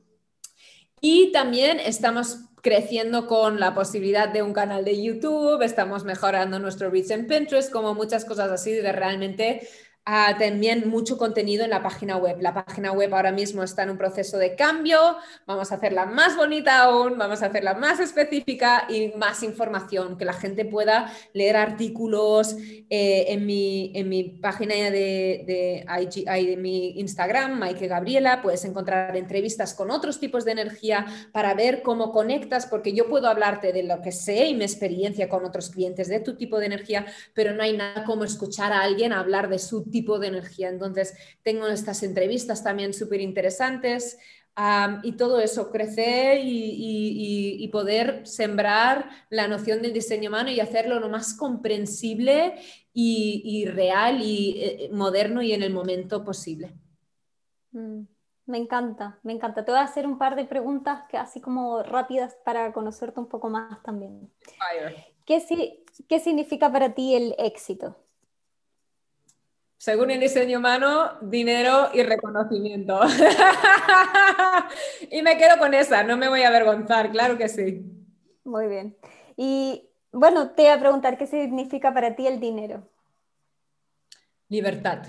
Y 1.00 1.30
también 1.30 1.78
estamos 1.78 2.40
creciendo 2.64 3.28
con 3.28 3.60
la 3.60 3.74
posibilidad 3.74 4.28
de 4.28 4.42
un 4.42 4.54
canal 4.54 4.84
de 4.84 5.00
YouTube, 5.00 5.62
estamos 5.62 6.02
mejorando 6.02 6.58
nuestro 6.58 6.90
reach 6.90 7.10
en 7.10 7.28
Pinterest, 7.28 7.70
como 7.70 7.94
muchas 7.94 8.24
cosas 8.24 8.50
así 8.50 8.72
de 8.72 8.90
realmente 8.90 9.68
también 10.04 10.88
mucho 10.88 11.16
contenido 11.16 11.64
en 11.64 11.70
la 11.70 11.82
página 11.82 12.16
web. 12.18 12.36
La 12.40 12.52
página 12.52 12.92
web 12.92 13.14
ahora 13.14 13.32
mismo 13.32 13.62
está 13.62 13.84
en 13.84 13.90
un 13.90 13.98
proceso 13.98 14.36
de 14.36 14.54
cambio, 14.54 14.98
vamos 15.46 15.72
a 15.72 15.76
hacerla 15.76 16.04
más 16.04 16.36
bonita 16.36 16.82
aún, 16.82 17.16
vamos 17.16 17.42
a 17.42 17.46
hacerla 17.46 17.74
más 17.74 18.00
específica 18.00 18.86
y 18.88 19.12
más 19.16 19.42
información, 19.42 20.18
que 20.18 20.26
la 20.26 20.34
gente 20.34 20.66
pueda 20.66 21.10
leer 21.32 21.56
artículos 21.56 22.54
eh, 22.90 23.26
en, 23.28 23.46
mi, 23.46 23.92
en 23.94 24.08
mi 24.10 24.24
página 24.24 24.74
de, 24.74 25.44
de, 25.46 25.84
de 26.26 26.56
mi 26.58 27.00
Instagram, 27.00 27.58
Maike 27.58 27.88
Gabriela, 27.88 28.42
puedes 28.42 28.64
encontrar 28.64 29.16
entrevistas 29.16 29.72
con 29.72 29.90
otros 29.90 30.20
tipos 30.20 30.44
de 30.44 30.52
energía 30.52 31.06
para 31.32 31.54
ver 31.54 31.82
cómo 31.82 32.12
conectas, 32.12 32.66
porque 32.66 32.92
yo 32.92 33.08
puedo 33.08 33.28
hablarte 33.28 33.72
de 33.72 33.82
lo 33.84 34.02
que 34.02 34.12
sé 34.12 34.46
y 34.46 34.54
mi 34.54 34.64
experiencia 34.64 35.28
con 35.28 35.44
otros 35.44 35.70
clientes 35.70 36.08
de 36.08 36.20
tu 36.20 36.34
tipo 36.36 36.58
de 36.58 36.66
energía, 36.66 37.06
pero 37.32 37.54
no 37.54 37.62
hay 37.62 37.74
nada 37.74 38.04
como 38.04 38.24
escuchar 38.24 38.72
a 38.72 38.82
alguien 38.82 39.12
hablar 39.12 39.48
de 39.48 39.58
su 39.58 39.84
tipo 39.94 40.18
de 40.18 40.26
energía. 40.26 40.70
Entonces, 40.70 41.16
tengo 41.44 41.68
estas 41.68 42.02
entrevistas 42.02 42.64
también 42.64 42.92
súper 42.92 43.20
interesantes 43.20 44.18
y 45.04 45.12
todo 45.12 45.38
eso, 45.38 45.70
crecer 45.70 46.40
y, 46.42 47.68
poder 47.72 48.26
sembrar 48.26 49.08
la 49.30 49.48
noción 49.48 49.82
del 49.82 49.92
diseño 49.92 50.30
humano 50.30 50.50
y 50.50 50.60
hacerlo 50.60 51.00
lo 51.00 51.08
más 51.08 51.34
comprensible 51.34 52.54
y, 52.92 53.66
real 53.66 54.20
y 54.20 54.62
eh, 54.62 54.90
moderno 54.92 55.42
y 55.42 55.52
en 55.52 55.62
el 55.62 55.72
momento 55.72 56.24
posible. 56.24 56.74
Mm, 57.70 58.02
me 58.46 58.58
encanta, 58.58 59.20
me 59.22 59.32
encanta. 59.32 59.64
Te 59.64 59.70
voy 59.70 59.80
a 59.80 59.84
hacer 59.84 60.06
un 60.06 60.18
par 60.18 60.34
de 60.34 60.44
preguntas 60.44 61.04
que 61.08 61.18
así 61.18 61.40
como 61.40 61.82
rápidas 61.84 62.36
para 62.44 62.72
conocerte 62.72 63.20
un 63.20 63.28
poco 63.28 63.48
más 63.48 63.80
también. 63.82 64.30
¿Qué, 65.24 65.40
¿Qué 66.08 66.18
significa 66.20 66.70
para 66.70 66.94
ti 66.94 67.14
el 67.14 67.34
éxito? 67.38 67.96
Según 69.76 70.10
el 70.10 70.20
diseño 70.20 70.58
humano, 70.58 71.18
dinero 71.20 71.90
y 71.92 72.02
reconocimiento. 72.02 73.00
y 75.10 75.22
me 75.22 75.36
quedo 75.36 75.58
con 75.58 75.74
esa, 75.74 76.04
no 76.04 76.16
me 76.16 76.28
voy 76.28 76.42
a 76.42 76.48
avergonzar, 76.48 77.10
claro 77.10 77.36
que 77.36 77.48
sí. 77.48 77.84
Muy 78.44 78.68
bien. 78.68 78.96
Y 79.36 79.90
bueno, 80.12 80.50
te 80.50 80.62
voy 80.62 80.70
a 80.70 80.80
preguntar, 80.80 81.18
¿qué 81.18 81.26
significa 81.26 81.92
para 81.92 82.14
ti 82.14 82.26
el 82.26 82.40
dinero? 82.40 82.88
Libertad. 84.48 85.02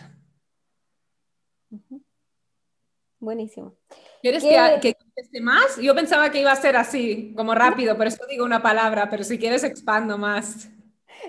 Buenísimo. 3.20 3.76
¿Quieres 4.22 4.44
que, 4.44 4.80
que 4.82 4.96
conteste 4.96 5.42
más? 5.42 5.78
Yo 5.78 5.96
pensaba 5.96 6.30
que 6.32 6.42
iba 6.42 6.52
a 6.52 6.56
ser 6.56 6.76
así, 6.76 7.34
como 7.36 7.56
rápido, 7.56 7.96
por 7.96 8.08
eso 8.08 8.26
digo 8.28 8.44
una 8.44 8.62
palabra, 8.62 9.10
pero 9.10 9.24
si 9.24 9.38
quieres 9.38 9.64
expando 9.64 10.18
más. 10.18 10.70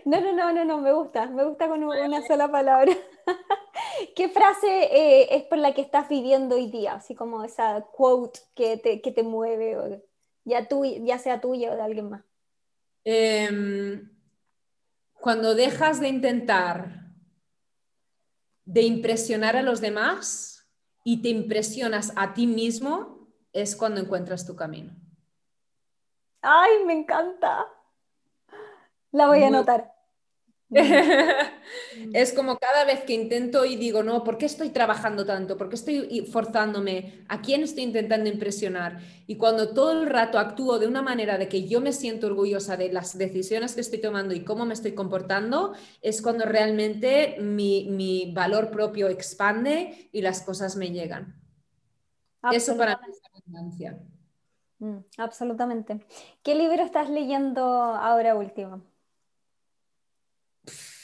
No, 0.04 0.20
no, 0.20 0.32
no, 0.32 0.52
no, 0.52 0.64
no, 0.64 0.78
me 0.78 0.92
gusta, 0.92 1.26
me 1.26 1.44
gusta 1.44 1.68
con 1.68 1.82
una 1.82 2.26
sola 2.26 2.50
palabra. 2.50 2.92
¿Qué 4.16 4.28
frase 4.28 4.66
eh, 4.66 5.36
es 5.36 5.44
por 5.44 5.58
la 5.58 5.74
que 5.74 5.80
estás 5.80 6.08
viviendo 6.08 6.56
hoy 6.56 6.70
día? 6.70 6.94
Así 6.94 7.14
como 7.14 7.44
esa 7.44 7.82
quote 7.92 8.40
que 8.54 8.76
te, 8.76 9.00
que 9.00 9.12
te 9.12 9.22
mueve, 9.22 10.02
ya, 10.44 10.68
tú, 10.68 10.84
ya 10.84 11.18
sea 11.18 11.40
tuya 11.40 11.72
o 11.72 11.76
de 11.76 11.82
alguien 11.82 12.10
más. 12.10 12.24
Em, 13.04 14.10
cuando 15.14 15.54
dejas 15.54 16.00
de 16.00 16.08
intentar 16.08 17.06
de 18.66 18.82
impresionar 18.82 19.56
a 19.56 19.62
los 19.62 19.80
demás 19.80 20.68
y 21.04 21.22
te 21.22 21.28
impresionas 21.28 22.12
a 22.16 22.34
ti 22.34 22.46
mismo, 22.46 23.28
es 23.52 23.76
cuando 23.76 24.00
encuentras 24.00 24.44
tu 24.44 24.56
camino. 24.56 24.92
¡Ay, 26.42 26.84
me 26.84 26.92
encanta! 26.92 27.66
La 29.16 29.28
voy 29.28 29.42
a 29.42 29.46
anotar. 29.46 29.94
es 32.12 32.34
como 32.34 32.58
cada 32.58 32.84
vez 32.84 33.00
que 33.04 33.14
intento 33.14 33.64
y 33.64 33.76
digo, 33.76 34.02
no, 34.02 34.22
¿por 34.22 34.36
qué 34.36 34.44
estoy 34.44 34.68
trabajando 34.68 35.24
tanto? 35.24 35.56
¿Por 35.56 35.70
qué 35.70 35.76
estoy 35.76 36.26
forzándome? 36.30 37.24
¿A 37.28 37.40
quién 37.40 37.62
estoy 37.62 37.84
intentando 37.84 38.28
impresionar? 38.28 39.00
Y 39.26 39.36
cuando 39.36 39.72
todo 39.72 39.92
el 39.92 40.06
rato 40.06 40.38
actúo 40.38 40.78
de 40.78 40.86
una 40.86 41.00
manera 41.00 41.38
de 41.38 41.48
que 41.48 41.66
yo 41.66 41.80
me 41.80 41.94
siento 41.94 42.26
orgullosa 42.26 42.76
de 42.76 42.92
las 42.92 43.16
decisiones 43.16 43.74
que 43.74 43.80
estoy 43.80 44.02
tomando 44.02 44.34
y 44.34 44.44
cómo 44.44 44.66
me 44.66 44.74
estoy 44.74 44.92
comportando, 44.92 45.72
es 46.02 46.20
cuando 46.20 46.44
realmente 46.44 47.38
mi, 47.40 48.32
valor 48.34 48.70
propio 48.70 49.08
expande 49.08 50.10
y 50.12 50.20
las 50.20 50.42
cosas 50.42 50.76
me 50.76 50.90
llegan. 50.90 51.40
Eso 52.52 52.76
para 52.76 52.98
mí 52.98 53.06
es 53.08 53.20
abundancia. 53.32 53.98
Mm, 54.78 54.98
absolutamente. 55.16 56.04
¿Qué 56.42 56.54
libro 56.54 56.82
estás 56.82 57.08
leyendo 57.08 57.62
ahora 57.62 58.34
último? 58.34 58.82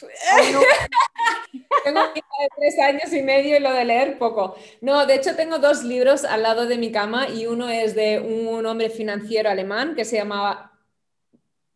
tengo 1.85 2.01
de 2.03 2.49
tres 2.57 2.79
años 2.79 3.13
y 3.13 3.23
medio 3.23 3.57
y 3.57 3.61
lo 3.61 3.73
de 3.73 3.85
leer 3.85 4.19
poco. 4.19 4.57
No, 4.81 5.07
de 5.07 5.15
hecho 5.15 5.37
tengo 5.37 5.59
dos 5.59 5.83
libros 5.85 6.25
al 6.25 6.43
lado 6.43 6.67
de 6.67 6.79
mi 6.79 6.93
cama 6.93 7.29
y 7.29 7.47
uno 7.47 7.69
es 7.69 7.95
de 7.95 8.21
un 8.21 8.65
hombre 8.67 8.91
financiero 8.91 9.51
alemán 9.51 9.95
que 9.95 10.05
se 10.05 10.17
llamaba 10.17 10.73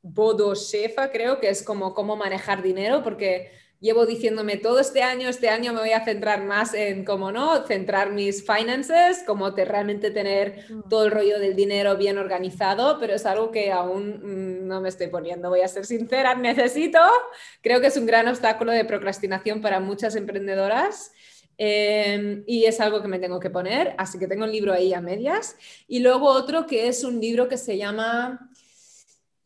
Bodo 0.03 0.55
Schäfer, 0.55 1.11
creo 1.11 1.41
que 1.41 1.49
es 1.49 1.63
como 1.63 1.93
cómo 1.95 2.17
manejar 2.17 2.63
dinero, 2.63 3.03
porque 3.03 3.51
llevo 3.87 4.05
diciéndome 4.05 4.57
todo 4.57 4.81
este 4.81 5.03
año, 5.03 5.29
este 5.29 5.49
año 5.49 5.73
me 5.73 5.79
voy 5.79 5.93
a 5.93 6.05
centrar 6.05 6.43
más 6.43 6.75
en 6.75 7.05
cómo 7.05 7.31
no, 7.31 7.65
centrar 7.67 8.11
mis 8.11 8.45
finances, 8.45 9.23
como 9.25 9.55
te, 9.55 9.65
realmente 9.65 10.11
tener 10.11 10.67
mm. 10.69 10.89
todo 10.91 11.07
el 11.07 11.13
rollo 11.13 11.39
del 11.39 11.55
dinero 11.55 11.97
bien 11.97 12.19
organizado, 12.19 12.99
pero 12.99 13.15
es 13.15 13.25
algo 13.25 13.53
que 13.53 13.71
aún 13.71 14.21
mm, 14.23 14.67
no 14.67 14.81
me 14.81 14.89
estoy 14.89 15.07
poniendo, 15.07 15.49
voy 15.49 15.61
a 15.61 15.69
ser 15.69 15.87
sincera, 15.87 16.35
necesito, 16.35 16.99
creo 17.63 17.81
que 17.81 17.87
es 17.87 17.97
un 17.97 18.07
gran 18.07 18.27
obstáculo 18.27 18.73
de 18.73 18.85
procrastinación 18.85 19.63
para 19.63 19.81
muchas 19.81 20.17
emprendedoras. 20.17 21.13
Em, 21.59 22.45
y 22.47 22.67
es 22.67 22.81
algo 22.81 23.01
que 23.01 23.09
me 23.09 23.19
tengo 23.19 23.41
que 23.41 23.49
poner, 23.49 23.95
así 23.97 24.19
que 24.19 24.27
tengo 24.27 24.45
el 24.45 24.53
libro 24.53 24.75
ahí 24.75 24.93
a 24.93 25.01
medias. 25.01 25.57
Y 25.89 26.01
luego 26.01 26.27
otro 26.27 26.67
que 26.67 26.87
es 26.89 27.03
un 27.03 27.19
libro 27.19 27.49
que 27.49 27.57
se 27.57 27.79
llama 27.79 28.51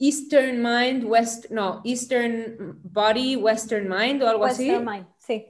Eastern 0.00 0.62
Mind, 0.62 1.04
West, 1.04 1.50
no, 1.50 1.82
Eastern 1.84 2.80
Body, 2.82 3.36
Western 3.36 3.86
Mind 3.86 4.22
o 4.22 4.28
algo 4.28 4.46
así. 4.46 4.70
Western 4.70 4.84
Mind, 4.90 5.06
sí. 5.18 5.46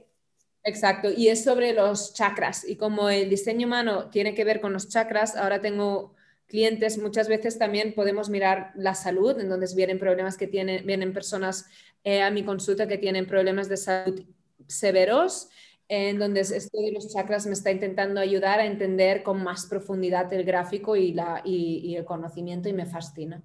Exacto, 0.63 1.09
y 1.09 1.29
es 1.29 1.43
sobre 1.43 1.73
los 1.73 2.13
chakras 2.13 2.67
y 2.67 2.75
como 2.75 3.09
el 3.09 3.29
diseño 3.29 3.65
humano 3.65 4.09
tiene 4.09 4.35
que 4.35 4.43
ver 4.43 4.61
con 4.61 4.73
los 4.73 4.89
chakras, 4.89 5.35
ahora 5.35 5.59
tengo 5.61 6.13
clientes, 6.47 6.99
muchas 6.99 7.29
veces 7.29 7.57
también 7.57 7.95
podemos 7.95 8.29
mirar 8.29 8.73
la 8.75 8.93
salud, 8.93 9.39
en 9.39 9.49
donde 9.49 9.67
vienen 9.73 9.97
problemas 9.97 10.37
que 10.37 10.47
tienen, 10.47 10.85
vienen 10.85 11.13
personas 11.13 11.65
eh, 12.03 12.21
a 12.21 12.29
mi 12.29 12.43
consulta 12.43 12.87
que 12.87 12.97
tienen 12.97 13.25
problemas 13.25 13.69
de 13.69 13.77
salud 13.77 14.21
severos, 14.67 15.49
en 15.87 16.19
donde 16.19 16.41
esto 16.41 16.77
de 16.77 16.91
los 16.91 17.11
chakras 17.11 17.45
me 17.45 17.53
está 17.53 17.71
intentando 17.71 18.19
ayudar 18.19 18.59
a 18.59 18.65
entender 18.65 19.23
con 19.23 19.41
más 19.41 19.65
profundidad 19.65 20.31
el 20.33 20.43
gráfico 20.43 20.95
y, 20.95 21.13
la, 21.13 21.41
y 21.43 21.95
el 21.95 22.05
conocimiento 22.05 22.69
y 22.69 22.73
me 22.73 22.85
fascina. 22.85 23.41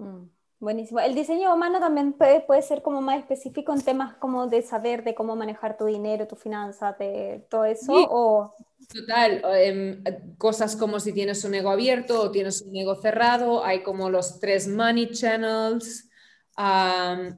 Mm, 0.00 0.30
Buenísimo. 0.60 1.00
El 1.00 1.14
diseño 1.14 1.54
humano 1.54 1.80
también 1.80 2.12
puede, 2.12 2.40
puede, 2.40 2.60
ser 2.60 2.82
como 2.82 3.00
más 3.00 3.18
específico 3.18 3.72
en 3.72 3.80
temas 3.80 4.16
como 4.16 4.46
de 4.46 4.60
saber 4.60 5.04
de 5.04 5.14
cómo 5.14 5.34
manejar 5.34 5.78
tu 5.78 5.86
dinero, 5.86 6.26
tu 6.28 6.36
finanzas, 6.36 6.98
de 6.98 7.46
todo 7.48 7.64
eso. 7.64 7.94
O... 7.94 8.54
Total, 8.92 9.42
em, 9.56 10.04
cosas 10.36 10.76
como 10.76 11.00
si 11.00 11.14
tienes 11.14 11.44
un 11.44 11.54
ego 11.54 11.70
abierto 11.70 12.20
o 12.20 12.30
tienes 12.30 12.60
un 12.60 12.76
ego 12.76 12.94
cerrado, 12.94 13.64
hay 13.64 13.82
como 13.82 14.10
los 14.10 14.38
tres 14.38 14.68
money 14.68 15.10
channels. 15.10 16.10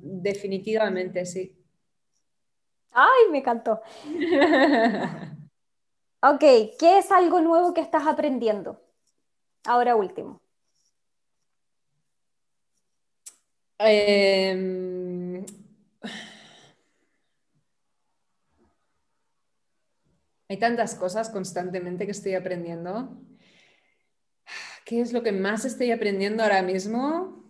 definitivamente, 0.01 1.25
sí. 1.25 1.57
Ay, 2.91 3.31
me 3.31 3.39
encantó. 3.39 3.81
ok, 6.23 6.41
¿qué 6.41 6.99
es 6.99 7.13
algo 7.13 7.41
nuevo 7.41 7.73
que 7.73 7.81
estás 7.81 8.05
aprendiendo? 8.09 8.83
Ahora 9.65 9.95
último. 9.95 10.42
Em, 13.85 15.45
hay 20.49 20.57
tantas 20.59 20.95
cosas 20.95 21.31
constantemente 21.31 22.05
que 22.05 22.13
estoy 22.13 22.35
aprendiendo. 22.35 23.17
¿Qué 24.85 25.01
es 25.01 25.13
lo 25.13 25.23
que 25.23 25.33
más 25.33 25.65
estoy 25.65 25.91
aprendiendo 25.91 26.43
ahora 26.43 26.63
mismo? 26.63 27.43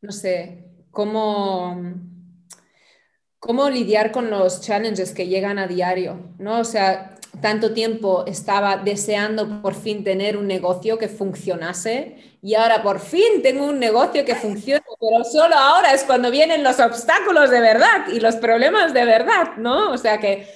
No 0.00 0.10
sé, 0.10 0.64
cómo, 0.90 1.76
cómo 3.38 3.70
lidiar 3.70 4.10
con 4.10 4.30
los 4.30 4.60
challenges 4.60 5.12
que 5.12 5.28
llegan 5.28 5.58
a 5.58 5.68
diario, 5.68 6.34
¿no? 6.38 6.58
O 6.60 6.64
sea, 6.64 7.11
tanto 7.40 7.72
tiempo 7.72 8.24
estaba 8.26 8.76
deseando 8.76 9.62
por 9.62 9.74
fin 9.74 10.04
tener 10.04 10.36
un 10.36 10.46
negocio 10.46 10.98
que 10.98 11.08
funcionase 11.08 12.16
y 12.42 12.54
ahora 12.54 12.82
por 12.82 13.00
fin 13.00 13.42
tengo 13.42 13.66
un 13.66 13.78
negocio 13.78 14.24
que 14.24 14.34
funciona, 14.34 14.84
pero 15.00 15.24
solo 15.24 15.54
ahora 15.54 15.94
es 15.94 16.04
cuando 16.04 16.30
vienen 16.30 16.62
los 16.62 16.78
obstáculos 16.78 17.50
de 17.50 17.60
verdad 17.60 18.06
y 18.12 18.20
los 18.20 18.36
problemas 18.36 18.92
de 18.92 19.04
verdad, 19.04 19.56
¿no? 19.56 19.92
O 19.92 19.98
sea 19.98 20.18
que 20.18 20.46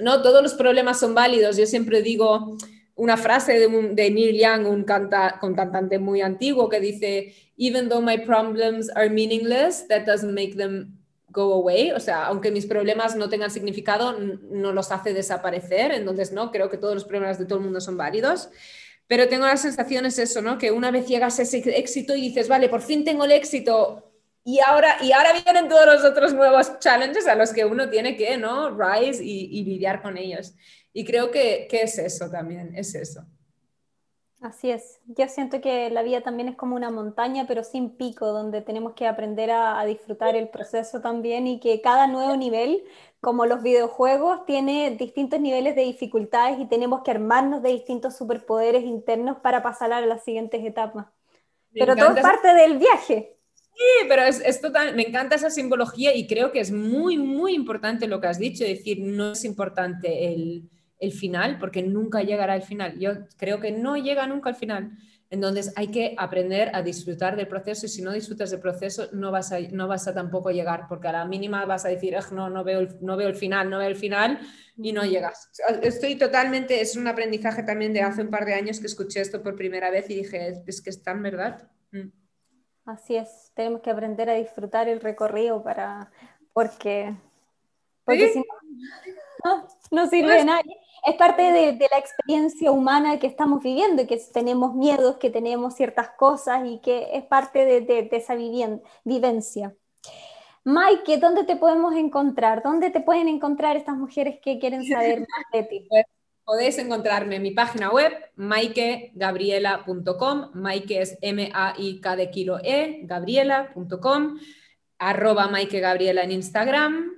no 0.00 0.22
todos 0.22 0.42
los 0.42 0.54
problemas 0.54 0.98
son 0.98 1.14
válidos. 1.14 1.56
Yo 1.56 1.66
siempre 1.66 2.02
digo 2.02 2.56
una 2.96 3.16
frase 3.16 3.58
de, 3.58 4.10
Neil 4.10 4.38
Young, 4.38 4.66
un, 4.66 4.84
canta, 4.84 5.38
un 5.42 5.54
cantante 5.54 5.98
muy 5.98 6.20
antiguo, 6.20 6.68
que 6.68 6.80
dice, 6.80 7.34
even 7.56 7.88
though 7.88 8.00
my 8.00 8.18
problems 8.18 8.88
are 8.94 9.10
meaningless, 9.10 9.86
that 9.88 10.04
doesn't 10.06 10.32
make 10.32 10.56
them 10.56 11.03
go 11.34 11.52
away, 11.54 11.90
o 11.92 12.00
sea, 12.00 12.26
aunque 12.26 12.50
mis 12.50 12.66
problemas 12.66 13.16
no 13.16 13.28
tengan 13.28 13.50
significado, 13.50 14.16
no 14.18 14.72
los 14.72 14.92
hace 14.92 15.12
desaparecer, 15.12 15.92
entonces 15.92 16.32
no, 16.32 16.50
creo 16.50 16.70
que 16.70 16.78
todos 16.78 16.94
los 16.94 17.04
problemas 17.04 17.38
de 17.38 17.44
todo 17.44 17.58
el 17.58 17.64
mundo 17.64 17.80
son 17.80 17.96
válidos, 17.96 18.48
pero 19.06 19.28
tengo 19.28 19.44
la 19.44 19.56
sensación 19.56 20.06
es 20.06 20.18
eso, 20.18 20.40
¿no? 20.40 20.56
Que 20.56 20.70
una 20.70 20.90
vez 20.90 21.06
llegas 21.06 21.38
a 21.38 21.42
ese 21.42 21.58
éxito 21.78 22.14
y 22.14 22.22
dices, 22.22 22.48
vale, 22.48 22.68
por 22.68 22.80
fin 22.80 23.04
tengo 23.04 23.24
el 23.24 23.32
éxito 23.32 24.12
y 24.44 24.60
ahora, 24.60 24.98
y 25.02 25.12
ahora 25.12 25.32
vienen 25.42 25.68
todos 25.68 25.86
los 25.86 26.04
otros 26.04 26.34
nuevos 26.34 26.78
challenges 26.78 27.26
a 27.26 27.34
los 27.34 27.52
que 27.52 27.64
uno 27.64 27.88
tiene 27.88 28.14
que, 28.16 28.36
¿no? 28.36 28.70
Rise 28.70 29.24
y, 29.24 29.64
lidiar 29.64 30.02
con 30.02 30.18
ellos. 30.18 30.54
Y 30.92 31.04
creo 31.04 31.30
que, 31.30 31.66
que 31.68 31.82
es 31.82 31.98
eso 31.98 32.30
también, 32.30 32.74
es 32.76 32.94
eso. 32.94 33.26
Así 34.44 34.70
es. 34.70 35.00
Yo 35.06 35.26
siento 35.26 35.62
que 35.62 35.88
la 35.88 36.02
vida 36.02 36.20
también 36.20 36.50
es 36.50 36.54
como 36.54 36.76
una 36.76 36.90
montaña, 36.90 37.46
pero 37.48 37.64
sin 37.64 37.96
pico, 37.96 38.26
donde 38.26 38.60
tenemos 38.60 38.92
que 38.92 39.06
aprender 39.06 39.50
a, 39.50 39.82
disfrutar 39.86 40.36
el 40.36 40.50
proceso 40.50 41.00
también 41.00 41.46
y 41.46 41.60
que 41.60 41.80
cada 41.80 42.08
nuevo 42.08 42.36
nivel, 42.36 42.84
como 43.22 43.46
los 43.46 43.62
videojuegos, 43.62 44.44
tiene 44.44 44.94
distintos 44.98 45.40
niveles 45.40 45.74
de 45.74 45.84
dificultades 45.84 46.60
y 46.60 46.66
tenemos 46.66 47.00
que 47.02 47.12
armarnos 47.12 47.62
de 47.62 47.70
distintos 47.70 48.18
superpoderes 48.18 48.84
internos 48.84 49.38
para 49.38 49.62
pasar 49.62 49.94
a 49.94 50.02
las 50.02 50.22
siguientes 50.24 50.62
etapas. 50.62 51.06
pero 51.72 51.96
todo 51.96 52.14
es 52.14 52.20
parte 52.20 52.52
del 52.52 52.76
viaje. 52.76 53.38
Sí, 53.54 54.06
pero 54.10 54.24
es, 54.24 54.40
es, 54.40 54.60
total, 54.60 54.94
me 54.94 55.08
encanta 55.08 55.36
esa 55.36 55.48
simbología 55.48 56.14
y 56.14 56.26
creo 56.26 56.52
que 56.52 56.60
es 56.60 56.70
muy, 56.70 57.16
muy 57.16 57.54
importante 57.54 58.06
lo 58.06 58.20
que 58.20 58.26
has 58.26 58.38
dicho, 58.38 58.62
es 58.62 58.76
decir, 58.76 58.98
no 59.00 59.32
es 59.32 59.42
importante 59.46 60.34
el 60.34 60.68
el 61.04 61.12
final, 61.12 61.58
porque 61.58 61.82
nunca 61.82 62.22
llegará 62.22 62.54
al 62.54 62.62
final. 62.62 62.98
Yo 62.98 63.12
creo 63.36 63.60
que 63.60 63.72
no 63.72 63.96
llega 63.96 64.26
nunca 64.26 64.50
al 64.50 64.56
final. 64.56 64.96
Entonces 65.34 65.72
hay 65.74 65.88
que 65.88 66.14
aprender 66.16 66.70
a 66.74 66.82
disfrutar 66.82 67.34
del 67.34 67.48
proceso 67.48 67.86
y 67.86 67.88
si 67.88 68.02
no 68.02 68.12
disfrutas 68.12 68.50
del 68.50 68.60
proceso 68.60 69.08
no 69.12 69.32
vas 69.32 69.50
a, 69.52 69.58
no 69.72 69.88
vas 69.88 70.06
a 70.06 70.14
tampoco 70.14 70.50
llegar, 70.50 70.86
porque 70.88 71.08
a 71.08 71.12
la 71.12 71.24
mínima 71.24 71.64
vas 71.64 71.84
a 71.84 71.88
decir, 71.88 72.14
no, 72.30 72.50
no 72.50 72.62
veo, 72.62 72.80
el, 72.80 72.96
no 73.00 73.16
veo 73.16 73.28
el 73.28 73.34
final, 73.34 73.68
no 73.68 73.78
veo 73.78 73.88
el 73.88 73.96
final 73.96 74.38
y 74.76 74.92
no 74.92 75.04
llegas. 75.04 75.50
Estoy 75.82 76.16
totalmente, 76.16 76.80
es 76.80 76.96
un 76.96 77.08
aprendizaje 77.08 77.64
también 77.64 77.92
de 77.92 78.02
hace 78.02 78.22
un 78.22 78.30
par 78.30 78.44
de 78.44 78.54
años 78.54 78.78
que 78.78 78.86
escuché 78.86 79.20
esto 79.20 79.42
por 79.42 79.56
primera 79.56 79.90
vez 79.90 80.08
y 80.08 80.16
dije, 80.16 80.62
es 80.66 80.80
que 80.80 80.90
está 80.90 81.10
en 81.10 81.22
verdad. 81.22 81.68
Mm. 81.90 82.10
Así 82.84 83.16
es, 83.16 83.50
tenemos 83.54 83.80
que 83.80 83.90
aprender 83.90 84.30
a 84.30 84.34
disfrutar 84.34 84.88
el 84.88 85.00
recorrido 85.00 85.64
para, 85.64 86.12
porque, 86.52 87.12
porque 88.04 88.28
si 88.28 88.38
no, 89.44 89.66
no, 89.90 90.06
sirve 90.06 90.28
de 90.28 90.34
pues 90.34 90.46
nadie 90.46 90.76
es 91.04 91.14
parte 91.16 91.42
de, 91.42 91.76
la 91.90 91.98
experiencia 91.98 92.70
humana 92.72 93.18
que 93.18 93.26
estamos 93.26 93.62
viviendo, 93.62 94.06
que 94.06 94.16
tenemos 94.32 94.74
miedos, 94.74 95.18
que 95.18 95.28
tenemos 95.28 95.74
ciertas 95.74 96.08
cosas 96.16 96.62
y 96.66 96.78
que 96.78 97.10
es 97.12 97.24
parte 97.24 97.82
de, 97.82 98.08
esa 98.10 98.34
vivencia. 99.04 99.74
Mike, 100.64 101.18
¿dónde 101.18 101.44
te 101.44 101.56
podemos 101.56 101.94
encontrar? 101.94 102.62
¿Dónde 102.62 102.88
te 102.90 103.00
pueden 103.00 103.28
encontrar 103.28 103.76
estas 103.76 103.96
mujeres 103.96 104.38
que 104.42 104.58
quieren 104.58 104.82
saber 104.88 105.20
más 105.20 105.44
de 105.52 105.64
ti? 105.64 105.86
Pues, 105.90 106.06
podéis 106.42 106.78
encontrarme 106.78 107.36
en 107.36 107.42
mi 107.42 107.50
página 107.50 107.90
web, 107.90 108.10
maikegabriela.com. 108.36 110.52
Maike 110.54 111.02
es 111.02 111.18
M-A-I-K 111.20 112.16
de 112.16 112.30
kilo 112.30 112.60
E, 112.62 113.00
gabriela.com, 113.02 114.38
arroba 114.98 115.48
Maike 115.48 115.80
Gabriela 115.80 116.22
en 116.22 116.32
Instagram, 116.32 117.12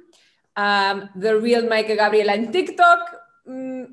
um, 0.56 1.08
The 1.20 1.34
Real 1.34 1.68
Maike 1.68 1.94
Gabriela 1.94 2.34
en 2.34 2.50
TikTok, 2.50 3.25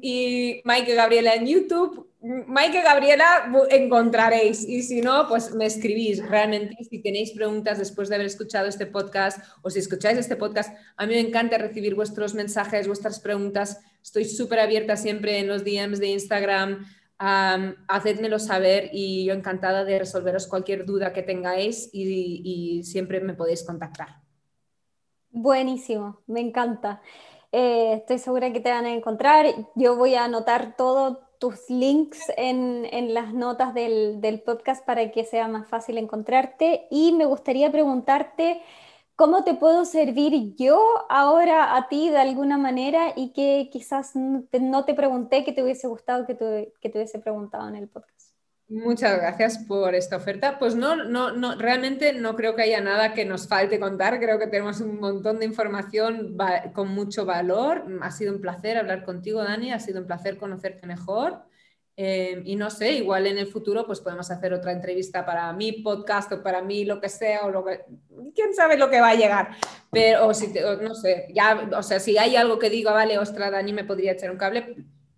y 0.01 0.61
Mike 0.63 0.95
Gabriela 0.95 1.35
en 1.35 1.45
YouTube. 1.45 2.09
Mike 2.21 2.81
Gabriela 2.81 3.51
encontraréis 3.69 4.67
y 4.67 4.81
si 4.81 5.01
no, 5.01 5.27
pues 5.27 5.53
me 5.53 5.65
escribís. 5.65 6.25
Realmente, 6.27 6.83
si 6.83 6.99
tenéis 6.99 7.31
preguntas 7.31 7.77
después 7.77 8.09
de 8.09 8.15
haber 8.15 8.27
escuchado 8.27 8.67
este 8.67 8.85
podcast 8.85 9.39
o 9.61 9.69
si 9.69 9.79
escucháis 9.79 10.17
este 10.17 10.35
podcast, 10.35 10.75
a 10.95 11.05
mí 11.05 11.13
me 11.13 11.19
encanta 11.19 11.57
recibir 11.57 11.95
vuestros 11.95 12.33
mensajes, 12.33 12.87
vuestras 12.87 13.19
preguntas. 13.19 13.81
Estoy 14.01 14.25
súper 14.25 14.59
abierta 14.59 14.95
siempre 14.95 15.39
en 15.39 15.47
los 15.47 15.63
DMs 15.63 15.99
de 15.99 16.07
Instagram. 16.07 16.85
Um, 17.19 17.75
hacedmelo 17.87 18.39
saber 18.39 18.89
y 18.91 19.25
yo 19.25 19.33
encantada 19.33 19.85
de 19.85 19.99
resolveros 19.99 20.47
cualquier 20.47 20.85
duda 20.85 21.13
que 21.13 21.21
tengáis 21.21 21.89
y 21.93 22.81
siempre 22.83 23.19
me 23.19 23.33
podéis 23.33 23.63
contactar. 23.63 24.23
Buenísimo, 25.29 26.21
me 26.27 26.41
encanta. 26.41 27.01
Eh, 27.53 27.93
estoy 27.93 28.17
segura 28.17 28.51
que 28.51 28.59
te 28.59 28.71
van 28.71 28.85
a 28.85 28.93
encontrar. 28.93 29.45
Yo 29.75 29.95
voy 29.95 30.15
a 30.15 30.25
anotar 30.25 30.75
todos 30.75 31.19
tus 31.39 31.69
links 31.69 32.19
en, 32.35 32.87
en 32.91 33.13
las 33.13 33.33
notas 33.33 33.75
del, 33.75 34.21
del, 34.21 34.41
podcast 34.41 34.83
para 34.85 35.11
que 35.11 35.23
sea 35.23 35.47
más 35.47 35.67
fácil 35.67 35.99
encontrarte. 35.99 36.87
Y 36.89 37.11
me 37.13 37.25
gustaría 37.25 37.71
preguntarte 37.71 38.61
cómo 39.15 39.43
te 39.43 39.53
puedo 39.53 39.85
servir 39.85 40.55
yo 40.55 41.05
ahora 41.09 41.75
a 41.75 41.87
ti 41.89 42.09
de 42.09 42.17
alguna 42.17 42.57
manera 42.57 43.13
y 43.15 43.33
que 43.33 43.69
quizás 43.71 44.15
no 44.15 44.85
te, 44.85 44.93
pregunté 44.95 45.43
que 45.43 45.51
te 45.53 45.63
hubiese 45.63 45.87
gustado 45.87 46.25
que 46.25 46.33
te, 46.35 46.73
que 46.81 46.89
te 46.89 46.97
hubiese 46.97 47.19
preguntado 47.19 47.67
en 47.69 47.75
el 47.75 47.87
podcast. 47.87 48.32
Muchas 48.73 49.19
gracias 49.19 49.59
por 49.59 49.93
esta 49.93 50.17
oferta. 50.17 50.57
Pues 50.57 50.73
no, 50.73 50.95
no, 50.95 51.31
no, 51.31 51.53
realmente 51.55 52.11
no 52.11 52.35
creo 52.35 52.55
que 52.55 52.63
haya 52.63 52.81
nada 52.81 53.13
que 53.13 53.23
nos 53.23 53.47
falte 53.47 53.79
contar. 53.79 54.19
Creo 54.19 54.39
que 54.39 54.47
tenemos 54.47 54.81
un 54.81 54.99
montón 54.99 55.37
de 55.37 55.45
información 55.45 56.35
con 56.73 56.87
mucho 56.87 57.23
valor. 57.23 57.85
Ha 58.01 58.09
sido 58.09 58.33
un 58.33 58.41
placer 58.41 58.77
hablar 58.77 59.05
contigo, 59.05 59.43
Dani. 59.43 59.71
Ha 59.71 59.79
sido 59.79 60.01
un 60.01 60.07
placer 60.07 60.37
conocerte 60.37 60.87
mejor. 60.87 61.43
Eh, 61.95 62.41
y 62.45 62.55
no 62.55 62.71
sé, 62.71 62.93
igual 62.93 63.27
en 63.27 63.37
el 63.37 63.45
futuro 63.45 63.85
pues 63.85 63.99
podemos 63.99 64.31
hacer 64.31 64.51
otra 64.51 64.71
entrevista 64.71 65.23
para 65.23 65.53
mi 65.53 65.83
podcast 65.83 66.31
o 66.31 66.41
para 66.41 66.63
mí, 66.63 66.83
lo 66.83 66.99
que 66.99 67.09
sea, 67.09 67.45
o 67.45 67.51
lo 67.51 67.63
que... 67.63 67.85
quién 68.33 68.55
sabe 68.55 68.75
lo 68.75 68.89
que 68.89 69.01
va 69.01 69.09
a 69.09 69.15
llegar. 69.15 69.49
Pero, 69.91 70.29
o 70.29 70.33
si, 70.33 70.51
no 70.81 70.95
sé, 70.95 71.27
ya, 71.35 71.69
o 71.77 71.83
sea, 71.83 71.99
si 71.99 72.17
hay 72.17 72.35
algo 72.35 72.57
que 72.57 72.71
diga, 72.71 72.91
vale, 72.91 73.19
ostra, 73.19 73.51
Dani 73.51 73.71
me 73.71 73.83
podría 73.83 74.13
echar 74.13 74.31
un 74.31 74.37
cable, 74.37 74.75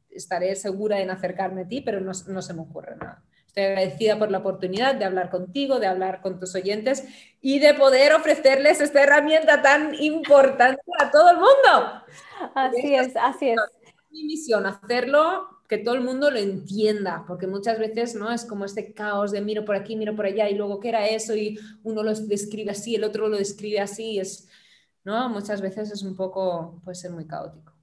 estaré 0.09 0.53
segura 0.57 0.99
en 0.99 1.09
acercarme 1.09 1.61
a 1.61 1.67
ti, 1.69 1.79
pero 1.79 2.01
no, 2.01 2.11
no 2.27 2.41
se 2.41 2.53
me 2.53 2.61
ocurre 2.61 2.97
nada. 2.97 3.23
Estoy 3.55 3.71
agradecida 3.71 4.19
por 4.19 4.31
la 4.31 4.39
oportunidad 4.39 4.95
de 4.95 5.05
hablar 5.05 5.29
contigo, 5.29 5.79
de 5.79 5.87
hablar 5.87 6.19
con 6.19 6.41
tus 6.41 6.53
oyentes 6.55 7.05
y 7.41 7.59
de 7.59 7.73
poder 7.73 8.11
ofrecerles 8.11 8.81
esta 8.81 9.01
herramienta 9.01 9.61
tan 9.61 9.95
importante 9.95 10.81
a 10.99 11.09
todo 11.09 11.29
el 11.29 11.37
mundo. 11.37 12.03
Así 12.53 12.95
es, 12.95 13.15
así 13.15 13.51
es. 13.51 13.57
Mi 14.09 14.25
misión, 14.25 14.65
hacerlo 14.65 15.47
que 15.69 15.77
todo 15.77 15.95
el 15.95 16.01
mundo 16.01 16.31
lo 16.31 16.37
entienda, 16.37 17.23
porque 17.25 17.47
muchas 17.47 17.79
veces 17.79 18.13
no 18.13 18.29
es 18.29 18.43
como 18.43 18.65
este 18.65 18.93
caos 18.93 19.31
de 19.31 19.39
miro 19.39 19.63
por 19.63 19.77
aquí, 19.77 19.95
miro 19.95 20.17
por 20.17 20.25
allá 20.25 20.49
y 20.49 20.55
luego 20.55 20.81
qué 20.81 20.89
era 20.89 21.07
eso 21.07 21.33
y 21.33 21.57
uno 21.83 22.03
lo 22.03 22.13
describe 22.13 22.71
así, 22.71 22.95
el 22.95 23.05
otro 23.05 23.29
lo 23.29 23.37
describe 23.37 23.79
así, 23.79 24.19
es 24.19 24.49
no, 25.05 25.29
muchas 25.29 25.61
veces 25.61 25.91
es 25.91 26.03
un 26.03 26.17
poco 26.17 26.81
puede 26.83 26.95
ser 26.95 27.11
muy 27.11 27.25
caótico. 27.25 27.74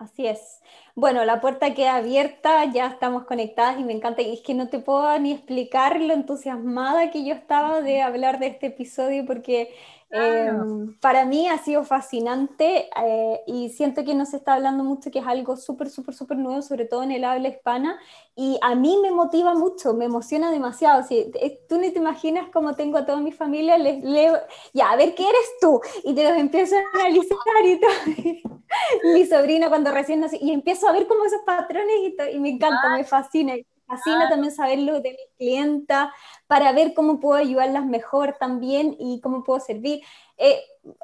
Así 0.00 0.26
es. 0.26 0.60
Bueno, 0.94 1.24
la 1.24 1.40
puerta 1.40 1.74
queda 1.74 1.96
abierta, 1.96 2.64
ya 2.64 2.86
estamos 2.86 3.24
conectadas 3.24 3.78
y 3.78 3.84
me 3.84 3.92
encanta. 3.92 4.22
Y 4.22 4.32
es 4.32 4.40
que 4.40 4.54
no 4.54 4.68
te 4.68 4.78
puedo 4.78 5.18
ni 5.18 5.32
explicar 5.32 6.00
lo 6.00 6.14
entusiasmada 6.14 7.10
que 7.10 7.24
yo 7.24 7.34
estaba 7.34 7.82
de 7.82 8.02
hablar 8.02 8.38
de 8.38 8.48
este 8.48 8.66
episodio 8.66 9.24
porque 9.26 9.74
Em, 10.12 10.98
para 10.98 11.24
mí 11.24 11.46
ha 11.46 11.58
sido 11.58 11.84
fascinante 11.84 12.90
eh, 13.00 13.40
y 13.46 13.68
siento 13.68 14.04
que 14.04 14.12
no 14.12 14.26
se 14.26 14.38
está 14.38 14.54
hablando 14.54 14.82
mucho, 14.82 15.08
que 15.12 15.20
es 15.20 15.26
algo 15.26 15.56
súper, 15.56 15.88
súper, 15.88 16.16
súper 16.16 16.36
nuevo, 16.36 16.62
sobre 16.62 16.84
todo 16.84 17.04
en 17.04 17.12
el 17.12 17.22
habla 17.22 17.48
hispana, 17.48 17.96
y 18.34 18.58
a 18.60 18.74
mí 18.74 18.98
me 19.00 19.12
motiva 19.12 19.54
mucho, 19.54 19.94
me 19.94 20.06
emociona 20.06 20.50
demasiado. 20.50 21.04
Si, 21.04 21.30
tú 21.68 21.78
ni 21.78 21.92
te 21.92 22.00
imaginas 22.00 22.48
cómo 22.52 22.74
tengo 22.74 22.98
a 22.98 23.06
toda 23.06 23.20
mi 23.20 23.30
familia, 23.30 23.78
les 23.78 24.02
leo, 24.02 24.36
ya, 24.72 24.90
a 24.90 24.96
ver, 24.96 25.14
¿qué 25.14 25.22
eres 25.22 25.50
tú? 25.60 25.80
Y 26.02 26.12
te 26.12 26.24
los 26.28 26.36
empiezo 26.36 26.74
a 26.76 26.98
analizar 26.98 27.38
y 27.64 27.80
todo. 27.80 28.50
mi 29.14 29.26
sobrina 29.26 29.68
cuando 29.68 29.90
recién 29.92 30.20
nació, 30.20 30.38
y 30.40 30.52
empiezo 30.52 30.88
a 30.88 30.92
ver 30.92 31.06
como 31.06 31.24
esos 31.24 31.42
patrones 31.44 31.96
y, 32.32 32.38
me 32.38 32.50
encanta, 32.50 32.96
me 32.96 33.04
fascina 33.04 33.54
fascina 33.90 34.28
también 34.28 34.54
saberlo 34.54 35.00
de 35.00 35.10
mi 35.10 35.36
clienta 35.36 36.14
para 36.46 36.72
ver 36.72 36.94
cómo 36.94 37.18
puedo 37.18 37.40
ayudarlas 37.40 37.84
mejor 37.86 38.36
también 38.38 38.96
y 38.98 39.20
cómo 39.20 39.42
puedo 39.42 39.60
servir. 39.60 40.02
Eh, 40.36 40.60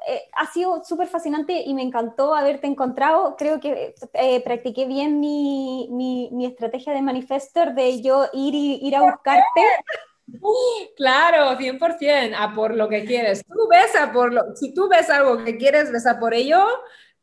eh, 0.07 0.21
ha 0.33 0.45
sido 0.47 0.83
súper 0.83 1.07
fascinante 1.07 1.63
y 1.65 1.73
me 1.73 1.83
encantó 1.83 2.33
haberte 2.33 2.67
encontrado. 2.67 3.35
Creo 3.37 3.59
que 3.59 3.93
eh, 4.13 4.41
practiqué 4.41 4.85
bien 4.85 5.19
mi, 5.19 5.89
mi, 5.91 6.29
mi, 6.31 6.45
estrategia 6.45 6.93
de 6.93 7.01
manifestor 7.01 7.73
de 7.73 8.01
yo 8.01 8.25
ir, 8.33 8.55
y, 8.55 8.79
ir 8.81 8.95
a 8.95 9.01
buscarte. 9.01 9.43
Claro, 10.97 11.57
100%, 11.57 12.35
a 12.37 12.53
por 12.53 12.75
lo 12.75 12.89
que 12.89 13.05
quieres. 13.05 13.45
Tú 13.47 13.65
ves 13.69 13.95
a 13.95 14.11
por 14.11 14.33
lo, 14.33 14.55
si 14.57 14.73
tú 14.73 14.89
ves 14.89 15.09
algo 15.09 15.41
que 15.45 15.57
quieres, 15.57 15.89
ves 15.89 16.05
a 16.05 16.19
por 16.19 16.33
ello 16.33 16.67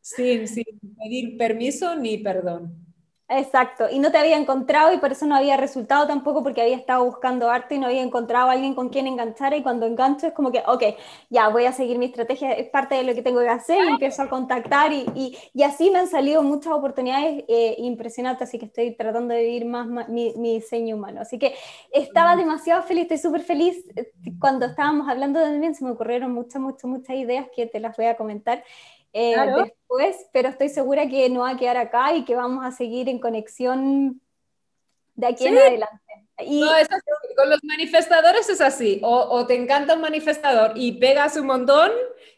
sin, 0.05 0.47
sin 0.47 0.65
pedir 0.95 1.35
permiso 1.35 1.95
ni 1.95 2.19
perdón. 2.19 2.85
Exacto, 3.27 3.85
y 3.91 3.97
no 3.97 4.11
te 4.11 4.19
había 4.19 4.37
encontrado 4.37 4.93
y 4.93 4.99
por 4.99 5.11
eso 5.11 5.25
no 5.25 5.35
había 5.35 5.57
resultado 5.57 6.05
tampoco 6.05 6.43
porque 6.43 6.61
había 6.61 6.75
estado 6.75 7.03
buscando 7.03 7.49
arte 7.49 7.73
y 7.73 7.79
no 7.79 7.87
había 7.87 8.03
encontrado 8.03 8.49
a 8.49 8.51
alguien 8.51 8.75
con 8.75 8.89
quien 8.89 9.07
enganchar 9.07 9.55
y 9.55 9.63
cuando 9.63 9.87
engancho 9.87 10.27
es 10.27 10.33
como 10.33 10.51
que, 10.51 10.61
ok, 10.67 10.83
ya 11.31 11.49
voy 11.49 11.65
a 11.65 11.71
seguir 11.71 11.97
mi 11.97 12.05
estrategia, 12.05 12.51
es 12.51 12.69
parte 12.69 12.93
de 12.93 13.03
lo 13.03 13.15
que 13.15 13.23
tengo 13.23 13.39
que 13.39 13.49
hacer 13.49 13.83
y 13.83 13.87
empiezo 13.87 14.21
a 14.21 14.29
contactar 14.29 14.93
y, 14.93 15.07
y, 15.15 15.35
y 15.55 15.63
así 15.63 15.89
me 15.89 15.97
han 15.97 16.07
salido 16.07 16.43
muchas 16.43 16.71
oportunidades 16.73 17.43
eh, 17.47 17.73
impresionantes, 17.79 18.47
así 18.47 18.59
que 18.59 18.65
estoy 18.65 18.95
tratando 18.95 19.33
de 19.33 19.41
vivir 19.41 19.65
más, 19.65 19.87
mi, 20.07 20.35
mi, 20.35 20.53
diseño 20.53 20.95
humano. 20.95 21.21
Así 21.21 21.39
que 21.39 21.55
estaba 21.91 22.35
demasiado 22.35 22.83
feliz, 22.83 23.03
estoy 23.05 23.17
súper 23.17 23.41
feliz. 23.41 23.83
Cuando 24.37 24.67
estábamos 24.67 25.09
hablando 25.09 25.39
de 25.39 25.47
también 25.47 25.73
se 25.73 25.83
me 25.83 25.89
ocurrieron 25.89 26.31
muchas, 26.31 26.61
muchas, 26.61 26.85
muchas 26.85 27.15
ideas 27.15 27.47
que 27.55 27.65
te 27.65 27.79
las 27.79 27.97
voy 27.97 28.05
a 28.05 28.15
comentar. 28.15 28.63
Eh, 29.17 29.33
después, 29.63 30.27
pero 30.33 30.49
estoy 30.49 30.67
segura 30.67 31.07
que 31.07 31.29
no 31.29 31.39
va 31.39 31.51
a 31.51 31.57
quedar 31.57 31.77
acá 31.77 32.13
y 32.13 32.25
que 32.25 32.35
vamos 32.35 32.65
a 32.65 32.71
seguir 32.71 33.07
en 33.07 33.17
conexión 33.17 34.19
de 35.15 35.27
aquí 35.27 35.47
en 35.47 35.57
adelante. 35.57 36.03
Y... 36.39 36.59
No, 36.59 36.75
es 36.75 36.89
con 37.37 37.49
los 37.49 37.63
manifestadores 37.63 38.49
es 38.49 38.59
así, 38.59 38.99
o, 39.03 39.47
te 39.47 39.55
encanta 39.55 39.93
un 39.93 40.01
manifestador 40.01 40.73
y 40.75 40.99
pegas 40.99 41.37
un 41.37 41.45
montón 41.45 41.91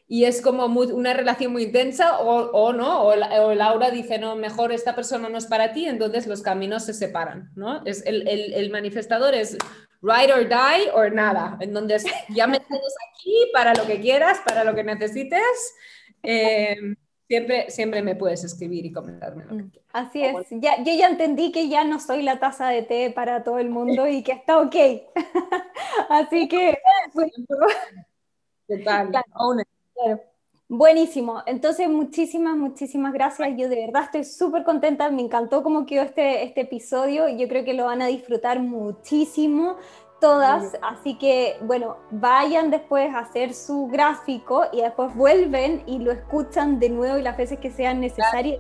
y 0.08 0.26
es 0.26 0.40
como 0.40 0.66
una 0.66 1.14
relación 1.14 1.52
muy 1.52 1.64
intensa, 1.64 2.20
o, 2.20 2.52
o 2.52 2.74
no, 2.74 3.08
o, 3.08 3.54
Laura 3.56 3.90
dice, 3.90 4.20
no, 4.20 4.36
mejor 4.36 4.72
esta 4.72 4.94
persona 4.94 5.30
no 5.30 5.38
es 5.40 5.48
para 5.48 5.74
ti, 5.74 5.88
entonces 5.88 6.28
los 6.28 6.44
caminos 6.44 6.86
se 6.86 6.94
separan, 6.94 7.50
¿no? 7.56 7.84
Es 7.86 8.06
el, 8.06 8.28
el, 8.28 8.54
el 8.54 8.70
manifestador 8.70 9.34
es 9.34 9.58
ride 10.04 10.32
or 10.32 10.48
die 10.48 10.92
o 10.94 11.10
nada, 11.10 11.58
en 11.60 11.74
donde 11.74 11.98
ya 12.30 12.46
me 12.46 12.60
tienes 12.60 12.96
aquí 13.12 13.50
para 13.52 13.74
lo 13.74 13.88
que 13.88 14.00
quieras, 14.00 14.40
para 14.46 14.64
lo 14.64 14.76
que 14.76 14.84
necesites, 14.84 15.74
eh, 16.24 16.78
siempre, 17.28 17.70
siempre 17.70 18.02
me 18.02 18.16
puedes 18.16 18.44
escribir 18.44 18.86
y 18.86 18.92
comentarme. 18.92 19.46
Mm, 19.46 19.72
así 19.94 20.24
es. 20.24 20.36
Ya, 20.52 20.84
yo 20.84 20.94
ya 20.94 21.08
entendí 21.08 21.52
que 21.52 21.70
ya 21.70 21.84
no 21.84 22.00
soy 22.00 22.24
la 22.24 22.40
taza 22.40 22.70
de 22.70 22.84
té 22.84 23.12
para 23.12 23.44
todo 23.44 23.60
el 23.60 23.70
mundo 23.70 24.08
y 24.08 24.24
que 24.24 24.32
está 24.32 24.60
ok. 24.60 24.76
Así 26.10 26.48
que... 26.48 26.78
Buenísimo. 30.70 31.44
Entonces, 31.46 31.88
muchísimas, 31.88 32.58
muchísimas 32.58 33.14
gracias. 33.14 33.50
Yo 33.58 33.70
de 33.70 33.86
verdad 33.86 34.04
estoy 34.04 34.26
súper 34.26 34.64
contenta. 34.66 35.10
Me 35.10 35.22
encantó 35.22 35.64
cómo 35.64 35.86
quedó 35.86 36.04
este, 36.04 36.44
este 36.44 36.62
episodio 36.62 37.30
y 37.30 37.38
yo 37.38 37.48
creo 37.48 37.64
que 37.64 37.74
lo 37.74 37.86
van 37.86 38.02
a 38.02 38.08
disfrutar 38.08 38.60
muchísimo 38.60 39.78
todas, 40.20 40.78
así 40.82 41.16
que 41.16 41.58
bueno, 41.62 41.98
vayan 42.12 42.72
después 42.72 43.14
a 43.14 43.20
hacer 43.20 43.54
su 43.54 43.88
gráfico 43.88 44.66
y 44.72 44.82
después 44.82 45.16
vuelven 45.16 45.84
y 45.86 46.00
lo 46.00 46.12
escuchan 46.12 46.80
de 46.80 46.90
nuevo 46.90 47.18
y 47.18 47.22
las 47.22 47.38
veces 47.38 47.60
que 47.60 47.72
sean 47.72 48.00
necesarias. 48.00 48.60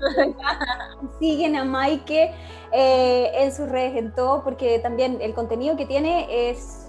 Siguen 1.20 1.56
a 1.56 1.66
Maike 1.66 2.34
eh, 2.72 3.32
en 3.34 3.54
sus 3.54 3.70
redes, 3.70 3.96
en 3.96 4.14
todo, 4.14 4.44
porque 4.44 4.80
también 4.80 5.20
el 5.22 5.34
contenido 5.34 5.76
que 5.76 5.86
tiene 5.86 6.50
es 6.50 6.87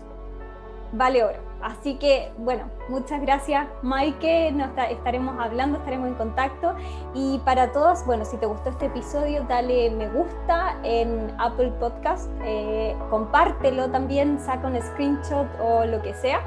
vale 0.93 1.25
oro. 1.25 1.49
Así 1.61 1.95
que, 1.97 2.31
bueno, 2.39 2.67
muchas 2.89 3.21
gracias, 3.21 3.67
Maike. 3.83 4.53
Nos 4.53 4.71
estaremos 4.91 5.37
hablando, 5.41 5.79
estaremos 5.79 6.09
en 6.09 6.15
contacto. 6.15 6.75
Y 7.15 7.41
para 7.45 7.73
todos, 7.73 8.07
bueno, 8.07 8.25
si 8.25 8.37
te 8.37 8.47
gustó 8.47 8.71
este 8.71 8.87
episodio, 8.87 9.45
dale 9.49 9.91
me 9.91 10.09
gusta 10.09 10.77
en 10.85 11.35
Apple 11.39 11.73
Podcast, 11.81 12.31
eh, 12.45 12.97
compártelo 13.11 13.91
también, 13.91 14.39
saca 14.39 14.69
un 14.69 14.81
screenshot 14.81 15.49
o 15.61 15.85
lo 15.85 16.01
que 16.01 16.15
sea 16.15 16.41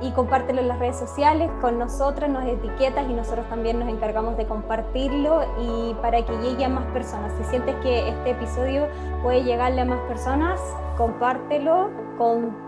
y 0.00 0.10
compártelo 0.10 0.60
en 0.60 0.68
las 0.68 0.78
redes 0.78 0.98
sociales 0.98 1.50
con 1.60 1.78
nosotras, 1.78 2.28
nos 2.28 2.44
etiquetas 2.44 3.08
y 3.08 3.14
nosotros 3.14 3.48
también 3.48 3.78
nos 3.78 3.88
encargamos 3.88 4.36
de 4.36 4.46
compartirlo 4.46 5.42
y 5.58 5.94
para 6.02 6.24
que 6.24 6.36
llegue 6.38 6.64
a 6.64 6.68
más 6.68 6.84
personas. 6.92 7.32
Si 7.38 7.44
sientes 7.44 7.74
que 7.76 8.08
este 8.08 8.30
episodio 8.30 8.88
puede 9.22 9.42
llegarle 9.42 9.80
a 9.80 9.84
más 9.86 10.00
personas, 10.00 10.60
compártelo 10.98 11.90
con 12.18 12.65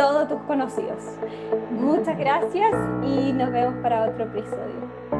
todos 0.00 0.28
tus 0.28 0.40
conocidos. 0.44 1.18
Muchas 1.70 2.16
gracias 2.16 2.72
y 3.02 3.34
nos 3.34 3.52
vemos 3.52 3.74
para 3.82 4.08
otro 4.08 4.24
episodio. 4.24 5.19